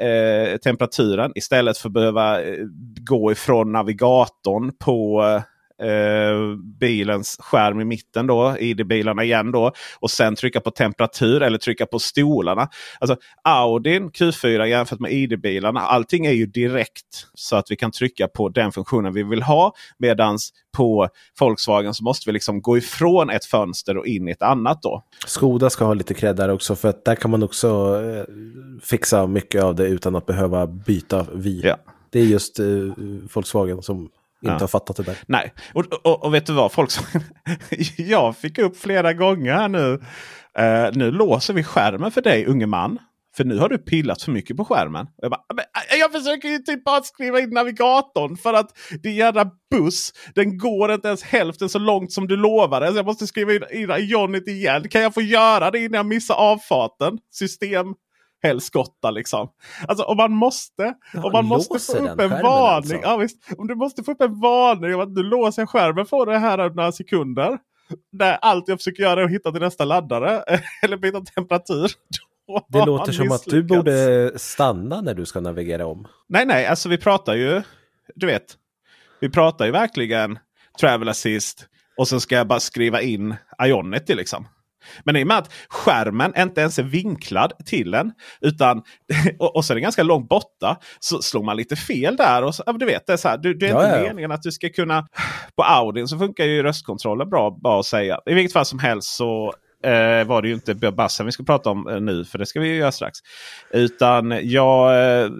eh, 0.00 0.56
temperaturen 0.56 1.32
istället 1.34 1.78
för 1.78 1.88
att 1.88 1.92
behöva 1.92 2.42
eh, 2.42 2.64
gå 3.00 3.32
ifrån 3.32 3.72
navigatorn 3.72 4.72
på 4.78 5.24
eh, 5.24 5.42
eh, 5.82 6.56
bilens 6.80 7.36
skärm 7.40 7.80
i 7.80 7.84
mitten 7.84 8.26
då, 8.26 8.56
ID-bilarna 8.58 9.24
igen 9.24 9.52
då. 9.52 9.72
Och 10.00 10.10
sen 10.10 10.36
trycka 10.36 10.60
på 10.60 10.70
temperatur 10.70 11.42
eller 11.42 11.58
trycka 11.58 11.86
på 11.86 11.98
stolarna. 11.98 12.68
Alltså 12.98 13.16
Audin 13.44 14.10
Q4 14.10 14.64
jämfört 14.64 15.00
med 15.00 15.12
ID-bilarna. 15.12 15.80
Allting 15.80 16.26
är 16.26 16.32
ju 16.32 16.46
direkt 16.46 17.26
så 17.34 17.56
att 17.56 17.70
vi 17.70 17.76
kan 17.76 17.90
trycka 17.90 18.28
på 18.28 18.48
den 18.48 18.72
funktionen 18.72 19.14
vi 19.14 19.22
vill 19.22 19.42
ha. 19.42 19.72
Medans 19.98 20.52
på 20.76 21.08
Volkswagen 21.40 21.94
så 21.94 22.04
måste 22.04 22.28
vi 22.28 22.32
liksom 22.32 22.62
gå 22.62 22.78
ifrån 22.78 23.30
ett 23.30 23.44
fönster 23.44 23.96
och 23.96 24.06
in 24.06 24.28
i 24.28 24.30
ett 24.30 24.42
annat 24.42 24.82
då. 24.82 25.04
Skoda 25.26 25.70
ska 25.70 25.84
ha 25.84 25.94
lite 25.94 26.14
cred 26.14 26.36
där 26.36 26.48
också 26.48 26.76
för 26.76 26.88
att 26.88 27.04
där 27.04 27.14
kan 27.14 27.30
man 27.30 27.42
också 27.42 28.00
eh, 28.04 28.24
fixa 28.82 29.26
mycket 29.26 29.62
av 29.62 29.74
det 29.74 29.86
utan 29.86 30.16
att 30.16 30.26
behöva 30.26 30.66
byta 30.66 31.26
vi. 31.34 31.60
Ja. 31.64 31.76
Det 32.10 32.20
är 32.20 32.24
just 32.24 32.58
eh, 32.58 32.66
Volkswagen 33.34 33.82
som 33.82 34.10
inte 34.42 34.52
Ja. 34.54 34.58
har 34.60 34.66
fattat 34.68 34.96
det 34.96 35.02
där. 35.02 35.18
Nej, 35.26 35.52
och, 35.74 35.84
och, 36.06 36.24
och 36.24 36.34
vet 36.34 36.46
du 36.46 36.52
vad? 36.52 36.72
Folk 36.72 36.90
som 36.90 37.04
jag 37.96 38.36
fick 38.36 38.58
upp 38.58 38.76
flera 38.76 39.12
gånger 39.12 39.52
här 39.54 39.68
nu. 39.68 40.00
Eh, 40.58 40.90
nu 40.92 41.10
låser 41.10 41.54
vi 41.54 41.64
skärmen 41.64 42.10
för 42.10 42.22
dig 42.22 42.46
unge 42.46 42.66
man. 42.66 42.98
För 43.36 43.44
nu 43.44 43.58
har 43.58 43.68
du 43.68 43.78
pillat 43.78 44.22
för 44.22 44.32
mycket 44.32 44.56
på 44.56 44.64
skärmen. 44.64 45.06
Och 45.06 45.12
jag, 45.24 45.30
bara, 45.30 45.44
"Men, 45.54 45.64
äh, 45.92 45.98
jag 46.00 46.12
försöker 46.12 46.48
ju 46.48 46.58
typ 46.58 46.84
bara 46.84 47.02
skriva 47.02 47.40
in 47.40 47.50
navigatorn 47.50 48.36
för 48.36 48.54
att 48.54 48.68
din 49.02 49.14
jävla 49.14 49.50
buss 49.70 50.12
den 50.34 50.58
går 50.58 50.92
inte 50.92 51.08
ens 51.08 51.22
hälften 51.22 51.68
så 51.68 51.78
långt 51.78 52.12
som 52.12 52.26
du 52.26 52.36
lovade. 52.36 52.90
Så 52.90 52.96
jag 52.96 53.06
måste 53.06 53.26
skriva 53.26 53.52
in, 53.52 53.62
in 53.72 53.90
Ionit 53.90 54.48
igen. 54.48 54.88
Kan 54.88 55.02
jag 55.02 55.14
få 55.14 55.20
göra 55.22 55.70
det 55.70 55.78
innan 55.78 55.96
jag 55.96 56.06
missar 56.06 56.34
avfarten? 56.34 57.18
System 57.32 57.86
helskotta 58.42 59.10
liksom. 59.10 59.48
Alltså 59.88 60.04
om 60.04 60.16
man 60.16 60.32
måste, 60.32 60.94
Ja, 61.12 61.24
om 61.24 61.32
man 61.32 61.44
måste 61.44 61.78
få 61.78 61.98
upp 61.98 62.20
en 62.20 62.30
varning. 62.30 62.42
alltså? 62.44 62.94
Ja, 63.02 63.16
visst, 63.16 63.36
om 63.58 63.66
du 63.66 63.74
måste 63.74 64.02
få 64.02 64.12
upp 64.12 64.20
en 64.20 64.40
varning 64.40 64.94
om 64.94 65.00
att 65.00 65.14
du 65.14 65.22
låser 65.22 65.66
skärmen 65.66 66.06
för 66.06 66.26
det 66.26 66.38
här 66.38 66.70
några 66.70 66.92
sekunder. 66.92 67.58
Där 68.12 68.38
allt 68.42 68.68
jag 68.68 68.78
försöker 68.78 69.02
göra 69.02 69.20
är 69.20 69.24
att 69.24 69.30
hitta 69.30 69.52
till 69.52 69.60
nästa 69.60 69.84
laddare 69.84 70.44
eller 70.82 70.96
byta 70.96 71.20
temperatur. 71.20 71.90
Det 72.68 72.86
låter 72.86 73.12
som 73.12 73.32
att 73.32 73.44
du 73.44 73.62
borde 73.62 74.32
stanna 74.38 75.00
när 75.00 75.14
du 75.14 75.26
ska 75.26 75.40
navigera 75.40 75.86
om. 75.86 76.06
Nej, 76.28 76.46
nej, 76.46 76.66
alltså 76.66 76.88
vi 76.88 76.98
pratar 76.98 77.34
ju. 77.34 77.62
Du 78.14 78.26
vet. 78.26 78.56
Vi 79.20 79.30
pratar 79.30 79.66
ju 79.66 79.72
verkligen 79.72 80.38
travel 80.80 81.08
assist. 81.08 81.66
Och 81.96 82.08
så 82.08 82.20
ska 82.20 82.34
jag 82.34 82.46
bara 82.46 82.60
skriva 82.60 83.00
in 83.00 83.34
Ionity 83.62 84.14
liksom. 84.14 84.46
Men 85.04 85.16
i 85.16 85.22
och 85.22 85.26
med 85.26 85.38
att 85.38 85.52
skärmen 85.68 86.32
inte 86.38 86.60
ens 86.60 86.78
är 86.78 86.82
vinklad 86.82 87.52
till 87.66 87.94
en. 87.94 88.12
Utan, 88.40 88.82
och, 89.38 89.56
och 89.56 89.64
så 89.64 89.72
är 89.72 89.74
den 89.74 89.82
ganska 89.82 90.02
långt 90.02 90.28
borta. 90.28 90.76
Så 91.00 91.22
slår 91.22 91.42
man 91.42 91.56
lite 91.56 91.76
fel 91.76 92.16
där. 92.16 92.42
Och 92.42 92.54
så, 92.54 92.72
du 92.72 92.86
vet, 92.86 93.06
det 93.06 93.12
är, 93.12 93.16
så 93.16 93.28
här, 93.28 93.38
du, 93.38 93.54
det 93.54 93.66
är 93.66 93.70
Ja, 93.70 93.84
inte 93.84 93.96
ja. 93.96 94.02
meningen 94.02 94.32
att 94.32 94.42
du 94.42 94.52
ska 94.52 94.68
kunna... 94.68 95.06
På 95.56 95.62
Audin 95.62 96.08
så 96.08 96.18
funkar 96.18 96.44
ju 96.44 96.62
röstkontrollen 96.62 97.30
bra, 97.30 97.58
bara 97.62 97.80
att 97.80 97.86
säga. 97.86 98.20
I 98.26 98.34
vilket 98.34 98.52
fall 98.52 98.64
som 98.64 98.78
helst 98.78 99.16
så 99.16 99.54
eh, 99.84 100.26
var 100.26 100.42
det 100.42 100.48
ju 100.48 100.54
inte 100.54 100.74
bassen 100.74 101.26
vi 101.26 101.32
ska 101.32 101.44
prata 101.44 101.70
om 101.70 101.88
eh, 101.88 102.00
nu. 102.00 102.24
För 102.24 102.38
det 102.38 102.46
ska 102.46 102.60
vi 102.60 102.76
göra 102.76 102.92
strax. 102.92 103.18
Utan 103.70 104.30
jag, 104.42 104.92
eh, 104.92 105.30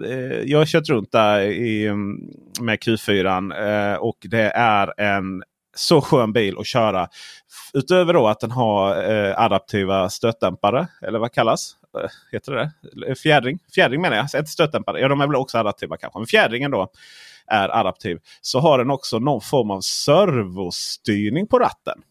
jag 0.45 0.57
har 0.57 0.65
kört 0.65 0.89
runt 0.89 1.11
där 1.11 1.41
i, 1.41 1.87
mm, 1.87 2.17
med 2.61 2.79
Q4. 2.79 3.91
Eh, 3.93 3.95
och 3.95 4.17
det 4.21 4.51
är 4.55 5.01
en 5.01 5.43
så 5.81 6.01
skön 6.01 6.33
bil 6.33 6.55
att 6.57 6.67
köra. 6.67 7.07
Utöver 7.73 8.13
då 8.13 8.27
att 8.27 8.39
den 8.39 8.51
har 8.51 9.11
eh, 9.11 9.39
adaptiva 9.39 10.09
stötdämpare. 10.09 10.87
Eller 11.01 11.19
vad 11.19 11.31
kallas? 11.31 11.75
Eh, 12.03 12.09
heter 12.31 12.51
det 12.51 12.71
det? 12.83 13.07
Eh, 13.09 13.15
Fjädring? 13.15 13.59
Fjädring 13.75 14.01
menar 14.01 14.15
jag. 14.15 14.23
Inte 14.23 14.51
stötdämpare. 14.51 14.99
Ja, 14.99 15.07
de 15.07 15.21
är 15.21 15.27
väl 15.27 15.35
också 15.35 15.57
adaptiva 15.57 15.97
kanske. 15.97 16.19
Men 16.19 16.27
fjädringen 16.27 16.71
då 16.71 16.87
är 17.47 17.79
adaptiv. 17.79 18.17
Så 18.41 18.59
har 18.59 18.77
den 18.77 18.91
också 18.91 19.19
någon 19.19 19.41
form 19.41 19.71
av 19.71 19.81
servostyrning 19.81 21.47
på 21.47 21.59
ratten. 21.59 22.01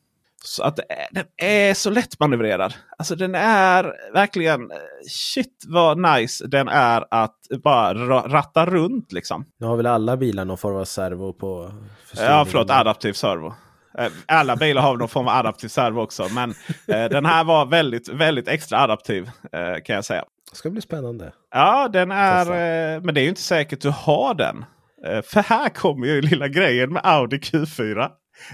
Så 0.45 0.63
att 0.63 0.79
är- 0.79 0.85
den 1.11 1.25
är 1.37 1.75
så 1.75 1.91
lättmanövrerad. 1.91 2.75
Alltså 2.99 3.15
den 3.17 3.35
är 3.35 3.93
verkligen 4.15 4.71
eh, 4.71 4.77
shit 5.09 5.65
vad 5.69 5.99
nice 5.99 6.47
den 6.47 6.69
är 6.69 7.05
att 7.11 7.37
bara 7.65 7.95
ra- 7.95 8.29
ratta 8.29 8.67
runt 8.67 9.13
liksom. 9.13 9.45
Nu 9.61 9.67
har 9.67 9.77
väl 9.77 9.87
alla 9.87 10.17
bilar 10.17 10.45
någon 10.45 10.59
form 10.59 10.77
av 10.77 10.85
servo 10.85 11.33
på... 11.33 11.73
Ja, 12.17 12.45
förlåt. 12.49 12.71
Adaptiv 12.71 13.13
servo. 13.13 13.55
Eh, 13.99 14.13
Alla 14.27 14.57
bilar 14.57 14.83
har 14.83 14.97
någon 14.97 15.09
form 15.09 15.29
av 15.29 15.35
adaptiv 15.37 15.69
servo 15.69 16.01
också. 16.01 16.27
Men 16.35 16.51
eh, 16.87 17.05
den 17.11 17.27
här 17.27 17.45
var 17.45 17.67
väldigt, 17.67 18.09
väldigt 18.09 18.49
extra 18.49 18.79
adaptiv 18.81 19.31
eh, 19.53 19.83
kan 19.85 19.95
jag 19.97 20.05
säga. 20.05 20.25
Det 20.51 20.57
ska 20.57 20.71
bli 20.71 20.81
spännande. 20.81 21.33
Ja, 21.51 21.89
den 21.89 22.11
är... 22.11 22.39
Testa. 22.45 22.57
Eh, 22.57 23.01
men 23.03 23.15
det 23.15 23.21
är 23.21 23.23
ju 23.23 23.29
inte 23.29 23.41
säkert 23.41 23.81
du 23.81 23.91
har 23.91 24.35
den. 24.35 24.65
Eh, 25.07 25.23
för 25.23 25.41
här 25.43 25.69
kommer 25.69 26.07
ju 26.07 26.21
lilla 26.23 26.49
grejen 26.49 26.93
med 26.93 27.03
Audi 27.05 27.37
Q4. 27.37 28.09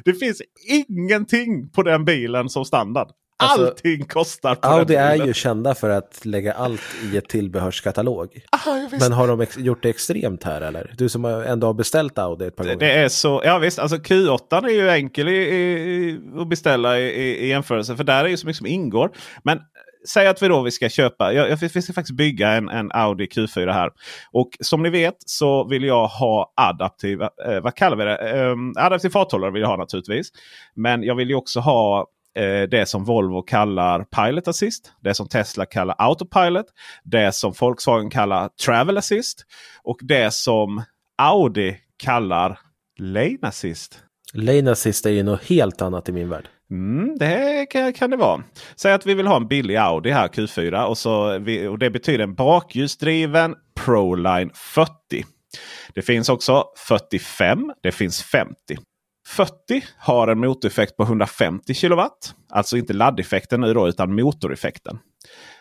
Det 0.04 0.12
finns 0.14 0.42
ingenting 0.88 1.68
på 1.68 1.82
den 1.82 2.04
bilen 2.04 2.48
som 2.48 2.64
standard. 2.64 3.08
Alltså, 3.38 3.66
Allting 3.66 4.04
kostar 4.04 4.54
på 4.54 4.68
Audi 4.68 4.94
den 4.94 5.04
är 5.04 5.12
bilen. 5.12 5.26
ju 5.26 5.34
kända 5.34 5.74
för 5.74 5.90
att 5.90 6.20
lägga 6.24 6.52
allt 6.52 6.80
i 7.12 7.16
ett 7.16 7.28
tillbehörskatalog. 7.28 8.40
Ah, 8.50 8.58
visst. 8.90 9.02
Men 9.02 9.12
har 9.12 9.28
de 9.28 9.46
gjort 9.64 9.82
det 9.82 9.88
extremt 9.88 10.44
här 10.44 10.60
eller? 10.60 10.94
Du 10.98 11.08
som 11.08 11.24
ändå 11.24 11.66
har 11.66 11.74
beställt 11.74 12.18
Audi 12.18 12.44
ett 12.46 12.56
par 12.56 12.64
Det, 12.64 12.70
gånger. 12.74 12.86
det 12.86 12.92
är 12.92 13.08
så, 13.08 13.42
ja 13.44 13.58
visst, 13.58 13.78
alltså 13.78 13.96
Q8 13.96 14.64
är 14.66 14.70
ju 14.70 14.88
enkel 14.90 15.28
i, 15.28 15.32
i, 15.32 15.56
i, 16.10 16.20
att 16.38 16.48
beställa 16.48 16.98
i, 16.98 17.02
i, 17.02 17.36
i 17.44 17.48
jämförelse. 17.48 17.96
För 17.96 18.04
där 18.04 18.24
är 18.24 18.28
ju 18.28 18.36
så 18.36 18.46
mycket 18.46 18.58
som 18.58 18.66
ingår. 18.66 19.10
Men 19.42 19.58
säg 20.08 20.26
att 20.26 20.42
vi 20.42 20.48
då 20.48 20.62
vi 20.62 20.70
ska 20.70 20.88
köpa, 20.88 21.32
jag, 21.32 21.50
jag, 21.50 21.56
vi 21.56 21.82
ska 21.82 21.92
faktiskt 21.92 22.16
bygga 22.16 22.50
en, 22.50 22.68
en 22.68 22.92
Audi 22.92 23.26
Q4 23.26 23.72
här. 23.72 23.90
Och 24.32 24.50
som 24.60 24.82
ni 24.82 24.90
vet 24.90 25.16
så 25.18 25.68
vill 25.68 25.84
jag 25.84 26.06
ha 26.06 26.52
adaptiv, 26.56 27.22
eh, 27.22 27.60
vad 27.62 27.74
kallar 27.74 27.96
vi 27.96 28.04
det? 28.04 28.16
Eh, 28.16 28.54
adaptiv 28.76 29.08
farthållare 29.08 29.50
vill 29.50 29.62
jag 29.62 29.68
ha 29.68 29.76
naturligtvis. 29.76 30.30
Men 30.74 31.02
jag 31.02 31.14
vill 31.14 31.28
ju 31.28 31.34
också 31.34 31.60
ha 31.60 32.06
eh, 32.36 32.62
det 32.62 32.88
som 32.88 33.04
Volvo 33.04 33.42
kallar 33.42 34.04
Pilot 34.04 34.48
Assist. 34.48 34.92
Det 35.00 35.14
som 35.14 35.28
Tesla 35.28 35.66
kallar 35.66 35.94
Autopilot. 35.98 36.66
Det 37.04 37.34
som 37.34 37.52
Volkswagen 37.60 38.10
kallar 38.10 38.48
Travel 38.48 38.98
Assist. 38.98 39.46
Och 39.82 39.98
det 40.02 40.34
som 40.34 40.82
Audi 41.18 41.76
kallar 41.96 42.58
Lane 42.98 43.38
Assist. 43.42 44.02
Lane 44.32 44.72
Assist 44.72 45.06
är 45.06 45.10
ju 45.10 45.22
något 45.22 45.44
helt 45.44 45.82
annat 45.82 46.08
i 46.08 46.12
min 46.12 46.28
värld. 46.28 46.48
Mm, 46.70 47.18
det 47.18 47.66
kan, 47.70 47.92
kan 47.92 48.10
det 48.10 48.16
vara. 48.16 48.42
Säg 48.76 48.92
att 48.92 49.06
vi 49.06 49.14
vill 49.14 49.26
ha 49.26 49.36
en 49.36 49.48
billig 49.48 49.76
Audi 49.76 50.10
här 50.10 50.28
Q4 50.28 50.84
och, 50.84 50.98
så 50.98 51.38
vi, 51.38 51.66
och 51.66 51.78
det 51.78 51.90
betyder 51.90 52.24
en 52.24 52.34
bakljusdriven 52.34 53.54
Proline 53.84 54.50
40. 54.54 54.90
Det 55.94 56.02
finns 56.02 56.28
också 56.28 56.64
45. 56.76 57.72
Det 57.82 57.92
finns 57.92 58.22
50. 58.22 58.54
40 59.28 59.84
har 59.98 60.28
en 60.28 60.38
motoreffekt 60.38 60.96
på 60.96 61.02
150 61.02 61.74
kilowatt. 61.74 62.34
Alltså 62.50 62.76
inte 62.76 62.92
laddeffekten 62.92 63.60
nu 63.60 63.74
då 63.74 63.88
utan 63.88 64.14
motoreffekten. 64.14 64.98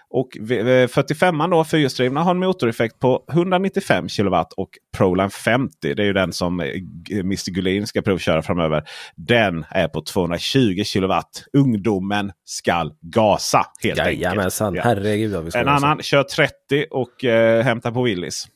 Och 0.09 0.29
v- 0.41 0.87
45 0.87 1.37
då, 1.51 1.63
fyrhjulsdrivna, 1.63 2.23
har 2.23 2.31
en 2.31 2.39
motoreffekt 2.39 2.99
på 2.99 3.23
195 3.31 4.09
kilowatt. 4.09 4.53
Och 4.53 4.69
Proline 4.97 5.29
50, 5.29 5.93
det 5.93 6.03
är 6.03 6.05
ju 6.05 6.13
den 6.13 6.33
som 6.33 6.59
eh, 6.59 6.67
G- 6.75 7.19
Mr 7.19 7.51
Gullin 7.51 7.87
ska 7.87 8.01
provköra 8.01 8.41
framöver. 8.41 8.83
Den 9.15 9.65
är 9.69 9.87
på 9.87 10.01
220 10.01 10.83
kilowatt. 10.83 11.43
Ungdomen 11.53 12.31
skall 12.45 12.93
gasa 13.01 13.65
helt 13.83 13.97
Jajamensan, 13.97 14.67
enkelt. 14.67 14.85
Ja. 14.85 14.89
herregud 14.89 15.55
En 15.55 15.67
annan 15.67 16.01
kör 16.01 16.23
30 16.23 16.51
och 16.91 17.25
eh, 17.25 17.63
hämtar 17.63 17.91
på 17.91 18.03
Willys. 18.03 18.47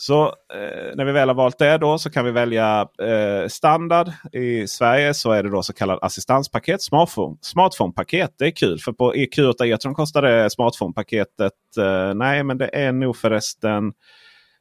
Så 0.00 0.24
eh, 0.26 0.94
när 0.94 1.04
vi 1.04 1.12
väl 1.12 1.28
har 1.28 1.34
valt 1.34 1.58
det 1.58 1.78
då 1.78 1.98
så 1.98 2.10
kan 2.10 2.24
vi 2.24 2.30
välja 2.30 2.88
eh, 3.02 3.48
standard. 3.48 4.10
I 4.32 4.66
Sverige 4.66 5.14
så 5.14 5.32
är 5.32 5.42
det 5.42 5.50
då 5.50 5.62
så 5.62 5.72
kallad 5.72 5.98
assistanspaket. 6.02 6.82
Smartphone, 6.82 7.36
smartphone-paket. 7.42 8.34
Det 8.38 8.46
är 8.46 8.50
kul 8.50 8.78
för 8.78 8.92
på 8.92 9.14
EQ8 9.14 9.64
E-tron 9.64 9.94
kostar 9.94 10.22
det 10.22 10.48
smartphone-paketet. 10.48 11.52
Eh, 11.78 12.14
nej 12.14 12.44
men 12.44 12.58
det 12.58 12.70
är 12.72 12.92
nog 12.92 13.16
förresten 13.16 13.92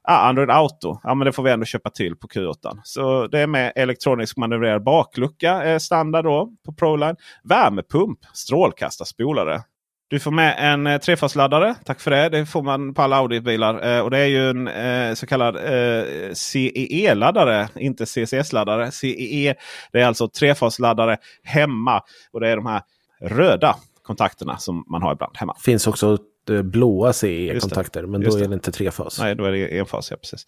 Ah, 0.04 0.30
Android 0.30 0.50
Auto. 0.50 1.00
Ja, 1.04 1.16
men 1.16 1.26
det 1.26 1.32
får 1.32 1.44
vi 1.44 1.52
ändå 1.52 1.66
köpa 1.66 1.90
till 1.90 2.16
på 2.16 2.28
Q8. 2.28 2.80
Så 2.84 3.28
det 3.28 3.40
är 3.40 3.48
med 3.48 3.74
elektronisk 3.76 4.38
manövrerad 4.38 4.84
baklucka 4.84 5.64
eh, 5.64 5.78
standard 5.78 6.26
då 6.26 6.52
på 6.66 6.74
Proline. 6.74 7.16
Värmepump, 7.44 8.20
strålkastarspolare. 8.34 9.62
Du 10.10 10.20
får 10.20 10.32
med 10.32 10.56
en 10.58 10.88
eh, 10.88 10.98
trefasladdare. 10.98 11.76
Tack 11.86 12.00
för 12.00 12.12
det. 12.12 12.30
Det 12.30 12.46
får 12.46 12.64
man 12.64 12.94
på 12.94 13.02
alla 13.02 13.16
Audi-bilar. 13.16 13.96
Eh, 13.96 14.02
och 14.02 14.12
det 14.12 14.18
är 14.18 14.26
ju 14.26 14.50
en 14.50 14.68
eh, 14.68 15.14
så 15.14 15.26
kallad 15.28 15.56
eh, 15.56 16.34
CEE-laddare. 16.34 17.68
Inte 17.76 18.06
CCS-laddare. 18.06 18.92
CEE. 18.92 19.56
Det 19.92 20.02
är 20.02 20.06
alltså 20.06 20.28
trefasladdare 20.28 21.18
hemma. 21.44 22.02
Och 22.32 22.40
det 22.40 22.50
är 22.50 22.56
de 22.56 22.66
här 22.66 22.82
röda 23.22 23.76
kontakterna 24.02 24.58
som 24.58 24.84
man 24.88 25.02
har 25.02 25.14
ibland 25.14 25.38
hemma. 25.38 25.56
finns 25.60 25.88
också 25.88 26.18
eh, 26.50 26.62
blåa 26.62 27.14
CE-kontakter, 27.14 28.06
men 28.06 28.22
Just 28.22 28.38
då 28.38 28.38
är 28.38 28.42
det. 28.42 28.50
det 28.50 28.54
inte 28.54 28.72
trefas. 28.72 29.20
Nej, 29.20 29.36
då 29.36 29.46
är 29.46 29.52
det 29.52 29.78
enfas. 29.78 30.12
Ja, 30.12 30.18
precis. 30.18 30.46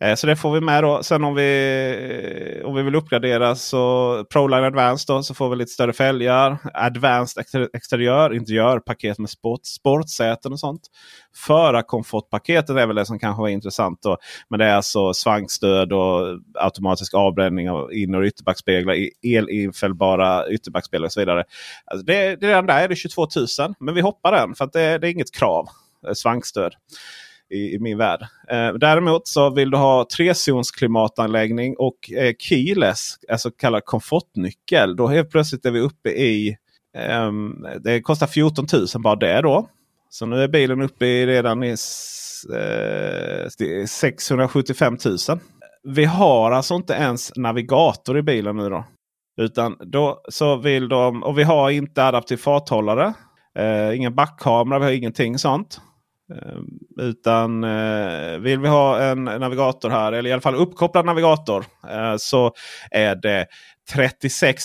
Eh, 0.00 0.14
så 0.14 0.26
det 0.26 0.36
får 0.36 0.52
vi 0.54 0.60
med 0.60 0.84
då. 0.84 1.02
Sen 1.02 1.24
om 1.24 1.34
vi, 1.34 2.62
om 2.64 2.74
vi 2.74 2.82
vill 2.82 2.94
uppgradera 2.94 3.54
så 3.56 4.24
Proline 4.32 4.64
Advanced 4.64 5.14
då, 5.14 5.22
så 5.22 5.34
får 5.34 5.50
vi 5.50 5.56
lite 5.56 5.70
större 5.70 5.92
fälgar. 5.92 6.58
Advanced 6.74 7.40
exter 7.40 7.68
exteriör, 7.72 8.34
interiör, 8.34 8.80
paket 8.80 9.18
med 9.18 9.30
sport, 9.30 9.60
sportsäten 9.64 10.52
och 10.52 10.60
sånt. 10.60 10.82
Förarkomfortpaketet 11.36 12.76
är 12.76 12.86
väl 12.86 12.96
det 12.96 13.06
som 13.06 13.18
kanske 13.18 13.40
var 13.40 13.48
intressant. 13.48 14.02
Då. 14.02 14.16
Men 14.48 14.58
det 14.58 14.64
är 14.64 14.74
alltså 14.74 15.14
svankstöd 15.14 15.92
och 15.92 16.38
automatisk 16.54 17.14
avbränning 17.14 17.70
av 17.70 17.92
in 17.92 18.14
och 18.14 18.24
ytterbackspeglar. 18.24 18.96
Elinfällbara 19.22 20.48
ytterbackspeglar 20.50 21.06
och 21.06 21.12
så 21.12 21.20
vidare. 21.20 21.44
Alltså 21.84 22.06
det, 22.06 22.36
det 22.36 22.46
där 22.46 22.68
är 22.68 22.88
det 22.88 22.96
22 22.96 23.26
000. 23.36 23.74
Men 23.80 23.94
vi 23.94 24.00
hoppar 24.00 24.32
den 24.32 24.54
för 24.54 24.64
att 24.64 24.72
det, 24.72 24.98
det 24.98 25.08
är 25.08 25.10
inget 25.10 25.34
krav. 25.34 25.68
Svankstöd 26.14 26.72
i, 27.50 27.74
i 27.74 27.78
min 27.78 27.98
värld. 27.98 28.26
Eh, 28.48 28.72
däremot 28.72 29.28
så 29.28 29.50
vill 29.50 29.70
du 29.70 29.76
ha 29.76 30.06
trezons 30.16 30.70
klimatanläggning 30.70 31.76
och 31.76 32.12
eh, 32.12 32.34
keyless, 32.38 33.16
alltså 33.28 33.50
kallad 33.50 33.84
komfortnyckel. 33.84 34.96
Då 34.96 35.06
helt 35.06 35.30
plötsligt 35.30 35.66
är 35.66 35.70
vi 35.70 35.80
uppe 35.80 36.10
i 36.10 36.56
eh, 36.96 37.32
det 37.80 38.02
kostar 38.02 38.26
14 38.26 38.66
000 38.72 38.86
bara 39.02 39.16
det 39.16 39.40
då. 39.40 39.68
Så 40.08 40.26
nu 40.26 40.42
är 40.42 40.48
bilen 40.48 40.82
uppe 40.82 41.06
i 41.06 41.26
redan 41.26 41.62
i 41.62 41.76
eh, 42.54 43.86
675 43.86 44.96
000. 45.04 45.38
vi 45.82 46.04
har 46.04 46.50
alltså 46.50 46.74
inte 46.74 46.92
ens 46.92 47.32
navigator 47.36 48.18
i 48.18 48.22
bilen 48.22 48.56
nu 48.56 48.68
då. 48.68 48.84
Utan 49.40 49.76
då 49.80 50.20
så 50.28 50.56
vill 50.56 50.88
de, 50.88 51.22
och 51.22 51.38
vi 51.38 51.42
har 51.42 51.70
inte 51.70 52.04
adaptiv 52.04 52.36
farthållare. 52.36 53.14
Eh, 53.58 53.96
ingen 53.96 54.14
backkamera, 54.14 54.78
vi 54.78 54.84
har 54.84 54.92
ingenting 54.92 55.38
sånt. 55.38 55.80
Eh, 56.34 56.60
utan 57.06 57.64
eh, 57.64 58.38
vill 58.38 58.58
vi 58.58 58.68
ha 58.68 59.00
en 59.02 59.24
navigator 59.24 59.90
här, 59.90 60.12
eller 60.12 60.30
i 60.30 60.32
alla 60.32 60.42
fall 60.42 60.54
uppkopplad 60.54 61.06
navigator. 61.06 61.64
Eh, 61.90 62.14
så 62.18 62.52
är 62.90 63.14
det 63.14 63.46
36 63.92 64.64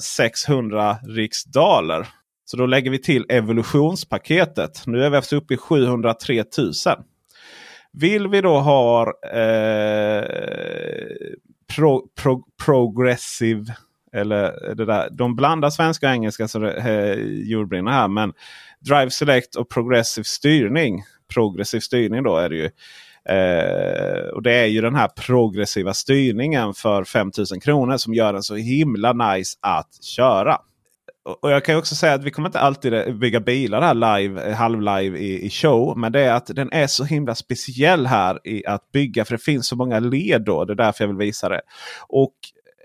600 0.00 0.96
riksdaler. 1.02 2.06
Så 2.50 2.56
då 2.56 2.66
lägger 2.66 2.90
vi 2.90 2.98
till 2.98 3.26
evolutionspaketet. 3.28 4.82
Nu 4.86 5.04
är 5.04 5.10
vi 5.10 5.16
alltså 5.16 5.36
uppe 5.36 5.54
i 5.54 5.56
703 5.56 6.44
000. 6.58 6.72
Vill 7.92 8.28
vi 8.28 8.40
då 8.40 8.58
ha 8.58 9.02
eh, 9.32 10.24
pro, 11.76 12.08
pro, 12.22 12.44
progressive 12.64 13.64
eller 14.12 14.74
det 14.74 14.84
där, 14.84 15.08
de 15.10 15.36
blandar 15.36 15.70
svenska 15.70 16.08
och 16.08 16.12
engelska 16.12 16.48
så 16.48 16.58
det 16.58 16.72
eh, 16.72 17.18
jordbrinner 17.24 17.92
här. 17.92 18.08
Men 18.08 18.32
Drive 18.80 19.10
Select 19.10 19.54
och 19.54 19.68
progressiv 19.68 20.22
styrning. 20.22 21.02
Progressiv 21.34 21.80
styrning 21.80 22.22
då 22.22 22.36
är 22.36 22.48
det 22.48 22.56
ju. 22.56 22.70
Eh, 23.36 24.28
och 24.28 24.42
det 24.42 24.52
är 24.52 24.66
ju 24.66 24.80
den 24.80 24.94
här 24.94 25.08
progressiva 25.08 25.94
styrningen 25.94 26.74
för 26.74 27.04
5000 27.04 27.60
kronor 27.60 27.96
som 27.96 28.14
gör 28.14 28.32
den 28.32 28.42
så 28.42 28.54
himla 28.54 29.12
nice 29.12 29.58
att 29.60 30.04
köra. 30.04 30.58
Och 31.42 31.50
jag 31.50 31.64
kan 31.64 31.76
också 31.76 31.94
säga 31.94 32.14
att 32.14 32.24
vi 32.24 32.30
kommer 32.30 32.48
inte 32.48 32.60
alltid 32.60 32.94
eh, 32.94 33.14
bygga 33.14 33.40
bilar 33.40 33.80
här 33.82 34.18
live, 34.18 34.42
eh, 34.42 34.54
halvlive 34.54 35.18
i, 35.18 35.46
i 35.46 35.50
show. 35.50 35.98
Men 35.98 36.12
det 36.12 36.20
är 36.20 36.32
att 36.32 36.46
den 36.46 36.72
är 36.72 36.86
så 36.86 37.04
himla 37.04 37.34
speciell 37.34 38.06
här 38.06 38.38
i 38.44 38.66
att 38.66 38.92
bygga. 38.92 39.24
För 39.24 39.34
det 39.34 39.42
finns 39.42 39.66
så 39.66 39.76
många 39.76 40.00
led 40.00 40.42
då. 40.44 40.64
Det 40.64 40.72
är 40.72 40.76
därför 40.76 41.04
jag 41.04 41.08
vill 41.08 41.26
visa 41.26 41.48
det. 41.48 41.60
Och 42.08 42.34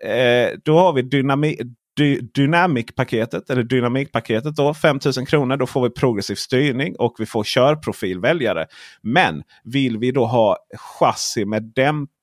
eh, 0.10 0.49
då 0.64 0.80
har 0.80 0.94
vi 0.94 1.02
dynami 1.02 1.57
dy, 1.95 2.20
Dynamic-paketet, 2.22 3.49
eller 3.49 3.64
Dynamic-paketet 3.64 4.56
då, 4.56 4.74
5000 4.74 5.26
kronor. 5.26 5.57
Då 5.57 5.68
får 5.68 5.84
vi 5.84 5.90
progressiv 5.90 6.36
styrning 6.36 6.95
och 6.95 7.16
vi 7.20 7.26
får 7.26 7.44
körprofilväljare. 7.44 8.66
Men 9.02 9.44
vill 9.64 9.98
vi 9.98 10.12
då 10.12 10.26
ha 10.26 10.57
chassi 10.99 11.45
med 11.45 11.64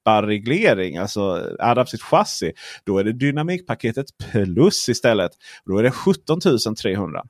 dämparreglering, 0.04 0.96
alltså 0.96 1.56
adaptivt 1.58 2.02
chassi. 2.02 2.52
Då 2.84 2.98
är 2.98 3.04
det 3.04 3.12
Dynamikpaketet 3.12 4.06
plus 4.30 4.88
istället. 4.88 5.30
Då 5.64 5.78
är 5.78 5.82
det 5.82 5.90
17 5.90 6.40
300. 6.82 7.22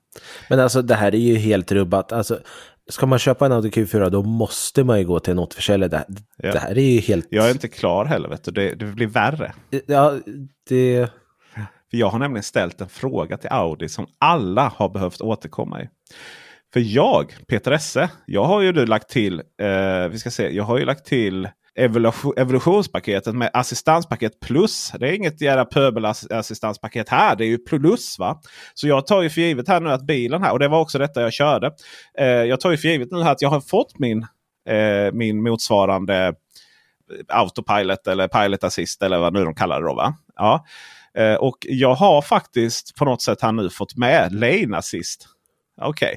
Men 0.49 0.61
alltså 0.61 0.83
det 0.83 0.95
här 0.95 1.15
är 1.15 1.19
ju 1.19 1.37
helt 1.37 1.73
rubbat. 1.73 2.13
Alltså, 2.13 2.39
ska 2.91 3.07
man 3.07 3.19
köpa 3.19 3.47
en 3.47 3.53
Audi 3.53 3.69
Q4 3.69 4.11
då 4.11 4.23
måste 4.23 4.85
man 4.85 4.99
ju 4.99 5.05
gå 5.05 5.21
till 5.21 5.31
en 5.31 5.39
återförsäljare. 5.39 5.89
Det, 5.89 6.05
ja. 6.37 6.53
det 6.53 6.59
här 6.59 6.79
är 6.79 6.91
ju 6.91 7.01
helt... 7.01 7.27
Jag 7.31 7.47
är 7.47 7.51
inte 7.51 7.69
klar 7.69 8.05
heller, 8.05 8.29
vet 8.29 8.45
du. 8.45 8.51
Det, 8.51 8.75
det 8.75 8.85
blir 8.85 9.07
värre. 9.07 9.53
Ja, 9.87 10.19
det... 10.69 11.09
För 11.91 11.99
jag 11.99 12.09
har 12.09 12.19
nämligen 12.19 12.43
ställt 12.43 12.81
en 12.81 12.89
fråga 12.89 13.37
till 13.37 13.51
Audi 13.51 13.89
som 13.89 14.07
alla 14.19 14.73
har 14.77 14.89
behövt 14.89 15.21
återkomma 15.21 15.83
i. 15.83 15.89
För 16.73 16.81
jag, 16.81 17.35
Peter 17.47 17.73
Esse, 17.73 18.11
jag 18.27 18.45
har 18.45 18.61
ju 18.61 18.87
lagt 18.87 19.09
till, 19.09 19.43
eh, 19.63 20.09
vi 20.11 20.19
ska 20.19 20.31
se, 20.31 20.51
jag 20.51 20.65
har 20.65 20.79
ju 20.79 20.85
lagt 20.85 21.07
till 21.07 21.49
evolution, 21.75 22.33
evolutionspaketet 22.37 23.35
med 23.35 23.51
assistanspaket 23.53 24.41
plus. 24.41 24.93
Det 24.99 25.09
är 25.09 25.13
inget 25.13 25.41
jävla 25.41 25.65
pöbelassistanspaket 25.65 27.09
här. 27.09 27.37
Det 27.37 27.45
är 27.45 27.49
ju 27.49 27.59
plus 27.59 28.19
va. 28.19 28.41
Så 28.75 28.89
jag 28.89 29.07
tar 29.07 29.23
ju 29.23 29.31
för 29.31 29.41
givet 29.41 29.69
här 29.69 29.81
nu 29.81 29.91
att 29.91 30.07
bilen 30.07 30.43
här, 30.43 30.53
och 30.53 30.59
det 30.59 30.69
var 30.69 30.81
också 30.81 30.99
detta 30.99 31.23
jag 31.23 31.33
körde. 31.33 31.73
Eh, 32.19 32.27
jag 32.27 32.61
tar 32.61 32.71
ju 32.71 32.77
för 32.77 32.89
givet 32.89 33.11
nu 33.11 33.23
här 33.23 33.33
att 33.33 33.43
jag 33.43 33.49
har 33.49 33.61
fått 33.61 33.99
min, 33.99 34.27
eh, 34.69 35.13
min 35.13 35.43
motsvarande 35.43 36.27
eh, 36.27 36.35
autopilot 37.29 38.07
eller 38.07 38.29
pilot 38.29 38.65
assist 38.65 39.03
eller 39.03 39.19
vad 39.19 39.33
nu 39.33 39.45
de 39.45 39.55
kallar 39.55 39.81
det 39.81 39.87
då. 39.87 39.95
Va? 39.95 40.15
Ja. 40.37 40.65
Eh, 41.15 41.35
och 41.35 41.57
jag 41.61 41.95
har 41.95 42.23
faktiskt 42.23 42.97
på 42.97 43.05
något 43.05 43.23
sätt 43.23 43.43
här 43.43 43.53
nu 43.53 43.71
fått 43.71 43.97
med 43.97 44.33
lane 44.33 44.77
assist. 44.77 45.29
Okej. 45.81 46.07
Okay. 46.07 46.17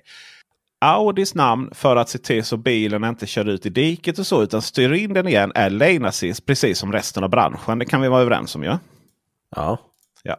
Audis 0.82 1.36
namn 1.36 1.70
för 1.72 1.96
att 1.96 2.10
se 2.10 2.18
till 2.18 2.44
så 2.44 2.58
bilen 2.58 3.04
inte 3.04 3.28
kör 3.28 3.50
ut 3.50 3.66
i 3.66 3.70
diket 3.70 4.20
och 4.20 4.28
så 4.28 4.44
utan 4.44 4.62
styr 4.62 4.94
in 4.94 5.14
den 5.14 5.28
igen 5.28 5.52
är 5.56 5.70
lane 5.70 6.08
assist 6.08 6.46
precis 6.46 6.80
som 6.80 6.92
resten 6.92 7.24
av 7.24 7.30
branschen. 7.30 7.80
Det 7.80 7.86
kan 7.86 8.02
vi 8.02 8.08
vara 8.08 8.22
överens 8.22 8.56
om 8.56 8.64
ja? 8.64 8.80
Ja. 9.56 9.78
ja. 10.24 10.38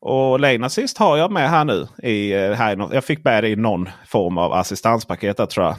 Och 0.00 0.40
lane 0.40 0.66
assist 0.66 0.98
har 0.98 1.16
jag 1.16 1.30
med 1.30 1.50
här 1.50 1.64
nu. 1.64 1.88
I, 2.02 2.32
eh, 2.32 2.52
här, 2.52 2.88
jag 2.92 3.04
fick 3.04 3.24
med 3.24 3.44
det 3.44 3.48
i 3.48 3.56
någon 3.56 3.88
form 4.06 4.38
av 4.38 4.52
assistanspaket 4.52 5.36
där, 5.36 5.46
tror 5.46 5.66
jag. 5.66 5.76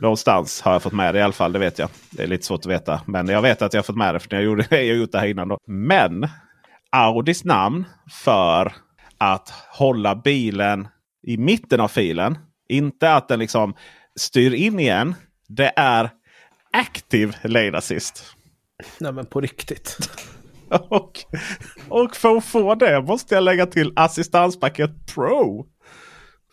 Någonstans 0.00 0.60
har 0.60 0.72
jag 0.72 0.82
fått 0.82 0.92
med 0.92 1.14
det 1.14 1.18
i 1.18 1.22
alla 1.22 1.32
fall. 1.32 1.52
Det 1.52 1.58
vet 1.58 1.78
jag. 1.78 1.88
Det 2.10 2.22
är 2.22 2.26
lite 2.26 2.46
svårt 2.46 2.60
att 2.60 2.66
veta. 2.66 3.00
Men 3.06 3.28
jag 3.28 3.42
vet 3.42 3.62
att 3.62 3.74
jag 3.74 3.86
fått 3.86 3.96
med 3.96 4.14
det 4.14 4.20
för 4.20 4.34
jag 4.34 4.42
gjorde 4.42 4.66
jag 4.70 4.84
gjort 4.84 5.12
det 5.12 5.18
här 5.18 5.26
innan. 5.26 5.48
Då. 5.48 5.58
Men 5.66 6.28
Audis 6.90 7.44
namn 7.44 7.84
för 8.10 8.72
att 9.18 9.52
hålla 9.70 10.14
bilen 10.14 10.88
i 11.22 11.36
mitten 11.36 11.80
av 11.80 11.88
filen. 11.88 12.38
Inte 12.70 13.14
att 13.14 13.28
den 13.28 13.38
liksom 13.38 13.74
styr 14.16 14.54
in 14.54 14.80
igen. 14.80 15.14
Det 15.48 15.72
är 15.76 16.10
Active 16.72 17.32
Lane 17.42 17.78
Assist. 17.78 18.24
Nej 18.98 19.12
men 19.12 19.26
på 19.26 19.40
riktigt. 19.40 19.98
och, 20.88 21.12
och 21.88 22.16
för 22.16 22.36
att 22.36 22.44
få 22.44 22.74
det 22.74 23.02
måste 23.02 23.34
jag 23.34 23.44
lägga 23.44 23.66
till 23.66 23.92
assistanspaket 23.96 24.90
Pro. 25.14 25.66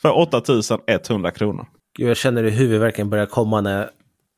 För 0.01 0.17
8100 0.17 1.31
kronor. 1.31 1.65
Jag 1.97 2.17
känner 2.17 2.43
hur 2.43 2.51
huvudvärken 2.51 3.09
börjar 3.09 3.25
komma 3.25 3.61
när 3.61 3.79
jag 3.79 3.89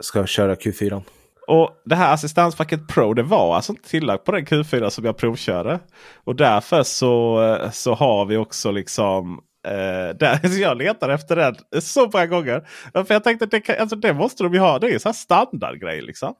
ska 0.04 0.26
köra 0.26 0.56
Q4. 0.56 1.04
Och 1.48 1.72
det 1.86 1.96
här 1.96 2.14
assistanspaket 2.14 2.88
Pro 2.88 3.14
det 3.14 3.24
var 3.24 3.56
alltså 3.56 3.72
inte 3.72 3.90
tillagt 3.90 4.26
på 4.26 4.32
den 4.32 4.46
Q4 4.46 4.90
som 4.90 5.06
jag 5.06 5.18
provkörde. 5.18 5.80
Och 6.24 6.36
därför 6.36 6.84
så, 6.84 7.70
så 7.72 7.94
har 7.94 8.26
vi 8.26 8.38
också 8.38 8.72
liksom 8.72 9.42
Uh, 9.70 10.18
där, 10.20 10.48
så 10.56 10.62
jag 10.62 10.78
letar 10.78 11.10
efter 11.10 11.36
den 11.36 11.82
så 11.82 12.10
många 12.14 12.26
gånger. 12.26 12.68
För 12.94 13.14
jag 13.14 13.24
tänkte 13.24 13.46
det, 13.46 13.60
kan, 13.60 13.76
alltså 13.80 13.96
det 13.96 14.14
måste 14.14 14.44
de 14.44 14.54
ju 14.54 14.60
ha. 14.60 14.80
Det 14.80 14.88
är 14.88 14.92
ju 14.92 15.00
en 15.06 15.14
standardgrej 15.14 16.02
liksom. 16.02 16.34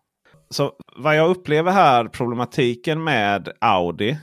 Så 0.50 0.72
vad 0.96 1.16
jag 1.16 1.30
upplever 1.30 1.72
här 1.72 2.06
problematiken 2.06 3.04
med 3.04 3.50
Audi. 3.62 4.18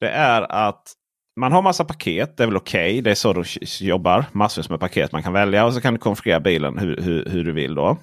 Det 0.00 0.08
är 0.08 0.52
att 0.52 0.92
man 1.40 1.52
har 1.52 1.62
massa 1.62 1.84
paket. 1.84 2.36
Det 2.36 2.42
är 2.42 2.46
väl 2.46 2.56
okej. 2.56 2.90
Okay. 2.90 3.00
Det 3.00 3.10
är 3.10 3.14
så 3.14 3.32
de 3.32 3.44
jobbar. 3.80 4.24
Massvis 4.32 4.70
med 4.70 4.80
paket 4.80 5.12
man 5.12 5.22
kan 5.22 5.32
välja. 5.32 5.66
Och 5.66 5.74
så 5.74 5.80
kan 5.80 5.94
du 5.94 6.00
konfigurera 6.00 6.40
bilen 6.40 6.78
hur, 6.78 6.96
hur, 6.96 7.24
hur 7.24 7.44
du 7.44 7.52
vill 7.52 7.74
då. 7.74 7.98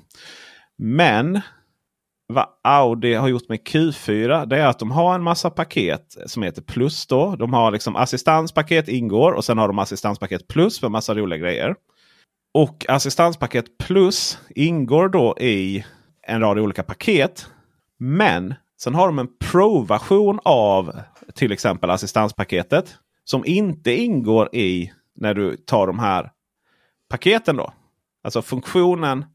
Men 0.78 1.42
vad 2.28 2.48
Audi 2.64 3.14
har 3.14 3.28
gjort 3.28 3.50
med 3.50 3.60
Q4 3.60 4.46
det 4.46 4.58
är 4.58 4.68
att 4.68 4.80
de 4.80 4.92
har 4.92 5.16
en 5.16 5.24
massa 5.24 5.50
paket 5.50 6.18
som 6.26 6.44
heter 6.44 6.62
Plus. 6.62 7.08
då. 7.08 7.36
De 7.36 7.54
har 7.54 7.72
liksom 7.72 7.96
assistanspaket 7.96 8.88
ingår 8.88 9.32
och 9.32 9.46
sen 9.46 9.58
har 9.58 9.68
de 9.68 9.80
assistanspaket 9.80 10.48
Plus 10.48 10.80
för 10.80 10.90
massa 10.90 11.16
roliga 11.16 11.40
grejer. 11.40 11.76
Och 12.54 12.86
assistanspaket 12.88 13.78
Plus 13.78 14.40
ingår 14.50 15.10
då 15.10 15.38
i 15.40 15.86
en 16.28 16.42
rad 16.42 16.60
olika 16.60 16.84
paket. 16.84 17.48
Men 18.00 18.54
sen 18.82 18.96
har 18.96 19.08
de 19.08 19.20
en 19.20 19.38
Pro-version 19.52 20.40
av 20.44 21.00
till 21.36 21.52
exempel 21.52 21.90
assistanspaketet. 21.90 22.96
Som 23.24 23.46
inte 23.46 23.96
ingår 23.96 24.56
i 24.56 24.92
när 25.16 25.34
du 25.34 25.56
tar 25.56 25.88
de 25.88 26.00
här 26.00 26.32
paketen. 27.10 27.56
då. 27.56 27.74
Alltså 28.24 28.42
funktionen 28.42 29.26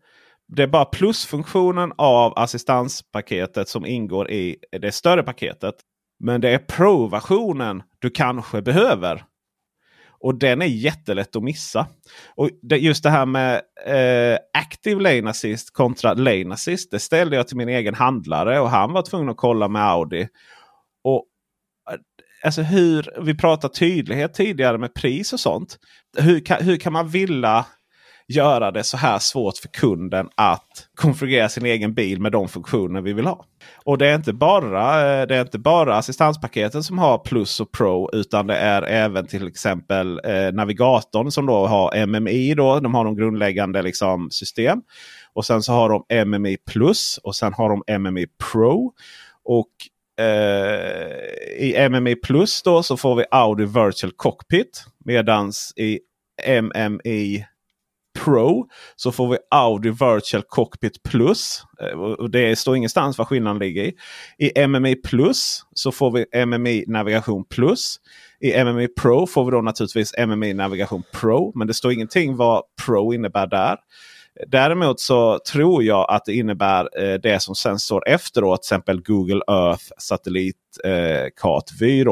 det 0.48 0.62
är 0.62 0.66
bara 0.66 0.84
plusfunktionen 0.84 1.92
av 1.98 2.32
assistanspaketet 2.38 3.68
som 3.68 3.86
ingår 3.86 4.30
i 4.30 4.56
det 4.80 4.92
större 4.92 5.22
paketet. 5.22 5.74
Men 6.20 6.40
det 6.40 6.50
är 6.50 6.58
Pro-versionen 6.58 7.82
du 7.98 8.10
kanske 8.10 8.62
behöver. 8.62 9.24
Och 10.20 10.38
den 10.38 10.62
är 10.62 10.66
jättelätt 10.66 11.36
att 11.36 11.42
missa. 11.42 11.86
Och 12.34 12.50
det, 12.62 12.76
just 12.76 13.02
det 13.02 13.10
här 13.10 13.26
med 13.26 13.62
eh, 13.86 14.38
Active 14.58 15.02
Lane 15.02 15.30
Assist 15.30 15.72
kontra 15.72 16.14
Lane 16.14 16.54
Assist. 16.54 16.90
Det 16.90 16.98
ställde 16.98 17.36
jag 17.36 17.48
till 17.48 17.56
min 17.56 17.68
egen 17.68 17.94
handlare 17.94 18.60
och 18.60 18.70
han 18.70 18.92
var 18.92 19.02
tvungen 19.02 19.28
att 19.28 19.36
kolla 19.36 19.68
med 19.68 19.82
Audi. 19.82 20.28
Och 21.04 21.24
eh, 21.90 21.96
alltså 22.44 22.62
hur, 22.62 23.20
Vi 23.20 23.34
pratade 23.34 23.74
tydlighet 23.74 24.34
tidigare 24.34 24.78
med 24.78 24.94
pris 24.94 25.32
och 25.32 25.40
sånt. 25.40 25.78
Hur 26.18 26.40
kan, 26.40 26.64
hur 26.64 26.76
kan 26.76 26.92
man 26.92 27.08
vilja 27.08 27.66
göra 28.28 28.70
det 28.70 28.84
så 28.84 28.96
här 28.96 29.18
svårt 29.18 29.59
för 29.59 29.68
kunden 29.68 30.28
att 30.34 30.88
konfigurera 30.94 31.48
sin 31.48 31.66
egen 31.66 31.94
bil 31.94 32.20
med 32.20 32.32
de 32.32 32.48
funktioner 32.48 33.00
vi 33.00 33.12
vill 33.12 33.26
ha. 33.26 33.44
Och 33.84 33.98
det 33.98 34.09
är 34.09 34.14
inte 34.14 34.32
bara, 34.32 35.20
eh, 35.20 35.26
det 35.26 35.36
är 35.36 35.40
inte 35.40 35.59
bara 35.59 35.96
assistanspaketen 35.96 36.82
som 36.82 36.98
har 36.98 37.18
Plus 37.18 37.60
och 37.60 37.72
Pro. 37.72 38.10
Utan 38.12 38.46
det 38.46 38.56
är 38.56 38.82
även 38.82 39.26
till 39.26 39.46
exempel 39.46 40.20
eh, 40.24 40.52
navigatorn 40.52 41.30
som 41.30 41.46
då 41.46 41.66
har 41.66 42.06
MMI. 42.06 42.55
Då. 42.55 42.80
De 42.80 42.94
har 42.94 43.05
de 43.05 43.16
grundläggande 43.16 43.82
liksom, 43.82 44.30
system. 44.30 44.82
Och 45.32 45.44
sen 45.44 45.62
så 45.62 45.72
har 45.72 45.88
de 45.88 46.24
MMI 46.26 46.56
Plus 46.56 47.20
och 47.22 47.36
sen 47.36 47.52
har 47.52 47.68
de 47.68 47.98
MMI 47.98 48.26
Pro. 48.52 48.92
Och 49.44 49.70
eh, 50.24 51.09
i 51.59 51.88
MMI 51.88 52.14
Plus 52.16 52.62
då 52.62 52.82
så 52.82 52.96
får 52.96 53.14
vi 53.16 53.24
Audi 53.30 53.64
Virtual 53.64 54.12
Cockpit. 54.16 54.84
Medans 55.05 55.72
i 55.76 56.00
MMI 56.62 57.44
Pro 58.24 58.66
så 58.97 59.12
får 59.12 59.28
vi 59.28 59.39
Audi 59.51 59.90
Virtual 59.90 60.43
Cockpit 60.49 61.03
Plus. 61.03 61.62
Eh, 61.82 61.99
och 61.99 62.31
det 62.31 62.59
står 62.59 62.77
ingenstans 62.77 63.19
vad 63.19 63.28
skillnaden 63.28 63.59
ligger 63.59 63.85
i. 63.85 63.95
I 64.39 64.66
MMI 64.66 64.95
Plus 64.95 65.62
så 65.74 65.93
får 65.93 66.11
vi 66.11 66.47
MMI 66.47 66.85
Navigation 66.86 67.45
Plus. 67.45 67.97
I 68.40 68.65
MMI 68.65 68.89
Pro 68.89 69.27
får 69.27 69.45
vi 69.45 69.51
då 69.51 69.61
naturligtvis 69.61 70.15
MMI 70.27 70.55
Navigation 70.55 71.03
Pro. 71.12 71.53
Men 71.55 71.66
det 71.66 71.74
står 71.74 71.93
ingenting 71.93 72.36
vad 72.36 72.62
Pro 72.86 73.15
innebär 73.15 73.47
där. 73.47 73.77
Däremot 74.47 75.01
så 75.01 75.39
tror 75.53 75.85
jag 75.85 76.11
att 76.11 76.24
det 76.24 76.35
innebär 76.35 77.03
eh, 77.03 77.15
det 77.15 77.43
som 77.43 77.55
sen 77.55 77.78
står 77.78 78.09
efteråt. 78.09 78.62
Till 78.62 78.66
exempel 78.66 79.03
Google 79.03 79.40
Earth 79.49 79.85
satellitkartvy. 79.99 82.01
Eh, 82.01 82.05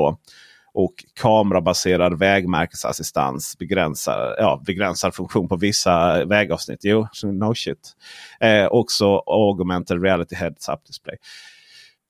och 0.76 0.94
kamerabaserad 1.20 2.18
vägmärkesassistans 2.18 3.58
begränsar, 3.58 4.36
ja, 4.38 4.62
begränsar 4.66 5.10
funktion 5.10 5.48
på 5.48 5.56
vissa 5.56 6.24
vägavsnitt. 6.24 6.80
Jo, 6.82 7.06
no 7.22 7.54
shit. 7.54 7.92
Eh, 8.40 8.66
också 8.66 9.22
augmented 9.26 10.02
reality 10.02 10.36
heads-up 10.36 10.86
display. 10.86 11.16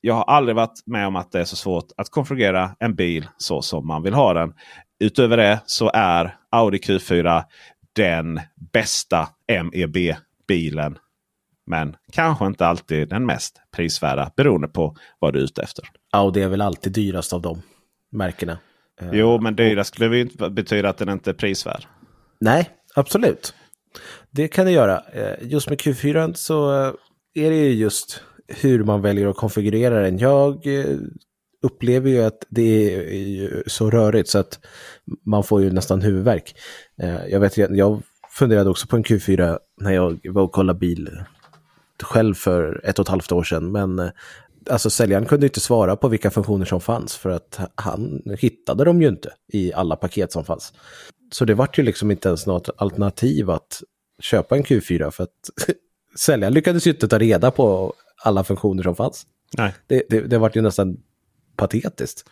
Jag 0.00 0.14
har 0.14 0.24
aldrig 0.24 0.56
varit 0.56 0.86
med 0.86 1.06
om 1.06 1.16
att 1.16 1.32
det 1.32 1.40
är 1.40 1.44
så 1.44 1.56
svårt 1.56 1.92
att 1.96 2.10
konfigurera 2.10 2.76
en 2.78 2.94
bil 2.94 3.28
så 3.38 3.62
som 3.62 3.86
man 3.86 4.02
vill 4.02 4.14
ha 4.14 4.32
den. 4.32 4.54
Utöver 5.00 5.36
det 5.36 5.60
så 5.66 5.90
är 5.94 6.36
Audi 6.50 6.78
Q4 6.78 7.42
den 7.92 8.40
bästa 8.72 9.28
MEB-bilen. 9.48 10.98
Men 11.66 11.96
kanske 12.12 12.46
inte 12.46 12.66
alltid 12.66 13.08
den 13.08 13.26
mest 13.26 13.60
prisvärda 13.76 14.30
beroende 14.36 14.68
på 14.68 14.96
vad 15.18 15.32
du 15.32 15.38
är 15.38 15.44
ute 15.44 15.62
efter. 15.62 15.84
Audi 16.12 16.42
är 16.42 16.48
väl 16.48 16.62
alltid 16.62 16.92
dyrast 16.92 17.32
av 17.32 17.42
dem 17.42 17.62
märkena. 18.16 18.58
Jo, 19.12 19.40
men 19.40 19.56
dyrast 19.56 19.98
behöver 19.98 20.16
inte 20.16 20.50
betyda 20.50 20.88
att 20.88 20.98
den 20.98 21.08
inte 21.08 21.30
är 21.30 21.34
prisvärd. 21.34 21.86
Nej, 22.40 22.70
absolut. 22.94 23.54
Det 24.30 24.48
kan 24.48 24.66
det 24.66 24.72
göra. 24.72 25.02
Eh, 25.12 25.34
just 25.40 25.68
med 25.68 25.78
Q4 25.78 26.32
så 26.34 26.70
är 27.34 27.50
det 27.50 27.56
ju 27.56 27.72
just 27.72 28.22
hur 28.48 28.84
man 28.84 29.02
väljer 29.02 29.26
att 29.26 29.36
konfigurera 29.36 30.02
den. 30.02 30.18
Jag 30.18 30.66
eh, 30.66 30.96
upplever 31.62 32.10
ju 32.10 32.22
att 32.22 32.46
det 32.48 32.94
är 32.94 33.62
så 33.66 33.90
rörigt 33.90 34.28
så 34.28 34.38
att 34.38 34.58
man 35.24 35.44
får 35.44 35.62
ju 35.62 35.72
nästan 35.72 36.02
huvudvärk. 36.02 36.54
Eh, 37.02 37.26
jag, 37.26 37.40
vet, 37.40 37.56
jag 37.56 38.02
funderade 38.30 38.70
också 38.70 38.86
på 38.86 38.96
en 38.96 39.04
Q4 39.04 39.58
när 39.80 39.92
jag 39.92 40.20
var 40.24 40.42
och 40.42 40.52
kollade 40.52 40.78
bil 40.78 41.10
själv 42.02 42.34
för 42.34 42.80
ett 42.84 42.98
och 42.98 43.04
ett 43.04 43.08
halvt 43.08 43.32
år 43.32 43.44
sedan. 43.44 43.72
Men 43.72 44.10
alltså 44.70 44.90
säljaren 44.90 45.26
kunde 45.26 45.46
inte 45.46 45.60
svara 45.60 45.96
på 45.96 46.08
vilka 46.08 46.30
funktioner 46.30 46.64
som 46.64 46.80
fanns 46.80 47.16
för 47.16 47.30
att 47.30 47.60
han 47.74 48.22
hittade 48.38 48.84
dem 48.84 49.02
ju 49.02 49.08
inte 49.08 49.32
i 49.52 49.72
alla 49.72 49.96
paket 49.96 50.32
som 50.32 50.44
fanns. 50.44 50.72
Så 51.32 51.44
det 51.44 51.54
var 51.54 51.68
ju 51.74 51.82
liksom 51.82 52.10
inte 52.10 52.28
ens 52.28 52.46
något 52.46 52.70
alternativ 52.76 53.50
att 53.50 53.82
köpa 54.20 54.56
en 54.56 54.64
Q4 54.64 55.10
för 55.10 55.24
att 55.24 55.50
säljaren 56.18 56.54
lyckades 56.54 56.86
ju 56.86 56.90
inte 56.90 57.08
ta 57.08 57.18
reda 57.18 57.50
på 57.50 57.94
alla 58.24 58.44
funktioner 58.44 58.82
som 58.82 58.96
fanns. 58.96 59.26
Nej. 59.58 59.74
Det, 59.86 60.02
det, 60.08 60.20
det 60.20 60.38
var 60.38 60.50
ju 60.54 60.60
nästan 60.60 60.96
patetiskt. 61.56 62.24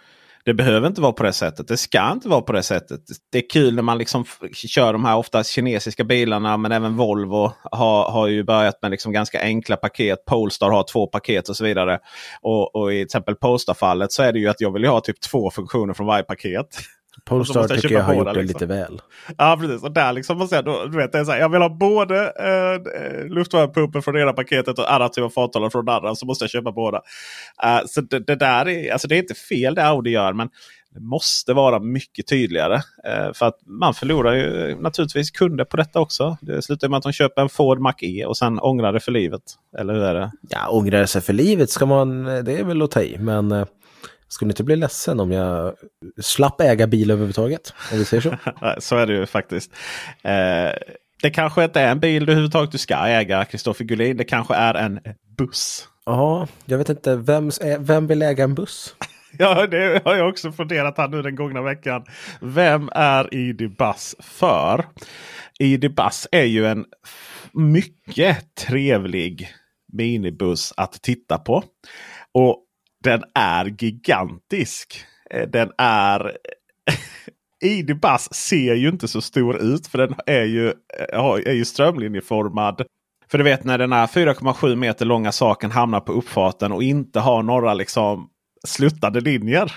Det 0.45 0.55
behöver 0.55 0.87
inte 0.87 1.01
vara 1.01 1.13
på 1.13 1.23
det 1.23 1.33
sättet. 1.33 1.69
Det 1.69 1.77
ska 1.77 2.13
inte 2.13 2.29
vara 2.29 2.41
på 2.41 2.53
det 2.53 2.63
sättet. 2.63 3.01
Det 3.33 3.39
är 3.39 3.51
kul 3.51 3.75
när 3.75 3.83
man 3.83 3.99
liksom 3.99 4.25
kör 4.53 4.93
de 4.93 5.05
här 5.05 5.17
ofta 5.17 5.45
kinesiska 5.45 6.05
bilarna. 6.05 6.57
Men 6.57 6.73
även 6.73 6.97
Volvo 6.97 7.53
har, 7.63 8.11
har 8.11 8.27
ju 8.27 8.45
börjat 8.45 8.83
med 8.83 8.91
liksom 8.91 9.13
ganska 9.13 9.41
enkla 9.41 9.77
paket. 9.77 10.25
Polestar 10.25 10.71
har 10.71 10.85
två 10.93 11.07
paket 11.07 11.49
och 11.49 11.57
så 11.57 11.65
vidare. 11.65 11.99
Och, 12.41 12.77
och 12.77 12.93
i 12.93 12.97
till 12.97 13.05
exempel 13.05 13.35
Polestar-fallet 13.35 14.13
så 14.13 14.23
är 14.23 14.33
det 14.33 14.39
ju 14.39 14.49
att 14.49 14.61
jag 14.61 14.73
vill 14.73 14.85
ha 14.85 15.01
typ 15.01 15.21
två 15.21 15.51
funktioner 15.51 15.95
från 15.95 16.07
varje 16.07 16.25
paket. 16.25 16.67
Polestar 17.25 17.69
tycker 17.69 17.95
jag 17.95 18.03
har 18.03 18.15
gjort 18.15 18.35
det 18.35 18.43
liksom. 18.43 18.47
lite 18.47 18.67
väl. 18.67 19.03
Ja 19.39 19.57
precis. 19.61 19.83
Och 19.83 19.93
där 19.93 20.13
liksom 20.13 20.39
man 20.39 20.49
säger, 20.49 20.63
då, 20.63 20.87
du 20.87 20.97
vet, 20.97 21.13
det 21.13 21.19
är 21.19 21.25
så 21.25 21.33
här, 21.33 21.39
jag 21.39 21.49
vill 21.49 21.63
ha 21.63 21.69
både 21.69 22.25
eh, 22.25 23.27
luftvärmepumpen 23.27 24.03
från 24.03 24.15
det 24.15 24.23
ena 24.23 24.33
paketet 24.33 24.79
och 24.79 24.93
adaptiva 24.93 25.31
farthållare 25.31 25.71
från 25.71 25.85
det 25.85 25.93
andra. 25.93 26.15
Så 26.15 26.27
måste 26.27 26.43
jag 26.45 26.51
köpa 26.51 26.73
båda. 26.73 26.99
Uh, 27.65 27.87
så 27.87 28.01
det, 28.01 28.19
det, 28.19 28.37
där 28.37 28.69
är, 28.69 28.93
alltså 28.93 29.09
det 29.09 29.17
är 29.17 29.19
inte 29.19 29.35
fel 29.35 29.75
det 29.75 29.87
Audi 29.87 30.11
gör. 30.11 30.33
Men 30.33 30.49
det 30.95 31.01
måste 31.01 31.53
vara 31.53 31.79
mycket 31.79 32.27
tydligare. 32.27 32.75
Uh, 32.75 33.33
för 33.35 33.47
att 33.47 33.59
man 33.67 33.95
förlorar 33.95 34.33
ju 34.33 34.77
naturligtvis 34.81 35.31
kunder 35.31 35.65
på 35.65 35.77
detta 35.77 36.01
också. 36.01 36.37
Det 36.41 36.63
slutar 36.63 36.89
med 36.89 36.97
att 36.97 37.03
de 37.03 37.13
köper 37.13 37.43
en 37.43 37.49
Ford 37.49 37.79
Mach-E 37.79 38.25
och 38.25 38.37
sen 38.37 38.61
ångrar 38.61 38.93
det 38.93 39.01
för 39.01 39.13
livet. 39.13 39.43
Eller 39.79 39.95
hur 39.95 40.03
är 40.03 40.15
det? 40.15 40.31
Ja, 40.49 40.69
ångrar 40.69 41.07
sig 41.07 41.23
för 41.23 41.33
livet 41.33 41.71
ska 41.71 41.87
man, 41.87 42.25
det 42.25 42.59
är 42.59 42.65
väl 42.65 42.83
att 42.83 42.91
ta 42.91 43.03
i. 43.03 43.19
Men 43.19 43.53
uh 43.53 43.65
skulle 44.35 44.51
inte 44.51 44.65
bli 44.65 44.77
ledsen 44.77 45.21
om 45.21 45.33
jag 45.33 45.75
slapp 46.23 46.61
äga 46.61 46.87
bil 46.87 47.11
överhuvudtaget. 47.11 47.75
Om 47.93 47.99
vi 47.99 48.05
säger 48.05 48.21
så. 48.21 48.37
så 48.79 48.97
är 48.97 49.07
det 49.07 49.13
ju 49.13 49.27
faktiskt. 49.27 49.73
Eh, 50.23 50.71
det 51.23 51.31
kanske 51.31 51.65
inte 51.65 51.81
är 51.81 51.91
en 51.91 52.01
bil 52.01 52.27
du 52.27 52.33
överhuvudtaget 52.33 52.73
du 52.73 52.79
ska 52.79 52.95
äga, 52.95 53.45
Kristoffer 53.45 53.85
Gullin. 53.85 54.17
Det 54.17 54.25
kanske 54.25 54.55
är 54.55 54.75
en 54.75 55.01
buss. 55.39 55.89
Ja, 56.07 56.49
jag 56.65 56.79
vet 56.79 56.89
inte. 56.89 57.17
Vem, 57.17 57.51
vem 57.79 58.07
vill 58.07 58.23
äga 58.23 58.45
en 58.45 58.55
buss? 58.55 58.95
ja, 59.39 59.67
det 59.67 60.05
har 60.05 60.15
jag 60.15 60.29
också 60.29 60.53
funderat 60.53 60.99
här 60.99 61.09
nu 61.09 61.23
den 61.23 61.37
gångna 61.37 61.63
veckan. 61.63 62.05
Vem 62.41 62.89
är 62.93 63.35
ID 63.35 63.77
Bus 63.77 64.17
för? 64.21 64.85
ID 65.59 65.95
Bus 65.95 66.29
är 66.33 66.45
ju 66.45 66.67
en 66.67 66.85
mycket 67.53 68.55
trevlig 68.55 69.49
minibuss 69.93 70.73
att 70.77 71.03
titta 71.03 71.39
på. 71.39 71.65
Och 72.33 72.64
den 73.05 73.23
är 73.35 73.65
gigantisk. 73.65 75.05
Eh, 75.31 75.49
den 75.49 75.73
är... 75.79 76.37
ID 77.65 78.01
Buzz 78.01 78.35
ser 78.35 78.75
ju 78.75 78.89
inte 78.89 79.09
så 79.09 79.21
stor 79.21 79.57
ut 79.57 79.87
för 79.87 79.99
den 79.99 80.15
är 80.27 80.45
ju, 80.45 80.69
eh, 81.13 81.25
är 81.25 81.53
ju 81.53 81.65
strömlinjeformad. 81.65 82.83
För 83.31 83.39
du 83.39 83.45
vet 83.45 83.65
när 83.65 83.79
den 83.79 83.93
här 83.93 84.07
4,7 84.07 84.77
meter 84.77 85.05
långa 85.05 85.33
saken 85.33 85.71
hamnar 85.71 86.01
på 86.01 86.13
uppfarten 86.13 86.73
och 86.73 86.83
inte 86.83 87.21
har 87.21 87.43
några 87.43 87.75
liksom 87.75 88.29
sluttande 88.67 89.21
linjer. 89.21 89.73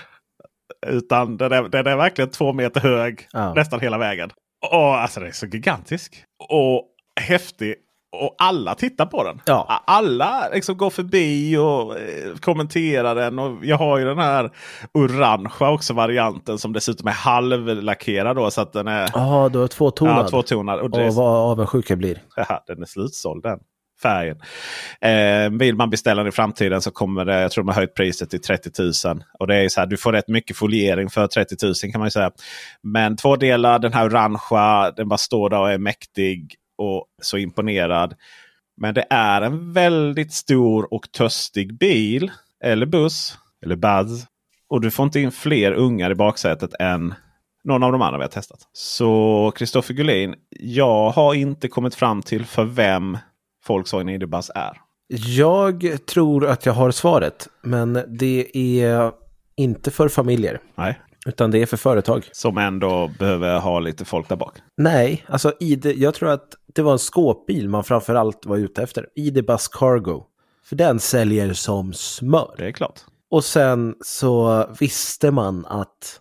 Utan 0.86 1.36
den 1.36 1.52
är, 1.52 1.62
den 1.62 1.86
är 1.86 1.96
verkligen 1.96 2.30
två 2.30 2.52
meter 2.52 2.80
hög 2.80 3.28
ja. 3.32 3.54
nästan 3.54 3.80
hela 3.80 3.98
vägen. 3.98 4.30
Och 4.72 4.98
alltså 4.98 5.20
den 5.20 5.28
är 5.28 5.32
så 5.32 5.46
gigantisk. 5.46 6.24
Och 6.48 6.84
häftig 7.20 7.74
och 8.12 8.34
alla 8.38 8.74
tittar 8.74 9.06
på 9.06 9.24
den. 9.24 9.40
Ja. 9.44 9.82
Alla 9.86 10.48
liksom 10.54 10.76
går 10.76 10.90
förbi 10.90 11.56
och 11.56 11.98
eh, 11.98 12.36
kommenterar 12.40 13.14
den. 13.14 13.38
Och 13.38 13.64
jag 13.64 13.76
har 13.76 13.98
ju 13.98 14.04
den 14.04 14.18
här 14.18 14.50
orangea 14.94 15.70
också 15.70 15.94
varianten 15.94 16.58
som 16.58 16.72
dessutom 16.72 17.08
är 17.08 17.12
halvlackerad. 17.12 18.36
Då, 18.36 18.50
så 18.50 18.60
att 18.60 18.72
den 18.72 18.88
är... 18.88 19.10
Ja, 19.14 19.48
du 19.52 19.58
har 19.58 19.68
tvåtonad. 19.68 20.24
Ja, 20.24 20.28
tvåtonad. 20.28 20.80
Och, 20.80 20.90
det... 20.90 21.06
och 21.06 21.14
vad 21.14 21.50
avundsjuk 21.50 21.90
jag 21.90 21.98
blir. 21.98 22.22
Ja, 22.36 22.64
den 22.66 22.82
är 22.82 22.86
slutsåld 22.86 23.42
den 23.42 23.58
färgen. 24.02 24.36
Eh, 25.00 25.58
vill 25.58 25.74
man 25.76 25.90
beställa 25.90 26.22
den 26.22 26.28
i 26.28 26.32
framtiden 26.32 26.82
så 26.82 26.90
kommer 26.90 27.24
det, 27.24 27.40
jag 27.40 27.50
tror 27.50 27.64
de 27.64 27.68
har 27.68 27.74
höjt 27.74 27.94
priset 27.94 28.30
till 28.30 28.40
30 28.40 28.70
000. 29.06 29.22
Och 29.38 29.46
det 29.46 29.56
är 29.56 29.68
så 29.68 29.80
här, 29.80 29.86
du 29.86 29.96
får 29.96 30.12
rätt 30.12 30.28
mycket 30.28 30.56
foliering 30.56 31.10
för 31.10 31.26
30 31.26 31.56
000 31.62 31.74
kan 31.74 31.98
man 31.98 32.06
ju 32.06 32.10
säga. 32.10 32.30
Men 32.82 33.16
två 33.16 33.36
delar, 33.36 33.78
den 33.78 33.92
här 33.92 34.06
orangea, 34.06 34.90
den 34.90 35.08
bara 35.08 35.18
står 35.18 35.50
där 35.50 35.60
och 35.60 35.70
är 35.70 35.78
mäktig 35.78 36.54
och 36.78 37.06
så 37.22 37.38
imponerad. 37.38 38.14
Men 38.76 38.94
det 38.94 39.06
är 39.10 39.42
en 39.42 39.72
väldigt 39.72 40.32
stor 40.32 40.94
och 40.94 41.12
törstig 41.12 41.78
bil. 41.78 42.30
Eller 42.64 42.86
buss. 42.86 43.38
Eller 43.64 43.76
buzz. 43.76 44.26
Och 44.68 44.80
du 44.80 44.90
får 44.90 45.04
inte 45.04 45.20
in 45.20 45.32
fler 45.32 45.72
ungar 45.72 46.10
i 46.10 46.14
baksätet 46.14 46.74
än 46.80 47.14
någon 47.64 47.82
av 47.82 47.92
de 47.92 48.02
andra 48.02 48.18
vi 48.18 48.24
har 48.24 48.28
testat. 48.28 48.58
Så 48.72 49.52
Kristoffer 49.56 49.94
Gullin, 49.94 50.34
jag 50.50 51.10
har 51.10 51.34
inte 51.34 51.68
kommit 51.68 51.94
fram 51.94 52.22
till 52.22 52.44
för 52.44 52.64
vem 52.64 53.18
Volkswagen 53.68 54.08
ID-Buzz 54.08 54.50
är. 54.54 54.80
Jag 55.36 56.06
tror 56.06 56.46
att 56.46 56.66
jag 56.66 56.72
har 56.72 56.90
svaret, 56.90 57.48
men 57.62 58.04
det 58.08 58.56
är 58.56 59.12
inte 59.56 59.90
för 59.90 60.08
familjer. 60.08 60.60
Nej. 60.74 61.00
Utan 61.28 61.50
det 61.50 61.62
är 61.62 61.66
för 61.66 61.76
företag. 61.76 62.28
Som 62.32 62.58
ändå 62.58 63.10
behöver 63.18 63.58
ha 63.58 63.80
lite 63.80 64.04
folk 64.04 64.28
där 64.28 64.36
bak. 64.36 64.54
Nej, 64.76 65.24
alltså 65.28 65.52
ID, 65.60 65.86
jag 65.86 66.14
tror 66.14 66.28
att 66.28 66.54
det 66.74 66.82
var 66.82 66.92
en 66.92 66.98
skåpbil 66.98 67.68
man 67.68 67.84
framförallt 67.84 68.46
var 68.46 68.56
ute 68.56 68.82
efter. 68.82 69.06
ID 69.14 69.46
Bus 69.46 69.68
Cargo. 69.68 70.24
För 70.64 70.76
den 70.76 71.00
säljer 71.00 71.52
som 71.52 71.92
smör. 71.92 72.54
Det 72.58 72.66
är 72.66 72.72
klart. 72.72 73.00
Och 73.30 73.44
sen 73.44 73.94
så 74.00 74.66
visste 74.80 75.30
man 75.30 75.66
att 75.66 76.20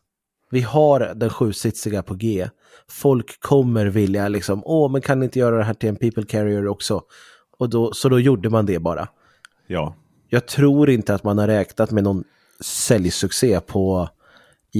vi 0.52 0.62
har 0.62 1.14
den 1.16 1.30
sjusitsiga 1.30 2.04
på 2.04 2.14
G. 2.14 2.50
Folk 2.90 3.40
kommer 3.40 3.86
vilja 3.86 4.28
liksom, 4.28 4.62
åh, 4.66 4.92
men 4.92 5.02
kan 5.02 5.20
ni 5.20 5.26
inte 5.26 5.40
göra 5.40 5.58
det 5.58 5.64
här 5.64 5.74
till 5.74 5.90
en 5.90 5.96
people 5.96 6.26
carrier 6.26 6.68
också? 6.68 7.02
Och 7.58 7.70
då, 7.70 7.94
så 7.94 8.10
då 8.10 8.20
gjorde 8.20 8.50
man 8.50 8.66
det 8.66 8.80
bara. 8.80 9.08
Ja. 9.68 9.96
Jag 10.30 10.46
tror 10.46 10.90
inte 10.90 11.16
att 11.16 11.24
man 11.24 11.38
har 11.38 11.48
räknat 11.48 11.92
med 11.92 12.04
någon 12.04 12.24
säljsuccé 12.62 13.60
på 13.60 14.10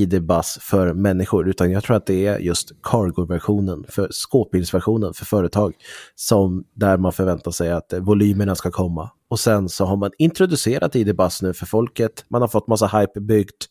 ID-Bus 0.02 0.58
för 0.62 0.94
människor, 0.94 1.50
utan 1.50 1.72
jag 1.72 1.84
tror 1.84 1.96
att 1.96 2.06
det 2.06 2.28
är 2.28 2.40
just 2.40 2.72
cargo-versionen, 2.84 3.86
för 3.90 4.08
skåpbilsversionen 4.12 5.14
för 5.14 5.26
företag, 5.26 5.74
som 6.16 6.64
där 6.74 6.98
man 6.98 7.14
förväntar 7.14 7.52
sig 7.52 7.72
att 7.72 7.94
volymerna 7.98 8.56
ska 8.56 8.72
komma. 8.72 9.12
Och 9.30 9.40
sen 9.40 9.70
så 9.70 9.86
har 9.86 9.98
man 9.98 10.12
introducerat 10.18 10.96
ID-Bus 10.96 11.42
nu 11.42 11.54
för 11.54 11.66
folket, 11.66 12.26
man 12.30 12.42
har 12.42 12.48
fått 12.48 12.68
massa 12.68 12.88
hype 13.00 13.20
byggt, 13.20 13.66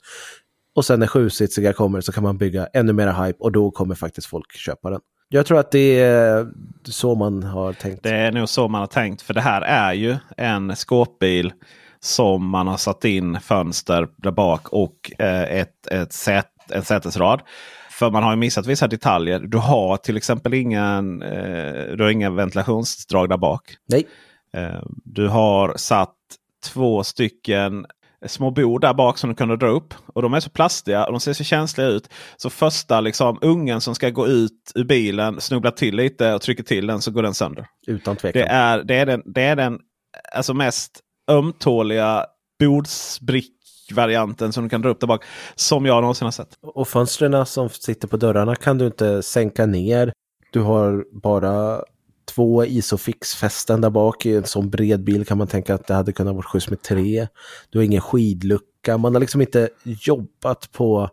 och 0.75 0.85
sen 0.85 1.01
när 1.01 1.07
sjusitsiga 1.07 1.73
kommer 1.73 2.01
så 2.01 2.13
kan 2.13 2.23
man 2.23 2.39
bygga 2.39 2.67
ännu 2.67 2.93
mer 2.93 3.25
hype 3.25 3.39
och 3.39 3.53
då 3.53 3.71
kommer 3.71 3.95
faktiskt 3.95 4.27
folk 4.27 4.53
köpa 4.57 4.91
den. 4.91 5.01
Jag 5.29 5.47
tror 5.47 5.59
att 5.59 5.71
det 5.71 6.01
är 6.01 6.47
så 6.85 7.15
man 7.15 7.43
har 7.43 7.73
tänkt. 7.73 8.03
Det 8.03 8.11
är 8.11 8.33
nog 8.33 8.49
så 8.49 8.69
man 8.69 8.81
har 8.81 8.87
tänkt. 8.87 9.23
För 9.23 9.35
det 9.35 9.41
här 9.41 9.63
är 9.63 9.93
ju 9.93 10.17
en 10.37 10.77
skåpbil 10.77 11.53
som 12.01 12.49
man 12.49 12.67
har 12.67 12.77
satt 12.77 13.05
in 13.05 13.41
fönster 13.41 14.09
där 14.17 14.31
bak 14.31 14.69
och 14.69 15.13
eh, 15.19 15.43
ett, 15.43 15.87
ett 15.87 16.13
sät, 16.13 16.51
en 16.71 16.85
sätesrad. 16.85 17.41
För 17.91 18.11
man 18.11 18.23
har 18.23 18.31
ju 18.31 18.37
missat 18.37 18.67
vissa 18.67 18.89
detaljer. 18.89 19.39
Du 19.39 19.59
har 19.59 19.97
till 19.97 20.17
exempel 20.17 20.55
ingen, 20.55 21.23
eh, 21.23 21.97
du 21.97 22.03
har 22.03 22.11
inga 22.11 22.31
ventilationsdrag 22.31 23.29
där 23.29 23.37
bak. 23.37 23.63
Nej. 23.89 24.07
Eh, 24.53 24.83
du 25.05 25.29
har 25.29 25.75
satt 25.77 26.15
två 26.65 27.03
stycken 27.05 27.87
små 28.27 28.51
bord 28.51 28.81
där 28.81 28.95
bak 28.95 29.19
som 29.19 29.31
du 29.31 29.37
kunde 29.37 29.57
dra 29.57 29.67
upp. 29.67 29.95
Och 30.07 30.23
de 30.23 30.35
är 30.35 30.41
så 30.41 30.51
plastiga 30.51 31.07
och 31.07 31.13
de 31.13 31.21
ser 31.21 31.33
så 31.33 31.45
känsliga 31.45 31.87
ut. 31.87 32.09
Så 32.37 32.51
första 32.51 33.01
liksom, 33.01 33.39
ungen 33.43 33.81
som 33.81 33.95
ska 33.95 34.11
gå 34.11 34.27
ut 34.27 34.73
ur 34.75 34.85
bilen 34.85 35.41
snubblar 35.41 35.71
till 35.71 35.97
lite 35.97 36.35
och 36.35 36.43
trycker 36.43 36.63
till 36.63 36.87
den 36.87 37.03
så 37.03 37.11
går 37.11 37.23
den 37.23 37.35
sönder. 37.35 37.67
Utan 37.87 38.17
tvekan. 38.17 38.43
Det 38.43 38.49
är, 38.49 38.83
det 38.85 38.95
är 38.95 39.07
den, 39.07 39.23
det 39.25 39.43
är 39.43 39.57
den 39.57 39.79
alltså 40.33 40.55
mest 40.55 41.01
ömtåliga 41.29 42.27
bordsbrickvarianten 42.61 44.53
som 44.53 44.65
du 44.65 44.71
kan 44.71 44.83
dra 44.83 44.89
upp 44.89 45.01
där 45.01 45.07
bak. 45.07 45.25
Som 45.55 45.87
jag 45.87 46.01
någonsin 46.01 46.25
har 46.25 46.33
sett. 46.33 46.59
Och 46.63 46.89
fönstren 46.89 47.47
som 47.47 47.69
sitter 47.69 48.09
på 48.09 48.17
dörrarna 48.17 48.57
kan 48.57 48.79
du 48.79 48.87
inte 48.87 49.23
sänka 49.23 49.67
ner. 49.67 50.13
Du 50.53 50.61
har 50.61 51.05
bara 51.13 51.83
två 52.35 52.65
Isofix-fästen 52.65 53.81
där 53.81 53.91
bak. 53.91 54.27
I 54.27 54.37
en 54.37 54.45
sån 54.45 54.71
bred 54.71 55.05
bil 55.05 55.27
kan 55.27 55.39
man 55.39 55.47
tänka 55.47 55.75
att 55.75 55.87
det 55.87 55.95
hade 55.95 56.13
kunnat 56.13 56.35
vara 56.35 56.45
skjuts 56.45 56.71
med 56.71 56.83
tre. 56.83 57.29
Du 57.71 57.79
har 57.79 57.85
ingen 57.85 58.01
skidlucka. 58.01 58.99
Man 58.99 59.15
har 59.15 59.21
liksom 59.21 59.41
inte 59.41 59.69
jobbat 59.85 60.73
på 60.73 61.11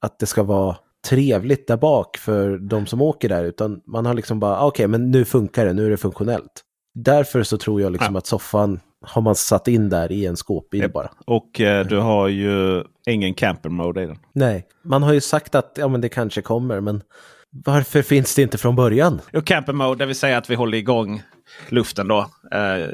att 0.00 0.18
det 0.18 0.26
ska 0.26 0.42
vara 0.42 0.76
trevligt 1.08 1.66
där 1.66 1.76
bak 1.76 2.16
för 2.16 2.58
de 2.58 2.86
som 2.86 3.02
åker 3.02 3.28
där. 3.28 3.44
Utan 3.44 3.80
man 3.86 4.06
har 4.06 4.14
liksom 4.14 4.40
bara, 4.40 4.58
ah, 4.58 4.66
okej, 4.66 4.84
okay, 4.84 4.86
men 4.86 5.10
nu 5.10 5.24
funkar 5.24 5.66
det, 5.66 5.72
nu 5.72 5.86
är 5.86 5.90
det 5.90 5.96
funktionellt. 5.96 6.64
Därför 6.94 7.42
så 7.42 7.58
tror 7.58 7.80
jag 7.80 7.92
liksom 7.92 8.14
ja. 8.14 8.18
att 8.18 8.26
soffan 8.26 8.80
har 9.02 9.22
man 9.22 9.34
satt 9.34 9.68
in 9.68 9.88
där 9.88 10.12
i 10.12 10.26
en 10.26 10.36
skåpbil 10.36 10.82
yep. 10.82 10.92
bara. 10.92 11.10
Och 11.26 11.60
eh, 11.60 11.86
du 11.86 11.98
har 11.98 12.28
ju 12.28 12.84
ingen 13.06 13.34
camper 13.34 13.68
mode 13.68 14.02
i 14.02 14.06
den. 14.06 14.18
Nej, 14.32 14.66
man 14.82 15.02
har 15.02 15.12
ju 15.12 15.20
sagt 15.20 15.54
att 15.54 15.72
ja, 15.78 15.88
men 15.88 16.00
det 16.00 16.08
kanske 16.08 16.42
kommer, 16.42 16.80
men 16.80 17.02
varför 17.50 18.02
finns 18.02 18.34
det 18.34 18.42
inte 18.42 18.58
från 18.58 18.76
början? 18.76 19.20
Jo, 19.32 19.42
camper 19.42 19.72
mode, 19.72 19.98
det 19.98 20.06
vill 20.06 20.16
säga 20.16 20.38
att 20.38 20.50
vi 20.50 20.54
håller 20.54 20.78
igång 20.78 21.22
luften 21.68 22.08
då. 22.08 22.18
Eh, 22.52 22.88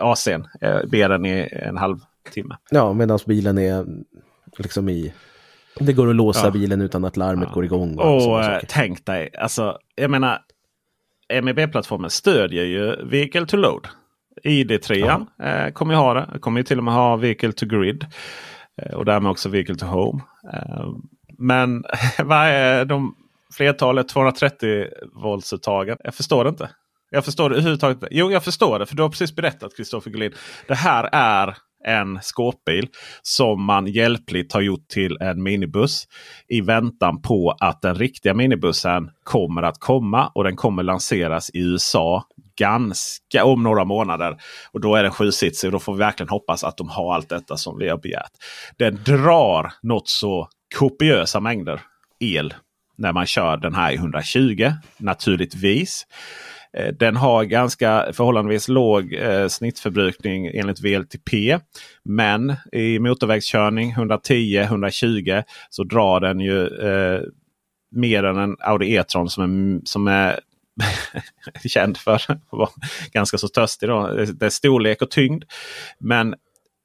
AC'n, 0.00 0.44
eh, 0.60 0.80
ber 0.90 1.08
den 1.08 1.26
i 1.26 1.48
en 1.52 1.76
halvtimme. 1.76 2.56
Ja, 2.70 2.92
medan 2.92 3.18
bilen 3.26 3.58
är 3.58 3.86
liksom 4.58 4.88
i... 4.88 5.12
Det 5.80 5.92
går 5.92 6.10
att 6.10 6.16
låsa 6.16 6.46
ja. 6.46 6.50
bilen 6.50 6.80
utan 6.80 7.04
att 7.04 7.16
larmet 7.16 7.48
ja. 7.48 7.54
går 7.54 7.64
igång. 7.64 7.98
Och, 7.98 8.38
och 8.38 8.44
tänk 8.68 9.06
dig, 9.06 9.30
alltså 9.38 9.78
jag 9.94 10.10
menar 10.10 10.38
MEB-plattformen 11.42 12.10
stödjer 12.10 12.64
ju 12.64 13.04
Vehicle 13.04 13.46
to 13.46 13.56
Load. 13.56 13.88
ID3 14.44 15.26
eh, 15.42 15.72
kommer 15.72 15.94
ju 15.94 16.00
ha 16.00 16.14
det. 16.14 16.38
Kommer 16.38 16.60
ju 16.60 16.64
till 16.64 16.78
och 16.78 16.84
med 16.84 16.94
ha 16.94 17.16
Vehicle 17.16 17.52
to 17.52 17.66
Grid. 17.66 18.06
Eh, 18.82 18.94
och 18.94 19.04
därmed 19.04 19.30
också 19.30 19.48
Vehicle 19.48 19.74
to 19.74 19.86
Home. 19.86 20.22
Eh, 20.52 20.88
men 21.38 21.84
vad 22.24 22.46
är 22.46 22.84
de 22.84 23.14
flertalet 23.56 24.08
230 24.08 24.86
voltsuttagen? 25.14 25.98
Jag 26.04 26.14
förstår 26.14 26.44
det 26.44 26.50
inte. 26.50 26.70
Jag 27.10 27.24
förstår 27.24 27.50
det 27.50 27.56
överhuvudtaget 27.56 28.08
Jo, 28.10 28.30
jag 28.30 28.44
förstår 28.44 28.78
det. 28.78 28.86
För 28.86 28.96
du 28.96 29.02
har 29.02 29.08
precis 29.08 29.36
berättat 29.36 29.76
Kristoffer 29.76 30.10
Gullin. 30.10 30.32
Det 30.68 30.74
här 30.74 31.08
är 31.12 31.56
en 31.86 32.18
skåpbil 32.22 32.88
som 33.22 33.62
man 33.62 33.86
hjälpligt 33.86 34.52
har 34.52 34.60
gjort 34.60 34.88
till 34.88 35.16
en 35.20 35.42
minibuss. 35.42 36.08
I 36.48 36.60
väntan 36.60 37.22
på 37.22 37.56
att 37.60 37.82
den 37.82 37.94
riktiga 37.94 38.34
minibussen 38.34 39.10
kommer 39.22 39.62
att 39.62 39.80
komma. 39.80 40.32
Och 40.34 40.44
den 40.44 40.56
kommer 40.56 40.82
lanseras 40.82 41.50
i 41.50 41.58
USA 41.58 42.24
ganska 42.58 43.44
om 43.44 43.62
några 43.62 43.84
månader. 43.84 44.36
Och 44.72 44.80
då 44.80 44.94
är 44.94 45.02
den 45.02 45.12
sjusitsig 45.12 45.68
och 45.68 45.72
då 45.72 45.78
får 45.78 45.92
vi 45.92 45.98
verkligen 45.98 46.28
hoppas 46.28 46.64
att 46.64 46.76
de 46.76 46.88
har 46.88 47.14
allt 47.14 47.28
detta 47.28 47.56
som 47.56 47.78
vi 47.78 47.88
har 47.88 47.98
begärt. 47.98 48.32
Den 48.78 48.98
drar 49.04 49.72
något 49.82 50.08
så 50.08 50.48
kopiösa 50.78 51.40
mängder 51.40 51.80
el 52.20 52.54
när 52.98 53.12
man 53.12 53.26
kör 53.26 53.56
den 53.56 53.74
här 53.74 53.92
i 53.92 53.94
120 53.94 54.72
naturligtvis. 54.98 56.06
Eh, 56.76 56.92
den 56.92 57.16
har 57.16 57.44
ganska 57.44 58.06
förhållandevis 58.12 58.68
låg 58.68 59.12
eh, 59.12 59.48
snittförbrukning 59.48 60.46
enligt 60.46 60.80
VLTP. 60.80 61.58
Men 62.02 62.56
i 62.72 62.98
motorvägskörning 62.98 63.94
110-120 63.94 65.42
så 65.70 65.84
drar 65.84 66.20
den 66.20 66.40
ju 66.40 66.66
eh, 66.66 67.20
mer 67.90 68.24
än 68.24 68.36
en 68.36 68.56
Audi 68.60 68.94
E-tron 68.94 69.30
som 69.30 69.44
är, 69.44 69.80
som 69.84 70.08
är 70.08 70.40
känd 71.68 71.96
för 71.96 72.14
att 72.14 72.40
vara 72.50 72.68
ganska 73.12 73.38
så 73.38 73.48
törstig. 73.48 73.88
Då. 73.88 74.06
Det 74.06 74.46
är 74.46 74.50
storlek 74.50 75.02
och 75.02 75.10
tyngd. 75.10 75.44
Men 75.98 76.32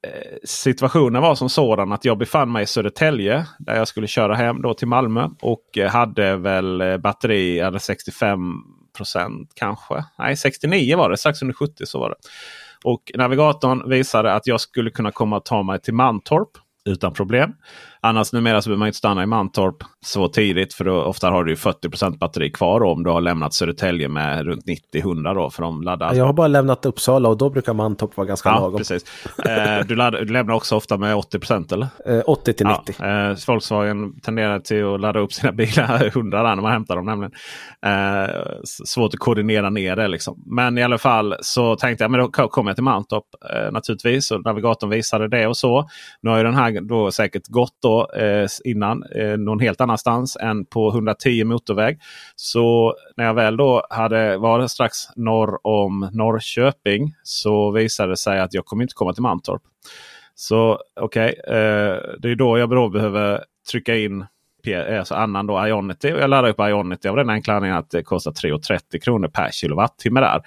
eh, 0.08 0.38
situationen 0.44 1.22
var 1.22 1.36
som 1.36 1.50
sådan 1.50 1.92
att 1.92 2.06
jag 2.06 2.18
befann 2.18 2.52
mig 2.52 2.64
i 2.64 2.68
Södertälje 2.68 3.46
där 3.60 3.76
jag 3.76 3.88
skulle 3.88 4.08
köra 4.08 4.36
hem 4.36 4.62
då 4.62 4.74
till 4.74 4.88
Malmö. 4.88 5.30
Och 5.42 5.78
eh, 5.78 5.90
hade 5.90 6.38
väl 6.38 6.82
eh, 6.82 6.98
batteri, 6.98 7.60
hade 7.60 7.80
65 7.80 8.40
procent 9.02 9.52
kanske. 9.54 10.06
Nej 10.20 10.38
69 10.38 10.98
var 10.98 11.10
det, 11.10 11.18
strax 11.18 11.42
under 11.42 11.54
70 11.54 11.86
så 11.86 12.00
var 12.00 12.10
det. 12.10 12.16
Och 12.84 13.12
navigatorn 13.16 13.90
visade 13.90 14.34
att 14.34 14.48
jag 14.48 14.62
skulle 14.62 14.90
kunna 14.90 15.12
komma 15.12 15.38
och 15.38 15.46
ta 15.46 15.64
mig 15.64 15.82
till 15.82 15.94
Mantorp 15.94 16.50
utan 16.86 17.14
problem. 17.14 17.54
Annars 18.04 18.34
numera 18.34 18.62
så 18.62 18.70
behöver 18.70 18.80
man 18.80 18.88
inte 18.88 18.98
stanna 18.98 19.24
i 19.24 19.26
Mantorp 19.26 19.76
så 20.06 20.28
tidigt. 20.28 20.74
För 20.74 20.86
då, 20.86 21.04
ofta 21.04 21.30
har 21.30 21.44
du 21.44 21.56
40% 21.56 22.18
batteri 22.18 22.52
kvar 22.52 22.84
om 22.84 23.04
du 23.04 23.10
har 23.10 23.22
lämnat 23.22 23.54
Södertälje 23.54 24.08
med 24.08 24.46
runt 24.46 24.66
90-100 24.94 25.36
då. 25.36 25.50
För 25.50 25.64
de 25.64 25.82
laddar. 25.82 26.14
Jag 26.14 26.26
har 26.26 26.34
bara 26.34 26.48
lämnat 26.48 26.86
Uppsala 26.86 27.30
och 27.30 27.38
då 27.38 27.50
brukar 27.50 27.74
Mantorp 27.74 28.18
vara 28.18 28.28
ganska 28.28 28.50
ja, 28.50 28.60
lagom. 28.60 28.78
Precis. 28.78 29.06
Eh, 29.46 29.88
du, 29.88 29.96
laddar, 29.96 30.20
du, 30.20 30.34
lämnar 30.34 30.54
också 30.54 30.76
ofta 30.76 30.98
med 30.98 31.16
80 31.16 31.74
eller? 31.74 31.88
Eh, 32.06 32.22
80 32.26 32.54
till 32.54 32.68
90. 32.68 32.96
Ja, 33.00 33.30
eh, 33.32 33.38
Volkswagen 33.48 34.20
tenderar 34.22 34.60
till 34.60 34.86
att 34.86 35.00
ladda 35.00 35.20
upp 35.20 35.34
sina 35.34 35.52
bilar 35.52 36.06
100 36.16 36.44
där 36.44 36.56
när 36.56 36.62
man 36.62 36.72
hämtar 36.72 36.96
dem. 36.96 37.06
Nämligen. 37.06 37.32
Eh, 37.86 38.36
svårt 38.64 39.14
att 39.14 39.20
koordinera 39.20 39.70
ner 39.70 39.96
det 39.96 40.08
liksom. 40.08 40.44
Men 40.46 40.78
i 40.78 40.84
alla 40.84 40.98
fall 40.98 41.36
så 41.42 41.76
tänkte 41.76 42.04
jag 42.04 42.12
men 42.12 42.20
då 42.20 42.28
kommer 42.28 42.70
jag 42.70 42.76
till 42.78 42.84
Mantorp 42.84 43.26
eh, 43.54 43.72
naturligtvis. 43.72 44.32
Och 44.32 44.46
navigatorn 44.46 44.90
visade 44.90 45.28
det 45.28 45.48
och 45.48 45.58
så. 45.58 45.90
Nu 46.22 46.30
har 46.30 46.38
ju 46.38 46.44
den 46.44 46.56
här 46.56 46.82
då 46.82 47.12
säkert 47.12 47.48
gått 47.48 47.78
då 47.82 47.91
då 47.92 48.20
eh, 48.20 48.48
innan 48.64 49.04
eh, 49.04 49.38
någon 49.38 49.60
helt 49.60 49.82
annanstans 49.82 50.38
än 50.42 50.66
på 50.66 50.90
110 50.90 51.44
motorväg. 51.44 52.00
Så 52.36 52.96
när 53.18 53.26
jag 53.26 53.34
väl 53.34 53.58
då 53.58 53.88
hade 53.90 54.38
varit 54.38 54.72
strax 54.72 54.96
norr 55.16 55.68
om 55.68 56.10
Norrköping 56.14 57.14
så 57.24 57.72
visade 57.72 58.10
det 58.12 58.18
sig 58.18 58.40
att 58.40 58.54
jag 58.54 58.66
kommer 58.66 58.84
inte 58.84 58.94
komma 58.94 59.14
till 59.14 59.24
Mantorp. 59.24 59.62
Så 60.36 60.80
okej, 61.00 61.36
okay, 61.44 61.56
eh, 61.58 61.98
det 62.20 62.32
är 62.32 62.36
då 62.36 62.58
jag 62.58 62.70
då 62.70 62.90
behöver 62.90 63.44
trycka 63.72 63.96
in 63.96 64.26
eh, 64.68 65.00
alltså 65.00 65.16
annan 65.16 65.48
då 65.48 65.68
Ionity. 65.68 66.08
Jag 66.08 66.30
laddar 66.30 66.50
upp 66.50 66.60
Ionity 66.60 67.08
av 67.08 67.16
den 67.16 67.30
enkla 67.30 67.54
anledningen 67.54 67.80
att 67.80 67.90
det 67.90 68.04
kostar 68.04 68.32
3,30 68.32 69.00
kronor 69.00 69.28
per 69.28 69.50
kilowattimme 69.52 70.20
där. 70.20 70.42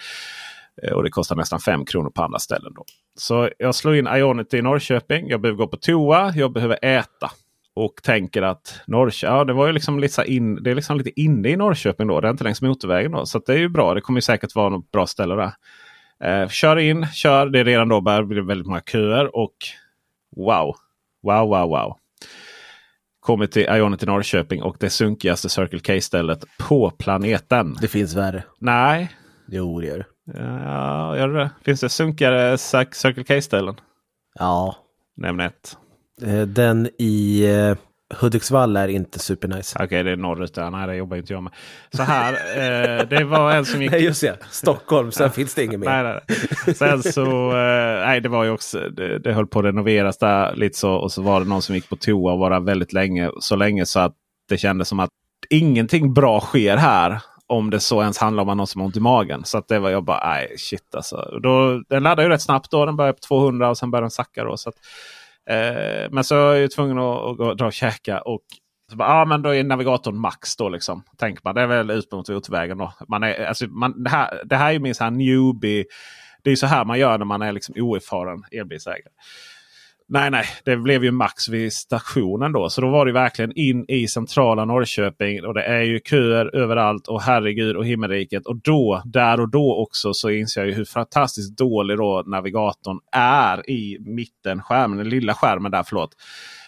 Eh, 0.82 0.92
och 0.92 1.02
det 1.02 1.10
kostar 1.10 1.36
nästan 1.36 1.60
5 1.60 1.84
kronor 1.84 2.10
på 2.10 2.22
andra 2.22 2.38
ställen. 2.38 2.72
Då. 2.74 2.84
Så 3.18 3.50
jag 3.58 3.74
slår 3.74 3.96
in 3.96 4.06
Ionity 4.06 4.56
i 4.56 4.62
Norrköping. 4.62 5.28
Jag 5.28 5.40
behöver 5.40 5.58
gå 5.58 5.68
på 5.68 5.76
toa. 5.76 6.32
Jag 6.36 6.52
behöver 6.52 6.78
äta. 6.82 7.30
Och 7.76 7.94
tänker 8.02 8.42
att 8.42 8.80
Norrköping, 8.86 9.36
ja, 9.36 9.44
det 9.44 9.52
var 9.52 9.66
ju 9.66 9.72
liksom 9.72 9.98
lite, 9.98 10.24
in, 10.24 10.62
det 10.62 10.70
är 10.70 10.74
liksom 10.74 10.98
lite 10.98 11.20
inne 11.20 11.48
i 11.48 11.56
Norrköping 11.56 12.06
då. 12.06 12.20
Det 12.20 12.28
är 12.28 12.30
inte 12.30 12.44
längs 12.44 12.62
motorvägen 12.62 13.12
då. 13.12 13.26
Så 13.26 13.38
det 13.38 13.52
är 13.52 13.58
ju 13.58 13.68
bra. 13.68 13.94
Det 13.94 14.00
kommer 14.00 14.20
säkert 14.20 14.54
vara 14.54 14.68
något 14.68 14.90
bra 14.90 15.06
ställe 15.06 15.34
där. 15.34 15.52
Eh, 16.24 16.48
kör 16.48 16.76
in, 16.76 17.06
kör. 17.06 17.46
Det 17.46 17.60
är 17.60 17.64
redan 17.64 17.88
då 17.88 18.00
börjar 18.00 18.22
bli 18.22 18.40
väldigt 18.40 18.66
många 18.66 18.80
köer. 18.80 19.36
Och 19.36 19.54
wow, 20.36 20.74
wow, 21.22 21.48
wow, 21.48 21.68
wow. 21.68 21.96
Kommer 23.20 23.46
till 23.46 23.62
Ionity 23.62 24.06
Norrköping 24.06 24.62
och 24.62 24.76
det 24.80 24.90
sunkigaste 24.90 25.48
Circle 25.48 25.80
K-stället 25.80 26.44
på 26.58 26.90
planeten. 26.90 27.76
Det 27.80 27.88
finns 27.88 28.14
värre. 28.14 28.44
Nej. 28.58 29.10
Jo, 29.48 29.80
det 29.80 29.86
gör 29.86 29.98
det. 29.98 30.04
Ja, 30.34 31.16
gör 31.16 31.28
det 31.28 31.50
Finns 31.64 31.80
det 31.80 31.88
sunkigare 31.88 32.58
Circle 32.58 33.24
K-ställen? 33.24 33.74
Ja. 34.38 34.76
Nämn 35.16 35.40
ett. 35.40 35.76
Eh, 36.22 36.42
den 36.42 36.88
i 36.98 37.44
eh, 37.44 37.76
Hudiksvall 38.20 38.76
är 38.76 38.88
inte 38.88 39.18
supernice. 39.18 39.76
Okej, 39.76 39.86
okay, 39.86 40.02
det 40.02 40.10
är 40.10 40.16
norrut 40.16 40.54
där. 40.54 40.70
Nej, 40.70 40.86
det 40.86 40.96
jobbar 40.96 41.16
inte 41.16 41.32
jag 41.32 41.42
med. 41.42 41.52
Så 41.92 42.02
här, 42.02 42.32
eh, 42.32 43.08
det 43.08 43.24
var 43.24 43.52
en 43.52 43.64
som 43.64 43.82
gick... 43.82 43.90
Nej, 43.90 44.04
just 44.04 44.20
det. 44.20 44.38
Stockholm, 44.50 45.12
sen 45.12 45.30
finns 45.30 45.54
det 45.54 45.64
inget 45.64 45.80
mer. 45.80 46.02
Nej, 46.02 46.20
nej. 46.66 46.74
Sen 46.74 47.02
så, 47.02 47.48
eh, 47.48 48.06
nej 48.06 48.20
det 48.20 48.28
var 48.28 48.44
ju 48.44 48.50
också, 48.50 48.78
det, 48.78 49.18
det 49.18 49.32
höll 49.32 49.46
på 49.46 49.58
att 49.58 49.64
renoveras 49.64 50.18
där 50.18 50.54
lite 50.54 50.78
så. 50.78 50.92
Och 50.92 51.12
så 51.12 51.22
var 51.22 51.40
det 51.40 51.46
någon 51.46 51.62
som 51.62 51.74
gick 51.74 51.88
på 51.88 51.96
toa 51.96 52.32
och 52.32 52.38
var 52.38 52.50
där 52.50 52.60
väldigt 52.60 52.92
länge. 52.92 53.30
Så 53.40 53.56
länge 53.56 53.86
så 53.86 54.00
att 54.00 54.14
det 54.48 54.56
kändes 54.56 54.88
som 54.88 55.00
att 55.00 55.10
ingenting 55.50 56.14
bra 56.14 56.40
sker 56.40 56.76
här. 56.76 57.20
Om 57.46 57.70
det 57.70 57.80
så 57.80 58.02
ens 58.02 58.18
handlar 58.18 58.42
om 58.42 58.56
någon 58.56 58.66
som 58.66 58.80
har 58.80 58.86
ont 58.86 58.96
i 58.96 59.00
magen. 59.00 59.44
Så 59.44 59.58
att 59.58 59.68
det 59.68 59.78
var 59.78 59.90
jag 59.90 60.04
bara, 60.04 60.28
nej 60.28 60.54
shit 60.58 60.94
alltså. 60.94 61.38
Då, 61.42 61.82
den 61.88 62.02
laddar 62.02 62.22
ju 62.22 62.28
rätt 62.28 62.42
snabbt 62.42 62.70
då. 62.70 62.86
Den 62.86 62.96
börjar 62.96 63.12
på 63.12 63.18
200 63.28 63.70
och 63.70 63.78
sen 63.78 63.90
börjar 63.90 64.02
den 64.02 64.10
sacka. 64.10 64.44
Då, 64.44 64.56
så 64.56 64.68
att, 64.68 64.74
eh, 65.50 66.10
men 66.10 66.24
så 66.24 66.50
är 66.50 66.60
jag 66.60 66.70
tvungen 66.70 66.98
att, 66.98 67.24
att 67.24 67.36
gå, 67.36 67.54
dra 67.54 67.66
och 67.66 67.72
käka. 67.72 68.20
Och 68.20 68.42
Så 68.90 68.96
bara, 68.96 69.08
ja, 69.08 69.24
men 69.24 69.42
då 69.42 69.54
är 69.54 69.64
navigatorn 69.64 70.18
max 70.18 70.56
då 70.56 70.68
liksom. 70.68 71.02
Tänker 71.18 71.40
man. 71.44 71.54
Det 71.54 71.60
är 71.60 71.66
väl 71.66 71.90
ut 71.90 72.12
mot 72.12 72.30
utvägen 72.30 72.78
då. 72.78 72.92
Man 73.08 73.22
är, 73.22 73.44
alltså, 73.44 73.66
man, 73.66 74.02
det, 74.02 74.10
här, 74.10 74.42
det 74.44 74.56
här 74.56 74.74
är 74.74 74.78
min 74.78 74.94
så 74.94 75.04
här 75.04 75.10
newbie. 75.10 75.84
Det 76.42 76.50
är 76.50 76.56
så 76.56 76.66
här 76.66 76.84
man 76.84 76.98
gör 76.98 77.18
när 77.18 77.24
man 77.24 77.42
är 77.42 77.52
liksom 77.52 77.74
oerfaren 77.78 78.44
elbilsägare. 78.52 79.12
Nej, 80.08 80.30
nej, 80.30 80.44
det 80.64 80.76
blev 80.76 81.04
ju 81.04 81.10
max 81.10 81.48
vid 81.48 81.72
stationen 81.72 82.52
då. 82.52 82.70
Så 82.70 82.80
då 82.80 82.90
var 82.90 83.06
det 83.06 83.12
verkligen 83.12 83.52
in 83.52 83.84
i 83.88 84.08
centrala 84.08 84.64
Norrköping. 84.64 85.44
Och 85.44 85.54
det 85.54 85.62
är 85.62 85.82
ju 85.82 86.00
köer 86.00 86.56
överallt. 86.56 87.08
Och 87.08 87.22
herregud 87.22 87.76
och 87.76 87.86
himmelriket. 87.86 88.46
Och 88.46 88.56
då, 88.56 89.02
där 89.04 89.40
och 89.40 89.50
då 89.50 89.76
också 89.76 90.14
så 90.14 90.30
inser 90.30 90.60
jag 90.60 90.68
ju 90.68 90.74
hur 90.74 90.84
fantastiskt 90.84 91.58
dålig 91.58 91.98
då 91.98 92.22
navigatorn 92.26 93.00
är 93.12 93.70
i 93.70 93.98
mitten 94.00 94.62
skärmen. 94.62 94.98
Den 94.98 95.08
lilla 95.08 95.34
skärmen 95.34 95.72
där, 95.72 95.82
förlåt. 95.82 96.10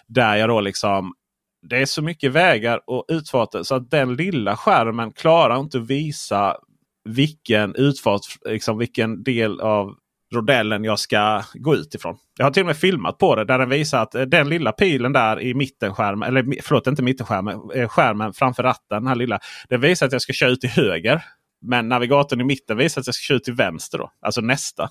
Där 0.07 0.35
jag 0.35 0.49
då 0.49 0.61
liksom 0.61 1.13
det 1.61 1.77
är 1.77 1.85
så 1.85 2.01
mycket 2.01 2.31
vägar 2.31 2.81
och 2.87 3.05
utfarter 3.07 3.63
så 3.63 3.75
att 3.75 3.91
den 3.91 4.15
lilla 4.15 4.57
skärmen 4.57 5.11
klarar 5.11 5.59
inte 5.59 5.77
att 5.77 5.87
visa 5.87 6.57
vilken 7.09 7.75
utfart, 7.75 8.21
liksom 8.45 8.77
vilken 8.77 9.23
del 9.23 9.61
av 9.61 9.95
rodellen 10.33 10.83
jag 10.83 10.99
ska 10.99 11.43
gå 11.53 11.75
ut 11.75 11.95
ifrån. 11.95 12.17
Jag 12.37 12.45
har 12.45 12.51
till 12.51 12.63
och 12.63 12.67
med 12.67 12.77
filmat 12.77 13.17
på 13.17 13.35
det 13.35 13.45
där 13.45 13.59
den 13.59 13.69
visar 13.69 14.01
att 14.01 14.15
eh, 14.15 14.21
den 14.21 14.49
lilla 14.49 14.71
pilen 14.71 15.13
där 15.13 15.41
i 15.41 15.53
mittenskärmen, 15.53 16.29
eller 16.29 16.61
förlåt 16.61 16.87
inte 16.87 17.03
mittenskärmen, 17.03 17.59
eh, 17.75 17.87
skärmen 17.87 18.33
framför 18.33 18.63
ratten. 18.63 18.85
Den 18.89 19.07
här 19.07 19.15
lilla, 19.15 19.39
den 19.69 19.81
visar 19.81 20.05
att 20.05 20.11
jag 20.11 20.21
ska 20.21 20.33
köra 20.33 20.49
ut 20.49 20.61
till 20.61 20.69
höger. 20.69 21.23
Men 21.61 21.89
navigatorn 21.89 22.41
i 22.41 22.43
mitten 22.43 22.77
visar 22.77 23.01
att 23.01 23.07
jag 23.07 23.15
ska 23.15 23.23
köra 23.23 23.35
ut 23.35 23.43
till 23.43 23.53
vänster. 23.53 23.97
Då, 23.97 24.11
alltså 24.21 24.41
nästa. 24.41 24.89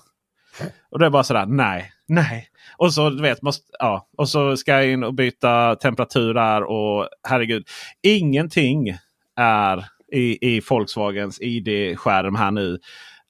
Och 0.91 0.99
det 0.99 1.05
är 1.05 1.09
bara 1.09 1.23
sådär, 1.23 1.45
nej, 1.45 1.91
nej. 2.07 2.47
Och 2.77 2.93
så 2.93 3.09
du 3.09 3.21
vet, 3.21 3.41
måste, 3.41 3.63
ja, 3.79 4.09
och 4.17 4.29
så 4.29 4.57
ska 4.57 4.71
jag 4.71 4.91
in 4.91 5.03
och 5.03 5.13
byta 5.13 5.75
temperatur 5.75 6.33
där 6.33 6.63
och 6.63 7.07
herregud. 7.27 7.67
Ingenting 8.03 8.97
är 9.35 9.85
i, 10.13 10.55
i 10.55 10.61
Volkswagens 10.69 11.41
ID-skärm 11.41 12.35
här 12.35 12.51
nu 12.51 12.79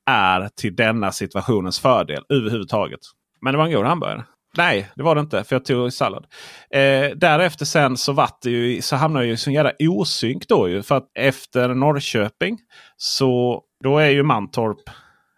är 0.08 0.50
till 0.56 0.76
denna 0.76 1.12
situationens 1.12 1.80
fördel 1.80 2.24
överhuvudtaget. 2.30 3.00
Men 3.42 3.54
det 3.54 3.58
var 3.58 3.66
en 3.66 3.72
god 3.72 3.86
hamburgare. 3.86 4.24
Nej, 4.58 4.90
det 4.96 5.04
var 5.04 5.16
det 5.16 5.22
inte. 5.22 5.44
För 5.44 5.56
jag 5.56 5.66
tog 5.66 5.94
sallad. 5.94 6.26
Eh, 6.70 7.10
därefter 7.16 7.66
sen 7.66 7.98
så, 7.98 8.14
vart 8.14 8.42
det 8.42 8.50
ju, 8.50 8.82
så 8.82 8.96
hamnade 8.96 9.26
jag 9.26 9.34
i 9.34 9.38
sån 9.38 9.54
jävla 9.54 9.72
osynk 9.80 10.48
då 10.48 10.70
ju. 10.70 10.84
För 10.84 10.98
att 10.98 11.12
efter 11.20 11.74
Norrköping 11.74 12.58
så 12.98 13.62
då 13.84 13.98
är 13.98 14.10
ju 14.10 14.24
Mantorp. 14.24 14.90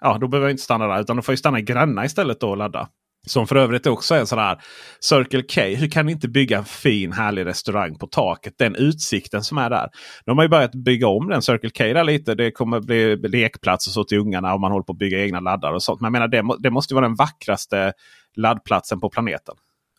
Ja, 0.02 0.18
då 0.22 0.28
behöver 0.28 0.48
jag 0.48 0.54
inte 0.54 0.64
stanna 0.64 0.88
där 0.88 1.02
utan 1.02 1.16
då 1.16 1.22
får 1.22 1.32
jag 1.32 1.40
stanna 1.40 1.60
i 1.60 1.62
Gränna 1.62 2.06
istället 2.06 2.40
då 2.40 2.50
och 2.50 2.58
ladda. 2.58 2.88
Som 3.28 3.48
för 3.48 3.56
övrigt 3.56 3.88
också 3.88 4.16
är 4.16 4.20
en 4.20 4.28
sån 4.28 4.40
här 4.40 4.62
Circle 5.00 5.42
K. 5.42 5.62
Hur 5.62 5.88
kan 5.88 6.06
ni 6.06 6.12
inte 6.12 6.28
bygga 6.28 6.58
en 6.58 6.66
fin 6.66 7.12
härlig 7.12 7.46
restaurang 7.46 7.98
på 7.98 8.08
taket? 8.08 8.54
Den 8.58 8.76
utsikten 8.76 9.44
som 9.44 9.58
är 9.58 9.70
där. 9.70 9.90
De 10.26 10.38
har 10.38 10.46
ju 10.46 10.50
börjat 10.50 10.76
bygga 10.76 11.08
om 11.08 11.30
den 11.30 11.42
Circle 11.42 11.70
K 11.70 11.84
där 11.84 12.04
lite. 12.04 12.36
Det 12.36 12.52
kommer 12.52 12.80
bli 12.80 13.16
lekplats 13.16 13.88
och 13.88 13.94
så 13.94 14.04
till 14.04 14.18
ungarna 14.18 14.54
och 14.54 14.60
man 14.60 14.72
håller 14.72 14.84
på 14.84 14.92
att 14.92 15.00
bygga 15.00 15.24
egna 15.24 15.40
laddar 15.40 15.74
och 15.74 15.84
sånt. 15.84 16.02
Men 16.02 16.08
jag 16.08 16.12
menar 16.12 16.28
det, 16.28 16.64
det 16.64 16.70
måste 16.70 16.94
vara 16.94 17.06
den 17.06 17.16
vackraste 17.16 17.94
laddplatsen 18.36 19.00
på 19.00 19.10
planeten. 19.10 19.56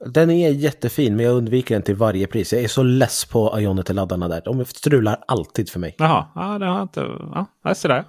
Den 0.07 0.31
är 0.31 0.51
jättefin 0.51 1.17
men 1.17 1.25
jag 1.25 1.35
undviker 1.35 1.75
den 1.75 1.83
till 1.83 1.95
varje 1.95 2.27
pris. 2.27 2.53
Jag 2.53 2.63
är 2.63 2.69
så 2.69 2.83
less 2.83 3.25
på 3.25 3.61
Ionity-laddarna 3.61 4.29
där. 4.29 4.43
De 4.45 4.65
strular 4.65 5.25
alltid 5.29 5.71
för 5.71 5.81
mig. 5.81 5.95
Jaha, 5.99 6.27
ja, 6.35 6.59
det 6.59 6.67
har 6.67 6.75
jag 6.75 6.85
inte... 6.85 7.01
Ja, 7.35 7.47
jag 7.65 7.77
ser 7.77 7.89
det. 7.89 8.05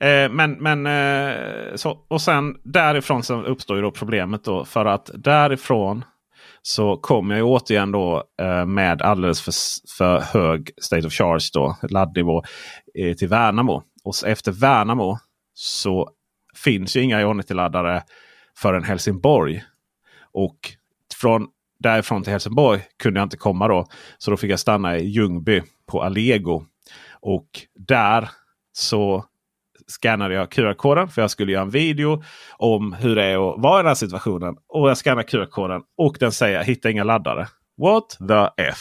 Eh, 0.00 0.30
men, 0.30 0.52
men 0.52 0.86
eh, 0.86 1.74
så, 1.74 1.98
och 2.08 2.20
sen 2.20 2.56
därifrån 2.62 3.22
så 3.22 3.42
uppstår 3.42 3.76
ju 3.76 3.82
då 3.82 3.90
problemet 3.90 4.44
då. 4.44 4.64
För 4.64 4.84
att 4.84 5.10
därifrån 5.14 6.04
så 6.62 6.96
kommer 6.96 7.36
jag 7.36 7.48
återigen 7.48 7.92
då 7.92 8.24
eh, 8.42 8.66
med 8.66 9.02
alldeles 9.02 9.40
för, 9.40 9.52
för 9.96 10.20
hög 10.20 10.70
state 10.82 11.06
of 11.06 11.12
charge 11.12 11.50
då, 11.52 11.76
laddnivå 11.82 12.42
eh, 12.94 13.16
till 13.16 13.28
Värnamo. 13.28 13.82
Och 14.04 14.14
efter 14.26 14.52
Värnamo 14.52 15.18
så 15.54 16.10
finns 16.54 16.96
ju 16.96 17.00
inga 17.00 17.20
Ionity-laddare 17.20 18.02
förrän 18.56 18.84
Helsingborg. 18.84 19.64
Och 20.32 20.56
från 21.20 21.48
därifrån 21.78 22.22
till 22.22 22.32
Helsingborg 22.32 22.80
kunde 23.02 23.20
jag 23.20 23.26
inte 23.26 23.36
komma 23.36 23.68
då. 23.68 23.86
Så 24.18 24.30
då 24.30 24.36
fick 24.36 24.50
jag 24.50 24.60
stanna 24.60 24.98
i 24.98 25.04
Ljungby 25.06 25.62
på 25.86 26.02
Allego. 26.02 26.64
Och 27.20 27.48
där 27.74 28.28
så 28.72 29.24
skannade 29.86 30.34
jag 30.34 30.50
QR-koden 30.50 31.08
för 31.08 31.22
jag 31.22 31.30
skulle 31.30 31.52
göra 31.52 31.62
en 31.62 31.70
video 31.70 32.22
om 32.56 32.92
hur 32.92 33.16
det 33.16 33.24
är 33.24 33.34
att 33.34 33.62
vara 33.62 33.80
i 33.80 33.82
den 33.82 33.88
här 33.88 33.94
situationen. 33.94 34.56
Och 34.68 34.90
jag 34.90 34.98
skannar 34.98 35.22
QR-koden 35.22 35.82
och 35.98 36.16
den 36.20 36.32
säger 36.32 36.64
hitta 36.64 36.90
inga 36.90 37.04
laddare. 37.04 37.48
What 37.76 38.08
the 38.28 38.62
F? 38.62 38.78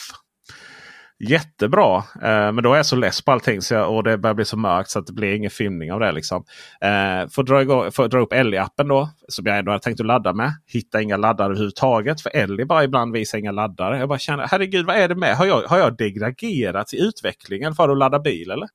Jättebra. 1.29 1.97
Eh, 1.97 2.51
men 2.51 2.63
då 2.63 2.73
är 2.73 2.77
jag 2.77 2.85
så 2.85 2.95
less 2.95 3.21
på 3.21 3.31
allting 3.31 3.61
så 3.61 3.73
jag, 3.73 3.95
och 3.95 4.03
det 4.03 4.17
börjar 4.17 4.33
bli 4.33 4.45
så 4.45 4.57
mörkt 4.57 4.89
så 4.89 4.99
att 4.99 5.07
det 5.07 5.13
blir 5.13 5.35
ingen 5.35 5.51
filmning 5.51 5.91
av 5.91 5.99
det. 5.99 6.11
Liksom. 6.11 6.43
Eh, 6.81 7.29
får, 7.29 7.43
dra 7.43 7.61
igång, 7.61 7.91
får 7.91 8.07
dra 8.07 8.19
upp 8.19 8.33
Ellie-appen 8.33 8.87
då. 8.87 9.09
Som 9.27 9.45
jag 9.45 9.57
ändå 9.57 9.71
hade 9.71 9.83
tänkt 9.83 9.99
att 9.99 10.05
ladda 10.05 10.33
med. 10.33 10.51
Hitta 10.65 11.01
inga 11.01 11.17
laddare 11.17 11.45
överhuvudtaget. 11.45 12.21
För 12.21 12.35
Ellie 12.35 12.65
bara 12.65 12.83
ibland 12.83 13.13
visar 13.13 13.37
inga 13.37 13.51
laddare. 13.51 13.99
Jag 13.99 14.09
bara 14.09 14.19
känner 14.19 14.47
herregud 14.47 14.85
vad 14.85 14.95
är 14.95 15.07
det 15.07 15.15
med? 15.15 15.37
Har 15.37 15.45
jag, 15.45 15.61
har 15.61 15.77
jag 15.77 15.97
degraderat 15.97 16.93
i 16.93 17.01
utvecklingen 17.01 17.75
för 17.75 17.89
att 17.89 17.97
ladda 17.97 18.19
bil 18.19 18.51
eller? 18.51 18.67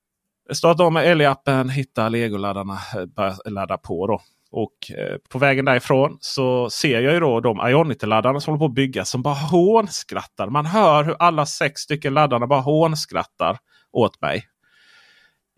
Starta 0.53 0.83
om 0.83 0.93
med 0.93 1.07
Ellie-appen, 1.07 1.69
hitta 1.69 2.09
legoladdarna, 2.09 2.73
eh, 2.95 3.05
börja 3.05 3.35
ladda 3.45 3.77
på. 3.77 4.07
Då. 4.07 4.21
Och 4.51 4.91
eh, 4.97 5.17
på 5.29 5.39
vägen 5.39 5.65
därifrån 5.65 6.17
så 6.21 6.69
ser 6.69 7.01
jag 7.01 7.13
ju 7.13 7.19
då 7.19 7.39
de 7.39 7.57
Ionity-laddarna 7.57 8.39
som 8.39 8.51
håller 8.51 8.59
på 8.59 8.65
att 8.65 8.73
byggas 8.73 9.09
som 9.09 9.21
bara 9.21 9.33
hånskrattar. 9.33 10.49
Man 10.49 10.65
hör 10.65 11.03
hur 11.03 11.15
alla 11.19 11.45
sex 11.45 11.81
stycken 11.81 12.13
laddarna 12.13 12.47
bara 12.47 12.61
hånskrattar 12.61 13.57
åt 13.91 14.21
mig. 14.21 14.45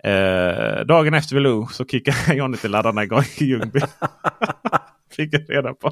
Eh, 0.04 0.86
dagen 0.86 1.14
efter 1.14 1.36
vid 1.36 1.44
lunch 1.44 1.72
så 1.72 1.86
kickar 1.86 2.34
Ionity-laddarna 2.34 3.04
igång 3.04 3.24
i 3.38 3.46
Ljungby. 3.46 3.80
Fick 5.16 5.34
jag 5.34 5.50
reda 5.50 5.74
på. 5.74 5.88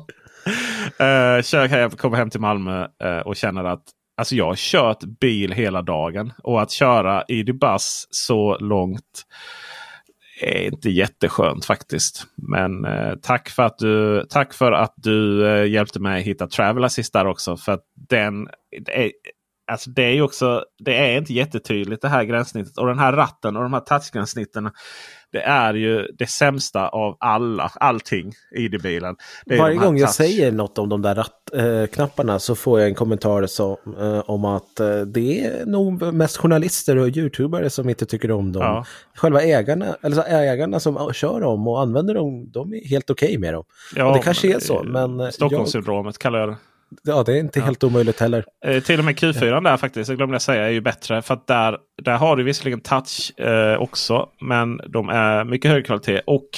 Eh, 1.03 1.41
kör 1.41 1.67
hem, 1.67 1.91
kommer 1.91 2.17
hem 2.17 2.29
till 2.29 2.41
Malmö 2.41 2.87
eh, 3.03 3.19
och 3.19 3.35
känner 3.35 3.63
att 3.63 3.83
Alltså 4.19 4.35
jag 4.35 4.45
har 4.45 4.55
kört 4.55 5.03
bil 5.03 5.51
hela 5.51 5.81
dagen. 5.81 6.33
Och 6.43 6.61
att 6.61 6.71
köra 6.71 7.23
i 7.27 7.43
Dubas 7.43 8.07
så 8.09 8.57
långt 8.57 9.25
är 10.41 10.61
inte 10.61 10.89
jätteskönt 10.89 11.65
faktiskt. 11.65 12.23
Men 12.35 12.85
eh, 12.85 13.13
tack, 13.21 13.49
för 13.49 13.63
att 13.63 13.77
du, 13.77 14.25
tack 14.29 14.53
för 14.53 14.71
att 14.71 14.93
du 14.95 15.47
eh, 15.47 15.71
hjälpte 15.71 15.99
mig 15.99 16.23
hitta 16.23 16.47
Travel 16.47 16.83
Assist 16.83 17.13
där 17.13 17.27
också. 17.27 17.57
För 17.57 17.71
att 17.71 17.83
den 18.09 18.47
är, 18.91 19.11
alltså 19.71 19.89
det 19.89 20.03
är 20.03 20.21
också 20.21 20.63
det 20.85 20.95
är 20.95 21.17
inte 21.17 21.33
jättetydligt 21.33 22.01
det 22.01 22.09
här 22.09 22.23
gränssnittet. 22.23 22.77
Och 22.77 22.87
den 22.87 22.99
här 22.99 23.13
ratten 23.13 23.55
och 23.55 23.63
de 23.63 23.73
här 23.73 23.79
touchgränssnitten 23.79 24.71
det 25.31 25.41
är 25.41 25.73
ju 25.73 26.07
det 26.17 26.29
sämsta 26.29 26.87
av 26.87 27.17
alla, 27.19 27.71
allting 27.75 28.33
i 28.55 28.67
det 28.67 28.79
bilen. 28.79 29.15
Det 29.45 29.57
Varje 29.57 29.77
gång 29.77 29.97
jag 29.97 30.09
säger 30.09 30.51
något 30.51 30.77
om 30.77 30.89
de 30.89 31.01
där 31.01 31.15
rattknapparna 31.15 32.33
äh, 32.33 32.37
så 32.37 32.55
får 32.55 32.79
jag 32.79 32.89
en 32.89 32.95
kommentar 32.95 33.45
så, 33.45 33.79
äh, 33.99 34.19
om 34.19 34.45
att 34.45 34.79
äh, 34.79 35.01
det 35.01 35.45
är 35.45 35.65
nog 35.65 36.13
mest 36.13 36.37
journalister 36.37 36.97
och 36.97 37.07
youtubare 37.07 37.69
som 37.69 37.89
inte 37.89 38.05
tycker 38.05 38.31
om 38.31 38.51
dem. 38.51 38.63
Ja. 38.63 38.85
Själva 39.15 39.41
ägarna, 39.41 39.95
eller 40.01 40.23
ägarna 40.27 40.79
som 40.79 41.13
kör 41.13 41.41
dem 41.41 41.67
och 41.67 41.81
använder 41.81 42.13
dem, 42.13 42.51
de 42.51 42.73
är 42.73 42.87
helt 42.87 43.09
okej 43.09 43.27
okay 43.27 43.37
med 43.37 43.53
dem. 43.53 43.63
Ja, 43.95 44.05
och 44.05 44.13
det 44.13 44.23
kanske 44.23 44.55
är 44.55 44.59
så, 44.59 44.83
men... 44.83 45.31
Stockholmssyndromet 45.31 46.15
jag... 46.15 46.21
kallar 46.21 46.39
jag 46.39 46.49
det. 46.49 46.55
Ja, 47.03 47.23
det 47.23 47.33
är 47.33 47.39
inte 47.39 47.59
ja. 47.59 47.65
helt 47.65 47.83
omöjligt 47.83 48.19
heller. 48.19 48.45
Eh, 48.65 48.83
till 48.83 48.99
och 48.99 49.05
med 49.05 49.15
Q4 49.15 49.45
ja. 49.45 49.61
där 49.61 49.77
faktiskt, 49.77 50.09
jag 50.09 50.17
glömde 50.17 50.35
jag 50.35 50.41
säga, 50.41 50.65
är 50.65 50.69
ju 50.69 50.81
bättre. 50.81 51.21
För 51.21 51.33
att 51.33 51.47
där, 51.47 51.77
där 52.01 52.17
har 52.17 52.35
du 52.35 52.43
visserligen 52.43 52.81
touch 52.81 53.39
eh, 53.39 53.81
också. 53.81 54.29
Men 54.41 54.81
de 54.87 55.09
är 55.09 55.43
mycket 55.43 55.71
högre 55.71 55.83
kvalitet. 55.83 56.21
Och 56.25 56.49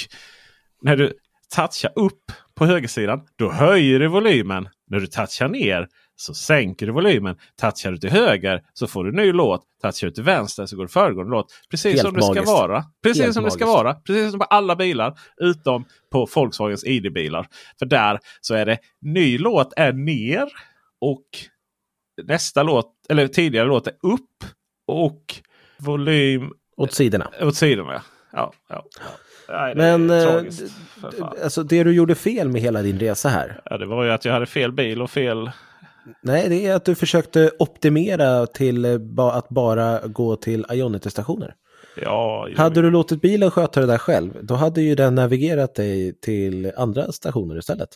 när 0.82 0.96
du 0.96 1.12
touchar 1.54 1.92
upp 1.96 2.32
på 2.54 2.66
högersidan, 2.66 3.20
då 3.38 3.50
höjer 3.50 4.00
du 4.00 4.08
volymen. 4.08 4.68
När 4.90 5.00
du 5.00 5.06
touchar 5.06 5.48
ner 5.48 5.88
så 6.22 6.34
sänker 6.34 6.86
du 6.86 6.92
volymen. 6.92 7.36
Touchar 7.60 7.90
du 7.90 7.98
till 7.98 8.10
höger 8.10 8.62
så 8.72 8.86
får 8.86 9.04
du 9.04 9.10
en 9.10 9.16
ny 9.16 9.32
låt. 9.32 9.62
Touchar 9.82 10.06
du 10.06 10.12
till 10.12 10.24
vänster 10.24 10.66
så 10.66 10.76
går 10.76 10.84
det 10.84 10.92
föregående 10.92 11.30
låt. 11.30 11.46
Precis 11.70 11.92
Helt 11.92 12.00
som 12.00 12.14
det 12.14 12.22
ska 12.22 12.52
vara. 12.52 12.84
Precis 13.02 13.22
Helt 13.22 13.34
som 13.34 13.42
magiskt. 13.42 13.58
det 13.58 13.64
ska 13.64 13.72
vara. 13.72 13.94
Precis 13.94 14.30
som 14.30 14.40
på 14.40 14.44
alla 14.44 14.76
bilar. 14.76 15.18
Utom 15.36 15.84
på 16.12 16.26
Volkswagens 16.34 16.84
ID-bilar. 16.84 17.46
För 17.78 17.86
där 17.86 18.18
så 18.40 18.54
är 18.54 18.66
det 18.66 18.78
ny 19.00 19.38
låt 19.38 19.72
är 19.76 19.92
ner. 19.92 20.48
Och 21.00 21.24
nästa 22.22 22.62
låt, 22.62 22.92
eller 23.08 23.28
tidigare 23.28 23.66
låt 23.66 23.86
är 23.86 23.94
upp. 24.02 24.44
Och 24.86 25.34
volym... 25.78 26.52
Åt 26.76 26.92
sidorna. 26.92 27.30
Åt 27.40 27.56
sidorna 27.56 27.92
ja. 27.92 28.02
ja, 28.32 28.52
ja, 28.68 28.84
ja. 28.98 29.10
Nej, 29.48 29.74
Men 29.74 30.10
eh, 30.10 30.44
alltså 31.44 31.62
det 31.62 31.84
du 31.84 31.92
gjorde 31.94 32.14
fel 32.14 32.48
med 32.48 32.60
hela 32.62 32.82
din 32.82 32.98
resa 32.98 33.28
här. 33.28 33.60
Ja, 33.64 33.78
det 33.78 33.86
var 33.86 34.04
ju 34.04 34.10
att 34.10 34.24
jag 34.24 34.32
hade 34.32 34.46
fel 34.46 34.72
bil 34.72 35.02
och 35.02 35.10
fel 35.10 35.50
Nej, 36.22 36.48
det 36.48 36.66
är 36.66 36.74
att 36.74 36.84
du 36.84 36.94
försökte 36.94 37.50
optimera 37.58 38.46
till 38.46 38.84
eh, 38.84 39.18
att 39.18 39.48
bara 39.48 40.00
gå 40.06 40.36
till 40.36 40.66
Ionity-stationer. 40.70 41.54
Ja, 41.96 42.48
hade 42.56 42.82
du 42.82 42.90
låtit 42.90 43.20
bilen 43.20 43.50
sköta 43.50 43.80
det 43.80 43.86
där 43.86 43.98
själv, 43.98 44.38
då 44.42 44.54
hade 44.54 44.82
ju 44.82 44.94
den 44.94 45.14
navigerat 45.14 45.74
dig 45.74 46.18
till 46.20 46.72
andra 46.76 47.12
stationer 47.12 47.58
istället. 47.58 47.88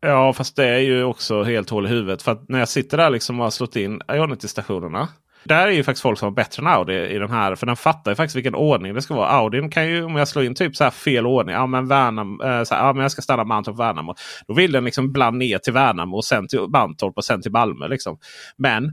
Ja, 0.00 0.32
fast 0.32 0.56
det 0.56 0.66
är 0.66 0.78
ju 0.78 1.04
också 1.04 1.42
helt 1.42 1.70
hål 1.70 1.86
i 1.86 1.88
huvudet. 1.88 2.22
För 2.22 2.32
att 2.32 2.48
när 2.48 2.58
jag 2.58 2.68
sitter 2.68 2.96
där 2.96 3.10
liksom 3.10 3.40
och 3.40 3.46
har 3.46 3.50
slått 3.50 3.76
in 3.76 4.00
Ionity-stationerna. 4.12 5.08
Där 5.44 5.66
är 5.66 5.70
ju 5.70 5.84
faktiskt 5.84 6.02
folk 6.02 6.18
som 6.18 6.26
har 6.26 6.30
bättre 6.30 6.60
än 6.62 6.66
Audi 6.66 6.94
i 6.94 7.18
den 7.18 7.30
här. 7.30 7.54
För 7.54 7.66
den 7.66 7.76
fattar 7.76 8.10
ju 8.10 8.14
faktiskt 8.14 8.36
vilken 8.36 8.54
ordning 8.54 8.94
det 8.94 9.02
ska 9.02 9.14
vara. 9.14 9.28
Audin 9.28 9.70
kan 9.70 9.88
ju 9.88 10.04
om 10.04 10.16
jag 10.16 10.28
slår 10.28 10.44
in 10.44 10.54
typ 10.54 10.76
så 10.76 10.84
här 10.84 10.90
fel 10.90 11.26
ordning. 11.26 11.54
Ja 11.54 11.66
men, 11.66 11.88
Värnam, 11.88 12.40
äh, 12.40 12.58
eh, 12.58 12.64
så 12.64 12.74
här, 12.74 12.86
ja, 12.86 12.92
men 12.92 13.02
jag 13.02 13.10
ska 13.10 13.22
stanna 13.22 13.44
Mantorp 13.44 13.78
Värnamo. 13.78 14.14
Då 14.48 14.54
vill 14.54 14.72
den 14.72 14.84
liksom 14.84 15.04
ibland 15.04 15.38
ner 15.38 15.58
till 15.58 15.72
Värnamo 15.72 16.16
och 16.16 16.24
sen 16.24 16.48
till 16.48 16.60
Mantorp 16.60 17.16
och 17.16 17.24
sen 17.24 17.42
till 17.42 17.52
Malmö. 17.52 17.88
Liksom. 17.88 18.18
Men 18.56 18.84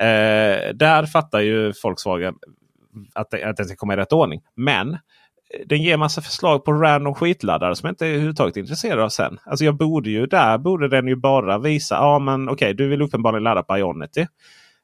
eh, 0.00 0.74
där 0.74 1.06
fattar 1.06 1.40
ju 1.40 1.72
Volkswagen 1.82 2.34
att 3.14 3.30
det, 3.30 3.44
att 3.44 3.56
den 3.56 3.66
ska 3.66 3.76
komma 3.76 3.94
i 3.94 3.96
rätt 3.96 4.12
ordning. 4.12 4.40
Men 4.56 4.92
eh, 4.92 4.98
den 5.66 5.82
ger 5.82 5.96
massa 5.96 6.22
förslag 6.22 6.64
på 6.64 6.72
random 6.72 7.14
skitladdare 7.14 7.76
som 7.76 7.86
jag 7.86 7.92
inte 7.92 8.06
är 8.06 8.10
överhuvudtaget 8.10 8.56
intresserad 8.56 9.00
av 9.00 9.08
sen. 9.08 9.38
Alltså 9.44 9.64
jag 9.64 9.76
borde 9.76 10.10
ju 10.10 10.26
där 10.26 10.58
borde 10.58 10.88
den 10.88 11.08
ju 11.08 11.16
bara 11.16 11.58
visa. 11.58 11.94
Ja 11.94 12.18
men 12.18 12.48
okej 12.48 12.54
okay, 12.54 12.72
du 12.72 12.88
vill 12.88 13.02
uppenbarligen 13.02 13.44
ladda 13.44 13.62
på 13.62 13.78
Ionity. 13.78 14.26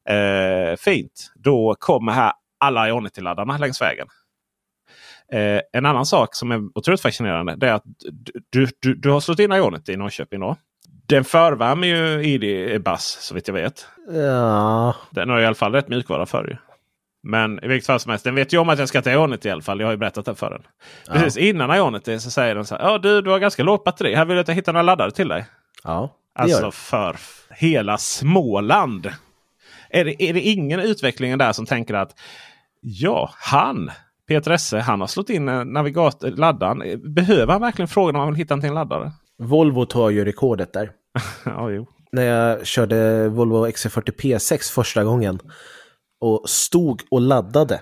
Eh, 0.09 0.77
fint. 0.77 1.33
Då 1.35 1.77
kommer 1.79 2.13
här 2.13 2.33
alla 2.61 2.89
Ionity-laddarna 2.89 3.59
längs 3.59 3.83
vägen. 3.83 4.07
Eh, 5.33 5.61
en 5.73 5.87
annan 5.87 6.07
sak 6.07 6.35
som 6.35 6.53
är 6.53 6.61
otroligt 6.75 7.01
fascinerande 7.01 7.57
det 7.57 7.69
är 7.69 7.73
att 7.73 7.85
du, 8.51 8.69
du, 8.81 8.95
du 8.95 9.11
har 9.11 9.21
slått 9.21 9.39
in 9.39 9.53
Ionity 9.53 9.93
i 9.93 9.97
Norrköping. 9.97 10.41
Då. 10.41 10.57
Den 11.07 11.25
förvärmer 11.25 11.89
ju 11.89 12.23
ID-Bus 12.23 13.19
så 13.21 13.35
vitt 13.35 13.49
jag 13.49 13.55
vet. 13.55 13.87
Ja. 14.13 14.95
Den 15.11 15.31
har 15.31 15.41
i 15.41 15.47
alla 15.47 15.55
fall 15.55 15.73
rätt 15.73 15.89
mjukvara 15.89 16.27
för 16.27 16.45
ju. 16.49 16.57
Men 17.23 17.65
i 17.65 17.69
vilket 17.69 17.87
fall 17.87 18.01
som 18.01 18.11
helst, 18.11 18.25
den 18.25 18.35
vet 18.35 18.53
ju 18.53 18.59
om 18.59 18.69
att 18.69 18.79
jag 18.79 18.89
ska 18.89 19.03
till 19.03 19.13
Ionity 19.13 19.49
i 19.49 19.53
alla 19.53 19.63
fall. 19.63 19.81
Jag 19.81 19.87
har 19.87 19.93
ju 19.93 19.97
berättat 19.97 20.25
det 20.25 20.35
för 20.35 20.51
den. 20.51 20.63
Ja. 21.07 21.13
Precis 21.13 21.37
innan 21.37 21.77
Ionity 21.77 22.19
så 22.19 22.31
säger 22.31 22.55
den 22.55 22.65
så 22.65 22.77
här. 22.77 22.83
Ja 22.83 22.99
du, 22.99 23.23
du 23.23 23.31
har 23.31 23.39
ganska 23.39 23.63
lågt 23.63 23.85
batteri. 23.85 24.15
Här 24.15 24.25
vill 24.25 24.37
jag 24.37 24.43
att 24.43 24.49
jag 24.49 24.55
hittar 24.55 24.73
några 24.73 24.83
laddare 24.83 25.11
till 25.11 25.29
dig. 25.29 25.47
Ja, 25.85 26.11
alltså 26.35 26.71
för 26.71 27.17
hela 27.51 27.99
Småland. 27.99 29.13
Är 29.91 30.05
det, 30.05 30.23
är 30.23 30.35
det 30.35 30.41
ingen 30.41 30.81
utveckling 30.81 31.39
där 31.39 31.53
som 31.53 31.67
tänker 31.67 31.95
att 31.95 32.15
ja, 32.81 33.31
han 33.37 33.91
Peter 34.29 34.51
Esse, 34.51 34.79
han 34.79 35.01
har 35.01 35.07
slått 35.07 35.31
in 35.31 35.45
navigator, 35.45 36.31
laddaren. 36.31 37.15
Behöver 37.15 37.53
han 37.53 37.63
verkligen 37.63 37.89
frågan 37.89 38.15
om 38.15 38.21
han 38.21 38.29
vill 38.29 38.37
hitta 38.37 38.55
en 38.55 38.61
till 38.61 38.73
laddare? 38.73 39.13
Volvo 39.39 39.87
tar 39.87 40.11
ju 40.11 40.25
rekordet 40.25 40.73
där. 40.73 40.91
ja, 41.45 41.71
jo. 41.71 41.87
När 42.13 42.23
jag 42.23 42.67
körde 42.67 43.29
Volvo 43.29 43.67
XC40 43.67 44.17
P6 44.17 44.73
första 44.73 45.05
gången 45.05 45.39
och 46.21 46.49
stod 46.49 47.03
och 47.11 47.21
laddade. 47.21 47.81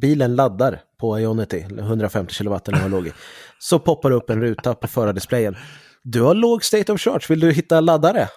Bilen 0.00 0.36
laddar 0.36 0.80
på 1.00 1.20
Ionity, 1.20 1.66
150 1.78 2.34
kW 2.34 2.58
eller 2.66 2.82
vad 2.82 2.90
låg 2.90 3.06
i. 3.06 3.12
Så 3.58 3.78
poppar 3.78 4.10
upp 4.10 4.30
en 4.30 4.40
ruta 4.40 4.74
på 4.74 4.88
förardisplayen. 4.88 5.56
Du 6.02 6.22
har 6.22 6.34
låg 6.34 6.64
state 6.64 6.92
of 6.92 7.00
charge, 7.00 7.26
vill 7.28 7.40
du 7.40 7.52
hitta 7.52 7.80
laddare? 7.80 8.28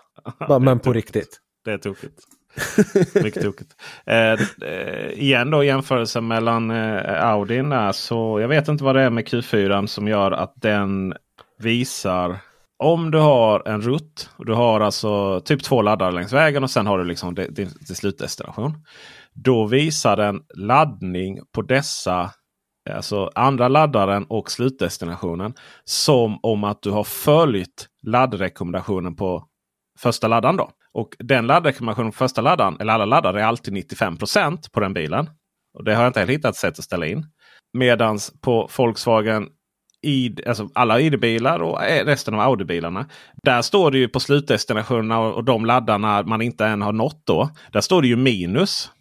Bara, 0.48 0.60
men 0.60 0.80
på 0.80 0.94
riktigt. 0.94 1.40
Det 1.66 1.72
är 1.72 1.78
tokigt. 1.78 2.20
Mycket 3.24 3.44
tokigt. 3.44 3.76
Eh, 4.06 4.32
eh 4.70 5.10
igen 5.10 5.50
då 5.50 5.64
jämförelsen 5.64 6.28
mellan 6.28 6.72
eh, 6.72 7.26
Audin 7.26 7.70
där. 7.70 7.92
Så 7.92 8.40
jag 8.40 8.48
vet 8.48 8.68
inte 8.68 8.84
vad 8.84 8.96
det 8.96 9.02
är 9.02 9.10
med 9.10 9.28
Q4 9.28 9.86
som 9.86 10.08
gör 10.08 10.32
att 10.32 10.54
den 10.56 11.14
visar 11.60 12.38
om 12.78 13.12
du 13.12 13.18
har 13.18 13.68
en 13.68 13.82
rutt. 13.82 14.30
Du 14.38 14.54
har 14.54 14.82
alltså 14.82 15.40
typ 15.40 15.64
två 15.64 15.82
laddare 15.82 16.12
längs 16.12 16.34
vägen 16.34 16.64
och 16.64 16.72
sen 16.72 16.88
har 16.88 16.98
du 16.98 17.04
liksom 17.04 17.36
din, 17.36 17.54
din 17.54 17.70
slutdestination. 17.70 18.84
Då 19.34 19.66
visar 19.66 20.18
den 20.18 20.42
laddning 20.56 21.40
på 21.52 21.62
dessa 21.62 22.32
eh, 22.90 22.96
alltså 22.96 23.32
andra 23.36 23.68
laddaren 23.68 24.26
och 24.30 24.52
slutdestinationen 24.52 25.54
som 25.84 26.40
om 26.44 26.64
att 26.64 26.82
du 26.82 26.92
har 26.92 27.04
följt 27.04 27.88
laddrekommendationen 28.04 29.16
på 29.16 29.44
första 30.00 30.28
laddaren. 30.28 30.58
Då. 30.58 30.70
Och 30.96 31.16
den 31.20 31.48
laddrekommendationen 31.48 32.12
på 32.12 32.18
första 32.18 32.42
laddaren, 32.42 32.78
eller 32.80 32.94
alla 32.94 33.06
laddare, 33.06 33.42
är 33.42 33.46
alltid 33.46 33.74
95% 33.74 34.72
på 34.72 34.80
den 34.80 34.94
bilen. 34.94 35.30
Och 35.78 35.84
Det 35.84 35.96
har 35.96 36.04
jag 36.04 36.10
inte 36.10 36.20
heller 36.20 36.34
hittat 36.34 36.56
sätt 36.56 36.80
att 36.80 36.86
ställa 36.86 37.06
in. 37.06 37.26
Medans 37.74 38.34
på 38.42 38.70
Volkswagen 38.78 39.48
ID, 40.02 40.42
alltså 40.48 40.70
alla 40.74 41.00
ID-bilar 41.00 41.60
och 41.60 41.84
eh, 41.84 42.06
resten 42.06 42.34
av 42.34 42.40
Audi-bilarna. 42.40 43.06
Där 43.44 43.62
står 43.62 43.92
det 43.92 43.98
ju 43.98 44.08
på 44.08 44.20
slutdestinationerna 44.20 45.20
och 45.20 45.44
de 45.44 45.66
laddarna 45.66 46.24
man 46.24 46.42
inte 46.42 46.66
än 46.66 46.82
har 46.82 46.94
nått 46.94 47.22
då. 47.24 47.50
Där 47.72 47.82
står 47.82 48.02
det 48.02 48.08
ju 48.08 48.16
minus. 48.16 48.92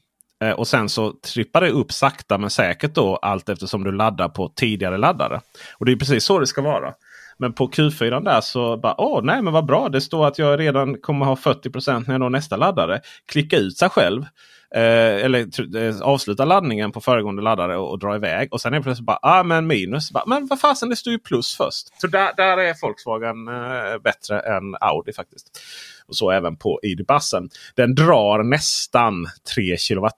Eh, 0.44 0.50
och 0.50 0.68
sen 0.68 0.88
så 0.88 1.12
trippar 1.12 1.60
det 1.60 1.70
upp 1.70 1.92
sakta 1.92 2.38
men 2.38 2.50
säkert 2.50 2.94
då 2.94 3.16
allt 3.16 3.48
eftersom 3.48 3.84
du 3.84 3.92
laddar 3.92 4.28
på 4.28 4.48
tidigare 4.48 4.98
laddare. 4.98 5.40
Och 5.78 5.86
det 5.86 5.92
är 5.92 5.96
precis 5.96 6.24
så 6.24 6.38
det 6.38 6.46
ska 6.46 6.62
vara. 6.62 6.94
Men 7.38 7.52
på 7.52 7.68
Q4 7.68 8.24
där 8.24 8.40
så 8.40 8.76
bara 8.76 8.94
åh 9.00 9.20
nej 9.22 9.42
men 9.42 9.52
vad 9.52 9.66
bra. 9.66 9.88
Det 9.88 10.00
står 10.00 10.26
att 10.26 10.38
jag 10.38 10.60
redan 10.60 11.00
kommer 11.00 11.26
ha 11.26 11.34
40% 11.34 12.04
när 12.06 12.14
jag 12.14 12.20
når 12.20 12.30
nästa 12.30 12.56
laddare. 12.56 13.00
Klicka 13.26 13.56
ut 13.56 13.76
sig 13.76 13.88
själv. 13.88 14.24
Eh, 14.74 15.24
eller 15.24 15.76
eh, 15.76 16.00
avsluta 16.00 16.44
laddningen 16.44 16.92
på 16.92 17.00
föregående 17.00 17.42
laddare 17.42 17.76
och, 17.76 17.90
och 17.90 17.98
dra 17.98 18.16
iväg. 18.16 18.52
Och 18.52 18.60
sen 18.60 18.74
är 18.74 18.78
det 18.78 18.82
plötsligt 18.82 19.06
bara 19.06 19.18
ah, 19.22 19.42
men 19.42 19.66
minus. 19.66 20.10
Bara, 20.12 20.24
men 20.26 20.46
vad 20.46 20.60
fasen 20.60 20.88
det 20.88 20.96
står 20.96 21.12
ju 21.12 21.18
plus 21.18 21.56
först. 21.56 22.00
Så 22.00 22.06
där, 22.06 22.30
där 22.36 22.58
är 22.58 22.74
Volkswagen 22.82 23.48
eh, 23.48 23.98
bättre 24.04 24.40
än 24.40 24.76
Audi 24.80 25.12
faktiskt. 25.12 25.60
Och 26.06 26.16
så 26.16 26.30
även 26.30 26.56
på 26.56 26.80
ID-bussen. 26.82 27.48
Den 27.74 27.94
drar 27.94 28.42
nästan 28.42 29.26
3 29.54 29.76
kWh 29.76 30.08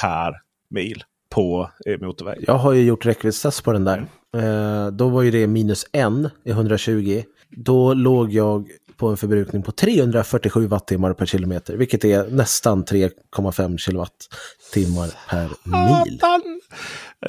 per 0.00 0.40
mil 0.70 1.04
på 1.30 1.70
eh, 1.86 2.00
motorväg. 2.00 2.44
Jag 2.46 2.54
har 2.54 2.72
ju 2.72 2.82
gjort 2.82 3.06
räckviddstest 3.06 3.64
på 3.64 3.72
den 3.72 3.84
där. 3.84 4.06
Eh, 4.34 4.86
då 4.86 5.08
var 5.08 5.22
ju 5.22 5.30
det 5.30 5.46
minus 5.46 5.86
1 5.92 6.08
i 6.44 6.50
120. 6.50 7.22
Då 7.50 7.94
låg 7.94 8.32
jag 8.32 8.68
på 8.96 9.08
en 9.08 9.16
förbrukning 9.16 9.62
på 9.62 9.72
347 9.72 10.66
wattimmar 10.66 11.12
per 11.12 11.26
kilometer, 11.26 11.76
vilket 11.76 12.04
är 12.04 12.30
nästan 12.30 12.84
3,5 12.84 13.78
kilowattimmar 13.78 15.10
per 15.30 15.48
mil. 15.64 16.20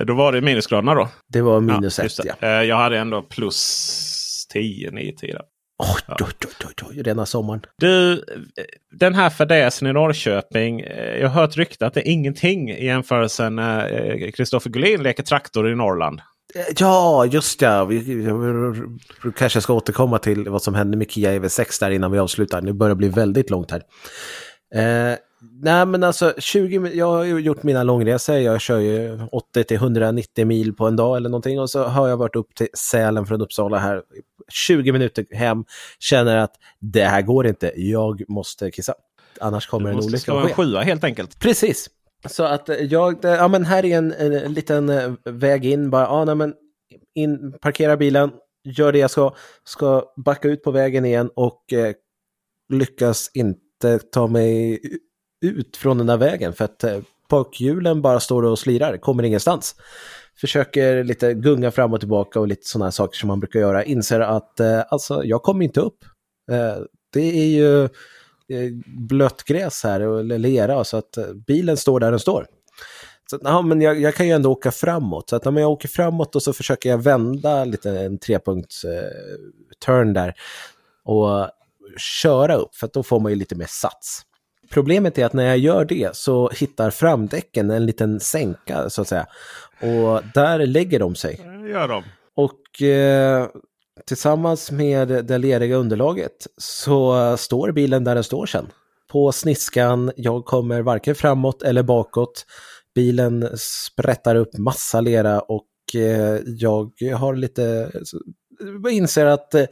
Då 0.08 0.14
var 0.14 0.32
det 0.32 0.42
minusgraderna 0.42 0.94
då? 0.94 1.10
Det 1.28 1.42
var 1.42 1.62
minus 1.62 2.00
1 2.00 2.12
ja, 2.24 2.34
ja. 2.40 2.64
Jag 2.64 2.78
hade 2.78 2.98
ändå 2.98 3.22
plus 3.22 4.48
10, 4.54 4.92
9, 4.92 5.14
10. 5.18 5.40
Oj, 5.84 6.16
oj, 6.20 6.28
oj, 6.66 6.74
oj, 6.90 7.02
rena 7.02 7.26
sommaren. 7.26 7.62
Du, 7.78 8.24
den 8.92 9.14
här 9.14 9.30
fadäsen 9.30 9.88
i 9.88 9.94
Norrköping. 9.94 10.80
Eh, 10.80 11.18
jag 11.18 11.30
har 11.30 11.42
hört 11.42 11.58
rykte 11.58 11.88
att 11.88 11.94
det 11.94 12.08
är 12.08 12.12
ingenting 12.12 12.70
i 12.70 12.86
jämförelsen 12.86 13.56
när 13.56 14.32
Kristoffer 14.32 14.70
Gullin 14.70 15.04
leker 15.04 15.24
traktor 15.24 15.72
i 15.72 15.76
Norrland. 15.76 16.22
Ja, 16.78 17.26
just 17.26 17.62
ja. 17.62 17.90
Kanske 19.38 19.62
ska 19.62 19.74
återkomma 19.74 20.20
till 20.20 20.50
vad 20.50 20.62
som 20.62 20.76
hände 20.76 20.98
med 20.98 21.12
Kia 21.12 21.40
EV6 21.40 21.80
där 21.80 21.92
innan 21.92 22.12
vi 22.12 22.20
avslutar. 22.20 22.62
Nu 22.62 22.74
börjar 22.74 22.90
det 22.90 22.96
bli 22.96 23.10
väldigt 23.10 23.50
långt 23.50 23.72
här. 23.72 23.82
Eh, 24.76 25.18
nej, 25.62 25.86
men 25.86 26.04
alltså 26.04 26.34
20, 26.38 26.90
jag 26.94 27.12
har 27.12 27.24
ju 27.24 27.40
gjort 27.40 27.64
mina 27.64 27.84
långresor. 27.84 28.36
Jag 28.36 28.62
kör 28.62 28.80
ju 28.80 29.20
80 29.32 29.64
till 29.64 29.78
190 29.78 30.46
mil 30.46 30.74
på 30.74 30.88
en 30.88 30.96
dag 30.96 31.18
eller 31.18 31.30
någonting. 31.30 31.60
Och 31.60 31.70
så 31.70 31.84
har 31.84 32.08
jag 32.08 32.18
varit 32.18 32.36
upp 32.36 32.56
till 32.56 32.68
Sälen 32.78 33.26
från 33.26 33.42
Uppsala 33.42 33.78
här. 33.80 34.02
20 34.52 34.92
minuter 34.92 35.26
hem. 35.32 35.66
Känner 36.00 36.38
att 36.38 36.52
det 36.80 37.06
här 37.06 37.22
går 37.22 37.48
inte. 37.48 37.72
Jag 37.76 38.22
måste 38.28 38.72
kissa. 38.72 38.94
Annars 39.42 39.68
kommer 39.68 39.90
en 39.90 39.96
olycka 39.96 40.34
att 40.34 40.44
ske. 40.44 40.50
en 40.50 40.56
sjua 40.56 40.82
helt 40.82 41.04
enkelt. 41.04 41.40
Precis. 41.40 41.90
Så 42.26 42.44
att 42.44 42.70
eh, 42.70 42.76
jag, 42.76 43.20
ja 43.22 43.48
men 43.48 43.66
här 43.66 43.86
är 43.86 43.98
en, 43.98 44.14
en 44.14 44.54
liten 44.54 44.90
eh, 44.90 45.14
väg 45.26 45.66
in, 45.66 45.90
bara, 45.90 46.04
ja 46.04 46.26
nej 46.26 46.36
men 46.36 46.54
in, 47.16 47.54
parkera 47.62 47.98
bilen, 47.98 48.32
gör 48.64 48.92
det 48.92 49.00
jag 49.00 49.12
ska, 49.12 49.36
ska 49.64 50.04
backa 50.26 50.48
ut 50.48 50.64
på 50.64 50.72
vägen 50.72 51.06
igen 51.06 51.30
och 51.36 51.74
eh, 51.74 51.94
lyckas 52.74 53.32
inte 53.34 54.00
ta 54.12 54.28
mig 54.28 54.80
ut 55.46 55.78
från 55.78 55.98
den 55.98 56.08
där 56.08 56.18
vägen 56.18 56.54
för 56.54 56.66
att 56.66 56.84
eh, 56.84 57.00
bakhjulen 57.30 58.02
bara 58.02 58.20
står 58.20 58.44
och 58.44 58.60
slirar, 58.60 58.98
kommer 58.98 59.24
ingenstans. 59.24 59.76
Försöker 60.42 61.04
lite 61.04 61.34
gunga 61.34 61.72
fram 61.72 61.94
och 61.94 62.00
tillbaka 62.00 62.40
och 62.40 62.48
lite 62.48 62.68
sådana 62.68 62.92
saker 62.92 63.18
som 63.18 63.28
man 63.28 63.40
brukar 63.40 63.60
göra, 63.60 63.84
inser 63.84 64.20
att 64.20 64.60
eh, 64.60 64.84
alltså 64.90 65.24
jag 65.24 65.44
kommer 65.44 65.66
inte 65.66 65.80
upp. 65.80 65.98
Eh, 66.52 66.84
det 67.14 67.40
är 67.42 67.48
ju 67.48 67.90
blött 68.86 69.44
gräs 69.44 69.84
här, 69.84 70.00
eller 70.00 70.38
lera, 70.38 70.84
så 70.84 70.98
att 70.98 71.18
eh, 71.18 71.34
bilen 71.48 71.78
står 71.78 72.00
där 72.00 72.12
den 72.12 72.20
står. 72.20 72.48
Så, 73.30 73.40
ja, 73.44 73.62
men 73.62 73.82
jag, 73.82 74.02
jag, 74.02 74.16
kan 74.16 74.28
ju 74.28 74.34
ändå 74.34 74.52
åka 74.52 74.72
framåt. 74.72 75.30
Så 75.30 75.36
att 75.36 75.46
när 75.46 75.62
jag 75.62 75.72
åker 75.72 75.88
framåt 75.88 76.36
och 76.36 76.44
så 76.44 76.54
försöker 76.54 76.90
jag 76.90 76.98
vända 76.98 77.66
lite 77.66 77.90
en 77.90 78.18
trepunkts 78.18 78.84
eh, 78.84 79.10
turn 79.86 80.14
där 80.14 80.34
och 81.04 81.50
köra 81.98 82.56
upp, 82.56 82.76
för 82.76 82.90
då 82.94 83.04
får 83.04 83.20
man 83.20 83.32
ju 83.32 83.36
lite 83.36 83.56
mer 83.56 83.68
sats. 83.70 84.22
Problemet 84.72 85.18
är 85.18 85.26
att 85.26 85.34
när 85.34 85.46
jag 85.46 85.58
gör 85.58 85.86
det 85.86 86.16
så 86.16 86.50
hittar 86.50 86.92
framdäcken 86.92 87.72
en 87.72 87.86
liten 87.86 88.20
sänka 88.20 88.90
så 88.90 89.02
att 89.02 89.08
säga. 89.08 89.26
Och 89.82 90.22
där 90.34 90.66
lägger 90.66 91.00
de 91.00 91.16
sig. 91.16 91.40
Gör 91.70 91.88
de. 91.88 92.04
Och 92.36 92.82
eh, 92.82 93.48
Tillsammans 94.06 94.72
med 94.72 95.08
det 95.08 95.38
leriga 95.38 95.76
underlaget 95.76 96.48
så 96.58 97.38
står 97.38 97.72
bilen 97.72 98.04
där 98.04 98.16
den 98.16 98.24
står 98.24 98.46
sen. 98.46 98.68
På 99.12 99.32
sniskan, 99.32 100.12
jag 100.16 100.46
kommer 100.46 100.82
varken 100.82 101.16
framåt 101.16 101.64
eller 101.64 101.84
bakåt. 101.84 102.46
Bilen 102.96 103.50
sprättar 103.58 104.36
upp 104.36 104.58
massa 104.58 105.02
lera 105.02 105.40
och 105.40 105.66
eh, 105.96 106.40
jag 106.46 106.92
har 107.16 107.36
lite, 107.36 107.92
jag 108.84 108.92
inser 108.92 109.26
att 109.26 109.56
eh, 109.56 109.66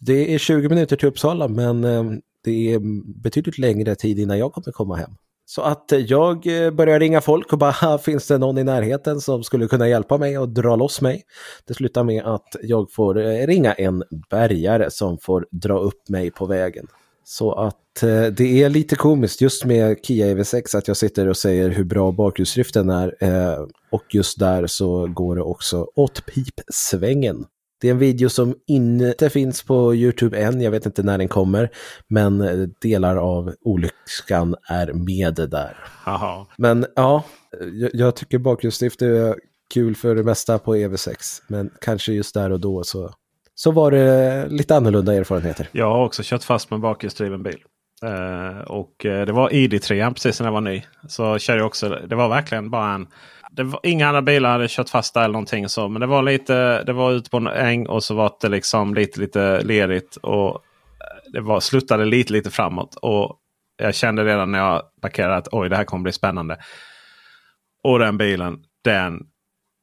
det 0.00 0.34
är 0.34 0.38
20 0.38 0.68
minuter 0.68 0.96
till 0.96 1.08
Uppsala 1.08 1.48
men 1.48 1.84
eh, 1.84 2.04
det 2.44 2.72
är 2.72 2.80
betydligt 3.22 3.58
längre 3.58 3.94
tid 3.94 4.18
innan 4.18 4.38
jag 4.38 4.52
kommer 4.52 4.72
komma 4.72 4.96
hem. 4.96 5.10
Så 5.44 5.62
att 5.62 5.92
eh, 5.92 5.98
jag 5.98 6.64
eh, 6.64 6.70
börjar 6.70 7.00
ringa 7.00 7.20
folk 7.20 7.52
och 7.52 7.58
bara 7.58 7.98
finns 8.04 8.26
det 8.26 8.38
någon 8.38 8.58
i 8.58 8.64
närheten 8.64 9.20
som 9.20 9.44
skulle 9.44 9.68
kunna 9.68 9.88
hjälpa 9.88 10.18
mig 10.18 10.38
och 10.38 10.48
dra 10.48 10.76
loss 10.76 11.00
mig. 11.00 11.22
Det 11.66 11.74
slutar 11.74 12.04
med 12.04 12.24
att 12.24 12.56
jag 12.62 12.92
får 12.92 13.18
eh, 13.18 13.46
ringa 13.46 13.72
en 13.72 14.04
bärgare 14.30 14.90
som 14.90 15.18
får 15.18 15.46
dra 15.50 15.78
upp 15.78 16.08
mig 16.08 16.30
på 16.30 16.46
vägen. 16.46 16.86
Så 17.24 17.52
att 17.52 18.02
eh, 18.02 18.26
det 18.26 18.62
är 18.62 18.68
lite 18.68 18.96
komiskt 18.96 19.40
just 19.40 19.64
med 19.64 19.96
Kia 20.02 20.26
EV6 20.26 20.76
att 20.76 20.88
jag 20.88 20.96
sitter 20.96 21.28
och 21.28 21.36
säger 21.36 21.70
hur 21.70 21.84
bra 21.84 22.12
bakhjulsdriften 22.12 22.90
är. 22.90 23.14
Eh, 23.20 23.66
och 23.90 24.14
just 24.14 24.38
där 24.38 24.66
så 24.66 25.06
går 25.06 25.36
det 25.36 25.42
också 25.42 25.86
åt 25.94 26.26
pipsvängen. 26.26 27.44
Det 27.82 27.88
är 27.88 27.92
en 27.92 27.98
video 27.98 28.28
som 28.28 28.54
inte 28.66 29.30
finns 29.30 29.62
på 29.62 29.94
YouTube 29.94 30.38
än, 30.38 30.60
jag 30.60 30.70
vet 30.70 30.86
inte 30.86 31.02
när 31.02 31.18
den 31.18 31.28
kommer. 31.28 31.70
Men 32.08 32.44
delar 32.80 33.16
av 33.16 33.54
olyckan 33.60 34.56
är 34.68 34.92
med 34.92 35.34
där. 35.50 35.76
Aha. 36.06 36.46
Men 36.56 36.86
ja, 36.96 37.24
jag, 37.72 37.90
jag 37.92 38.16
tycker 38.16 38.38
bakhjulsdrift 38.38 39.02
är 39.02 39.36
kul 39.74 39.96
för 39.96 40.14
det 40.14 40.22
mesta 40.22 40.58
på 40.58 40.76
EV6. 40.76 41.42
Men 41.48 41.70
kanske 41.80 42.12
just 42.12 42.34
där 42.34 42.50
och 42.52 42.60
då 42.60 42.84
så, 42.84 43.10
så 43.54 43.70
var 43.70 43.90
det 43.90 44.46
lite 44.48 44.76
annorlunda 44.76 45.14
erfarenheter. 45.14 45.68
Jag 45.72 45.90
har 45.92 46.04
också 46.04 46.22
kört 46.24 46.42
fast 46.42 46.70
med 46.70 46.80
bakhjulsdriven 46.80 47.42
bil. 47.42 47.58
Uh, 48.04 48.60
och 48.60 49.04
uh, 49.04 49.22
det 49.26 49.32
var 49.32 49.50
ID3 49.50 50.12
precis 50.12 50.40
när 50.40 50.46
jag 50.46 50.52
var 50.52 50.60
ny. 50.60 50.82
Så 51.08 51.38
körde 51.38 51.58
jag 51.58 51.66
också, 51.66 51.88
det 51.88 52.14
var 52.14 52.28
verkligen 52.28 52.70
bara 52.70 52.94
en 52.94 53.06
det 53.56 53.62
var, 53.62 53.80
inga 53.82 54.08
andra 54.08 54.22
bilar 54.22 54.50
hade 54.50 54.68
kört 54.68 54.88
fast 54.88 55.14
där 55.14 55.20
eller 55.20 55.32
någonting 55.32 55.68
så. 55.68 55.88
Men 55.88 56.00
det 56.00 56.06
var 56.06 56.22
lite, 56.22 56.82
det 56.82 56.92
var 56.92 57.12
ute 57.12 57.30
på 57.30 57.36
en 57.36 57.46
äng 57.46 57.86
och 57.86 58.04
så 58.04 58.14
var 58.14 58.32
det 58.40 58.48
liksom 58.48 58.94
lite, 58.94 59.20
lite 59.20 59.62
lerigt. 59.62 60.16
Och 60.16 60.54
eh, 60.54 61.32
det 61.32 61.40
var, 61.40 61.60
sluttade 61.60 62.04
lite, 62.04 62.32
lite 62.32 62.50
framåt. 62.50 62.94
Och 63.02 63.36
jag 63.76 63.94
kände 63.94 64.24
redan 64.24 64.52
när 64.52 64.58
jag 64.58 64.82
parkerade 65.02 65.36
att 65.36 65.48
oj, 65.52 65.68
det 65.68 65.76
här 65.76 65.84
kommer 65.84 66.02
bli 66.02 66.12
spännande. 66.12 66.58
Och 67.84 67.98
den 67.98 68.18
bilen, 68.18 68.58
den 68.84 69.20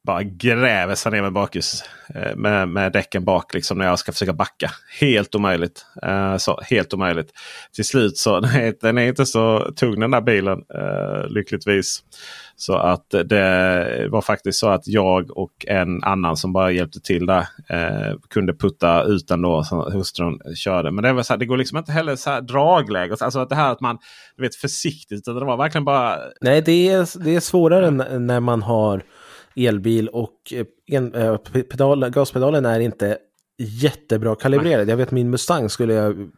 bara 0.06 0.22
gräver 0.22 0.94
sig 0.94 1.12
ner 1.12 1.22
med 1.22 1.32
bakhus. 1.32 1.84
Eh, 2.14 2.36
med, 2.36 2.68
med 2.68 2.92
däcken 2.92 3.24
bak 3.24 3.54
liksom 3.54 3.78
när 3.78 3.86
jag 3.86 3.98
ska 3.98 4.12
försöka 4.12 4.32
backa. 4.32 4.70
Helt 5.00 5.34
omöjligt. 5.34 5.86
Uh, 6.06 6.36
så, 6.36 6.60
helt 6.62 6.94
omöjligt. 6.94 7.32
Till 7.74 7.84
slut 7.84 8.16
så 8.16 8.40
nej, 8.54 8.78
den 8.80 8.98
är 8.98 9.06
inte 9.06 9.26
så 9.26 9.72
tung 9.76 10.00
den 10.00 10.10
där 10.10 10.20
bilen. 10.20 10.58
Uh, 10.58 11.28
lyckligtvis. 11.28 12.02
Så 12.60 12.76
att 12.76 13.10
det 13.10 14.08
var 14.10 14.20
faktiskt 14.20 14.58
så 14.58 14.68
att 14.68 14.88
jag 14.88 15.30
och 15.30 15.66
en 15.66 16.04
annan 16.04 16.36
som 16.36 16.52
bara 16.52 16.70
hjälpte 16.70 17.00
till 17.00 17.26
där 17.26 17.46
eh, 17.68 18.16
kunde 18.30 18.54
putta 18.54 19.02
ut 19.02 19.28
den 19.28 19.42
då 19.42 19.64
som 19.64 19.92
hustrun 19.92 20.40
körde. 20.56 20.90
Men 20.90 21.04
det, 21.04 21.12
var 21.12 21.22
så 21.22 21.32
här, 21.32 21.38
det 21.38 21.46
går 21.46 21.56
liksom 21.56 21.78
inte 21.78 21.92
heller 21.92 22.16
så 22.16 22.30
här 22.30 22.40
dragläge. 22.40 23.16
Alltså 23.20 23.38
att 23.38 23.48
det 23.48 23.54
här 23.54 23.72
att 23.72 23.80
man 23.80 23.98
vet, 24.36 24.54
försiktigt. 24.54 25.24
Det 25.24 25.32
var 25.32 25.56
verkligen 25.56 25.84
bara... 25.84 26.18
Nej, 26.40 26.62
det 26.62 26.88
är, 26.88 27.24
det 27.24 27.36
är 27.36 27.40
svårare 27.40 27.90
när 28.18 28.40
man 28.40 28.62
har 28.62 29.02
elbil 29.56 30.08
och 30.08 30.52
en, 30.86 31.14
äh, 31.14 31.36
pedal, 31.36 32.10
gaspedalen 32.10 32.66
är 32.66 32.80
inte 32.80 33.18
jättebra 33.58 34.36
kalibrerad. 34.36 34.88
Jag 34.88 34.96
vet 34.96 35.10
min 35.10 35.30
Mustang 35.30 35.68
skulle 35.68 35.94
jag 35.94 36.30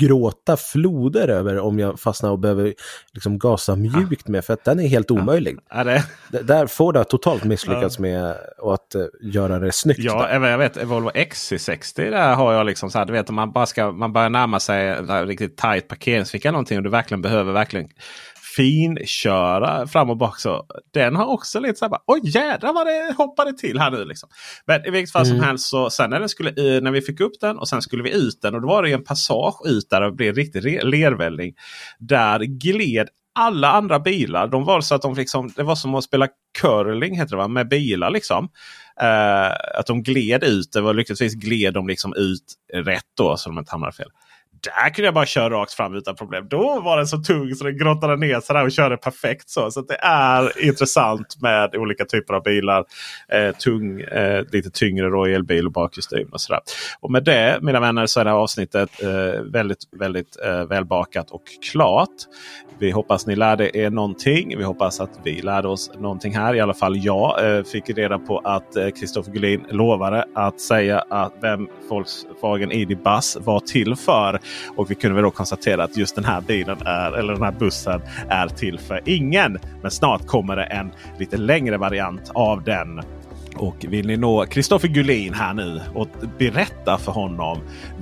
gråta 0.00 0.56
floder 0.56 1.28
över 1.28 1.58
om 1.58 1.78
jag 1.78 2.00
fastnar 2.00 2.30
och 2.30 2.38
behöver 2.38 2.74
liksom 3.12 3.38
gasa 3.38 3.76
mjukt 3.76 4.28
med 4.28 4.44
för 4.44 4.54
att 4.54 4.64
den 4.64 4.80
är 4.80 4.88
helt 4.88 5.10
omöjlig. 5.10 5.58
Ja. 5.70 5.84
det? 5.84 6.02
Där 6.42 6.66
får 6.66 6.92
det 6.92 7.04
totalt 7.04 7.44
misslyckats 7.44 7.98
ja. 7.98 8.02
med 8.02 8.30
att 8.62 8.94
uh, 8.96 9.32
göra 9.32 9.58
det 9.58 9.72
snyggt. 9.72 9.98
Ja, 10.02 10.26
där. 10.26 10.48
jag 10.48 10.58
vet 10.58 10.84
Volvo 10.84 11.10
XC60 11.10 12.10
där 12.10 12.34
har 12.34 12.52
jag 12.52 12.66
liksom 12.66 12.90
så 12.90 12.98
här, 12.98 13.06
du 13.06 13.12
vet 13.12 13.28
om 13.28 13.34
man 13.34 13.52
bara 13.52 13.66
ska, 13.66 13.92
man 13.92 14.12
börjar 14.12 14.30
närma 14.30 14.60
sig 14.60 14.94
riktigt 15.26 15.56
tajt 15.56 15.88
parkeringsficka 15.88 16.52
någonting 16.52 16.78
och 16.78 16.84
du 16.84 16.90
verkligen 16.90 17.22
behöver 17.22 17.52
verkligen 17.52 17.88
finköra 18.56 19.86
fram 19.86 20.10
och 20.10 20.16
bak. 20.16 20.40
Så 20.40 20.66
den 20.94 21.16
har 21.16 21.26
också 21.26 21.60
lite 21.60 21.78
så 21.78 21.84
här, 21.84 21.98
oj 22.06 22.20
jädrar 22.24 22.72
vad 22.72 22.86
det 22.86 23.14
hoppade 23.18 23.52
till 23.52 23.78
här 23.78 23.90
nu. 23.90 24.04
Liksom. 24.04 24.28
Men 24.66 24.86
i 24.86 24.90
vilket 24.90 25.12
fall 25.12 25.26
mm. 25.26 25.36
som 25.36 25.46
helst 25.46 25.68
så 25.68 25.90
sen 25.90 26.10
när, 26.10 26.20
den 26.20 26.28
skulle, 26.28 26.80
när 26.80 26.90
vi 26.90 27.02
fick 27.02 27.20
upp 27.20 27.40
den 27.40 27.58
och 27.58 27.68
sen 27.68 27.82
skulle 27.82 28.02
vi 28.02 28.14
ut 28.14 28.42
den 28.42 28.54
och 28.54 28.60
då 28.60 28.68
var 28.68 28.82
det 28.82 28.92
en 28.92 29.04
passage 29.04 29.66
ut 29.66 29.90
där 29.90 30.00
det 30.00 30.12
blev 30.12 30.34
riktig 30.34 30.84
lervälling. 30.84 31.54
Där 31.98 32.40
gled 32.40 33.08
alla 33.38 33.70
andra 33.70 34.00
bilar. 34.00 34.48
De 34.48 34.64
var 34.64 34.80
så 34.80 34.94
att 34.94 35.02
de 35.02 35.14
liksom, 35.14 35.52
det 35.56 35.62
var 35.62 35.74
som 35.74 35.94
att 35.94 36.04
spela 36.04 36.28
curling 36.60 37.16
heter 37.16 37.30
det 37.30 37.36
va? 37.36 37.48
med 37.48 37.68
bilar. 37.68 38.10
liksom. 38.10 38.48
Uh, 39.02 39.78
att 39.78 39.86
de 39.86 40.02
gled 40.02 40.44
ut. 40.44 40.72
Det 40.72 40.80
var 40.80 40.94
lyckligtvis 40.94 41.34
gled 41.34 41.74
de 41.74 41.88
liksom 41.88 42.14
ut 42.16 42.44
rätt 42.72 43.04
då 43.16 43.36
så 43.36 43.50
de 43.50 43.58
inte 43.58 43.70
hamnade 43.70 43.92
fel 43.92 44.08
där 44.66 44.94
kunde 44.94 45.06
jag 45.06 45.14
bara 45.14 45.26
köra 45.26 45.50
rakt 45.50 45.72
fram 45.72 45.94
utan 45.94 46.16
problem. 46.16 46.48
Då 46.48 46.80
var 46.80 46.96
den 46.96 47.06
så 47.06 47.16
tung 47.16 47.54
så 47.54 47.64
den 47.64 47.78
grottade 47.78 48.16
ner 48.16 48.40
sig 48.40 48.62
och 48.62 48.72
körde 48.72 48.96
perfekt. 48.96 49.50
Så, 49.50 49.70
så 49.70 49.80
det 49.80 49.98
är 50.02 50.64
intressant 50.64 51.36
med 51.40 51.76
olika 51.76 52.04
typer 52.04 52.34
av 52.34 52.42
bilar. 52.42 52.84
Eh, 53.32 53.56
tung, 53.56 54.00
eh, 54.00 54.44
lite 54.52 54.70
tyngre 54.70 55.10
då, 55.10 55.24
elbil 55.24 55.66
och 55.66 55.72
bakhjulsdriven 55.72 56.32
och 56.32 56.40
sådär. 56.40 56.60
Och 57.00 57.10
med 57.10 57.24
det 57.24 57.58
mina 57.62 57.80
vänner 57.80 58.06
så 58.06 58.20
är 58.20 58.24
det 58.24 58.30
här 58.30 58.36
avsnittet 58.36 59.02
eh, 59.02 59.42
väldigt, 59.42 59.78
väldigt 60.00 60.36
eh, 60.44 60.64
välbakat 60.64 61.30
och 61.30 61.42
klart. 61.72 62.08
Vi 62.78 62.90
hoppas 62.90 63.26
ni 63.26 63.36
lärde 63.36 63.78
er 63.78 63.90
någonting. 63.90 64.58
Vi 64.58 64.64
hoppas 64.64 65.00
att 65.00 65.20
vi 65.24 65.42
lärde 65.42 65.68
oss 65.68 65.90
någonting 65.98 66.36
här. 66.36 66.54
I 66.54 66.60
alla 66.60 66.74
fall 66.74 66.96
jag 66.96 67.56
eh, 67.56 67.64
fick 67.64 67.90
reda 67.90 68.18
på 68.18 68.38
att 68.38 68.74
Kristoffer 69.00 69.30
eh, 69.30 69.34
Gullin 69.34 69.64
lovade 69.70 70.24
att 70.34 70.60
säga 70.60 71.04
att 71.10 71.32
vem 71.40 71.68
Volkswagen 71.88 72.72
ID 72.72 72.98
Buzz 73.02 73.36
var 73.40 73.60
till 73.60 73.96
för. 73.96 74.40
Och 74.76 74.90
vi 74.90 74.94
kunde 74.94 75.14
väl 75.14 75.24
då 75.24 75.30
konstatera 75.30 75.84
att 75.84 75.96
just 75.96 76.14
den 76.14 76.24
här 76.24 76.40
bilen 76.40 76.78
är, 76.84 77.12
eller 77.12 77.32
den 77.32 77.42
här 77.42 77.54
bussen 77.58 78.00
är 78.28 78.48
till 78.48 78.78
för 78.78 79.00
ingen. 79.04 79.58
Men 79.82 79.90
snart 79.90 80.26
kommer 80.26 80.56
det 80.56 80.64
en 80.64 80.90
lite 81.18 81.36
längre 81.36 81.76
variant 81.76 82.30
av 82.34 82.62
den. 82.62 83.02
Och 83.56 83.76
vill 83.88 84.06
ni 84.06 84.16
nå 84.16 84.46
Kristoffer 84.46 84.88
Gullin 84.88 85.34
här 85.34 85.54
nu 85.54 85.80
och 85.94 86.08
berätta 86.38 86.98
för 86.98 87.12
honom 87.12 87.58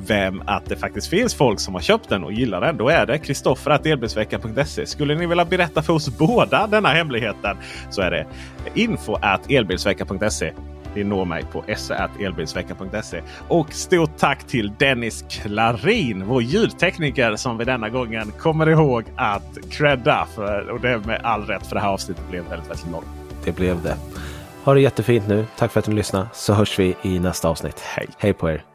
vem 0.07 0.43
att 0.47 0.67
det 0.67 0.77
faktiskt 0.77 1.07
finns 1.07 1.35
folk 1.35 1.61
som 1.61 1.75
har 1.75 1.81
köpt 1.81 2.09
den 2.09 2.25
och 2.25 2.33
gillar 2.33 2.61
den. 2.61 2.77
Då 2.77 2.89
är 2.89 3.07
det 3.07 3.19
kristoffer.elbilsveckan.se. 3.19 4.87
Skulle 4.87 5.15
ni 5.15 5.27
vilja 5.27 5.45
berätta 5.45 5.83
för 5.83 5.93
oss 5.93 6.19
båda 6.19 6.67
denna 6.67 6.89
hemligheten 6.89 7.57
så 7.91 8.03
är 8.03 8.11
det 8.11 8.27
info 8.75 9.17
elbilsveckan.se. 9.49 10.53
Ni 10.95 11.05
når 11.05 11.25
mig 11.25 11.45
på 11.53 11.65
se.elbilsveckan.se. 11.77 13.23
Och 13.49 13.73
stort 13.73 14.17
tack 14.19 14.45
till 14.45 14.73
Dennis 14.79 15.25
Klarin, 15.29 16.27
vår 16.27 16.43
ljudtekniker 16.43 17.37
som 17.37 17.59
vi 17.59 17.65
denna 17.65 17.89
gången 17.89 18.33
kommer 18.39 18.69
ihåg 18.69 19.05
att 19.17 19.59
credda. 19.71 20.27
För, 20.35 20.69
och 20.69 20.81
det 20.81 21.07
med 21.07 21.21
all 21.25 21.47
rätt 21.47 21.67
för 21.67 21.75
det 21.75 21.81
här 21.81 21.89
avsnittet 21.89 22.29
blev 22.31 22.45
väldigt, 22.49 22.71
väldigt 22.71 22.91
långt. 22.91 23.07
Det 23.45 23.53
blev 23.53 23.83
det. 23.83 23.97
Ha 24.65 24.75
det 24.75 24.81
jättefint 24.81 25.29
nu. 25.29 25.47
Tack 25.59 25.73
för 25.73 25.81
att 25.81 25.87
ni 25.87 25.95
lyssnade 25.95 26.29
så 26.33 26.53
hörs 26.53 26.79
vi 26.79 26.97
i 27.03 27.19
nästa 27.19 27.49
avsnitt. 27.49 27.81
Hej! 27.81 28.09
Hej 28.19 28.33
på 28.33 28.51
er! 28.51 28.74